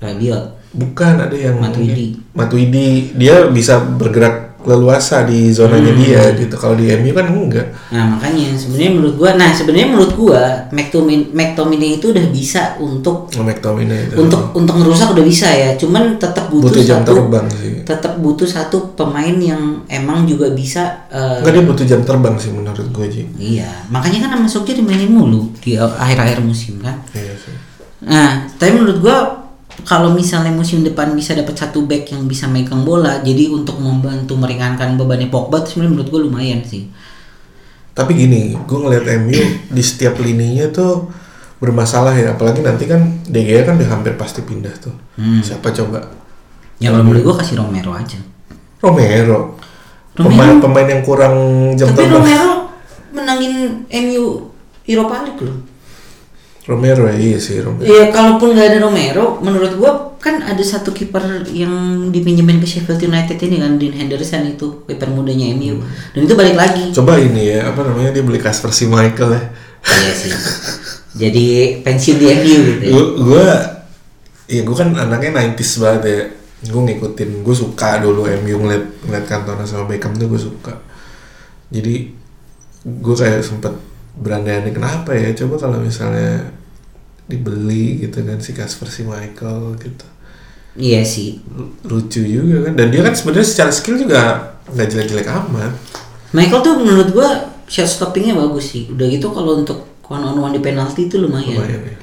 Rabiot. 0.00 0.72
Bukan 0.72 1.14
ada 1.28 1.36
yang 1.36 1.60
Matuidi. 1.60 2.16
Matuidi. 2.32 3.12
Dia 3.12 3.48
bisa 3.52 3.80
bergerak 3.80 4.45
leluasa 4.66 5.22
di 5.22 5.54
zonanya 5.54 5.94
Hmm. 5.94 6.00
dia 6.02 6.22
gitu. 6.34 6.54
Kalau 6.58 6.74
di 6.74 6.90
MU 6.90 7.14
kan 7.14 7.26
enggak. 7.30 7.66
Nah 7.94 8.18
makanya 8.18 8.52
sebenarnya 8.58 8.90
menurut 8.98 9.14
gua 9.14 9.30
nah 9.38 9.50
sebenarnya 9.54 9.88
menurut 9.94 10.12
gua 10.18 10.42
McTominay 10.74 11.30
McTominay 11.30 11.90
itu 12.02 12.10
udah 12.10 12.26
bisa 12.34 12.74
untuk 12.82 13.30
oh, 13.30 13.44
McTominay 13.46 14.10
itu. 14.10 14.14
untuk 14.18 14.50
untuk 14.52 14.74
ngerusak 14.82 15.14
udah 15.14 15.24
bisa 15.24 15.48
ya. 15.54 15.70
Cuman 15.78 16.18
tetap 16.18 16.50
butuh, 16.50 16.68
butuh 16.74 16.82
jam 16.82 17.00
satu 17.06 17.14
terbang 17.14 17.46
sih. 17.54 17.72
tetap 17.86 18.12
butuh 18.18 18.48
satu 18.50 18.76
pemain 18.98 19.36
yang 19.38 19.86
emang 19.86 20.26
juga 20.26 20.50
bisa 20.50 21.06
eh, 21.14 21.40
enggak 21.40 21.54
dia 21.54 21.64
butuh 21.64 21.84
jam 21.86 22.00
terbang 22.02 22.34
sih 22.36 22.50
menurut 22.50 22.86
gue 22.90 23.06
Ji. 23.06 23.22
Iya, 23.38 23.70
makanya 23.88 24.26
kan 24.26 24.42
Sokja 24.46 24.74
dimainin 24.74 25.10
mulu 25.10 25.50
di 25.62 25.78
akhir-akhir 25.78 26.42
musim 26.42 26.82
kan. 26.82 26.98
iya 27.14 27.34
sih. 27.38 27.54
Nah, 28.06 28.46
tapi 28.58 28.76
menurut 28.76 28.98
gua 29.02 29.45
kalau 29.84 30.14
misalnya 30.16 30.54
musim 30.54 30.80
depan 30.80 31.12
bisa 31.12 31.36
dapat 31.36 31.52
satu 31.58 31.84
back 31.84 32.14
yang 32.16 32.24
bisa 32.24 32.48
megang 32.48 32.86
bola, 32.86 33.20
jadi 33.20 33.52
untuk 33.52 33.76
membantu 33.82 34.38
meringankan 34.38 34.96
bebannya 34.96 35.28
Pogba, 35.28 35.60
sebenarnya 35.66 35.92
menurut 35.92 36.08
gua 36.08 36.20
lumayan 36.24 36.64
sih. 36.64 36.88
Tapi 37.96 38.12
gini, 38.12 38.52
gue 38.52 38.78
ngeliat 38.78 39.08
MU 39.24 39.40
di 39.72 39.82
setiap 39.84 40.20
lininya 40.20 40.68
tuh 40.68 41.08
bermasalah 41.60 42.12
ya. 42.12 42.36
Apalagi 42.36 42.60
nanti 42.60 42.84
kan 42.84 43.24
De 43.24 43.40
Gea 43.40 43.64
kan 43.64 43.80
udah 43.80 43.88
hampir 43.88 44.12
pasti 44.20 44.44
pindah 44.44 44.72
tuh. 44.76 44.92
Hmm. 45.16 45.40
Siapa 45.40 45.72
coba? 45.72 46.04
Ya 46.76 46.92
kalau 46.92 47.04
menurut 47.08 47.32
gua 47.32 47.36
kasih 47.40 47.56
Romero 47.56 47.96
aja. 47.96 48.20
Romero. 48.84 49.56
Romero. 50.12 50.28
Pemain 50.28 50.56
pemain 50.60 50.86
yang 50.88 51.02
kurang 51.04 51.36
jam 51.76 51.88
tapi. 51.96 52.08
Romero 52.08 52.68
menangin 53.16 53.88
MU 53.88 54.52
Europa 54.84 55.24
League 55.24 55.40
loh. 55.40 55.56
Romero 56.66 57.06
ya 57.06 57.14
iya 57.14 57.38
sih 57.38 57.62
Romero. 57.62 57.86
Iya, 57.86 58.10
kalaupun 58.10 58.58
nggak 58.58 58.74
ada 58.74 58.78
Romero, 58.82 59.38
menurut 59.38 59.72
gua 59.78 59.92
kan 60.18 60.42
ada 60.42 60.58
satu 60.66 60.90
kiper 60.90 61.46
yang 61.54 62.08
dipinjemin 62.10 62.58
ke 62.58 62.66
Sheffield 62.66 62.98
United 62.98 63.38
ini 63.38 63.62
kan, 63.62 63.78
Dean 63.78 63.94
Henderson 63.94 64.50
itu 64.50 64.82
kiper 64.90 65.06
mudanya 65.14 65.54
MU. 65.54 65.78
Dan 66.10 66.26
itu 66.26 66.34
balik 66.34 66.58
lagi. 66.58 66.90
Coba 66.90 67.22
ini 67.22 67.54
ya 67.54 67.70
apa 67.70 67.86
namanya 67.86 68.10
dia 68.10 68.26
beli 68.26 68.42
Kasper 68.42 68.74
si 68.74 68.90
Michael 68.90 69.30
ya. 69.38 69.42
Iya 69.86 70.12
sih. 70.18 70.32
Jadi 71.16 71.46
pensiun 71.86 72.16
di 72.18 72.26
MU 72.34 72.58
gitu. 72.58 72.82
ya. 72.82 72.90
Gue 72.90 73.04
gue 73.22 73.46
iya 74.50 74.62
gue 74.66 74.76
kan 74.76 74.90
anaknya 74.90 75.30
90s 75.54 75.70
banget 75.78 76.02
ya. 76.02 76.20
Gue 76.66 76.82
ngikutin, 76.82 77.30
gue 77.46 77.54
suka 77.54 78.02
dulu 78.02 78.26
MU 78.42 78.56
ngeliat 78.66 78.84
ngeliat 79.06 79.24
Cantona 79.30 79.62
sama 79.62 79.86
Beckham 79.86 80.18
tuh 80.18 80.26
gue 80.26 80.40
suka. 80.42 80.74
Jadi 81.70 82.10
gue 82.82 83.14
kayak 83.14 83.46
sempet 83.46 83.70
berandai-andai 84.16 84.72
kenapa 84.72 85.12
ya 85.12 85.32
coba 85.36 85.54
kalau 85.60 85.78
misalnya 85.80 86.48
dibeli 87.26 88.00
gitu 88.00 88.22
kan 88.22 88.38
si 88.38 88.54
Kasper 88.54 88.88
si 88.88 89.02
Michael 89.02 89.76
gitu 89.82 90.06
Iya 90.76 91.00
sih. 91.08 91.40
Lu- 91.48 91.72
lucu 91.88 92.20
juga 92.20 92.68
kan 92.68 92.76
dan 92.76 92.92
dia 92.92 93.00
kan 93.00 93.16
sebenarnya 93.16 93.48
secara 93.48 93.72
skill 93.72 93.96
juga 93.96 94.52
nggak 94.68 94.86
jelek-jelek 94.92 95.24
amat 95.24 95.72
Michael 96.36 96.60
tuh 96.60 96.74
menurut 96.76 97.08
gua 97.16 97.48
shot 97.64 97.88
stoppingnya 97.88 98.36
bagus 98.36 98.76
sih. 98.76 98.84
Udah 98.92 99.08
gitu 99.08 99.32
kalau 99.32 99.56
untuk 99.64 99.88
one 100.04 100.20
on 100.20 100.36
one 100.36 100.52
di 100.52 100.60
penalti 100.60 101.08
itu 101.08 101.16
lumayan. 101.16 101.56
lumayan 101.56 101.80
ya 101.80 101.96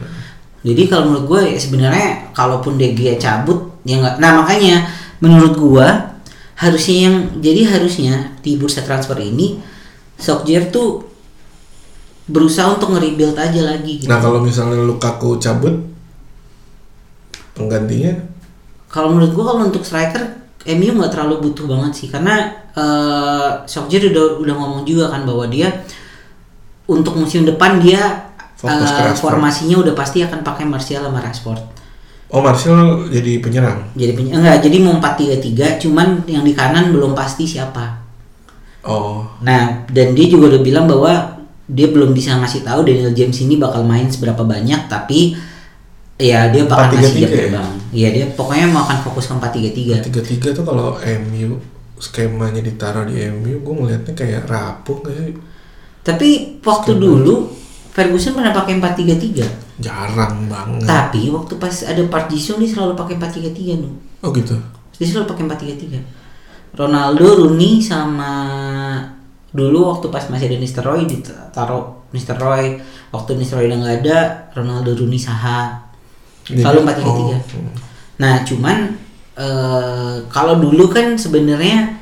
Jadi 0.73 0.81
kalau 0.90 1.06
menurut 1.14 1.26
gua 1.30 1.41
ya 1.45 1.53
sebenarnya 1.53 2.34
kalaupun 2.34 2.81
De 2.81 2.98
Gea 2.98 3.14
cabut 3.22 3.77
ya 3.85 4.02
nggak. 4.02 4.18
Nah 4.18 4.41
makanya 4.41 4.90
menurut 5.22 5.53
gua 5.53 6.18
harusnya 6.57 6.98
yang 7.14 7.15
jadi 7.45 7.77
harusnya 7.77 8.41
di 8.41 8.57
bursa 8.57 8.81
transfer 8.81 9.22
ini 9.22 9.61
Solskjaer 10.18 10.73
tuh 10.73 11.12
berusaha 12.24 12.72
untuk 12.80 12.95
nge-rebuild 12.95 13.36
aja 13.36 13.62
lagi 13.68 14.00
gitu. 14.00 14.08
nah 14.08 14.20
kalau 14.24 14.40
misalnya 14.40 14.80
Lukaku 14.80 15.36
cabut 15.38 15.76
penggantinya 17.54 18.14
Kalau 18.94 19.10
menurut 19.10 19.34
gua 19.34 19.45
kalau 19.54 19.66
untuk 19.68 19.82
striker 19.82 20.22
MU 20.64 20.91
nggak 20.95 21.12
terlalu 21.12 21.50
butuh 21.50 21.66
banget 21.66 21.91
sih 21.91 22.08
karena 22.08 22.45
uh, 22.78 23.66
udah 23.68 24.40
udah 24.40 24.54
ngomong 24.56 24.86
juga 24.88 25.12
kan 25.12 25.26
bahwa 25.28 25.50
dia 25.50 25.68
untuk 26.88 27.18
musim 27.18 27.44
depan 27.44 27.82
dia 27.84 28.32
Fokus 28.56 28.95
uh, 28.95 29.12
formasinya 29.18 29.84
udah 29.84 29.91
pasti 29.91 30.24
akan 30.24 30.40
pakai 30.40 30.64
Martial 30.64 31.04
sama 31.04 31.20
Rashford. 31.20 31.60
oh 32.32 32.40
Martial 32.40 33.12
jadi 33.12 33.44
penyerang 33.44 33.91
Jadi 33.91 34.12
peny- 34.16 34.32
enggak, 34.32 34.64
jadi 34.64 34.78
mau 34.80 34.95
4-3-3 35.04 35.84
cuman 35.84 36.24
yang 36.32 36.48
di 36.48 36.56
kanan 36.56 36.95
belum 36.95 37.12
pasti 37.12 37.44
siapa. 37.44 38.00
oh 38.88 39.28
Nah, 39.44 39.84
dan 39.91 40.16
dia 40.16 40.32
juga 40.32 40.56
udah 40.56 40.62
bilang 40.64 40.88
bahwa 40.88 41.32
dia 41.64 41.88
belum 41.88 42.11
bisa 42.11 42.35
ngasih 42.38 42.68
tahu 42.68 42.84
Daniel 42.84 43.15
James 43.15 43.38
ini 43.40 43.56
bakal 43.56 43.88
main 43.88 44.11
seberapa 44.11 44.44
banyak 44.44 44.91
tapi 44.91 45.31
ya 46.19 46.52
dia 46.52 46.68
bakal 46.68 46.91
4-3-3 46.91 46.99
ngasih 46.99 47.14
jam 47.15 47.30
ya? 47.30 47.38
terbang. 47.40 47.69
Iya, 47.94 48.07
dia 48.10 48.26
pokoknya 48.34 48.68
mau 48.69 48.81
akan 48.85 48.98
fokus 49.06 49.26
ke 49.30 49.34
4-3-3. 49.38 50.07
tiga 50.10 50.22
tiga 50.22 50.49
tuh 50.52 50.65
kalau 50.65 50.98
MU 50.99 51.61
skemanya 51.98 52.60
ditaruh 52.60 53.07
di 53.07 53.15
MU 53.31 53.64
gue 53.64 53.73
ngelihatnya 53.80 54.14
kayak 54.14 54.44
rapuh 54.49 54.99
sih 55.07 55.34
Tapi 56.03 56.60
waktu 56.60 56.99
dulu 56.99 57.48
Ferguson 57.94 58.34
pernah 58.35 58.52
pakai 58.52 58.81
4-3-3. 58.81 59.80
jarang 59.80 60.49
banget 60.52 60.84
Tapi 60.84 61.31
waktu 61.31 61.53
pas 61.56 61.76
ada 61.85 62.02
Park 62.11 62.27
Ji-sung 62.27 62.60
dia 62.60 62.68
selalu 62.68 62.98
pakai 62.98 63.15
4-3-3 63.15 63.80
nu. 63.80 63.90
oh 64.19 64.30
gitu 64.35 64.57
Dia 64.99 65.07
selalu 65.07 65.26
pakai 65.31 65.44
4-3-3. 65.48 66.02
Ronaldo, 66.73 67.26
Rooney 67.45 67.77
sama 67.80 68.34
dulu 69.54 69.86
waktu 69.88 70.10
pas 70.10 70.26
masih 70.28 70.50
ada 70.50 70.58
Nistelrooy 70.58 71.06
ditaruh 71.06 72.10
Nistelrooy 72.12 72.82
waktu 73.10 73.38
Nistelrooy 73.38 73.70
udah 73.70 73.80
nggak 73.80 73.98
ada 74.02 74.18
Ronaldo, 74.52 74.94
Rooney, 74.94 75.18
Saha 75.18 75.78
selalu 76.44 76.84
4-3-3. 76.84 77.06
Oh, 77.06 77.38
Nah, 78.14 78.42
cuman 78.44 78.98
eh, 79.34 80.16
kalau 80.28 80.58
dulu 80.58 80.90
kan 80.90 81.14
sebenarnya 81.16 82.02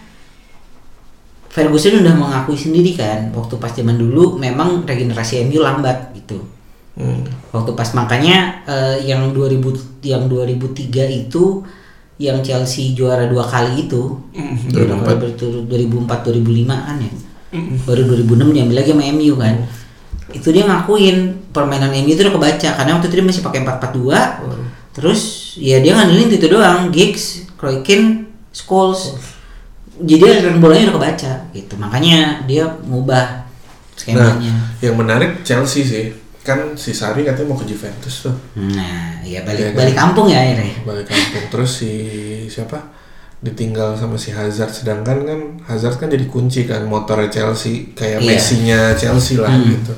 Ferguson 1.52 2.00
udah 2.00 2.16
mengakui 2.16 2.56
sendiri 2.56 2.96
kan 2.96 3.28
waktu 3.36 3.60
pas 3.60 3.70
zaman 3.70 4.00
dulu 4.00 4.40
memang 4.40 4.88
regenerasi 4.88 5.44
MU 5.46 5.60
lambat 5.60 6.16
gitu. 6.16 6.40
hmm. 6.96 7.52
Waktu 7.52 7.72
pas 7.76 7.92
makanya 7.92 8.64
eh, 8.64 9.04
yang 9.04 9.36
2000 9.36 9.60
yang 10.08 10.32
2003 10.32 10.88
itu 11.28 11.60
yang 12.16 12.40
Chelsea 12.40 12.94
juara 12.94 13.28
dua 13.28 13.44
kali 13.44 13.90
itu 13.90 14.16
Hmm, 14.32 14.56
dua 14.72 14.96
2004. 14.96 15.04
kali 15.04 15.18
berturut 15.20 15.64
2004 15.68 16.24
2005 16.24 16.88
kan 16.88 16.98
ya. 16.98 17.12
Baru 17.84 18.02
2006 18.08 18.56
diambil 18.56 18.76
lagi 18.80 18.92
sama 18.92 19.04
MU 19.10 19.34
kan. 19.36 19.56
Itu 20.32 20.50
dia 20.50 20.64
ngakuin 20.64 21.18
permainan 21.52 21.92
MU 21.92 22.10
itu 22.10 22.22
udah 22.22 22.34
kebaca 22.34 22.70
karena 22.72 22.92
waktu 22.96 23.08
itu 23.08 23.16
dia 23.16 23.26
masih 23.26 23.44
pakai 23.44 23.60
442 23.62 24.72
Terus 24.92 25.22
ya 25.56 25.80
dia 25.80 25.96
ngandelin 25.96 26.28
itu 26.30 26.48
doang, 26.48 26.92
Giggs, 26.92 27.48
Kroikin, 27.56 28.28
Scholes. 28.52 29.16
Jadi 29.98 30.20
aliran 30.22 30.60
bolanya 30.60 30.92
udah 30.92 30.96
kebaca 30.98 31.34
gitu. 31.52 31.74
Makanya 31.76 32.44
dia 32.44 32.68
ngubah 32.84 33.44
nah 34.02 34.34
skemanya. 34.34 34.54
yang 34.82 34.98
menarik 34.98 35.46
Chelsea 35.46 35.86
sih 35.86 36.10
kan 36.42 36.74
si 36.74 36.90
Sari 36.90 37.22
katanya 37.22 37.54
mau 37.54 37.60
ke 37.60 37.70
Juventus 37.70 38.26
tuh 38.26 38.34
Nah, 38.58 39.22
ya 39.22 39.38
Iya 39.38 39.40
balik 39.46 39.62
kan? 39.62 39.78
balik 39.78 39.94
kampung 39.96 40.26
ya 40.26 40.42
akhirnya. 40.42 40.74
balik 40.82 41.06
kampung 41.06 41.44
terus 41.54 41.72
si 41.78 41.92
siapa 42.50 42.82
ditinggal 43.42 43.94
sama 43.94 44.14
si 44.16 44.30
Hazard 44.30 44.70
sedangkan 44.72 45.18
kan 45.22 45.40
Hazard 45.66 45.98
kan 45.98 46.08
jadi 46.08 46.26
kunci 46.26 46.64
kan 46.64 46.86
motornya 46.86 47.26
Chelsea 47.28 47.90
kayak 47.92 48.22
Iya. 48.22 48.28
Messi-nya 48.28 48.80
Chelsea 48.94 49.36
lah 49.36 49.50
Hmm. 49.50 49.66
gitu 49.72 49.94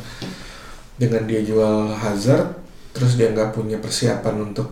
dengan 0.95 1.23
dia 1.23 1.41
jual 1.41 1.91
Hazard 1.91 2.55
terus 2.89 3.13
dia 3.13 3.27
nggak 3.27 3.51
punya 3.51 3.77
persiapan 3.77 4.45
untuk 4.45 4.71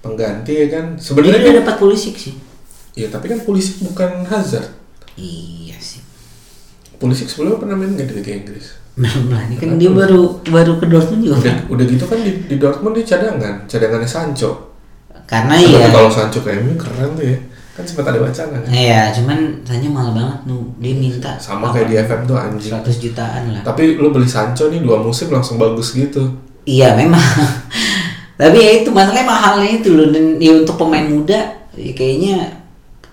pengganti 0.00 0.52
ya 0.54 0.66
kan 0.70 0.94
Dia 0.94 1.02
sebenarnya 1.02 1.40
kan 1.42 1.54
dapat 1.60 1.76
Pulisic 1.76 2.14
sih. 2.14 2.34
ya 2.94 3.08
tapi 3.08 3.26
kan 3.26 3.40
Pulisic 3.40 3.82
bukan 3.82 4.24
Hazard 4.24 4.72
Iya 5.14 5.76
sih. 5.76 6.00
Pulisic 6.96 7.26
sebelumnya 7.26 7.60
pernah 7.60 7.76
main 7.76 7.92
nggak 7.92 8.08
di 8.08 8.14
Liga 8.16 8.32
Inggris 8.34 8.66
Belum 8.94 9.26
lah, 9.26 9.42
ini 9.44 9.58
kan 9.58 9.74
dia 9.74 9.90
baru 9.90 10.38
baru 10.40 10.78
ke 10.78 10.86
Dortmund 10.86 11.20
juga. 11.20 11.36
udah 11.36 11.56
udah 11.68 11.84
gitu 11.84 12.04
kan 12.06 12.16
di, 12.16 12.30
di 12.46 12.56
Dortmund 12.56 12.94
dia 12.94 13.04
cadangan 13.10 13.66
cadangannya 13.66 14.06
Sancho 14.06 14.72
Karena 15.26 15.52
Tapi 15.52 15.68
ya 15.68 15.88
kalau 15.90 16.08
Sancho 16.08 16.40
MU 16.40 16.72
keren 16.74 17.12
tuh 17.12 17.26
ya 17.26 17.38
kan 17.74 17.82
sempat 17.82 18.06
ada 18.06 18.22
wacana 18.22 18.62
kan 18.62 18.70
Iya, 18.70 19.10
cuman 19.18 19.38
tanya 19.66 19.90
mahal 19.90 20.14
banget 20.14 20.38
nu. 20.46 20.70
Dia 20.78 20.94
minta 20.94 21.34
sama 21.42 21.74
kayak 21.74 21.90
di 21.90 21.96
FM 21.98 22.20
tuh 22.30 22.36
anjing 22.38 22.70
100 22.70 23.02
jutaan 23.02 23.42
lah. 23.50 23.62
Tapi 23.66 23.98
lu 23.98 24.14
beli 24.14 24.30
Sancho 24.30 24.70
nih 24.70 24.78
dua 24.78 25.02
musim 25.02 25.26
langsung 25.34 25.58
bagus 25.58 25.90
gitu. 25.90 26.22
Iya 26.62 26.94
memang. 26.94 27.18
Tapi 28.40 28.56
ya 28.58 28.70
itu 28.82 28.90
masalahnya 28.94 29.26
mahalnya 29.26 29.68
itu 29.82 29.90
loh 29.94 30.10
dan 30.14 30.38
ya 30.38 30.54
untuk 30.54 30.78
pemain 30.78 31.06
muda 31.06 31.54
ya 31.74 31.92
kayaknya 31.94 32.62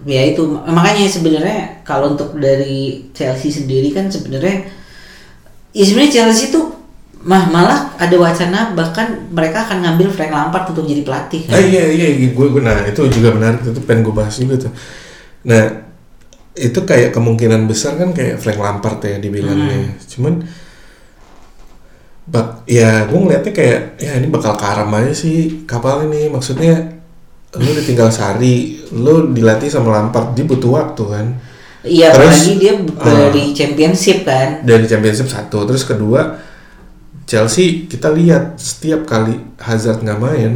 ya 0.06 0.22
itu 0.34 0.42
makanya 0.66 1.06
sebenarnya 1.06 1.86
kalau 1.86 2.18
untuk 2.18 2.38
dari 2.42 3.06
Chelsea 3.14 3.54
sendiri 3.54 3.94
kan 3.94 4.10
sebenarnya 4.10 4.66
ya 5.74 5.84
sebenarnya 5.86 6.14
Chelsea 6.22 6.50
tuh 6.50 6.71
mah 7.22 7.44
malah 7.54 7.80
ada 8.02 8.16
wacana 8.18 8.74
bahkan 8.74 9.30
mereka 9.30 9.70
akan 9.70 9.86
ngambil 9.86 10.10
Frank 10.10 10.34
Lampard 10.34 10.66
untuk 10.74 10.90
jadi 10.90 11.06
pelatih 11.06 11.46
kan. 11.46 11.54
Eh 11.62 11.66
iya 11.70 11.84
iya, 11.94 12.08
iya. 12.18 12.28
gue 12.34 12.48
gue 12.50 12.62
nah 12.62 12.82
itu 12.82 13.06
juga 13.14 13.30
menarik 13.38 13.62
itu 13.62 13.82
pengen 13.86 14.02
gue 14.02 14.16
bahas 14.16 14.36
juga 14.42 14.56
tuh. 14.66 14.74
Nah 15.46 15.64
itu 16.58 16.80
kayak 16.82 17.14
kemungkinan 17.14 17.70
besar 17.70 17.96
kan 18.02 18.10
kayak 18.12 18.42
Frank 18.42 18.58
Lampard 18.58 19.06
ya 19.06 19.22
dibilangnya. 19.22 19.94
Cuman 20.10 20.42
bak 22.26 22.66
ya 22.66 23.06
gue 23.06 23.20
ngeliatnya 23.22 23.54
kayak 23.54 23.80
ya 24.02 24.18
ini 24.18 24.28
bakal 24.30 24.58
karam 24.58 24.90
aja 24.98 25.14
sih 25.14 25.66
kapal 25.70 26.10
ini 26.10 26.26
maksudnya 26.32 27.02
lu 27.52 27.68
ditinggal 27.76 28.08
Sari, 28.08 28.80
lu 28.96 29.36
dilatih 29.36 29.68
sama 29.68 29.92
Lampard, 29.92 30.32
dia 30.40 30.48
butuh 30.48 30.72
waktu 30.72 31.04
kan. 31.04 31.28
Iya 31.82 32.14
apalagi 32.14 32.62
dia 32.62 32.74
ah. 33.02 33.10
dari 33.10 33.58
championship 33.58 34.22
kan. 34.22 34.62
dari 34.62 34.86
championship 34.86 35.26
satu 35.26 35.66
terus 35.66 35.82
kedua 35.82 36.51
Chelsea 37.32 37.88
kita 37.88 38.12
lihat 38.12 38.60
setiap 38.60 39.08
kali 39.08 39.40
Hazard 39.58 40.04
nggak 40.04 40.20
main 40.20 40.54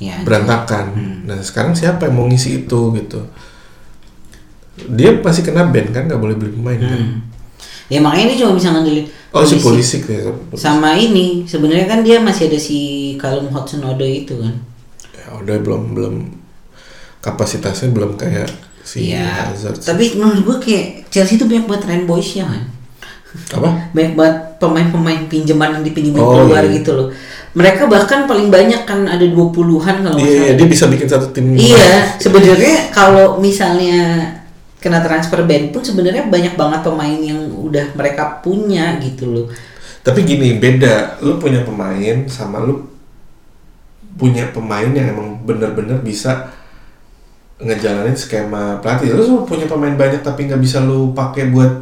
Ya, 0.00 0.16
berantakan 0.20 0.86
Hmm. 0.90 1.16
nah 1.28 1.36
sekarang 1.38 1.76
siapa 1.76 2.08
yang 2.08 2.16
mau 2.16 2.24
ngisi 2.24 2.64
itu 2.64 2.80
gitu 2.94 3.20
dia 4.88 5.12
pasti 5.20 5.44
kena 5.44 5.68
ban 5.68 5.92
kan 5.92 6.08
nggak 6.08 6.16
boleh 6.16 6.32
beli 6.34 6.50
pemain 6.50 6.80
kan 6.80 6.96
Hmm. 6.96 7.20
Ya 7.90 7.98
makanya 7.98 8.32
dia 8.32 8.38
cuma 8.40 8.54
bisa 8.54 8.70
ngandelin 8.70 9.04
oh 9.28 9.44
si. 9.44 9.58
Pulisic 9.58 10.06
ya 10.06 10.30
sama 10.56 10.94
ini 10.94 11.42
sebenarnya 11.44 11.84
kan 11.84 12.00
dia 12.00 12.16
masih 12.18 12.46
ada 12.46 12.56
si 12.56 12.78
Callum 13.16 13.50
Hudson-Odoi 13.50 14.24
itu 14.24 14.38
kan 14.38 14.54
ya 15.12 15.36
udah 15.36 15.56
belum 15.58 15.92
belum 15.92 16.14
kapasitasnya 17.20 17.90
belum 17.90 18.14
kayak 18.14 18.48
si 18.80 19.12
Iya. 19.12 19.52
Hazard 19.52 19.76
tapi 19.76 20.14
menurut 20.14 20.40
gua 20.40 20.56
kayak 20.56 21.10
Chelsea 21.10 21.34
itu 21.34 21.44
banyak 21.44 21.66
banget 21.66 21.82
trend 21.84 22.04
boys 22.06 22.30
ya 22.30 22.46
kan 22.46 22.62
apa? 23.50 23.90
Banyak 23.90 24.14
banget 24.14 24.36
pemain-pemain 24.58 25.20
pinjaman 25.26 25.78
yang 25.78 25.84
dipinjemin 25.84 26.18
Oh, 26.18 26.44
keluar 26.44 26.62
iya. 26.62 26.74
gitu 26.76 26.90
loh. 26.92 27.08
Mereka 27.50 27.90
bahkan 27.90 28.24
paling 28.24 28.46
banyak 28.46 28.86
kan 28.86 29.04
ada 29.04 29.22
20-an 29.22 29.96
kalau 30.00 30.18
iya 30.18 30.30
iya 30.46 30.52
dia 30.54 30.66
bisa 30.66 30.86
bikin 30.86 31.06
satu 31.06 31.34
tim 31.34 31.50
Iya, 31.50 32.14
sebenarnya 32.16 32.94
kalau 32.94 33.38
misalnya 33.38 34.22
kena 34.78 35.02
transfer 35.02 35.42
ban 35.42 35.68
pun 35.68 35.82
sebenarnya 35.82 36.24
banyak 36.24 36.54
banget 36.54 36.80
pemain 36.80 37.18
yang 37.18 37.50
udah 37.50 37.90
mereka 37.92 38.38
punya 38.40 38.96
gitu 38.98 39.26
loh. 39.26 39.46
tapi 40.00 40.22
gini 40.22 40.56
beda. 40.56 41.18
Lu 41.20 41.36
punya 41.36 41.60
pemain 41.60 42.24
sama 42.24 42.62
lu 42.62 42.86
punya 44.14 44.48
pemain 44.50 44.88
yang 44.88 45.12
emang 45.12 45.42
bener-bener 45.42 45.98
bisa 45.98 46.48
ngejalanin 47.58 48.16
skema 48.16 48.80
pelatih. 48.80 49.12
Lu 49.12 49.44
punya 49.44 49.68
pemain 49.68 49.92
banyak 49.92 50.22
tapi 50.22 50.48
nggak 50.48 50.60
bisa 50.60 50.80
lu 50.80 51.12
pakai 51.12 51.52
buat 51.52 51.72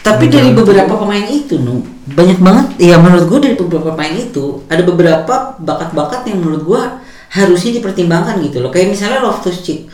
Tapi 0.00 0.32
dari 0.32 0.56
beberapa 0.56 0.96
pemain 0.96 1.28
itu, 1.28 1.60
nu 1.60 1.84
banyak 2.08 2.40
banget. 2.40 2.66
Ya 2.80 2.96
menurut 2.96 3.28
gue 3.28 3.38
dari 3.44 3.56
beberapa 3.60 3.92
pemain 3.92 4.16
itu 4.16 4.64
ada 4.66 4.82
beberapa 4.82 5.54
bakat-bakat 5.60 6.24
yang 6.26 6.40
menurut 6.40 6.62
gue 6.64 6.82
harusnya 7.30 7.70
dipertimbangkan 7.78 8.40
gitu 8.42 8.64
loh. 8.64 8.72
Kayak 8.72 8.96
misalnya 8.96 9.20
Loftus 9.22 9.60
Cheek. 9.62 9.86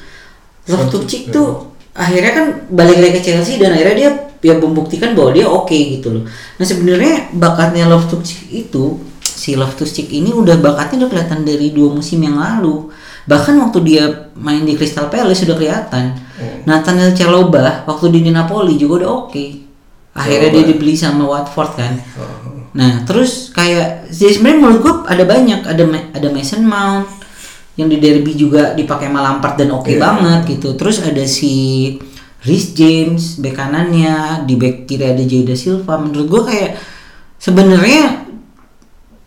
Loftus 0.70 1.04
Cheek 1.10 1.34
tuh 1.34 1.74
akhirnya 1.96 2.32
kan 2.32 2.46
balik 2.70 3.02
lagi 3.02 3.12
ke 3.18 3.22
Chelsea 3.24 3.58
dan 3.58 3.74
akhirnya 3.74 3.96
dia 3.96 4.10
ya 4.46 4.54
membuktikan 4.62 5.16
bahwa 5.18 5.34
dia 5.34 5.50
oke 5.50 5.74
gitu 5.74 6.14
loh. 6.14 6.24
Nah 6.56 6.66
sebenarnya 6.66 7.34
bakatnya 7.34 7.90
Loftus 7.90 8.22
Cheek 8.22 8.70
itu 8.70 9.02
si 9.20 9.58
Loftus 9.58 9.90
Cheek 9.90 10.08
ini 10.14 10.30
udah 10.30 10.56
bakatnya 10.62 11.04
udah 11.04 11.10
kelihatan 11.12 11.42
dari 11.42 11.74
dua 11.74 11.90
musim 11.90 12.22
yang 12.22 12.38
lalu. 12.38 12.88
Bahkan 13.26 13.58
waktu 13.58 13.78
dia 13.82 14.04
main 14.38 14.62
di 14.62 14.78
Crystal 14.78 15.10
Palace 15.10 15.42
sudah 15.42 15.58
kelihatan. 15.58 16.14
Nathaniel 16.62 17.10
Chalobah 17.10 17.82
waktu 17.90 18.14
di 18.14 18.30
Napoli 18.30 18.78
juga 18.78 19.02
udah 19.02 19.10
oke. 19.26 19.65
Akhirnya 20.16 20.50
dia 20.50 20.64
dibeli 20.72 20.96
sama 20.96 21.28
Watford 21.28 21.72
kan. 21.76 21.92
Oh. 22.16 22.64
Nah, 22.76 23.04
terus 23.04 23.52
kayak 23.52 24.08
jadi 24.12 24.32
sebenarnya 24.36 24.58
menurut 24.60 24.78
gue 24.84 24.94
ada 25.08 25.24
banyak, 25.24 25.60
ada 25.64 25.84
ada 26.12 26.28
Mason 26.32 26.64
Mount 26.64 27.08
yang 27.76 27.92
di 27.92 28.00
derby 28.00 28.32
juga 28.32 28.72
dipakai 28.72 29.12
sama 29.12 29.20
Lampard 29.20 29.60
dan 29.60 29.68
oke 29.72 29.92
Iya. 29.92 30.00
banget 30.00 30.40
gitu. 30.56 30.72
Terus 30.76 31.04
ada 31.04 31.24
si 31.28 31.54
Rhys 32.44 32.72
James 32.72 33.36
bek 33.40 33.56
kanannya, 33.56 34.44
di 34.48 34.56
bek 34.56 34.88
kiri 34.88 35.04
ada 35.12 35.24
Jada 35.24 35.52
Silva. 35.56 36.00
Menurut 36.00 36.26
gue 36.28 36.42
kayak 36.52 36.70
sebenarnya 37.36 38.24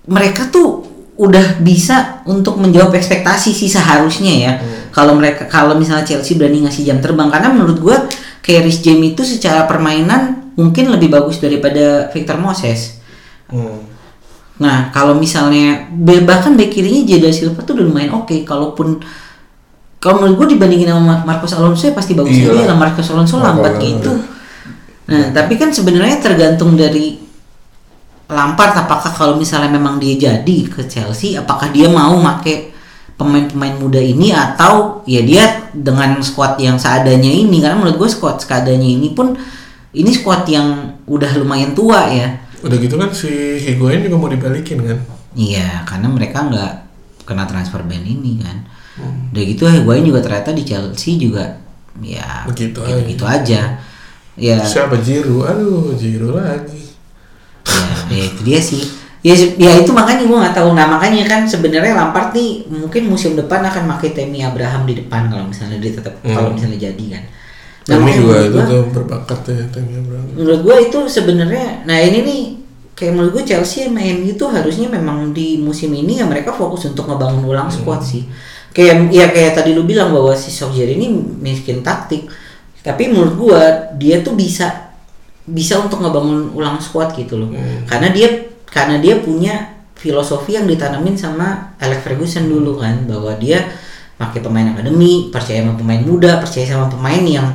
mereka 0.10 0.50
tuh 0.50 0.90
udah 1.20 1.60
bisa 1.60 2.24
untuk 2.26 2.56
menjawab 2.56 2.96
ekspektasi 2.96 3.52
sih 3.52 3.68
seharusnya 3.68 4.34
ya. 4.34 4.54
Kalau 4.90 5.14
mereka 5.20 5.46
kalau 5.52 5.76
misalnya 5.76 6.08
Chelsea 6.08 6.40
berani 6.40 6.64
ngasih 6.64 6.88
jam 6.88 7.04
terbang 7.04 7.28
karena 7.28 7.52
menurut 7.52 7.78
gua 7.78 7.98
kayak 8.40 8.66
Rhys 8.66 8.80
James 8.80 9.14
itu 9.14 9.22
secara 9.28 9.68
permainan 9.68 10.49
mungkin 10.60 10.92
lebih 10.92 11.08
bagus 11.08 11.40
daripada 11.40 12.12
Victor 12.12 12.36
Moses. 12.36 13.00
Hmm. 13.48 13.88
Nah, 14.60 14.92
kalau 14.92 15.16
misalnya 15.16 15.88
bahkan 16.28 16.60
bek 16.60 16.76
kirinya 16.76 17.08
Jada 17.08 17.32
Silva 17.32 17.64
tuh 17.64 17.80
udah 17.80 17.86
lumayan 17.88 18.12
oke 18.12 18.44
kalaupun 18.44 19.00
kalau 20.04 20.20
menurut 20.20 20.44
gue 20.44 20.60
dibandingin 20.60 20.92
sama 20.92 21.24
Marcos 21.24 21.56
Alonso 21.56 21.88
ya 21.88 21.96
pasti 21.96 22.12
bagus 22.16 22.36
Iya. 22.36 22.52
dia 22.52 22.64
lah 22.68 22.76
Marcos 22.76 23.08
Alonso 23.08 23.40
lambat 23.40 23.80
gitu. 23.80 24.12
Nah, 25.08 25.32
tapi 25.32 25.56
kan 25.56 25.72
sebenarnya 25.72 26.20
tergantung 26.20 26.76
dari 26.76 27.20
Lampard 28.30 28.78
apakah 28.78 29.10
kalau 29.10 29.36
misalnya 29.42 29.74
memang 29.74 29.98
dia 29.98 30.14
jadi 30.14 30.58
ke 30.70 30.86
Chelsea 30.86 31.34
apakah 31.34 31.74
dia 31.74 31.90
mau 31.90 32.14
make 32.22 32.70
pemain-pemain 33.18 33.76
muda 33.76 33.98
ini 34.00 34.30
atau 34.32 35.02
ya 35.10 35.20
dia 35.26 35.68
dengan 35.74 36.22
squad 36.22 36.62
yang 36.62 36.78
seadanya 36.78 37.28
ini 37.28 37.58
karena 37.60 37.76
menurut 37.76 38.06
gue 38.06 38.10
squad 38.14 38.40
seadanya 38.40 38.86
ini 38.86 39.12
pun 39.12 39.34
ini 39.92 40.12
squad 40.14 40.46
yang 40.46 40.68
udah 41.06 41.32
lumayan 41.38 41.74
tua 41.74 42.06
ya. 42.10 42.28
Udah 42.62 42.78
gitu 42.78 43.00
kan 43.00 43.10
si 43.10 43.30
Higuain 43.58 44.04
juga 44.04 44.16
mau 44.20 44.30
dibalikin 44.30 44.84
kan? 44.84 44.98
Iya, 45.34 45.88
karena 45.88 46.08
mereka 46.12 46.46
nggak 46.46 46.74
kena 47.26 47.46
transfer 47.46 47.82
ban 47.82 48.04
ini 48.04 48.42
kan. 48.42 48.66
Udah 49.32 49.44
gitu 49.44 49.64
Higuain 49.66 50.04
juga 50.04 50.20
ternyata 50.20 50.52
di 50.52 50.68
Chelsea 50.68 51.16
juga 51.16 51.56
ya 52.00 52.44
Begitu 52.48 52.80
gitu 53.08 53.24
aja. 53.26 53.80
Ya, 54.40 54.56
Siapa 54.56 54.96
Jiru? 55.04 55.44
Aduh, 55.44 55.92
Jiru 56.00 56.32
lagi. 56.32 56.96
ya, 57.68 57.92
ya 58.08 58.24
itu 58.24 58.42
dia 58.48 58.60
sih. 58.60 58.84
Ya, 59.20 59.36
ya 59.36 59.84
itu 59.84 59.92
makanya 59.92 60.24
gua 60.24 60.48
nggak 60.48 60.56
tahu. 60.56 60.72
Nah 60.80 60.88
makanya 60.88 61.28
kan 61.28 61.44
sebenarnya 61.44 61.92
Lampard 61.92 62.32
nih 62.32 62.72
mungkin 62.72 63.12
musim 63.12 63.36
depan 63.36 63.60
akan 63.68 63.84
pakai 63.98 64.16
Temi 64.16 64.40
Abraham 64.40 64.88
di 64.88 64.96
depan 64.96 65.28
kalau 65.28 65.44
misalnya 65.52 65.76
dia 65.76 65.92
tetap 65.92 66.16
Hmm. 66.24 66.32
kalau 66.32 66.50
misalnya 66.56 66.80
jadi 66.80 67.06
kan. 67.20 67.24
Nah, 67.88 67.96
makanya 67.98 68.20
juga 68.20 68.36
itu 68.44 68.60
tuh 68.60 68.82
berbakat 68.92 69.40
ya 69.48 69.64
Temi 69.72 69.94
Abraham. 69.96 70.26
menurut 70.36 70.62
gue 70.62 70.76
itu 70.86 71.00
sebenarnya 71.06 71.68
nah 71.84 71.98
ini 71.98 72.20
nih 72.22 72.42
kayak 72.94 73.14
menurut 73.14 73.32
gue 73.34 73.44
Chelsea 73.48 73.88
sama 73.88 74.04
MU 74.04 74.30
itu 74.30 74.46
harusnya 74.46 74.88
memang 74.88 75.32
di 75.32 75.58
musim 75.58 75.90
ini 75.92 76.20
ya 76.20 76.26
mereka 76.26 76.52
fokus 76.52 76.86
untuk 76.86 77.08
ngebangun 77.08 77.46
ulang 77.46 77.66
squad 77.68 78.04
sih 78.04 78.28
kayak 78.70 79.10
ya 79.10 79.26
kayak 79.28 79.56
tadi 79.56 79.72
lu 79.72 79.84
bilang 79.84 80.12
bahwa 80.12 80.32
si 80.34 80.50
Solskjaer 80.50 80.94
ini 80.94 81.10
miskin 81.40 81.82
taktik 81.82 82.28
tapi 82.80 83.08
menurut 83.08 83.34
gue 83.36 83.62
dia 83.98 84.20
tuh 84.20 84.34
bisa 84.34 84.92
bisa 85.44 85.82
untuk 85.82 86.00
ngebangun 86.00 86.54
ulang 86.54 86.78
squad 86.78 87.10
gitu 87.14 87.36
loh 87.36 87.50
Hmm. 87.50 87.88
karena 87.88 88.14
dia 88.14 88.28
karena 88.70 89.02
dia 89.02 89.18
punya 89.18 89.66
filosofi 89.98 90.54
yang 90.54 90.64
ditanamin 90.64 91.18
sama 91.18 91.74
Alex 91.82 92.06
Ferguson 92.06 92.46
dulu 92.46 92.78
kan 92.78 93.04
bahwa 93.04 93.34
dia 93.36 93.66
pakai 94.16 94.40
pemain 94.40 94.70
akademi 94.70 95.28
percaya 95.28 95.66
sama 95.66 95.74
pemain 95.74 96.00
muda 96.00 96.38
percaya 96.38 96.68
sama 96.68 96.86
pemain 96.86 97.26
yang 97.26 97.48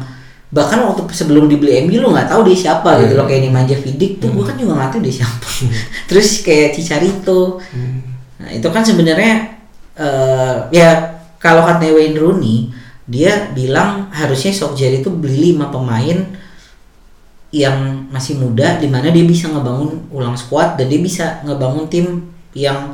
bahkan 0.55 0.79
waktu 0.87 1.03
sebelum 1.11 1.51
dibeli 1.51 1.83
MU 1.83 1.99
lu 1.99 2.15
nggak 2.15 2.31
tahu 2.31 2.47
dia 2.47 2.55
siapa 2.55 3.03
gitu 3.03 3.13
Iya. 3.13 3.19
loh. 3.19 3.27
Kayak 3.27 3.43
Nemanja 3.51 3.77
Vidic 3.83 4.23
tuh 4.23 4.31
gua 4.31 4.47
kan 4.47 4.55
juga 4.55 4.73
nggak 4.79 4.91
tahu 4.95 5.01
dia 5.03 5.15
siapa. 5.19 5.49
Terus 6.09 6.29
kayak 6.47 6.79
Cicarito 6.79 7.59
nah 8.35 8.51
itu 8.51 8.69
kan 8.71 8.83
sebenarnya 8.83 9.33
eh 9.95 10.55
ya 10.71 10.89
kalau 11.39 11.63
katanya 11.63 11.95
Wayne 11.95 12.19
Rooney 12.19 12.71
dia 13.07 13.51
bilang 13.53 14.11
harusnya 14.11 14.51
Solskjaer 14.51 15.03
itu 15.03 15.11
beli 15.11 15.53
lima 15.53 15.71
pemain 15.71 16.19
yang 17.55 18.07
masih 18.11 18.35
muda 18.35 18.83
di 18.83 18.91
mana 18.91 19.15
dia 19.15 19.23
bisa 19.23 19.47
ngebangun 19.47 20.11
ulang 20.11 20.35
squad 20.35 20.75
dan 20.75 20.91
dia 20.91 20.99
bisa 20.99 21.39
ngebangun 21.47 21.87
tim 21.87 22.07
yang 22.51 22.91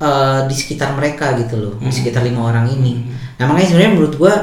eh, 0.00 0.40
di 0.48 0.54
sekitar 0.56 0.96
mereka 0.96 1.36
gitu 1.36 1.60
loh. 1.60 1.74
Di 1.76 1.92
sekitar 1.92 2.24
lima 2.24 2.48
orang 2.48 2.64
ini. 2.72 3.04
Nah 3.36 3.44
makanya 3.44 3.68
sebenarnya 3.72 3.92
menurut 3.92 4.14
gua 4.16 4.34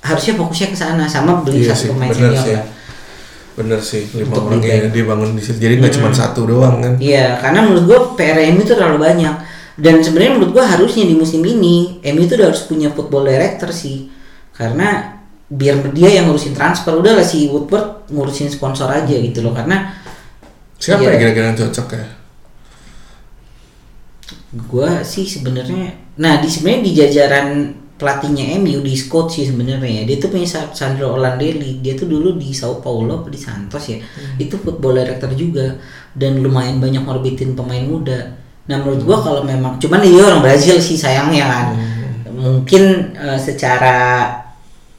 harusnya 0.00 0.34
fokusnya 0.34 0.68
ke 0.72 0.78
sana 0.78 1.04
sama 1.04 1.42
beli 1.42 1.62
Iya 1.62 1.72
satu 1.72 1.80
sih, 1.80 1.88
pemain 1.90 2.08
bener 2.08 2.20
senior 2.30 2.44
sih. 2.44 2.54
lah. 2.54 2.66
Bener 3.58 3.80
sih, 3.82 4.02
lima 4.14 4.30
Untuk 4.30 4.42
orang 4.46 4.62
yang 4.62 4.80
bank. 4.86 4.94
dia 4.94 5.04
bangun 5.04 5.30
di 5.34 5.42
situ. 5.42 5.58
Jadi 5.58 5.74
nggak 5.76 5.94
cuma 5.94 6.08
satu 6.10 6.40
doang 6.44 6.78
kan? 6.78 6.94
Iya, 6.96 7.42
karena 7.42 7.58
menurut 7.66 7.84
gua 7.84 7.98
PR 8.14 8.38
MU 8.54 8.62
itu 8.62 8.72
terlalu 8.72 8.98
banyak. 9.02 9.34
Dan 9.74 9.98
sebenarnya 9.98 10.32
menurut 10.38 10.52
gua 10.54 10.64
harusnya 10.64 11.02
di 11.02 11.14
musim 11.14 11.42
ini 11.42 11.98
MU 12.04 12.22
itu 12.22 12.34
udah 12.34 12.54
harus 12.54 12.62
punya 12.64 12.88
football 12.88 13.26
director 13.26 13.68
sih. 13.68 14.06
Karena 14.54 15.18
biar 15.48 15.90
dia 15.90 16.10
yang 16.12 16.28
ngurusin 16.28 16.52
transfer 16.52 16.92
udah 16.92 17.16
lah 17.16 17.24
si 17.24 17.48
Woodward 17.48 18.06
ngurusin 18.10 18.46
sponsor 18.46 18.86
aja 18.86 19.10
gitu 19.10 19.40
loh 19.40 19.50
karena 19.50 19.90
Siapa 20.76 21.02
Iya. 21.02 21.10
ya 21.10 21.18
kira-kira 21.18 21.46
yang 21.48 21.58
cocok 21.58 21.88
ya? 21.90 22.06
gua 24.68 25.00
sih 25.02 25.24
sebenarnya 25.24 25.92
nah 26.16 26.36
di 26.36 26.48
sebenarnya 26.48 26.82
di 26.82 26.92
jajaran 26.94 27.46
pelatihnya 27.98 28.62
MU 28.62 28.78
di 28.80 28.94
Scott 28.94 29.34
sih 29.34 29.44
sebenarnya 29.50 30.02
ya. 30.02 30.02
Dia 30.06 30.16
tuh 30.22 30.30
punya 30.30 30.46
Sa- 30.46 30.70
Sandro 30.70 31.18
Orlandelli 31.18 31.82
dia 31.82 31.98
tuh 31.98 32.06
dulu 32.06 32.38
di 32.38 32.54
Sao 32.54 32.78
Paulo 32.78 33.26
di 33.26 33.36
Santos 33.36 33.90
ya. 33.90 33.98
Itu 34.38 34.56
football 34.62 35.02
director 35.02 35.34
juga. 35.34 35.74
Dan 36.14 36.40
lumayan 36.40 36.78
banyak 36.78 37.02
ngorbitin 37.02 37.58
pemain 37.58 37.82
muda. 37.82 38.38
Nah 38.70 38.76
menurut 38.78 39.02
gua 39.02 39.18
kalau 39.20 39.42
memang 39.42 39.76
cuman 39.82 39.98
dia 40.00 40.22
orang 40.22 40.40
Brazil 40.46 40.78
sih 40.78 40.94
sayangnya 40.94 41.44
kan. 41.50 41.66
Mungkin 42.38 42.82
eh, 43.18 43.38
secara 43.38 44.30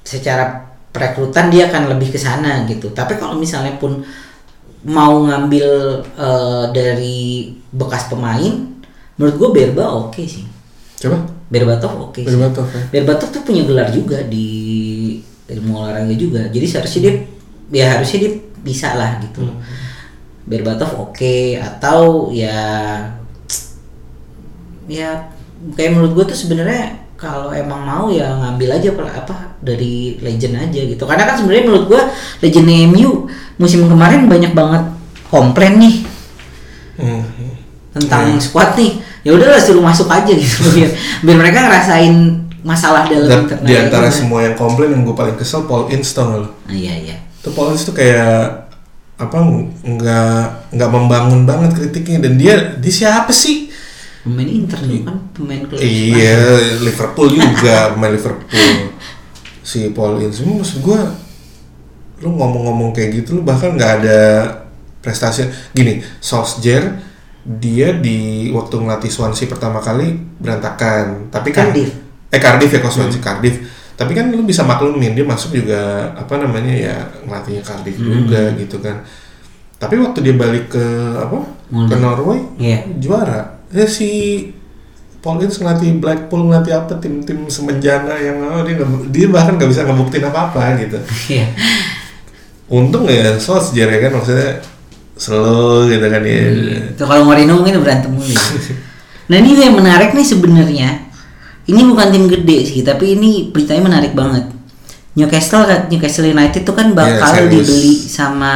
secara 0.03 0.67
perekrutan 0.91 1.47
dia 1.47 1.71
akan 1.71 1.95
lebih 1.95 2.11
ke 2.11 2.19
sana 2.19 2.67
gitu. 2.67 2.91
Tapi 2.91 3.15
kalau 3.15 3.39
misalnya 3.39 3.79
pun 3.79 4.03
mau 4.83 5.23
ngambil 5.23 5.67
eh, 6.19 6.65
dari 6.75 7.51
bekas 7.71 8.11
pemain 8.11 8.67
menurut 9.19 9.35
gue 9.39 9.49
Berba 9.55 9.85
oke 10.07 10.23
sih. 10.27 10.43
Coba? 10.99 11.38
Berbatov 11.49 12.09
oke 12.09 12.21
sih. 12.21 12.29
Berbatov 12.29 12.65
ya? 12.69 12.81
Berbatov 12.93 13.29
tuh 13.33 13.41
punya 13.41 13.65
gelar 13.65 13.89
juga 13.89 14.21
di 14.21 14.47
ilmu 15.49 15.81
olahraga 15.81 16.13
juga. 16.13 16.45
Jadi 16.47 16.65
seharusnya 16.69 17.01
dia 17.01 17.15
ya 17.69 17.85
harusnya 17.97 18.17
dia 18.25 18.31
bisa 18.61 18.93
lah 18.93 19.17
gitu. 19.25 19.49
Loh 19.49 19.57
Berbatov 20.45 21.09
oke. 21.09 21.57
Atau 21.57 22.29
ya 22.29 22.57
ya 24.89 25.29
kayak 25.73 25.91
menurut 25.93 26.11
gue 26.17 26.25
tuh 26.33 26.37
sebenarnya 26.37 26.97
kalau 27.19 27.51
emang 27.51 27.83
mau 27.83 28.05
ya 28.07 28.31
ngambil 28.31 28.79
aja 28.79 28.89
apa 28.95 29.57
dari 29.59 30.21
legend 30.21 30.55
aja 30.69 30.81
gitu. 30.85 31.03
Karena 31.03 31.25
kan 31.27 31.35
sebenarnya 31.41 31.65
menurut 31.65 31.85
gue 31.89 32.01
legend 32.45 32.69
MU 32.93 33.25
musim 33.57 33.89
kemarin 33.89 34.29
banyak 34.29 34.53
banget 34.53 34.83
komplain 35.27 35.77
nih 35.81 35.97
Hmm. 36.99 37.23
tentang 37.95 38.35
squad 38.43 38.75
nih 38.75 38.99
ya 39.21 39.31
udahlah 39.35 39.59
suruh 39.59 39.83
masuk 39.83 40.07
aja 40.07 40.31
gitu. 40.31 40.63
Biar, 40.75 40.91
biar 41.21 41.37
mereka 41.37 41.57
ngerasain 41.67 42.15
masalah 42.59 43.07
dalam 43.07 43.27
Dan 43.27 43.39
internal 43.47 43.65
di 43.65 43.73
antara 43.75 44.07
itu. 44.11 44.17
semua 44.19 44.43
yang 44.43 44.55
komplain 44.55 44.91
yang 44.91 45.07
gue 45.07 45.15
paling 45.15 45.39
kesel 45.39 45.63
Paul 45.63 45.87
Ince 45.89 46.11
tau 46.11 46.27
lo? 46.27 46.59
Ah, 46.67 46.71
iya 46.71 46.93
iya. 46.95 47.17
Itu 47.39 47.55
Paul 47.55 47.71
Ince 47.71 47.87
tuh 47.87 47.95
kayak 47.95 48.67
apa 49.19 49.35
nggak 49.83 50.71
nggak 50.75 50.89
membangun 50.91 51.43
banget 51.43 51.71
kritiknya. 51.75 52.27
Dan 52.27 52.35
dia 52.35 52.75
dia 52.75 52.93
siapa 52.93 53.31
sih? 53.31 53.67
pemain 54.19 54.45
Inter 54.45 54.75
kan 54.83 55.15
pemain 55.31 55.63
klub. 55.63 55.79
Iya 55.79 56.35
Liverpool 56.85 57.31
juga 57.31 57.95
pemain 57.95 58.11
Liverpool. 58.11 58.91
Si 59.63 59.87
Paul 59.95 60.19
Ince. 60.19 60.43
Maksud 60.43 60.83
gue 60.83 60.99
lu 62.19 62.35
ngomong-ngomong 62.35 62.91
kayak 62.91 63.23
gitu 63.23 63.39
lu 63.39 63.47
bahkan 63.47 63.79
nggak 63.79 64.03
ada 64.03 64.19
prestasi. 64.99 65.47
Gini 65.71 66.03
Solskjaer 66.19 66.99
dia 67.41 67.93
di 67.93 68.17
waktu 68.49 68.75
ngelatih 68.77 69.07
Swansea 69.07 69.45
pertama 69.45 69.79
kali 69.79 70.11
berantakan 70.37 71.29
tapi 71.29 71.49
kan 71.49 71.69
Cardiff. 71.69 71.91
eh 72.27 72.37
Cardiff 72.37 72.69
ya 72.69 72.79
kok 72.79 72.91
Swansea 72.91 73.19
Cardiff 73.19 73.55
tapi 73.93 74.11
kan 74.11 74.27
lu 74.27 74.41
bisa 74.41 74.61
maklumin 74.61 75.11
dia 75.11 75.23
masuk 75.23 75.53
juga 75.53 75.79
apa 76.13 76.35
namanya 76.35 76.71
ya 76.71 76.95
ngelatihnya 77.21 77.61
Cardiff 77.61 77.95
juga 77.95 78.51
gitu 78.53 78.77
kan 78.77 79.03
tapi 79.75 79.95
waktu 79.95 80.19
dia 80.21 80.35
balik 80.35 80.69
ke 80.69 80.85
apa 81.15 81.39
ke 81.39 81.71
Mulai. 81.71 81.97
Norway 81.97 82.39
Iya. 82.57 82.79
juara 82.97 83.39
ya 83.69 83.85
si 83.85 84.09
Paul 85.19 85.39
Ince 85.39 85.57
ngelatih 85.57 85.95
Blackpool 85.95 86.43
ngelatih 86.45 86.73
apa 86.75 86.95
tim-tim 86.95 87.43
semenjana 87.47 88.15
yang 88.15 88.39
oh, 88.41 88.63
dia 88.63 88.75
nggak- 88.75 89.07
dia 89.09 89.27
bahkan 89.27 89.55
nggak 89.55 89.67
bisa 89.67 89.83
ngebuktiin 89.83 90.25
apa-apa 90.25 90.75
gitu 90.77 90.99
Iya. 91.29 91.47
untung 92.69 93.03
ya 93.03 93.35
Solskjaer 93.35 93.89
ya 93.89 93.99
kan 94.01 94.11
maksudnya 94.13 94.49
slow 95.19 95.85
gitu 95.85 96.01
kan 96.01 96.23
ya 96.23 96.39
Tuh 96.95 97.03
kalau 97.03 97.21
Mourinho 97.23 97.53
mungkin 97.53 97.77
berantem 97.77 98.09
mulu. 98.09 98.23
ya. 98.23 98.39
nah 99.29 99.37
ini 99.37 99.59
yang 99.59 99.75
menarik 99.75 100.11
nih 100.11 100.23
sebenarnya. 100.23 100.89
Ini 101.63 101.85
bukan 101.85 102.09
tim 102.09 102.25
gede 102.25 102.57
sih, 102.65 102.81
tapi 102.81 103.13
ini 103.13 103.53
beritanya 103.53 103.83
menarik 103.85 104.15
banget. 104.15 104.47
Newcastle 105.11 105.65
kan 105.65 105.85
Newcastle 105.85 106.25
United 106.25 106.63
tuh 106.63 106.71
kan 106.71 106.93
bakal 106.93 107.11
Iya, 107.29 107.45
serius. 107.45 107.65
dibeli 107.65 107.93
sama 107.99 108.53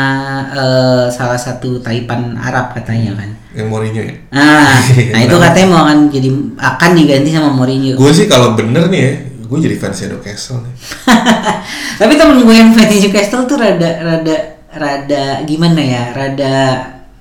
eh, 0.49 1.05
salah 1.09 1.35
satu 1.35 1.77
Taipan 1.77 2.33
Arab 2.33 2.71
katanya 2.71 3.13
kan. 3.13 3.29
yang 3.51 3.67
Mourinho 3.67 3.99
ya 3.99 4.15
Nah, 4.31 4.81
nah 5.11 5.19
itu 5.25 5.35
katanya 5.35 5.67
mau 5.67 5.81
akan 5.83 6.09
jadi 6.09 6.29
akan 6.55 6.89
diganti 6.95 7.29
sama 7.29 7.49
Mourinho. 7.51 7.93
gue 7.93 8.11
sih 8.11 8.25
kalau 8.25 8.53
bener 8.53 8.87
nih 8.87 9.01
ya 9.01 9.13
gue 9.43 9.57
jadi 9.59 9.75
fansnya 9.75 10.07
Newcastle 10.09 10.61
nih 10.61 10.73
Tapi 11.99 12.13
temen 12.15 12.37
gue 12.39 12.55
yang 12.55 12.71
fans 12.71 12.95
Newcastle 12.95 13.43
tuh 13.43 13.57
rada 13.57 13.89
rada 13.99 14.35
rada 14.73 15.45
gimana 15.45 15.81
ya 15.81 16.03
rada 16.11 16.55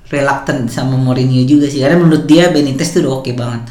reluctant 0.09 0.69
sama 0.69 0.97
Mourinho 0.97 1.45
juga 1.49 1.69
sih. 1.69 1.81
Karena 1.81 2.01
menurut 2.01 2.25
dia 2.29 2.53
Benitez 2.53 2.93
tuh 2.93 3.05
udah 3.05 3.13
oke 3.17 3.23
okay 3.25 3.35
banget. 3.37 3.63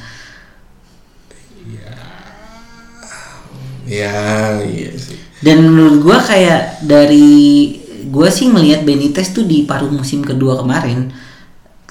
Ya 3.92 4.16
iya 4.64 4.92
sih. 4.96 5.20
Dan 5.42 5.68
menurut 5.68 6.06
gue 6.06 6.18
kayak 6.18 6.86
dari 6.86 7.30
gue 8.08 8.30
sih 8.32 8.48
melihat 8.48 8.82
Benitez 8.88 9.36
tuh 9.36 9.46
di 9.46 9.68
paruh 9.68 9.92
musim 9.92 10.24
kedua 10.24 10.58
kemarin 10.62 11.12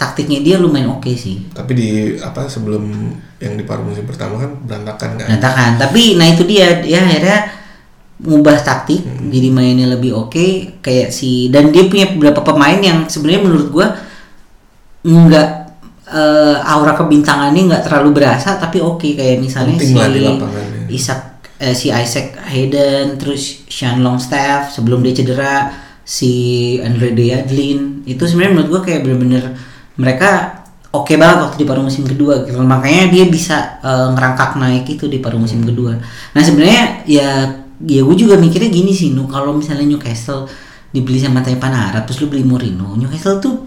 taktiknya 0.00 0.40
dia 0.40 0.56
lumayan 0.56 0.96
oke 0.96 1.04
okay 1.04 1.14
sih. 1.14 1.36
Tapi 1.52 1.72
di 1.76 1.88
apa 2.24 2.48
sebelum 2.48 3.12
yang 3.36 3.54
di 3.60 3.64
paruh 3.68 3.84
musim 3.84 4.08
pertama 4.08 4.40
kan 4.40 4.56
berantakan 4.64 5.20
kan? 5.20 5.26
Berantakan. 5.28 5.70
Tapi 5.76 6.16
nah 6.16 6.26
itu 6.26 6.42
dia 6.48 6.80
ya 6.80 7.04
akhirnya 7.04 7.38
ngubah 8.20 8.60
taktik 8.60 9.01
jadi 9.32 9.48
mainnya 9.48 9.88
lebih 9.88 10.12
oke 10.12 10.80
kayak 10.84 11.09
si 11.09 11.48
dan 11.48 11.72
dia 11.72 11.88
punya 11.88 12.12
beberapa 12.12 12.44
pemain 12.44 12.76
yang 12.76 13.09
sebenarnya 13.09 13.42
menurut 13.48 13.68
gua 13.72 13.97
nggak 15.01 15.48
eh, 16.12 16.56
aura 16.68 16.92
kebintangannya 16.92 17.72
nggak 17.72 17.84
terlalu 17.88 18.20
berasa 18.20 18.60
tapi 18.60 18.84
oke 18.84 19.16
kayak 19.16 19.40
misalnya 19.40 19.80
Penting 19.80 19.97
si 19.97 20.20
ya. 20.20 20.32
Isaac 20.92 21.20
eh, 21.56 21.72
si 21.72 21.88
Isaac 21.88 22.36
Hayden 22.52 23.16
terus 23.16 23.64
Sean 23.72 24.05
Longstaff 24.05 24.76
sebelum 24.76 25.01
dia 25.01 25.16
cedera 25.16 25.72
si 26.05 26.76
Andre 26.84 27.16
Deadlin 27.16 28.05
itu 28.05 28.20
sebenarnya 28.28 28.52
menurut 28.52 28.68
gua 28.68 28.80
kayak 28.84 29.01
bener-bener 29.01 29.44
mereka 29.97 30.60
oke 30.92 31.16
banget 31.16 31.38
waktu 31.40 31.56
di 31.56 31.66
paruh 31.70 31.84
musim 31.86 32.05
kedua 32.05 32.44
gitu. 32.44 32.60
makanya 32.60 33.09
dia 33.09 33.24
bisa 33.32 33.80
eh, 33.80 34.09
ngerangkak 34.12 34.60
naik 34.60 34.84
itu 34.84 35.09
di 35.09 35.24
paruh 35.24 35.40
musim 35.40 35.64
kedua 35.64 35.97
nah 36.36 36.42
sebenarnya 36.44 37.09
ya 37.09 37.59
ya 37.85 38.05
gue 38.05 38.16
juga 38.16 38.36
mikirnya 38.36 38.69
gini 38.69 38.93
sih 38.93 39.12
nu 39.16 39.24
kalau 39.24 39.57
misalnya 39.57 39.89
Newcastle 39.89 40.44
dibeli 40.90 41.16
sama 41.16 41.40
Taipanara 41.40 42.05
terus 42.05 42.20
lu 42.20 42.28
beli 42.28 42.44
Mourinho 42.44 42.98
Newcastle 42.98 43.40
tuh 43.40 43.65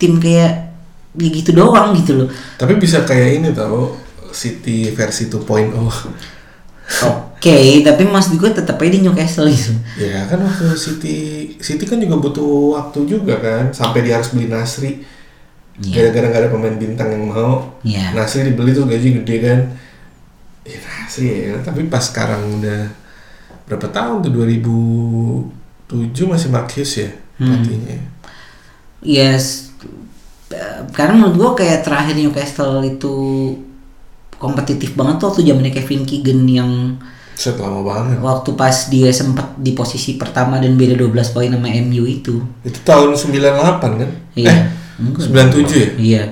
tim 0.00 0.16
kayak 0.16 0.72
ya 1.12 1.28
gitu 1.28 1.52
doang 1.52 1.92
gitu 1.92 2.24
loh 2.24 2.28
Tapi 2.56 2.80
bisa 2.80 3.04
kayak 3.04 3.42
ini 3.42 3.48
tau 3.52 3.92
City 4.32 4.88
versi 4.96 5.28
2.0. 5.28 5.76
oke 7.04 7.58
tapi 7.84 8.02
maksud 8.08 8.40
gue 8.40 8.50
tetap 8.52 8.80
aja 8.80 8.90
di 8.96 9.00
Newcastle 9.04 9.48
gitu 9.52 9.76
ya 10.00 10.24
kan 10.24 10.40
waktu 10.40 10.72
City 10.72 11.16
City 11.60 11.84
kan 11.84 12.00
juga 12.00 12.16
butuh 12.16 12.80
waktu 12.80 13.04
juga 13.04 13.36
kan 13.36 13.68
sampai 13.76 14.00
dia 14.06 14.16
harus 14.16 14.32
beli 14.32 14.48
Nasri. 14.48 15.04
Iya. 15.80 16.12
Gara-gara 16.12 16.28
gak 16.28 16.40
ada 16.44 16.50
pemain 16.52 16.76
bintang 16.76 17.08
yang 17.08 17.32
mau. 17.32 17.80
Iya. 17.80 18.12
Nasri 18.12 18.44
dibeli 18.44 18.76
tuh 18.76 18.84
gaji 18.84 19.24
gede 19.24 19.36
kan. 19.40 19.60
Ya 20.68 20.78
Nasri 20.78 21.28
ya, 21.48 21.56
tapi 21.64 21.88
pas 21.88 22.04
sekarang 22.04 22.60
udah 22.60 22.92
berapa 23.72 23.88
tahun 23.88 24.20
tuh 24.20 24.32
2007 25.88 26.28
masih 26.28 26.48
Marquis 26.52 26.90
ya 27.00 27.10
pelatihnya. 27.40 27.96
Yes, 29.02 29.72
eh, 30.52 30.84
karena 30.94 31.16
menurut 31.18 31.34
gue 31.34 31.64
kayak 31.64 31.82
terakhir 31.82 32.14
Newcastle 32.14 32.84
itu 32.84 33.14
kompetitif 34.36 34.92
banget 34.94 35.18
tuh 35.18 35.32
waktu 35.32 35.42
zamannya 35.42 35.72
Kevin 35.72 36.04
Keegan 36.04 36.44
yang 36.44 36.70
Set 37.32 37.56
lama 37.56 37.80
banget. 37.80 38.20
waktu 38.20 38.52
pas 38.54 38.92
dia 38.92 39.08
sempat 39.08 39.56
di 39.56 39.72
posisi 39.72 40.20
pertama 40.20 40.60
dan 40.60 40.76
beda 40.76 40.94
12 40.94 41.32
poin 41.32 41.48
sama 41.48 41.68
MU 41.80 42.04
itu. 42.04 42.44
Itu 42.60 42.78
tahun 42.84 43.16
98 43.16 44.00
kan? 44.04 44.10
Iya. 44.36 44.52
Eh, 44.52 44.60
Enggak. 45.00 45.56
97 45.56 45.72
ya? 45.72 45.88
Iya. 45.96 46.22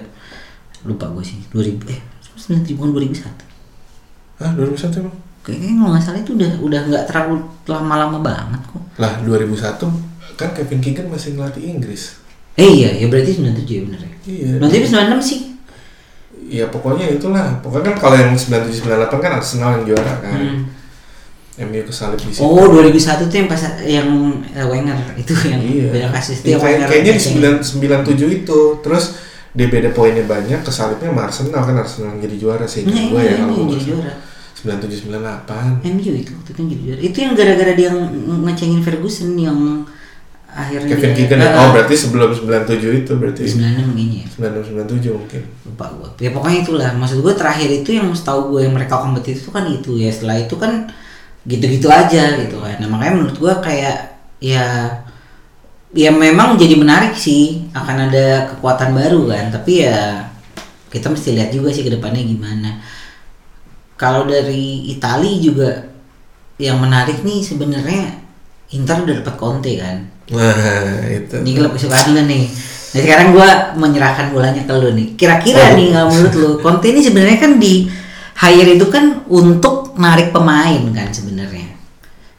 Lupa 0.84 1.08
gue 1.10 1.24
sih. 1.24 1.40
2000 1.50 1.88
eh 1.88 2.00
97 2.36 2.76
bukan 2.76 2.90
2001. 2.92 3.32
Hah, 4.38 4.52
2001 4.54 5.00
emang? 5.00 5.16
Kayaknya 5.52 5.74
kalau 5.76 5.90
nggak 5.90 6.04
salah 6.04 6.20
itu 6.20 6.32
udah 6.34 6.50
udah 6.60 6.80
nggak 6.86 7.04
terlalu 7.06 7.34
lama-lama 7.66 8.18
banget 8.20 8.60
kok. 8.64 8.82
Lah, 8.96 9.12
2001 9.22 9.90
kan 10.34 10.48
Kevin 10.54 10.80
Keegan 10.80 11.06
masih 11.06 11.34
ngelatih 11.34 11.62
Inggris. 11.66 12.16
Eh 12.54 12.66
iya, 12.66 12.90
ya 12.94 13.06
berarti 13.06 13.36
97 13.36 13.64
ya 13.66 13.80
bener 13.84 14.00
ya. 14.00 14.10
Iya. 14.24 14.48
Nanti 14.58 14.76
96 14.84 15.20
sih. 15.20 15.40
Ya 16.50 16.64
pokoknya 16.66 17.06
itulah. 17.08 17.60
Pokoknya 17.60 17.92
kan 17.92 17.96
kalau 18.00 18.16
yang 18.16 18.32
97 18.32 18.82
98 18.82 19.20
kan 19.20 19.32
Arsenal 19.36 19.70
yang 19.78 19.84
juara 19.86 20.14
kan. 20.18 20.34
Hmm. 20.34 20.62
MU 21.60 21.84
kesalip 21.84 22.16
di 22.16 22.32
situ. 22.32 22.40
Oh 22.40 22.72
2001 22.72 23.28
tuh 23.28 23.36
yang 23.36 23.44
pas 23.44 23.60
yang 23.84 24.08
eh, 24.50 24.64
Wenger 24.64 24.96
itu 25.14 25.32
yang 25.44 25.60
iya. 25.60 25.92
beda 25.92 26.08
kasus 26.10 26.40
Ya, 26.40 26.42
dia 26.42 26.56
kayak- 26.56 26.64
Wenger 26.64 26.88
kayaknya 26.88 27.12
di 27.12 27.20
kayaknya. 27.20 27.50
9 28.00 28.24
97 28.24 28.38
itu. 28.40 28.60
Terus 28.80 29.04
dia 29.50 29.66
beda 29.66 29.90
poinnya 29.90 30.24
banyak, 30.24 30.62
kesalipnya 30.62 31.10
sama 31.10 31.22
Arsenal 31.26 31.60
kan 31.60 31.76
Arsenal 31.76 32.08
yang 32.14 32.20
jadi 32.24 32.36
juara 32.38 32.64
sih. 32.64 32.86
Nah, 32.86 32.96
Gue 32.96 33.20
iya, 33.20 33.34
ya 33.34 33.44
kalau 33.44 33.52
nggak 33.52 33.68
jadi 33.68 33.76
salah. 33.76 33.86
juara. 33.92 34.12
97 34.60 35.08
98. 35.08 35.80
MU 35.86 36.12
itu 36.12 36.30
waktu 36.32 36.50
itu 36.50 36.58
yang 36.58 36.68
jadi 36.68 36.82
juara. 36.84 37.00
Itu 37.00 37.16
yang 37.18 37.32
gara-gara 37.32 37.72
dia 37.72 37.90
nge- 37.90 38.12
ngecengin 38.44 38.80
Ferguson 38.80 39.30
yang 39.34 39.58
akhirnya 40.50 40.90
Kevin 40.90 41.12
Keegan? 41.14 41.38
Ah, 41.40 41.52
Oh 41.62 41.68
berarti 41.70 41.94
sebelum 41.94 42.34
97 42.34 43.06
itu 43.06 43.12
berarti 43.14 43.42
96 43.46 43.94
kayaknya 43.94 44.18
ya. 44.20 44.26
96 44.34 45.06
97 45.06 45.14
mungkin. 45.14 45.42
lupa 45.64 45.86
gue 45.88 46.08
ya 46.20 46.30
pokoknya 46.34 46.58
itulah 46.60 46.90
maksud 46.92 47.22
gue 47.22 47.34
terakhir 47.34 47.68
itu 47.70 47.90
yang 47.94 48.10
setahu 48.10 48.50
gue 48.52 48.60
yang 48.66 48.74
mereka 48.74 48.98
kompetitif 48.98 49.46
itu 49.46 49.50
kan 49.50 49.64
itu 49.64 49.90
ya 49.94 50.10
setelah 50.10 50.36
itu 50.36 50.54
kan 50.58 50.90
gitu-gitu 51.46 51.86
aja 51.86 52.34
gitu 52.36 52.58
kan 52.58 52.76
nah 52.82 52.88
makanya 52.90 53.12
menurut 53.16 53.36
gue 53.38 53.52
kayak 53.62 53.96
ya 54.42 54.90
ya 55.90 56.10
memang 56.10 56.54
jadi 56.54 56.74
menarik 56.74 57.14
sih 57.14 57.70
akan 57.70 58.10
ada 58.10 58.26
kekuatan 58.50 58.90
baru 58.90 59.26
kan 59.26 59.50
tapi 59.50 59.86
ya 59.86 60.26
kita 60.86 61.06
mesti 61.06 61.34
lihat 61.34 61.50
juga 61.50 61.70
sih 61.70 61.82
ke 61.82 61.90
depannya 61.90 62.22
gimana 62.22 62.82
kalau 64.00 64.24
dari 64.24 64.88
Itali 64.88 65.44
juga 65.44 65.92
yang 66.56 66.80
menarik 66.80 67.20
nih 67.20 67.44
sebenarnya 67.44 68.16
Inter 68.72 69.04
udah 69.04 69.14
dapat 69.20 69.34
Conte 69.36 69.72
kan 69.76 69.96
Nah 70.30 71.02
itu. 71.10 71.42
ini 71.42 71.50
klub 71.58 71.74
kesukaan 71.74 72.14
lu 72.14 72.22
nih. 72.22 72.46
Nah 72.94 73.00
sekarang 73.02 73.34
gua 73.34 73.74
menyerahkan 73.74 74.30
bolanya 74.30 74.62
ke 74.62 74.72
lu 74.78 74.94
nih. 74.94 75.18
Kira-kira 75.18 75.74
Oh. 75.74 75.74
nih 75.74 75.88
kalau 75.90 76.06
menurut 76.06 76.34
lu, 76.38 76.50
Conte 76.62 76.86
ini 76.94 77.02
sebenarnya 77.02 77.38
kan 77.42 77.58
di 77.58 77.90
hire 78.38 78.78
itu 78.78 78.86
kan 78.86 79.26
untuk 79.26 79.98
narik 79.98 80.30
pemain 80.30 80.78
kan 80.94 81.10
sebenarnya. 81.10 81.66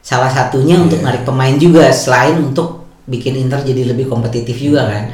Salah 0.00 0.32
satunya 0.32 0.80
untuk 0.80 1.04
narik 1.04 1.28
pemain 1.28 1.52
juga 1.60 1.92
selain 1.92 2.40
untuk 2.40 2.88
bikin 3.04 3.36
Inter 3.36 3.60
jadi 3.60 3.92
lebih 3.92 4.08
kompetitif 4.08 4.56
juga 4.56 4.88
kan. 4.88 5.04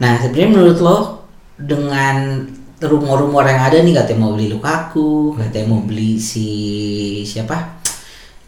Nah 0.00 0.16
sebenarnya 0.18 0.50
menurut 0.56 0.78
lo 0.80 0.96
dengan 1.60 2.48
rumor-rumor 2.88 3.46
yang 3.46 3.62
ada 3.62 3.78
nih 3.78 3.94
katanya 3.94 4.20
mau 4.26 4.32
beli 4.34 4.50
Lukaku, 4.50 5.38
katanya 5.38 5.66
mau 5.70 5.82
beli 5.82 6.18
si 6.18 6.48
siapa? 7.22 7.82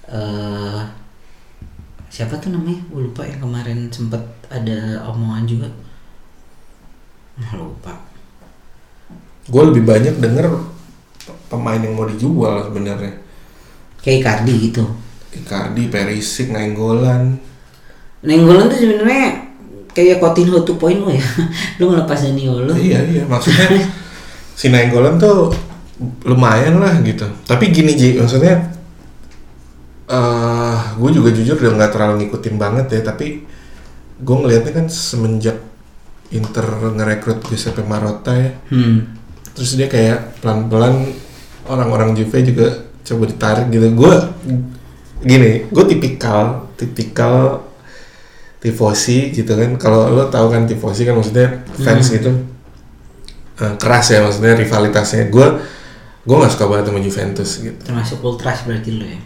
eh 0.05 0.82
siapa 2.15 2.39
tuh 2.39 2.55
namanya? 2.55 2.78
Gue 2.86 3.11
lupa 3.11 3.27
yang 3.27 3.43
kemarin 3.43 3.90
sempet 3.90 4.23
ada 4.47 5.02
omongan 5.11 5.44
juga. 5.51 5.69
Ah, 7.43 7.59
lupa. 7.59 7.90
Gue 9.51 9.62
lebih 9.66 9.82
banyak 9.82 10.23
denger 10.23 10.47
pemain 11.51 11.82
yang 11.82 11.98
mau 11.98 12.06
dijual 12.06 12.70
sebenarnya. 12.70 13.19
Kayak 13.98 14.19
Icardi 14.23 14.55
gitu. 14.70 14.85
Icardi, 15.35 15.90
Perisic, 15.90 16.55
Nainggolan. 16.55 17.35
Nenggolan 18.23 18.70
tuh 18.70 18.78
sebenarnya 18.78 19.51
kayak 19.90 20.23
Coutinho 20.23 20.62
2.0 20.62 21.11
ya. 21.11 21.24
Lu 21.82 21.90
ngelepas 21.90 22.19
Zaniolo. 22.19 22.78
Iya 22.78 23.02
iya 23.11 23.23
maksudnya 23.27 23.66
si 24.55 24.70
Nainggolan 24.70 25.18
tuh 25.18 25.51
lumayan 26.26 26.78
lah 26.82 26.98
gitu. 27.02 27.26
Tapi 27.47 27.70
gini 27.70 27.94
Ji, 27.94 28.18
maksudnya 28.18 28.70
eh 30.05 30.78
gue 31.01 31.10
juga 31.10 31.32
jujur 31.32 31.56
udah 31.56 31.72
nggak 31.81 31.93
terlalu 31.94 32.14
ngikutin 32.24 32.55
banget 32.60 32.86
ya, 32.93 33.01
tapi 33.02 33.43
gue 34.20 34.36
ngelihatnya 34.36 34.72
kan 34.74 34.86
semenjak 34.90 35.59
Inter 36.35 36.66
ngerekrut 36.93 37.47
Giuseppe 37.47 37.86
Marotta 37.86 38.35
ya, 38.35 38.51
Hmm. 38.68 39.16
terus 39.55 39.78
dia 39.78 39.86
kayak 39.86 40.43
pelan-pelan 40.43 41.14
orang-orang 41.70 42.12
Juve 42.18 42.43
juga 42.43 42.85
coba 43.06 43.24
ditarik 43.31 43.66
gitu. 43.70 43.86
Gue 43.94 44.14
gini, 45.24 45.64
gue 45.70 45.85
tipikal, 45.89 46.68
tipikal 46.76 47.64
tifosi 48.60 49.31
gitu 49.31 49.55
kan. 49.56 49.78
Kalau 49.81 50.10
lo 50.10 50.28
tahu 50.28 50.52
kan 50.52 50.66
tifosi 50.68 51.06
kan 51.06 51.16
maksudnya 51.16 51.64
fans 51.81 52.10
gitu 52.12 52.53
eh, 53.60 53.74
keras 53.78 54.06
ya 54.10 54.24
maksudnya 54.24 54.55
rivalitasnya. 54.59 55.28
Gue 55.28 55.47
gue 56.24 56.36
nggak 56.40 56.52
suka 56.56 56.64
banget 56.70 56.85
sama 56.89 57.01
Juventus 57.05 57.51
gitu. 57.60 57.78
Termasuk 57.85 58.18
ultras 58.24 58.64
berarti 58.64 58.90
lu 58.90 59.05
ya. 59.05 59.20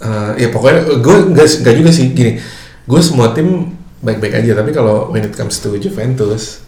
Eh, 0.00 0.30
ya 0.46 0.48
pokoknya 0.48 1.00
gue 1.00 1.16
nggak 1.34 1.74
juga 1.76 1.90
sih 1.92 2.12
gini. 2.14 2.40
Gue 2.88 3.00
semua 3.02 3.36
tim 3.36 3.80
baik-baik 4.00 4.40
aja 4.40 4.56
tapi 4.56 4.72
kalau 4.72 5.12
when 5.12 5.28
it 5.28 5.34
comes 5.36 5.60
to 5.60 5.76
Juventus 5.76 6.64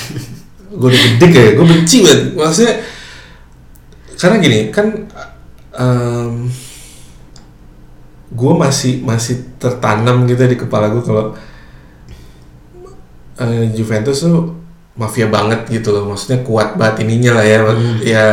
gue 0.80 0.88
udah 0.88 1.00
gede 1.16 1.26
kayak 1.28 1.52
gue 1.60 1.66
benci 1.66 1.96
banget 2.00 2.20
maksudnya 2.32 2.74
karena 4.16 4.36
gini 4.40 4.58
kan 4.72 4.86
em, 5.76 6.48
gue 8.32 8.52
masih 8.56 9.04
masih 9.04 9.44
tertanam 9.60 10.24
gitu 10.24 10.40
di 10.48 10.56
kepala 10.56 10.88
gue 10.88 11.04
kalau 11.04 11.36
eh, 13.44 13.64
Juventus 13.76 14.24
tuh 14.24 14.56
mafia 14.98 15.26
banget 15.30 15.70
gitu 15.70 15.94
loh. 15.94 16.10
Maksudnya 16.10 16.42
kuat 16.42 16.74
banget 16.74 17.06
ininya 17.06 17.38
lah 17.38 17.44
ya. 17.46 17.58
Ya 18.02 18.26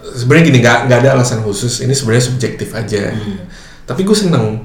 sebenarnya 0.00 0.44
gini 0.48 0.58
nggak 0.60 0.78
nggak 0.88 0.98
ada 1.04 1.10
alasan 1.20 1.40
khusus. 1.44 1.80
Ini 1.84 1.92
sebenarnya 1.92 2.24
subjektif 2.28 2.72
aja. 2.76 3.12
Tapi 3.88 4.00
gue 4.04 4.16
seneng 4.16 4.60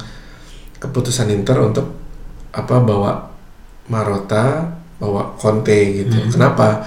keputusan 0.84 1.32
Inter 1.32 1.56
untuk 1.64 1.96
apa 2.52 2.76
bawa 2.84 3.32
Marotta 3.88 4.68
bawa 5.00 5.36
Conte 5.36 6.04
gitu. 6.04 6.16
Kenapa? 6.32 6.84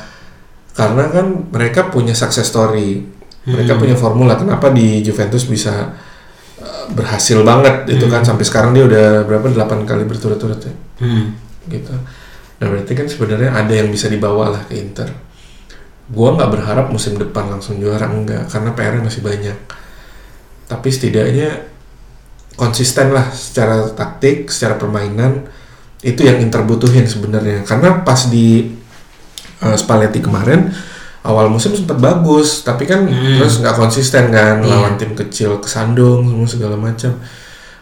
Karena 0.76 1.08
kan 1.08 1.48
mereka 1.52 1.88
punya 1.88 2.12
success 2.12 2.48
story. 2.48 3.04
Mereka 3.46 3.78
punya 3.78 3.94
formula. 3.94 4.34
Kenapa 4.34 4.72
di 4.74 5.00
Juventus 5.00 5.46
bisa 5.46 5.94
eh, 6.60 6.84
berhasil 6.92 7.40
banget 7.46 7.86
itu 7.88 8.08
kan? 8.08 8.24
Sampai 8.24 8.44
sekarang 8.44 8.74
dia 8.76 8.84
udah 8.84 9.22
berapa? 9.24 9.52
8 9.52 9.86
kali 9.88 10.04
berturut-turut 10.04 10.60
ya? 10.60 10.74
Hmm. 10.96 11.36
gitu. 11.68 11.92
Nah 12.56 12.66
berarti 12.66 12.92
kan 12.92 13.04
sebenarnya 13.04 13.52
ada 13.52 13.72
yang 13.72 13.88
bisa 13.88 14.08
dibawa 14.08 14.48
lah 14.50 14.62
ke 14.64 14.76
Inter. 14.76 15.08
Gua 16.06 16.32
nggak 16.32 16.50
berharap 16.50 16.86
musim 16.88 17.18
depan 17.18 17.50
langsung 17.50 17.76
juara 17.76 18.06
enggak 18.06 18.46
karena 18.48 18.70
PR-nya 18.72 19.02
masih 19.02 19.20
banyak. 19.20 19.58
Tapi 20.66 20.88
setidaknya 20.88 21.66
konsisten 22.56 23.12
lah 23.12 23.28
secara 23.30 23.90
taktik, 23.92 24.48
secara 24.48 24.80
permainan 24.80 25.44
itu 26.00 26.24
yang 26.24 26.40
Inter 26.40 26.64
butuhin 26.64 27.04
sebenarnya. 27.04 27.66
Karena 27.66 28.00
pas 28.00 28.30
di 28.30 28.72
eh, 29.60 29.76
Spalletti 29.76 30.22
kemarin 30.22 30.72
awal 31.26 31.50
musim 31.50 31.74
sempat 31.74 31.98
bagus, 31.98 32.62
tapi 32.62 32.86
kan 32.86 33.02
terus 33.10 33.58
nggak 33.58 33.74
konsisten 33.74 34.30
kan 34.30 34.62
Iya. 34.62 34.70
lawan 34.70 34.94
tim 34.94 35.12
kecil 35.12 35.58
kesandung 35.58 36.22
semua 36.22 36.46
segala 36.46 36.76
macam 36.78 37.18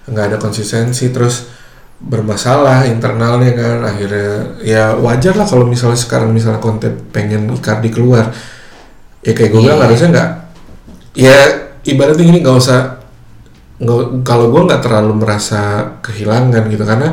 nggak 0.04 0.24
ada 0.32 0.36
konsistensi 0.40 1.12
terus 1.12 1.48
bermasalah 2.04 2.84
internalnya 2.84 3.56
kan 3.56 3.78
akhirnya 3.80 4.60
ya 4.60 4.92
wajar 5.00 5.32
lah 5.40 5.48
kalau 5.48 5.64
misalnya 5.64 5.96
sekarang 5.96 6.30
misalnya 6.36 6.60
Conte 6.60 6.92
pengen 7.10 7.48
Icardi 7.48 7.88
keluar 7.88 8.28
ya 9.24 9.32
kayak 9.32 9.50
gue 9.50 9.60
bilang 9.64 9.80
Iya. 9.80 9.86
harusnya 9.88 10.08
nggak 10.12 10.30
ya 11.16 11.36
ibaratnya 11.88 12.24
gini 12.28 12.38
nggak 12.44 12.56
usah 12.60 12.80
nggak 13.80 14.20
kalau 14.20 14.52
gue 14.52 14.62
nggak 14.68 14.82
terlalu 14.84 15.12
merasa 15.16 15.96
kehilangan 16.04 16.68
gitu 16.68 16.84
karena 16.84 17.08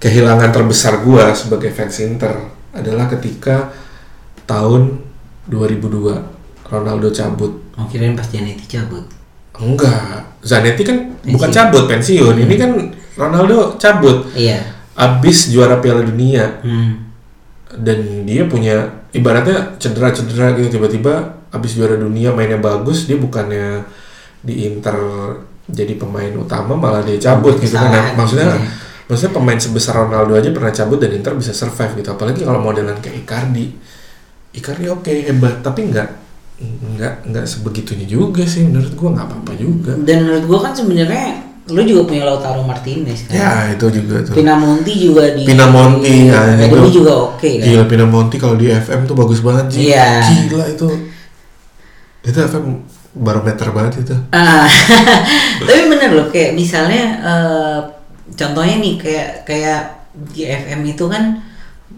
kehilangan 0.00 0.50
terbesar 0.50 1.04
gue 1.04 1.24
sebagai 1.36 1.70
fans 1.70 2.00
Inter 2.00 2.32
adalah 2.72 3.06
ketika 3.12 3.68
tahun 4.48 4.96
2002 5.46 6.72
Ronaldo 6.72 7.12
cabut 7.12 7.62
Oh 7.72 7.88
kirain 7.88 8.12
pas 8.12 8.28
Janetti 8.28 8.68
cabut. 8.68 9.21
Enggak. 9.60 10.32
Zanetti 10.42 10.82
kan 10.82 10.98
bukan 11.22 11.48
Pensiun. 11.50 11.56
cabut 11.56 11.84
pensiun. 11.86 12.34
Ini 12.34 12.54
kan 12.58 12.70
Ronaldo 13.18 13.76
cabut. 13.76 14.30
Iya. 14.32 14.60
abis 14.92 15.48
juara 15.48 15.80
Piala 15.80 16.04
Dunia. 16.04 16.60
Hmm. 16.60 17.08
dan 17.72 18.28
dia 18.28 18.44
punya 18.44 18.84
ibaratnya 19.16 19.80
cedera-cedera 19.80 20.52
gitu. 20.60 20.76
Tiba-tiba 20.76 21.40
abis 21.48 21.76
juara 21.80 21.96
dunia 21.96 22.32
mainnya 22.36 22.60
bagus 22.60 23.08
dia 23.08 23.16
bukannya 23.16 23.80
di 24.44 24.68
Inter 24.68 24.96
jadi 25.68 25.96
pemain 25.96 26.32
utama 26.36 26.76
malah 26.76 27.00
dia 27.00 27.16
cabut 27.16 27.56
gitu 27.56 27.72
kan. 27.80 27.88
Nah, 27.88 28.06
maksudnya 28.12 28.52
iya. 28.52 28.68
maksudnya 29.08 29.32
pemain 29.32 29.56
sebesar 29.56 30.04
Ronaldo 30.04 30.36
aja 30.36 30.52
pernah 30.52 30.68
cabut 30.68 31.00
dan 31.00 31.16
Inter 31.16 31.32
bisa 31.32 31.56
survive 31.56 32.04
gitu. 32.04 32.12
Apalagi 32.12 32.44
kalau 32.44 32.60
modelan 32.60 33.00
kayak 33.00 33.24
Icardi. 33.24 33.72
Icardi 34.52 34.84
oke 34.92 35.08
hebat. 35.08 35.64
Tapi 35.64 35.80
nggak 35.88 36.08
nggak 36.96 37.14
nggak 37.30 37.44
sebegitunya 37.46 38.06
juga 38.06 38.42
sih 38.46 38.66
menurut 38.66 38.92
gua 38.94 39.10
nggak 39.16 39.26
apa-apa 39.28 39.52
juga 39.58 39.92
Dan 40.02 40.28
menurut 40.28 40.44
gua 40.46 40.58
kan 40.68 40.72
sebenarnya 40.76 41.52
lu 41.70 41.80
juga 41.86 42.02
punya 42.10 42.26
Lautaro 42.26 42.66
Martinez 42.66 43.30
kan. 43.30 43.38
ya 43.38 43.52
itu 43.70 43.86
juga 44.02 44.18
tuh 44.26 44.34
Pinamonti 44.34 44.92
juga 44.98 45.30
di 45.30 45.46
Pinamonti, 45.46 46.26
ya, 46.26 46.58
itu. 46.58 46.98
juga 47.02 47.12
oke 47.30 47.50
kan. 47.62 47.66
Gila 47.70 47.84
Pinamonti 47.86 48.36
kalau 48.42 48.58
di 48.58 48.66
FM 48.66 49.06
tuh 49.06 49.14
bagus 49.14 49.38
banget 49.38 49.78
sih. 49.78 49.94
Iya. 49.94 50.26
Gila 50.50 50.66
itu. 50.74 50.88
Itu 52.26 52.38
FM 52.42 52.82
barometer 53.14 53.70
banget 53.70 54.02
itu. 54.02 54.16
Ah, 54.34 54.66
tapi 55.62 55.80
bener 55.86 56.10
loh 56.18 56.26
kayak 56.34 56.58
misalnya 56.58 57.04
eh, 57.22 57.78
contohnya 58.34 58.76
nih 58.82 58.94
kayak 58.98 59.28
kayak 59.46 59.80
di 60.34 60.42
FM 60.48 60.82
itu 60.82 61.04
kan 61.06 61.40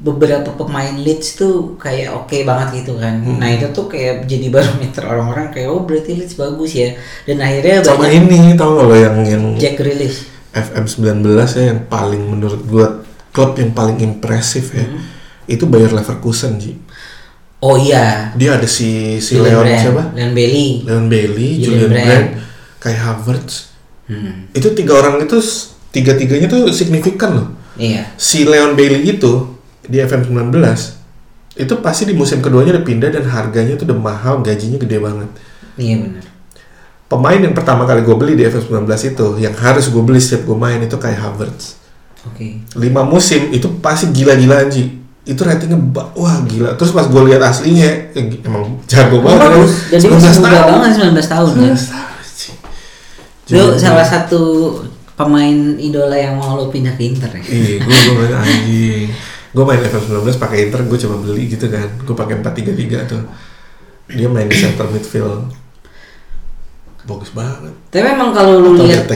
beberapa 0.04 0.52
pemain 0.52 0.92
Leeds 1.00 1.40
tuh 1.40 1.80
kayak 1.80 2.12
oke 2.12 2.36
banget 2.44 2.84
gitu 2.84 3.00
kan. 3.00 3.24
Hmm. 3.24 3.40
Nah 3.40 3.48
itu 3.56 3.72
tuh 3.72 3.88
kayak 3.88 4.28
jadi 4.28 4.46
barometer 4.54 5.02
orang-orang 5.08 5.48
kayak 5.48 5.72
oh 5.72 5.80
berarti 5.80 6.20
Leeds 6.20 6.36
bagus 6.36 6.76
ya. 6.76 6.92
Dan 7.24 7.40
akhirnya 7.40 7.80
Sama 7.80 8.04
banyak 8.04 8.28
ini 8.28 8.52
tau 8.52 8.76
gak 8.76 8.84
lo 8.84 8.94
yang 8.94 9.16
yang 9.24 9.44
Jack 9.56 9.80
Grealish. 9.80 10.28
FM 10.54 10.84
19 10.86 11.24
ya 11.58 11.62
yang 11.74 11.80
paling 11.88 12.22
menurut 12.22 12.62
gua 12.68 13.02
klub 13.32 13.56
yang 13.56 13.72
paling 13.72 14.04
impresif 14.04 14.76
ya. 14.76 14.84
Hmm. 14.84 15.00
Itu 15.48 15.64
Bayer 15.64 15.90
Leverkusen 15.90 16.60
Ji. 16.60 16.76
Oh 17.64 17.80
iya. 17.80 18.36
Dia 18.36 18.60
ada 18.60 18.68
si 18.68 19.16
si 19.24 19.40
Julian 19.40 19.56
Leon 19.56 19.64
Brand, 19.64 19.80
siapa? 19.80 20.02
Leon 20.12 20.32
Bailey. 20.36 20.68
Leon 20.84 21.06
Bailey, 21.08 21.48
Julian 21.64 21.64
Julian 21.64 21.90
Brand. 21.90 22.04
Brand, 22.04 22.28
Kai 22.76 22.96
Havertz. 23.00 23.54
Hmm. 24.04 24.52
Itu 24.52 24.76
tiga 24.76 25.00
orang 25.00 25.16
itu 25.24 25.40
tiga-tiganya 25.88 26.44
tuh 26.44 26.68
signifikan 26.68 27.32
loh. 27.32 27.48
Iya. 27.74 28.06
si 28.14 28.46
Leon 28.46 28.78
Bailey 28.78 29.02
itu 29.02 29.53
di 29.84 29.98
FM 29.98 30.22
19 30.26 30.50
itu 31.54 31.74
pasti 31.78 32.02
di 32.04 32.12
musim 32.12 32.38
keduanya 32.38 32.74
udah 32.74 32.84
pindah 32.84 33.10
dan 33.10 33.24
harganya 33.24 33.74
tuh 33.74 33.86
udah 33.86 33.98
mahal 34.00 34.34
gajinya 34.40 34.74
gede 34.76 34.98
banget 34.98 35.30
Iya 35.74 35.96
benar. 36.00 36.24
pemain 37.06 37.38
yang 37.38 37.52
pertama 37.52 37.84
kali 37.84 38.00
gue 38.00 38.14
beli 38.14 38.32
di 38.34 38.42
FM 38.42 38.84
19 38.84 38.90
itu 39.08 39.26
yang 39.38 39.54
harus 39.54 39.86
gue 39.86 40.00
beli 40.00 40.18
setiap 40.18 40.44
gue 40.44 40.56
main 40.56 40.78
itu 40.78 40.94
kayak 40.94 41.20
Havertz 41.20 41.78
Oke. 42.24 42.58
lima 42.74 43.02
musim 43.02 43.50
itu 43.50 43.68
pasti 43.78 44.08
gila-gilaan 44.10 44.66
Ji 44.66 44.88
itu 45.22 45.40
ratingnya 45.40 45.76
wah 46.12 46.40
gila 46.42 46.74
terus 46.74 46.90
pas 46.90 47.04
gue 47.04 47.22
lihat 47.24 47.40
aslinya 47.40 48.12
ya, 48.12 48.20
emang 48.42 48.76
jago 48.84 49.18
Oh, 49.18 49.22
banget 49.22 49.68
dia 49.94 50.04
masih 50.04 50.36
muda 50.38 50.52
tahun. 50.52 50.68
banget 50.74 50.90
19 51.16 51.32
tahun 51.32 51.50
kan. 51.50 51.76
19 51.76 51.86
tahun, 51.86 52.12
Ji. 52.34 52.50
Lu 53.50 53.64
salah 53.74 54.04
satu 54.04 54.40
pemain 55.14 55.52
idola 55.78 56.12
yang 56.12 56.34
mau 56.34 56.56
lo 56.56 56.68
pindah 56.68 56.92
ke 56.92 57.04
Inter 57.06 57.28
ya. 57.30 57.42
Iya, 57.42 57.76
gue 57.78 57.96
gue 58.10 58.26
anjing. 58.34 59.08
Gue 59.54 59.62
main 59.62 59.78
FM 59.78 60.18
19 60.18 60.34
pakai 60.42 60.66
Inter, 60.66 60.82
gue 60.82 60.98
coba 60.98 61.16
beli 61.22 61.46
gitu 61.46 61.70
kan. 61.70 61.86
Gue 62.02 62.16
pakai 62.18 62.42
433 62.42 63.06
tuh. 63.06 63.22
Dia 64.10 64.26
main 64.26 64.50
di 64.50 64.56
center 64.58 64.90
midfield. 64.90 65.46
Bagus 67.04 67.30
banget. 67.30 67.70
Tapi 67.92 68.02
memang 68.02 68.32
kalau 68.34 68.58
lu 68.58 68.80
lihat 68.80 69.06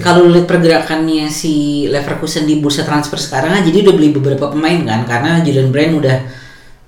kalau 0.00 0.30
lihat 0.30 0.46
pergerakannya 0.46 1.26
si 1.28 1.84
Leverkusen 1.90 2.46
di 2.46 2.62
bursa 2.62 2.86
transfer 2.86 3.18
sekarang 3.18 3.58
jadi 3.66 3.82
udah 3.82 3.94
beli 3.98 4.14
beberapa 4.14 4.46
pemain 4.48 4.78
kan 4.86 5.02
karena 5.04 5.42
Julian 5.42 5.74
Brand 5.74 5.98
udah 5.98 6.16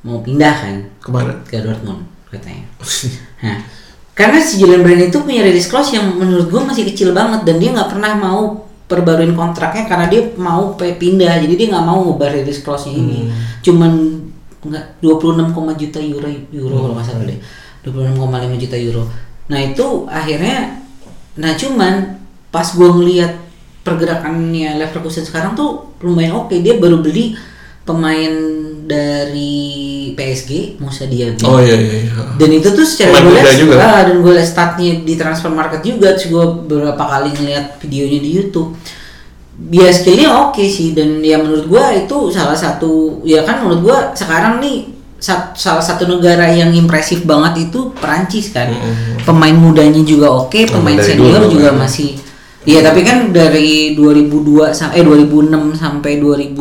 mau 0.07 0.23
pindah 0.23 0.55
kan 0.55 0.77
Ke 1.03 1.11
mana? 1.11 1.43
ke 1.45 1.59
Dortmund 1.61 2.09
katanya. 2.33 2.65
Nah, 3.45 3.61
karena 4.17 4.41
si 4.41 4.57
Julian 4.57 4.81
Brand 4.81 5.05
itu 5.05 5.21
punya 5.21 5.45
release 5.45 5.69
clause 5.69 5.93
yang 5.93 6.17
menurut 6.17 6.49
gua 6.49 6.65
masih 6.65 6.89
kecil 6.89 7.13
banget 7.13 7.45
dan 7.45 7.61
dia 7.61 7.77
nggak 7.77 7.93
pernah 7.93 8.17
mau 8.17 8.64
perbaruin 8.85 9.33
kontraknya 9.33 9.89
karena 9.89 10.07
dia 10.09 10.23
mau 10.37 10.77
pindah. 10.77 11.41
Jadi 11.41 11.55
dia 11.57 11.67
nggak 11.73 11.87
mau 11.87 12.05
ngubah 12.05 12.29
release 12.33 12.61
clause-nya 12.61 12.95
ini. 12.95 13.19
Cuman 13.65 13.93
nggak 14.65 15.05
26, 15.05 15.77
juta 15.77 16.01
euro 16.01 16.29
euro 16.53 16.77
kalau 16.89 16.95
nggak 16.97 17.07
salah 17.07 17.25
deh. 17.29 17.39
26,5 17.85 18.63
juta 18.65 18.77
euro. 18.81 19.03
Nah 19.53 19.61
itu 19.61 19.87
akhirnya 20.09 20.81
nah 21.35 21.53
cuman 21.59 22.23
pas 22.49 22.71
gua 22.79 22.95
ngelihat 22.95 23.43
pergerakannya 23.85 24.81
Leverkusen 24.81 25.29
sekarang 25.29 25.53
tuh 25.53 25.93
lumayan 26.01 26.41
oke. 26.41 26.57
Dia 26.57 26.81
baru 26.81 27.05
beli 27.05 27.37
pemain 27.85 28.33
dari 28.85 29.65
PSG 30.13 30.77
Musa 30.79 31.05
Diaby 31.05 31.43
Oh 31.43 31.59
iya 31.59 31.75
iya. 31.75 31.97
iya. 32.05 32.13
dan 32.37 32.51
itu 32.51 32.69
tuh 32.71 32.85
secara 32.85 33.17
gue 33.19 33.33
lihat 33.33 33.57
juga. 33.57 33.75
ah, 33.77 34.01
dan 34.05 34.17
gue 34.21 34.33
lihat 34.33 34.47
statnya 34.47 34.93
di 35.01 35.15
transfer 35.15 35.49
market 35.49 35.81
juga 35.81 36.13
terus 36.13 36.29
gue 36.29 36.45
beberapa 36.65 37.01
kali 37.01 37.33
ngeliat 37.33 37.81
videonya 37.81 38.19
di 38.19 38.31
YouTube 38.31 38.77
dia 39.55 39.89
skillnya 39.89 40.51
oke 40.51 40.61
sih 40.61 40.93
dan 40.93 41.23
ya 41.23 41.39
menurut 41.39 41.65
gue 41.65 41.85
itu 42.01 42.17
salah 42.29 42.55
satu 42.55 43.23
ya 43.23 43.43
kan 43.43 43.63
menurut 43.63 43.81
gue 43.83 43.99
sekarang 44.15 44.59
nih 44.59 44.91
sat- 45.17 45.55
salah 45.55 45.81
satu 45.81 46.05
negara 46.05 46.51
yang 46.51 46.75
impresif 46.75 47.23
banget 47.23 47.71
itu 47.71 47.95
Perancis 47.97 48.51
kan 48.51 48.69
pemain 49.23 49.55
mudanya 49.55 50.03
juga 50.03 50.29
oke 50.29 50.69
pemain 50.69 50.99
dari 50.99 51.07
senior 51.07 51.43
dulu, 51.47 51.55
juga 51.55 51.71
kan. 51.73 51.87
masih 51.87 52.11
Iya 52.65 52.81
tapi 52.81 53.05
kan 53.05 53.29
dari 53.29 53.93
2002 53.93 54.73
sampai 54.73 54.97
eh 54.97 55.05
2006 55.05 55.77
sampai 55.77 56.17
2000 56.17 56.57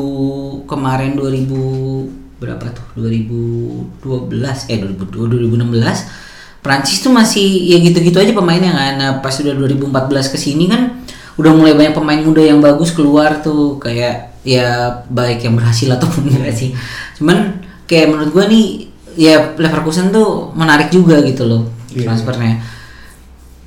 kemarin 0.74 1.14
2000 1.14 2.42
berapa 2.42 2.66
tuh 2.74 2.86
2012 2.98 4.68
eh 4.68 4.78
2002 4.82 5.48
2016 5.48 6.26
Prancis 6.64 7.04
tuh 7.04 7.12
masih 7.12 7.44
ya 7.72 7.78
gitu-gitu 7.84 8.16
aja 8.24 8.32
pemainnya 8.32 8.72
kan. 8.72 8.94
Nah, 8.96 9.12
pas 9.20 9.36
udah 9.36 9.52
2014 9.52 10.32
ke 10.32 10.38
sini 10.40 10.72
kan 10.72 11.04
udah 11.36 11.52
mulai 11.52 11.76
banyak 11.76 11.92
pemain 11.92 12.24
muda 12.24 12.40
yang 12.40 12.64
bagus 12.64 12.96
keluar 12.96 13.44
tuh 13.44 13.76
kayak 13.84 14.40
ya 14.48 15.02
baik 15.12 15.44
yang 15.44 15.60
berhasil 15.60 15.92
ataupun 15.92 16.32
enggak 16.32 16.56
sih. 16.56 16.72
Cuman 17.20 17.60
kayak 17.84 18.16
menurut 18.16 18.32
gua 18.32 18.46
nih 18.48 18.88
ya 19.20 19.54
Leverkusen 19.60 20.16
tuh 20.16 20.56
menarik 20.56 20.88
juga 20.88 21.20
gitu 21.22 21.44
loh 21.46 21.68
Iya. 21.94 22.10
transfernya. 22.10 22.58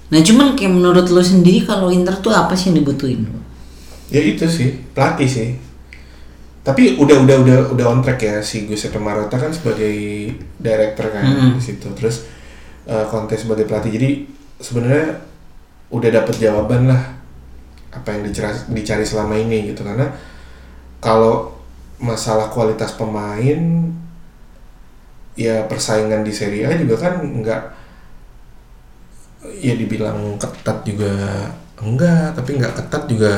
Nah, 0.07 0.21
cuman 0.23 0.55
kayak 0.59 0.73
menurut 0.73 1.07
lo 1.11 1.23
sendiri 1.23 1.63
kalau 1.63 1.91
Inter 1.91 2.17
tuh 2.19 2.35
apa 2.35 2.55
sih 2.59 2.71
yang 2.71 2.83
dibutuhin? 2.83 3.27
Ya 4.11 4.23
itu 4.23 4.47
sih, 4.47 4.83
pelatih 4.95 5.27
sih. 5.27 5.49
Tapi 6.67 6.99
udah 6.99 7.23
udah 7.23 7.37
udah 7.47 7.59
udah 7.79 7.87
on 7.87 8.03
track 8.03 8.19
ya 8.27 8.37
si 8.43 8.67
Giuseppe 8.67 8.99
Marotta 8.99 9.39
kan 9.39 9.55
sebagai 9.55 9.95
director 10.59 11.15
kan 11.15 11.23
Mm-mm. 11.23 11.51
di 11.57 11.63
situ. 11.63 11.87
Terus 11.95 12.27
eh, 12.91 13.07
Conte 13.07 13.39
sebagai 13.39 13.71
pelatih. 13.71 13.95
Jadi 13.95 14.11
sebenarnya 14.59 15.23
udah 15.95 16.11
dapet 16.11 16.35
jawaban 16.43 16.91
lah 16.91 17.03
apa 17.95 18.09
yang 18.13 18.27
dicari, 18.29 18.59
dicari 18.75 19.05
selama 19.07 19.39
ini 19.39 19.73
gitu 19.73 19.87
karena 19.87 20.11
kalau 20.99 21.55
masalah 21.97 22.51
kualitas 22.53 22.93
pemain 22.99 23.89
ya 25.37 25.65
persaingan 25.65 26.27
di 26.27 26.33
Serie 26.33 26.69
A 26.69 26.77
juga 26.77 26.97
kan 27.09 27.23
nggak 27.23 27.63
ya 29.63 29.75
dibilang 29.79 30.37
ketat 30.37 30.83
juga 30.83 31.13
enggak 31.81 32.35
tapi 32.35 32.51
nggak 32.57 32.75
ketat 32.83 33.03
juga 33.09 33.35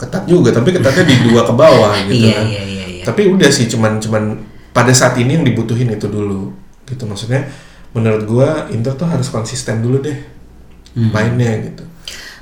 ketat 0.00 0.24
juga 0.24 0.48
tapi 0.50 0.72
ketatnya 0.72 1.04
di 1.04 1.16
dua 1.28 1.44
ke 1.44 1.52
bawah 1.52 1.92
gitu 2.08 2.24
Iya, 2.24 2.34
kan 2.34 2.46
iya, 2.48 2.62
iya, 2.64 2.84
iya. 2.88 3.04
tapi 3.04 3.28
udah 3.28 3.50
sih 3.52 3.68
cuman 3.68 4.00
cuman 4.00 4.22
pada 4.72 4.88
saat 4.90 5.20
ini 5.20 5.36
yang 5.36 5.44
dibutuhin 5.44 5.92
itu 5.92 6.08
dulu 6.08 6.48
gitu 6.84 7.04
maksudnya 7.04 7.44
menurut 7.92 8.22
gua 8.24 8.48
Inter 8.70 8.96
tuh 8.96 9.04
harus 9.04 9.28
konsisten 9.28 9.80
dulu 9.80 10.00
deh 10.00 10.16
Hmm. 10.90 11.06
mainnya 11.14 11.54
gitu 11.62 11.86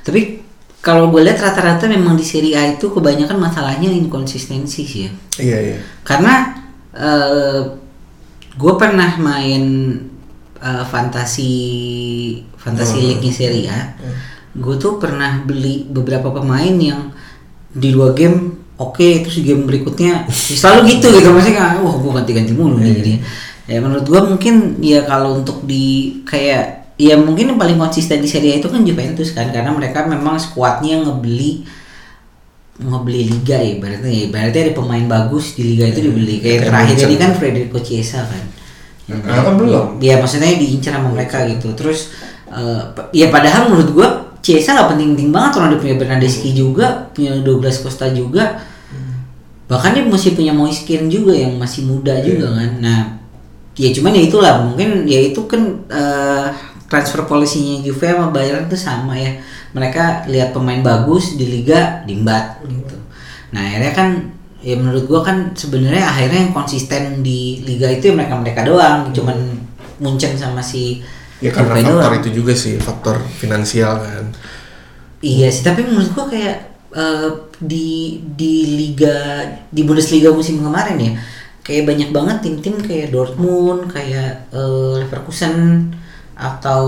Tapi 0.01 0.41
kalau 0.81 1.13
gue 1.13 1.21
lihat 1.21 1.37
rata-rata 1.37 1.85
memang 1.85 2.17
di 2.17 2.25
Serie 2.25 2.57
A 2.57 2.65
itu 2.65 2.89
kebanyakan 2.89 3.37
masalahnya 3.37 3.93
inkonsistensi 3.93 4.81
sih 4.81 5.01
ya. 5.05 5.11
iya 5.37 5.57
iya 5.69 5.77
Karena 6.01 6.57
eh 6.89 7.61
gue 8.57 8.73
pernah 8.73 9.21
main 9.21 9.63
eh, 10.57 10.83
fantasi 10.83 11.53
fantasi 12.57 12.97
Oh. 12.97 13.03
league 13.05 13.29
Serie 13.29 13.69
A. 13.69 13.93
Gue 14.57 14.75
tuh 14.75 14.97
pernah 14.97 15.45
beli 15.45 15.85
beberapa 15.85 16.33
pemain 16.33 16.73
yang 16.73 17.13
di 17.73 17.93
dua 17.93 18.13
game 18.17 18.57
oke 18.79 19.07
terus 19.25 19.35
di 19.39 19.45
game 19.45 19.63
berikutnya 19.67 20.25
ya 20.25 20.55
selalu 20.57 20.97
gitu 20.97 21.07
gitu 21.13 21.29
maksudnya 21.29 21.77
wah 21.83 21.95
gue 21.99 22.11
ganti-ganti 22.15 22.53
mulu 22.55 22.79
nih 22.81 22.93
jadi 22.97 23.13
ya 23.69 23.77
menurut 23.83 24.05
gue 24.09 24.21
mungkin 24.25 24.55
ya 24.81 25.05
kalau 25.05 25.37
untuk 25.43 25.61
di 25.67 26.19
kayak 26.25 26.95
ya 26.99 27.15
mungkin 27.15 27.53
yang 27.53 27.59
paling 27.61 27.77
konsisten 27.77 28.19
di 28.19 28.27
Serie 28.27 28.57
A 28.57 28.59
itu 28.59 28.67
kan 28.67 28.81
Juventus 28.83 29.31
kan 29.31 29.53
karena 29.53 29.71
mereka 29.71 30.03
memang 30.03 30.35
skuadnya 30.35 30.99
ngebeli 31.05 31.63
ngebeli 32.79 33.21
liga 33.27 33.59
ya 33.59 33.75
berarti 33.75 34.07
ya. 34.07 34.25
Berarti 34.31 34.57
ada 34.63 34.71
pemain 34.71 35.05
bagus 35.07 35.59
di 35.59 35.75
liga 35.75 35.91
itu 35.91 35.99
dibeli. 35.99 36.39
Kayak 36.39 36.43
Kayak 36.43 36.63
terakhir 36.71 36.95
ini 37.03 37.15
kan 37.19 37.31
Federico 37.35 37.79
Chiesa 37.83 38.23
kan. 38.23 38.43
Nah, 39.09 39.41
kan 39.43 39.55
belum. 39.57 39.85
ya 39.99 40.15
maksudnya 40.21 40.55
diincar 40.55 40.95
sama 40.95 41.11
mereka 41.11 41.43
gitu. 41.49 41.75
Terus 41.75 42.15
eh, 42.47 42.81
pa- 42.95 43.11
ya 43.11 43.27
padahal 43.27 43.67
menurut 43.67 43.89
gua 43.91 44.09
Chiesa 44.49 44.73
nggak 44.73 44.97
penting-penting 44.97 45.29
banget. 45.29 45.61
Orang 45.61 45.69
dia 45.69 45.81
punya 45.85 45.95
Bernardeschi 46.01 46.57
juga 46.57 47.13
punya 47.13 47.37
Douglas 47.45 47.85
Costa 47.85 48.09
juga. 48.09 48.57
Bahkan 49.69 49.93
dia 49.93 50.01
masih 50.09 50.33
punya 50.33 50.49
Moiskin 50.49 51.05
juga 51.05 51.37
yang 51.37 51.53
masih 51.61 51.85
muda 51.85 52.17
juga 52.25 52.57
kan. 52.57 52.81
Nah 52.81 52.99
ya 53.77 53.93
cuman 53.93 54.17
ya 54.17 54.23
itulah. 54.25 54.53
Mungkin 54.65 55.05
ya 55.05 55.21
itu 55.21 55.45
kan 55.45 55.85
eh, 55.85 56.49
transfer 56.89 57.29
polisinya 57.29 57.85
Juve 57.85 58.09
sama 58.09 58.33
Bayern 58.33 58.65
tuh 58.65 58.81
sama 58.81 59.13
ya. 59.13 59.37
Mereka 59.77 60.25
lihat 60.33 60.49
pemain 60.57 60.81
bagus 60.81 61.37
di 61.37 61.45
liga 61.45 62.01
dimbat 62.09 62.65
gitu. 62.65 62.97
Nah 63.53 63.61
akhirnya 63.61 63.93
kan 63.93 64.09
ya 64.65 64.81
menurut 64.81 65.05
gua 65.05 65.21
kan 65.21 65.53
sebenarnya 65.53 66.09
akhirnya 66.09 66.49
yang 66.49 66.53
konsisten 66.57 67.21
di 67.21 67.61
liga 67.69 67.85
itu 67.85 68.09
ya 68.09 68.13
mereka 68.17 68.33
mereka 68.41 68.65
doang. 68.65 69.13
Cuman 69.13 69.37
Munchen 70.01 70.33
sama 70.33 70.65
si 70.65 71.05
ya 71.39 71.51
karena 71.55 71.79
Juve 71.79 71.83
faktor 71.87 72.11
doang. 72.11 72.19
itu 72.19 72.29
juga 72.35 72.53
sih 72.55 72.75
faktor 72.79 73.15
finansial 73.41 73.93
kan 74.03 74.25
Iya 75.19 75.51
sih, 75.51 75.63
tapi 75.67 75.83
menurut 75.83 76.15
gua 76.15 76.31
kayak 76.31 76.55
eh, 76.95 77.29
di 77.59 77.89
di 78.39 78.53
liga 78.79 79.43
di 79.67 79.83
Bundesliga 79.83 80.31
musim 80.31 80.63
kemarin 80.63 80.95
ya, 80.95 81.11
kayak 81.59 81.83
banyak 81.91 82.09
banget 82.15 82.37
tim-tim 82.39 82.79
kayak 82.79 83.11
Dortmund, 83.11 83.91
kayak 83.91 84.47
eh, 84.55 84.93
Leverkusen 85.03 85.91
atau 86.39 86.83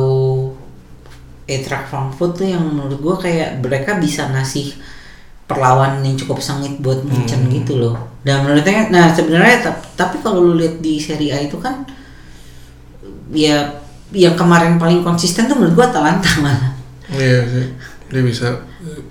Eintracht 1.43 1.91
Frankfurt 1.91 2.39
tuh 2.39 2.47
yang 2.47 2.63
menurut 2.63 2.99
gua 3.03 3.15
kayak 3.19 3.59
mereka 3.59 3.99
bisa 3.99 4.31
ngasih 4.31 4.79
perlawanan 5.43 5.99
yang 6.07 6.15
cukup 6.15 6.39
sengit 6.39 6.79
buat 6.79 7.03
Munchen 7.03 7.51
gitu 7.51 7.75
loh. 7.75 7.99
Dan 8.23 8.47
menurutnya, 8.47 8.87
nah 8.87 9.11
sebenarnya 9.11 9.67
tap- 9.67 9.83
tapi 9.99 10.23
kalau 10.23 10.39
lu 10.39 10.55
lihat 10.55 10.79
di 10.79 10.95
Serie 10.95 11.35
A 11.35 11.43
itu 11.43 11.59
kan 11.59 11.83
ya 13.31 13.80
yang 14.11 14.35
kemarin 14.35 14.75
paling 14.75 15.03
konsisten 15.03 15.47
tuh 15.47 15.55
menurut 15.55 15.75
gua 15.75 15.85
Atalanta 15.91 16.29
malah 16.43 16.71
iya 17.11 17.43
sih. 17.47 17.67
Dia 18.11 18.23
bisa 18.27 18.47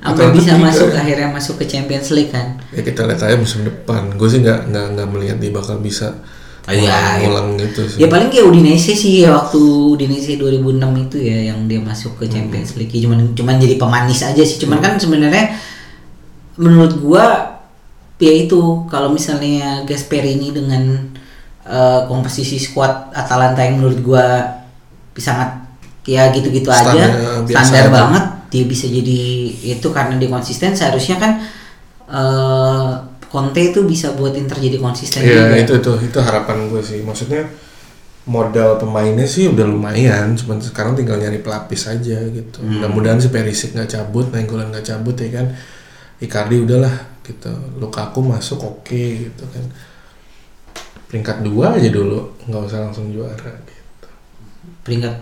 sampai 0.00 0.28
Atalanta 0.28 0.36
bisa 0.36 0.52
masuk 0.60 0.88
ya. 0.92 1.00
akhirnya 1.00 1.28
masuk 1.32 1.54
ke 1.60 1.64
Champions 1.64 2.08
League 2.12 2.32
kan. 2.32 2.60
Ya 2.72 2.84
kita 2.84 3.08
lihat 3.08 3.20
aja 3.24 3.36
musim 3.36 3.64
depan. 3.64 4.12
Gue 4.16 4.28
sih 4.28 4.44
nggak 4.44 4.68
nggak 4.68 4.86
nggak 4.96 5.08
melihat 5.08 5.36
dia 5.40 5.52
bakal 5.52 5.80
bisa 5.80 6.20
Oh, 6.68 6.76
iya, 6.76 7.24
ngulang 7.24 7.56
gitu 7.56 7.82
sih. 7.88 7.98
Ya 7.98 8.06
paling 8.06 8.28
kayak 8.28 8.46
Udinese 8.46 8.92
sih 8.92 9.24
ya 9.24 9.32
waktu 9.32 9.58
Udinese 9.96 10.36
2006 10.36 11.08
itu 11.08 11.16
ya 11.18 11.50
yang 11.50 11.64
dia 11.64 11.80
masuk 11.80 12.20
ke 12.20 12.28
Champions 12.28 12.76
League. 12.76 12.92
Ya, 12.92 13.08
cuman 13.08 13.32
cuman 13.32 13.56
jadi 13.56 13.74
pemanis 13.80 14.20
aja 14.22 14.42
sih. 14.44 14.60
Cuman 14.60 14.78
kan 14.78 15.00
sebenarnya 15.00 15.56
menurut 16.60 17.00
gua 17.00 17.56
ya 18.20 18.30
itu 18.30 18.84
kalau 18.92 19.08
misalnya 19.08 19.82
Gasperini 19.88 20.52
dengan 20.52 21.10
eh, 21.64 22.00
komposisi 22.06 22.60
squad 22.60 23.08
Atalanta 23.16 23.64
yang 23.64 23.80
menurut 23.80 23.98
gua 24.04 24.59
sangat 25.18 25.70
ya 26.06 26.30
gitu-gitu 26.30 26.70
aja. 26.70 26.90
Standar, 27.46 27.84
aja. 27.86 27.90
banget. 27.90 28.24
Dia 28.50 28.64
bisa 28.66 28.90
jadi 28.90 29.22
itu 29.78 29.88
karena 29.94 30.18
dia 30.18 30.30
konsisten. 30.30 30.74
Seharusnya 30.74 31.16
kan 31.18 31.32
eh 32.10 32.90
Conte 33.30 33.62
itu 33.62 33.86
bisa 33.86 34.10
buat 34.18 34.34
Inter 34.34 34.58
jadi 34.58 34.82
konsisten 34.82 35.22
juga. 35.22 35.54
Iya 35.54 35.62
itu 35.62 35.78
itu 35.78 35.92
itu 36.02 36.18
harapan 36.18 36.66
gue 36.66 36.82
sih. 36.82 36.98
Maksudnya 37.06 37.46
modal 38.26 38.74
pemainnya 38.74 39.22
sih 39.22 39.46
udah 39.46 39.62
lumayan. 39.70 40.34
Cuman 40.34 40.58
sekarang 40.58 40.98
tinggal 40.98 41.22
nyari 41.22 41.38
pelapis 41.38 41.86
aja 41.86 42.18
gitu. 42.26 42.58
Hmm. 42.58 42.82
mudah-mudahan 42.82 43.22
si 43.22 43.30
Perisic 43.30 43.70
nggak 43.78 43.86
cabut 43.86 44.34
Nainggolan 44.34 44.74
nggak 44.74 44.82
cabut 44.82 45.14
ya 45.14 45.30
kan? 45.30 45.46
Icardi 46.18 46.58
udahlah 46.58 47.22
gitu. 47.22 47.54
Lukaku 47.78 48.18
masuk 48.26 48.58
oke 48.66 49.30
gitu 49.30 49.44
kan. 49.46 49.64
Peringkat 51.06 51.46
dua 51.46 51.78
aja 51.78 51.86
dulu. 51.86 52.34
Nggak 52.50 52.66
usah 52.66 52.82
langsung 52.82 53.14
juara 53.14 53.69
peringkat. 54.82 55.16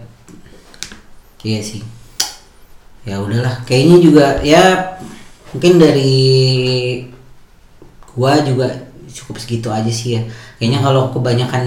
Iya 1.43 1.61
sih. 1.63 1.83
Ya 3.07 3.23
udahlah 3.23 3.65
kayaknya 3.65 3.97
juga 4.03 4.27
ya 4.45 4.97
mungkin 5.55 5.81
dari 5.81 6.19
gua 8.13 8.43
juga 8.43 8.69
cukup 9.09 9.37
segitu 9.41 9.69
aja 9.71 9.89
sih 9.89 10.19
ya. 10.19 10.23
Kayaknya 10.59 10.81
kalau 10.83 11.03
kebanyakan 11.15 11.65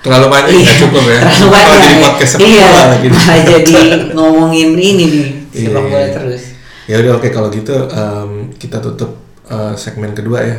terlalu 0.00 0.26
banyak 0.32 0.52
nggak 0.56 0.78
cukup 0.88 1.04
ya? 1.06 1.18
terlalu 1.20 1.36
Kalau 1.36 1.50
banyak 1.52 1.78
jadi 1.84 1.96
podcast 2.00 2.32
iya 2.40 2.68
gitu? 3.04 3.12
malah 3.12 3.40
jadi 3.44 3.74
ngomongin 4.16 4.68
ini 4.74 5.04
nih 5.04 5.26
Iya, 5.50 5.66
sepak 5.68 5.82
bola 5.82 5.98
iya. 6.00 6.10
terus. 6.14 6.42
Ya 6.88 6.96
udah 7.02 7.12
oke 7.20 7.28
kalau 7.30 7.48
gitu 7.52 7.74
em, 7.86 8.30
kita 8.56 8.78
tutup 8.80 9.20
eh, 9.46 9.74
segmen 9.76 10.16
kedua 10.16 10.38
ya. 10.42 10.58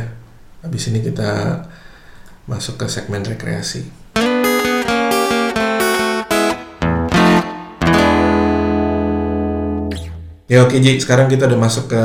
Habis 0.62 0.94
ini 0.94 1.02
kita 1.02 1.60
masuk 2.46 2.78
ke 2.78 2.86
segmen 2.86 3.22
rekreasi 3.26 4.01
ya 10.52 10.68
oke 10.68 10.76
Ji 10.76 11.00
sekarang 11.00 11.32
kita 11.32 11.48
udah 11.48 11.56
masuk 11.56 11.88
ke 11.88 12.02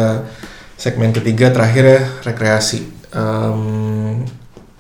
segmen 0.79 1.11
ketiga 1.11 1.51
terakhir 1.51 1.83
ya 1.83 2.01
rekreasi. 2.23 2.87
Em, 3.11 4.23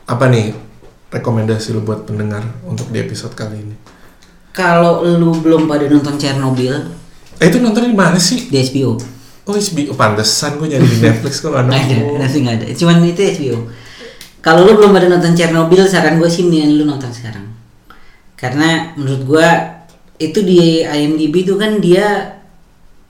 apa 0.07 0.25
nih 0.31 0.55
rekomendasi 1.11 1.75
lu 1.75 1.83
buat 1.83 2.07
pendengar 2.07 2.47
untuk 2.63 2.87
di 2.95 3.03
episode 3.03 3.35
kali 3.35 3.59
ini? 3.59 3.75
Kalau 4.55 5.03
lu 5.03 5.35
belum 5.43 5.67
pada 5.67 5.83
nonton 5.91 6.15
Chernobyl 6.15 6.95
eh 7.37 7.51
itu 7.51 7.59
nonton 7.59 7.91
di 7.91 7.93
mana 7.93 8.15
sih? 8.17 8.47
di 8.47 8.55
HBO 8.55 8.97
oh 9.47 9.53
HBO 9.53 9.93
pantesan 9.93 10.57
gue 10.57 10.67
nyari 10.73 10.87
di 10.87 10.99
Netflix 11.03 11.43
kok 11.43 11.53
nggak 11.53 11.67
nggak 11.67 11.83
ada 11.83 11.97
nanti 12.23 12.37
nggak 12.39 12.55
ada. 12.63 12.65
Cuman 12.71 13.03
itu 13.03 13.21
HBO 13.21 13.57
kalau 14.39 14.63
lu 14.63 14.79
belum 14.79 14.95
pada 14.95 15.11
nonton 15.11 15.35
Chernobyl 15.35 15.83
saran 15.91 16.23
gue 16.23 16.29
sih 16.31 16.47
mendingan 16.47 16.71
lu 16.79 16.83
nonton 16.87 17.11
sekarang. 17.11 17.51
Karena 18.39 18.95
menurut 18.95 19.27
gue 19.27 19.49
itu 20.23 20.39
di 20.39 20.87
IMDb 20.87 21.43
itu 21.43 21.59
kan 21.59 21.83
dia 21.83 22.36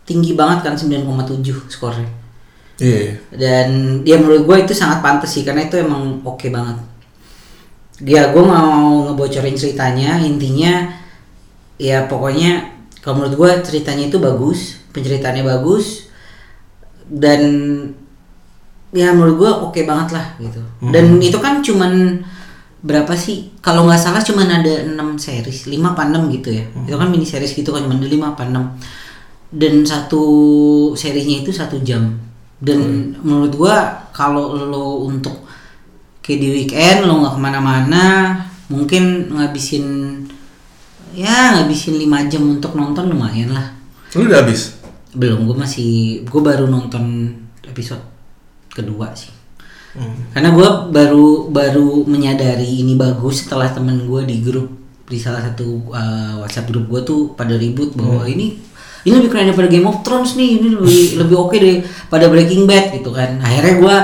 tinggi 0.07 0.33
banget 0.39 0.63
kan 0.63 0.73
9,7 0.79 1.67
skornya. 1.67 2.07
Iya, 2.77 3.17
dan 3.33 3.99
dia 4.05 4.21
menurut 4.21 4.45
gue 4.45 4.57
itu 4.69 4.73
sangat 4.77 5.01
pantas 5.01 5.33
sih 5.33 5.41
karena 5.41 5.65
itu 5.65 5.75
emang 5.81 6.21
oke 6.23 6.47
banget. 6.47 6.77
Dia 7.99 8.29
gue 8.29 8.43
mau 8.45 9.09
ngebocorin 9.09 9.57
ceritanya 9.57 10.21
intinya 10.21 10.85
ya 11.81 12.05
pokoknya 12.05 12.77
kalau 13.01 13.21
menurut 13.21 13.35
gue 13.35 13.51
ceritanya 13.65 14.05
itu 14.09 14.21
bagus 14.21 14.77
penceritaannya 14.93 15.41
bagus 15.45 16.05
dan 17.09 17.41
ya 18.93 19.09
menurut 19.11 19.35
gue 19.41 19.51
oke 19.73 19.81
banget 19.81 20.13
lah 20.13 20.37
gitu. 20.37 20.61
Dan 20.93 21.17
itu 21.17 21.41
kan 21.41 21.65
cuman 21.65 22.21
berapa 22.85 23.17
sih? 23.17 23.57
Kalau 23.57 23.89
nggak 23.89 23.97
salah 23.97 24.21
cuman 24.21 24.61
ada 24.61 24.85
6 24.85 25.17
series 25.17 25.65
5 25.65 25.81
apa 25.81 26.05
6 26.13 26.29
gitu 26.29 26.53
ya. 26.53 26.63
Itu 26.85 26.93
kan 26.93 27.09
mini 27.09 27.25
series 27.25 27.57
gitu 27.57 27.73
kan 27.73 27.89
cuman 27.89 27.97
ada 27.97 28.05
5 28.05 28.21
apa 28.37 28.43
6 28.45 28.53
dan 29.51 29.85
satu 29.87 30.23
serinya 30.93 31.43
itu 31.43 31.51
satu 31.51 31.79
jam. 31.83 32.17
Dan 32.57 33.13
menurut 33.21 33.53
gua 33.53 33.75
kalau 34.11 34.57
lo 34.57 35.05
untuk 35.05 35.45
kayak 36.25 36.39
di 36.41 36.47
weekend 36.51 37.05
lo 37.05 37.21
nggak 37.21 37.35
ke 37.37 37.41
mana-mana 37.41 38.03
mungkin 38.67 39.31
ngabisin 39.31 39.85
ya 41.15 41.55
ngabisin 41.55 41.95
5 41.95 42.31
jam 42.31 42.43
untuk 42.43 42.75
nonton 42.75 43.07
lumayan 43.13 43.55
lah. 43.55 43.77
Lu 44.17 44.27
udah 44.27 44.43
habis? 44.43 44.77
belum 45.17 45.49
gue 45.49 45.57
masih 45.57 45.91
gue 46.29 46.41
baru 46.41 46.69
nonton 46.69 47.33
episode 47.65 48.03
kedua 48.69 49.15
sih. 49.17 49.33
Karena 50.29 50.53
gue 50.53 50.69
baru 50.93 51.49
baru 51.49 52.05
menyadari 52.05 52.85
ini 52.85 52.93
bagus 52.93 53.41
setelah 53.41 53.65
temen 53.73 54.05
gue 54.05 54.21
di 54.29 54.45
grup 54.45 54.69
di 55.09 55.17
salah 55.17 55.41
satu 55.41 55.89
uh, 55.89 56.43
WhatsApp 56.45 56.69
grup 56.69 56.85
gue 56.85 57.01
tuh 57.01 57.21
pada 57.33 57.57
ribut 57.57 57.97
bahwa 57.97 58.27
ini 58.29 58.61
ini 59.05 59.13
lebih 59.21 59.29
keren 59.29 59.51
daripada 59.51 59.69
Game 59.69 59.85
of 59.85 60.01
Thrones 60.01 60.33
nih 60.33 60.49
ini 60.57 60.67
lebih 60.73 61.01
lebih 61.21 61.35
oke 61.37 61.55
deh 61.59 61.83
pada 62.09 62.25
Breaking 62.31 62.65
Bad 62.65 62.95
gitu 62.95 63.13
kan. 63.13 63.37
Akhirnya 63.43 63.73
gue 63.77 63.95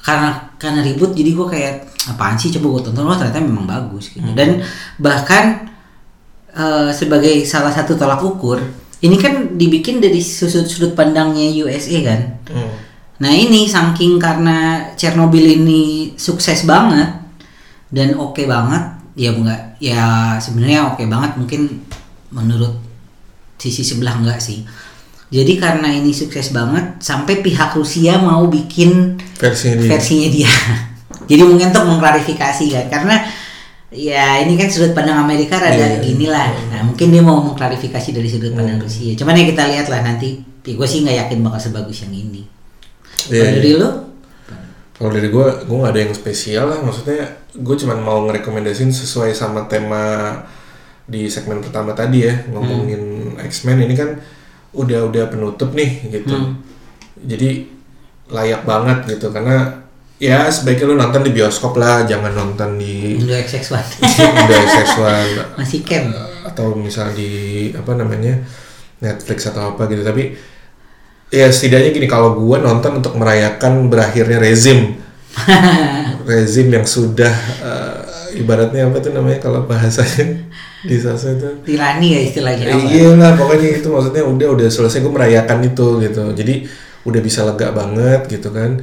karena 0.00 0.30
karena 0.56 0.80
ribut 0.86 1.12
jadi 1.12 1.30
gue 1.34 1.46
kayak 1.50 1.74
apaan 2.14 2.40
sih 2.40 2.48
coba 2.54 2.78
gue 2.78 2.82
tonton. 2.88 3.04
Oh 3.04 3.16
ternyata 3.18 3.44
memang 3.44 3.68
bagus 3.68 4.08
gitu. 4.14 4.24
Dan 4.32 4.64
bahkan 4.96 5.68
eh, 6.54 6.90
sebagai 6.94 7.44
salah 7.44 7.74
satu 7.74 7.98
tolak 7.98 8.24
ukur 8.24 8.62
ini 8.98 9.14
kan 9.14 9.54
dibikin 9.54 10.02
dari 10.02 10.18
sudut 10.18 10.66
sudut 10.66 10.92
pandangnya 10.98 11.46
USA 11.62 11.98
kan? 12.02 12.20
Hmm. 12.50 12.72
Nah 13.18 13.32
ini 13.34 13.66
saking 13.66 14.18
karena 14.18 14.90
Chernobyl 14.94 15.42
ini 15.42 16.14
sukses 16.18 16.66
banget 16.66 17.18
dan 17.90 18.14
oke 18.18 18.42
banget, 18.46 18.82
ya 19.14 19.30
enggak, 19.34 19.60
ya 19.78 20.34
sebenarnya 20.38 20.94
oke 20.94 21.02
banget 21.06 21.30
mungkin 21.38 21.60
menurut 22.34 22.87
sisi 23.58 23.82
sebelah 23.82 24.16
enggak 24.16 24.38
sih. 24.40 24.62
Jadi 25.28 25.60
karena 25.60 25.92
ini 25.92 26.16
sukses 26.16 26.56
banget 26.56 27.04
sampai 27.04 27.44
pihak 27.44 27.76
Rusia 27.76 28.16
mau 28.16 28.48
bikin 28.48 29.20
Versinya 29.36 29.76
dia. 29.84 29.90
versinya 29.92 30.28
dia. 30.32 30.48
Jadi 31.28 31.42
mungkin 31.44 31.68
untuk 31.68 31.84
mengklarifikasi 31.84 32.64
kan 32.72 32.86
karena 32.88 33.16
ya 33.92 34.40
ini 34.40 34.56
kan 34.56 34.72
sudut 34.72 34.96
pandang 34.96 35.20
Amerika 35.20 35.60
rada 35.60 35.76
Iya. 35.76 36.00
gini 36.00 36.32
lah. 36.32 36.48
Nah 36.72 36.80
mungkin 36.88 37.12
dia 37.12 37.20
mau 37.20 37.44
mengklarifikasi 37.44 38.08
dari 38.16 38.24
sudut 38.24 38.56
pandang 38.56 38.80
Rusia. 38.80 39.12
Cuman 39.12 39.36
ya 39.36 39.44
kita 39.44 39.62
lihat 39.68 39.86
lah 39.92 40.00
nanti. 40.00 40.40
gue 40.68 40.84
sih 40.84 41.00
nggak 41.00 41.16
yakin 41.28 41.40
bakal 41.40 41.60
sebagus 41.64 42.04
yang 42.04 42.12
ini. 42.12 42.44
Iya, 43.32 43.40
Kalau 43.40 43.52
dari 43.56 43.68
iya. 43.72 43.80
lo? 43.80 43.90
Kalau 44.98 45.10
dari 45.14 45.28
gue, 45.30 45.46
gue 45.64 45.76
gak 45.78 45.92
ada 45.94 46.00
yang 46.04 46.12
spesial 46.12 46.64
lah. 46.68 46.78
Maksudnya, 46.82 47.24
gue 47.54 47.76
cuma 47.78 47.94
mau 47.96 48.26
ngerekomendasiin 48.26 48.90
sesuai 48.90 49.30
sama 49.32 49.64
tema 49.64 50.28
di 51.08 51.24
segmen 51.32 51.64
pertama 51.64 51.96
tadi 51.96 52.28
ya, 52.28 52.34
ngomongin 52.52 53.34
X-Men 53.40 53.88
ini 53.88 53.96
kan 53.96 54.20
udah 54.76 55.08
udah 55.08 55.24
penutup 55.32 55.72
nih 55.72 56.12
gitu. 56.12 56.36
Jadi 57.24 57.64
layak 58.28 58.68
banget 58.68 59.16
gitu 59.16 59.32
karena 59.32 59.88
ya 60.20 60.52
sebaiknya 60.52 60.84
lu 60.92 60.96
nonton 61.00 61.24
di 61.24 61.32
bioskop 61.32 61.80
lah, 61.80 62.04
jangan 62.04 62.36
nonton 62.36 62.76
di 62.76 63.16
Indo 63.16 63.32
XX1 63.32 64.04
Indo 64.04 64.56
seksual 64.68 65.24
masih 65.56 65.80
camp. 65.80 66.12
atau 66.44 66.76
misal 66.76 67.16
di 67.16 67.72
apa 67.72 67.96
namanya 67.96 68.36
Netflix 69.00 69.48
atau 69.48 69.72
apa 69.72 69.88
gitu. 69.88 70.04
Tapi 70.04 70.36
ya 71.32 71.48
setidaknya 71.48 71.92
gini 71.92 72.08
kalau 72.08 72.36
gue 72.36 72.56
nonton 72.60 73.00
untuk 73.00 73.16
merayakan 73.16 73.92
berakhirnya 73.92 74.40
rezim 74.40 74.96
rezim 76.28 76.68
yang 76.72 76.88
sudah 76.88 77.34
eh, 77.60 78.07
ibaratnya 78.38 78.86
apa 78.88 79.02
tuh 79.02 79.12
namanya 79.12 79.38
kalau 79.42 79.66
bahasanya 79.66 80.46
di 80.88 80.96
sasa 80.96 81.34
itu 81.34 81.48
Tirani 81.66 82.08
ya 82.14 82.20
istilahnya. 82.22 82.64
Eh, 82.70 82.82
iya 82.94 83.08
lah 83.18 83.34
pokoknya 83.34 83.82
itu 83.82 83.88
maksudnya 83.90 84.22
udah 84.22 84.48
udah 84.54 84.68
selesai 84.70 85.02
gue 85.02 85.12
merayakan 85.12 85.58
itu 85.66 85.86
gitu 86.06 86.24
jadi 86.32 86.54
udah 87.02 87.20
bisa 87.22 87.42
lega 87.42 87.74
banget 87.74 88.30
gitu 88.30 88.54
kan 88.54 88.78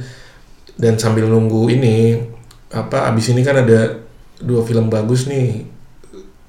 dan 0.76 1.00
sambil 1.00 1.24
nunggu 1.24 1.72
ini 1.72 2.20
apa 2.68 3.08
abis 3.08 3.32
ini 3.32 3.40
kan 3.40 3.64
ada 3.64 3.96
dua 4.36 4.60
film 4.66 4.92
bagus 4.92 5.24
nih 5.24 5.64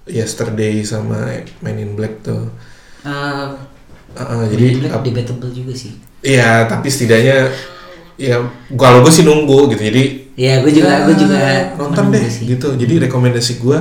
Yesterday 0.08 0.84
sama 0.84 1.44
Men 1.60 1.80
in 1.80 1.96
Black 1.96 2.24
tuh 2.24 2.52
Uh, 3.08 3.56
uh, 4.20 4.44
jadi 4.52 4.84
Black 4.84 4.92
ap- 5.00 5.06
debatable 5.08 5.48
juga 5.48 5.72
sih. 5.72 5.96
Iya, 6.20 6.68
tapi 6.68 6.92
setidaknya 6.92 7.48
ya 8.20 8.44
kalau 8.76 9.00
gue 9.00 9.14
sih 9.14 9.24
nunggu 9.24 9.72
gitu. 9.72 9.80
Jadi 9.88 10.27
Iya, 10.38 10.62
gue 10.62 10.70
juga, 10.70 10.90
ya, 10.94 11.00
gue 11.10 11.16
juga 11.18 11.40
nonton 11.82 12.14
deh 12.14 12.26
sih. 12.30 12.46
gitu. 12.46 12.78
Jadi 12.78 13.10
rekomendasi 13.10 13.58
gue, 13.58 13.78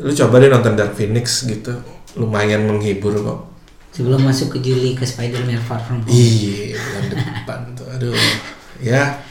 lu 0.00 0.12
coba 0.16 0.40
deh 0.40 0.48
nonton 0.48 0.72
Dark 0.72 0.96
Phoenix 0.96 1.44
gitu. 1.44 1.76
Lumayan 2.16 2.64
menghibur 2.64 3.12
kok. 3.20 3.40
Sebelum 3.92 4.24
masuk 4.24 4.56
ke 4.56 4.58
Juli 4.64 4.96
ke 4.96 5.04
Spider-Man 5.04 5.60
Far 5.60 5.78
From 5.84 6.00
Home. 6.02 6.10
Iya, 6.10 6.80
bulan 6.80 7.04
depan 7.12 7.58
tuh. 7.76 7.86
Aduh. 7.92 8.16
Ya. 8.80 9.22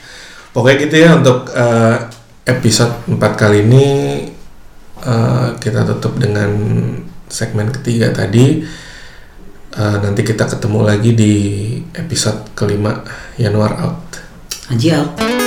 Pokoknya 0.53 0.77
gitu 0.85 0.95
ya 1.01 1.09
untuk 1.17 1.49
eh, 1.51 1.97
episode 2.45 2.93
4 3.09 3.17
kali 3.17 3.65
ini 3.65 3.85
eh, 5.01 5.47
kita 5.57 5.83
tutup 5.89 6.21
dengan 6.21 6.53
segmen 7.27 7.73
ketiga 7.73 8.13
tadi. 8.13 8.61
Eh, 9.73 9.97
nanti 10.05 10.21
kita 10.21 10.45
ketemu 10.45 10.79
lagi 10.85 11.11
di 11.17 11.33
episode 11.97 12.53
kelima 12.53 13.01
Januar 13.41 13.73
out. 13.81 14.05
Anji 14.69 14.93
out. 14.93 15.42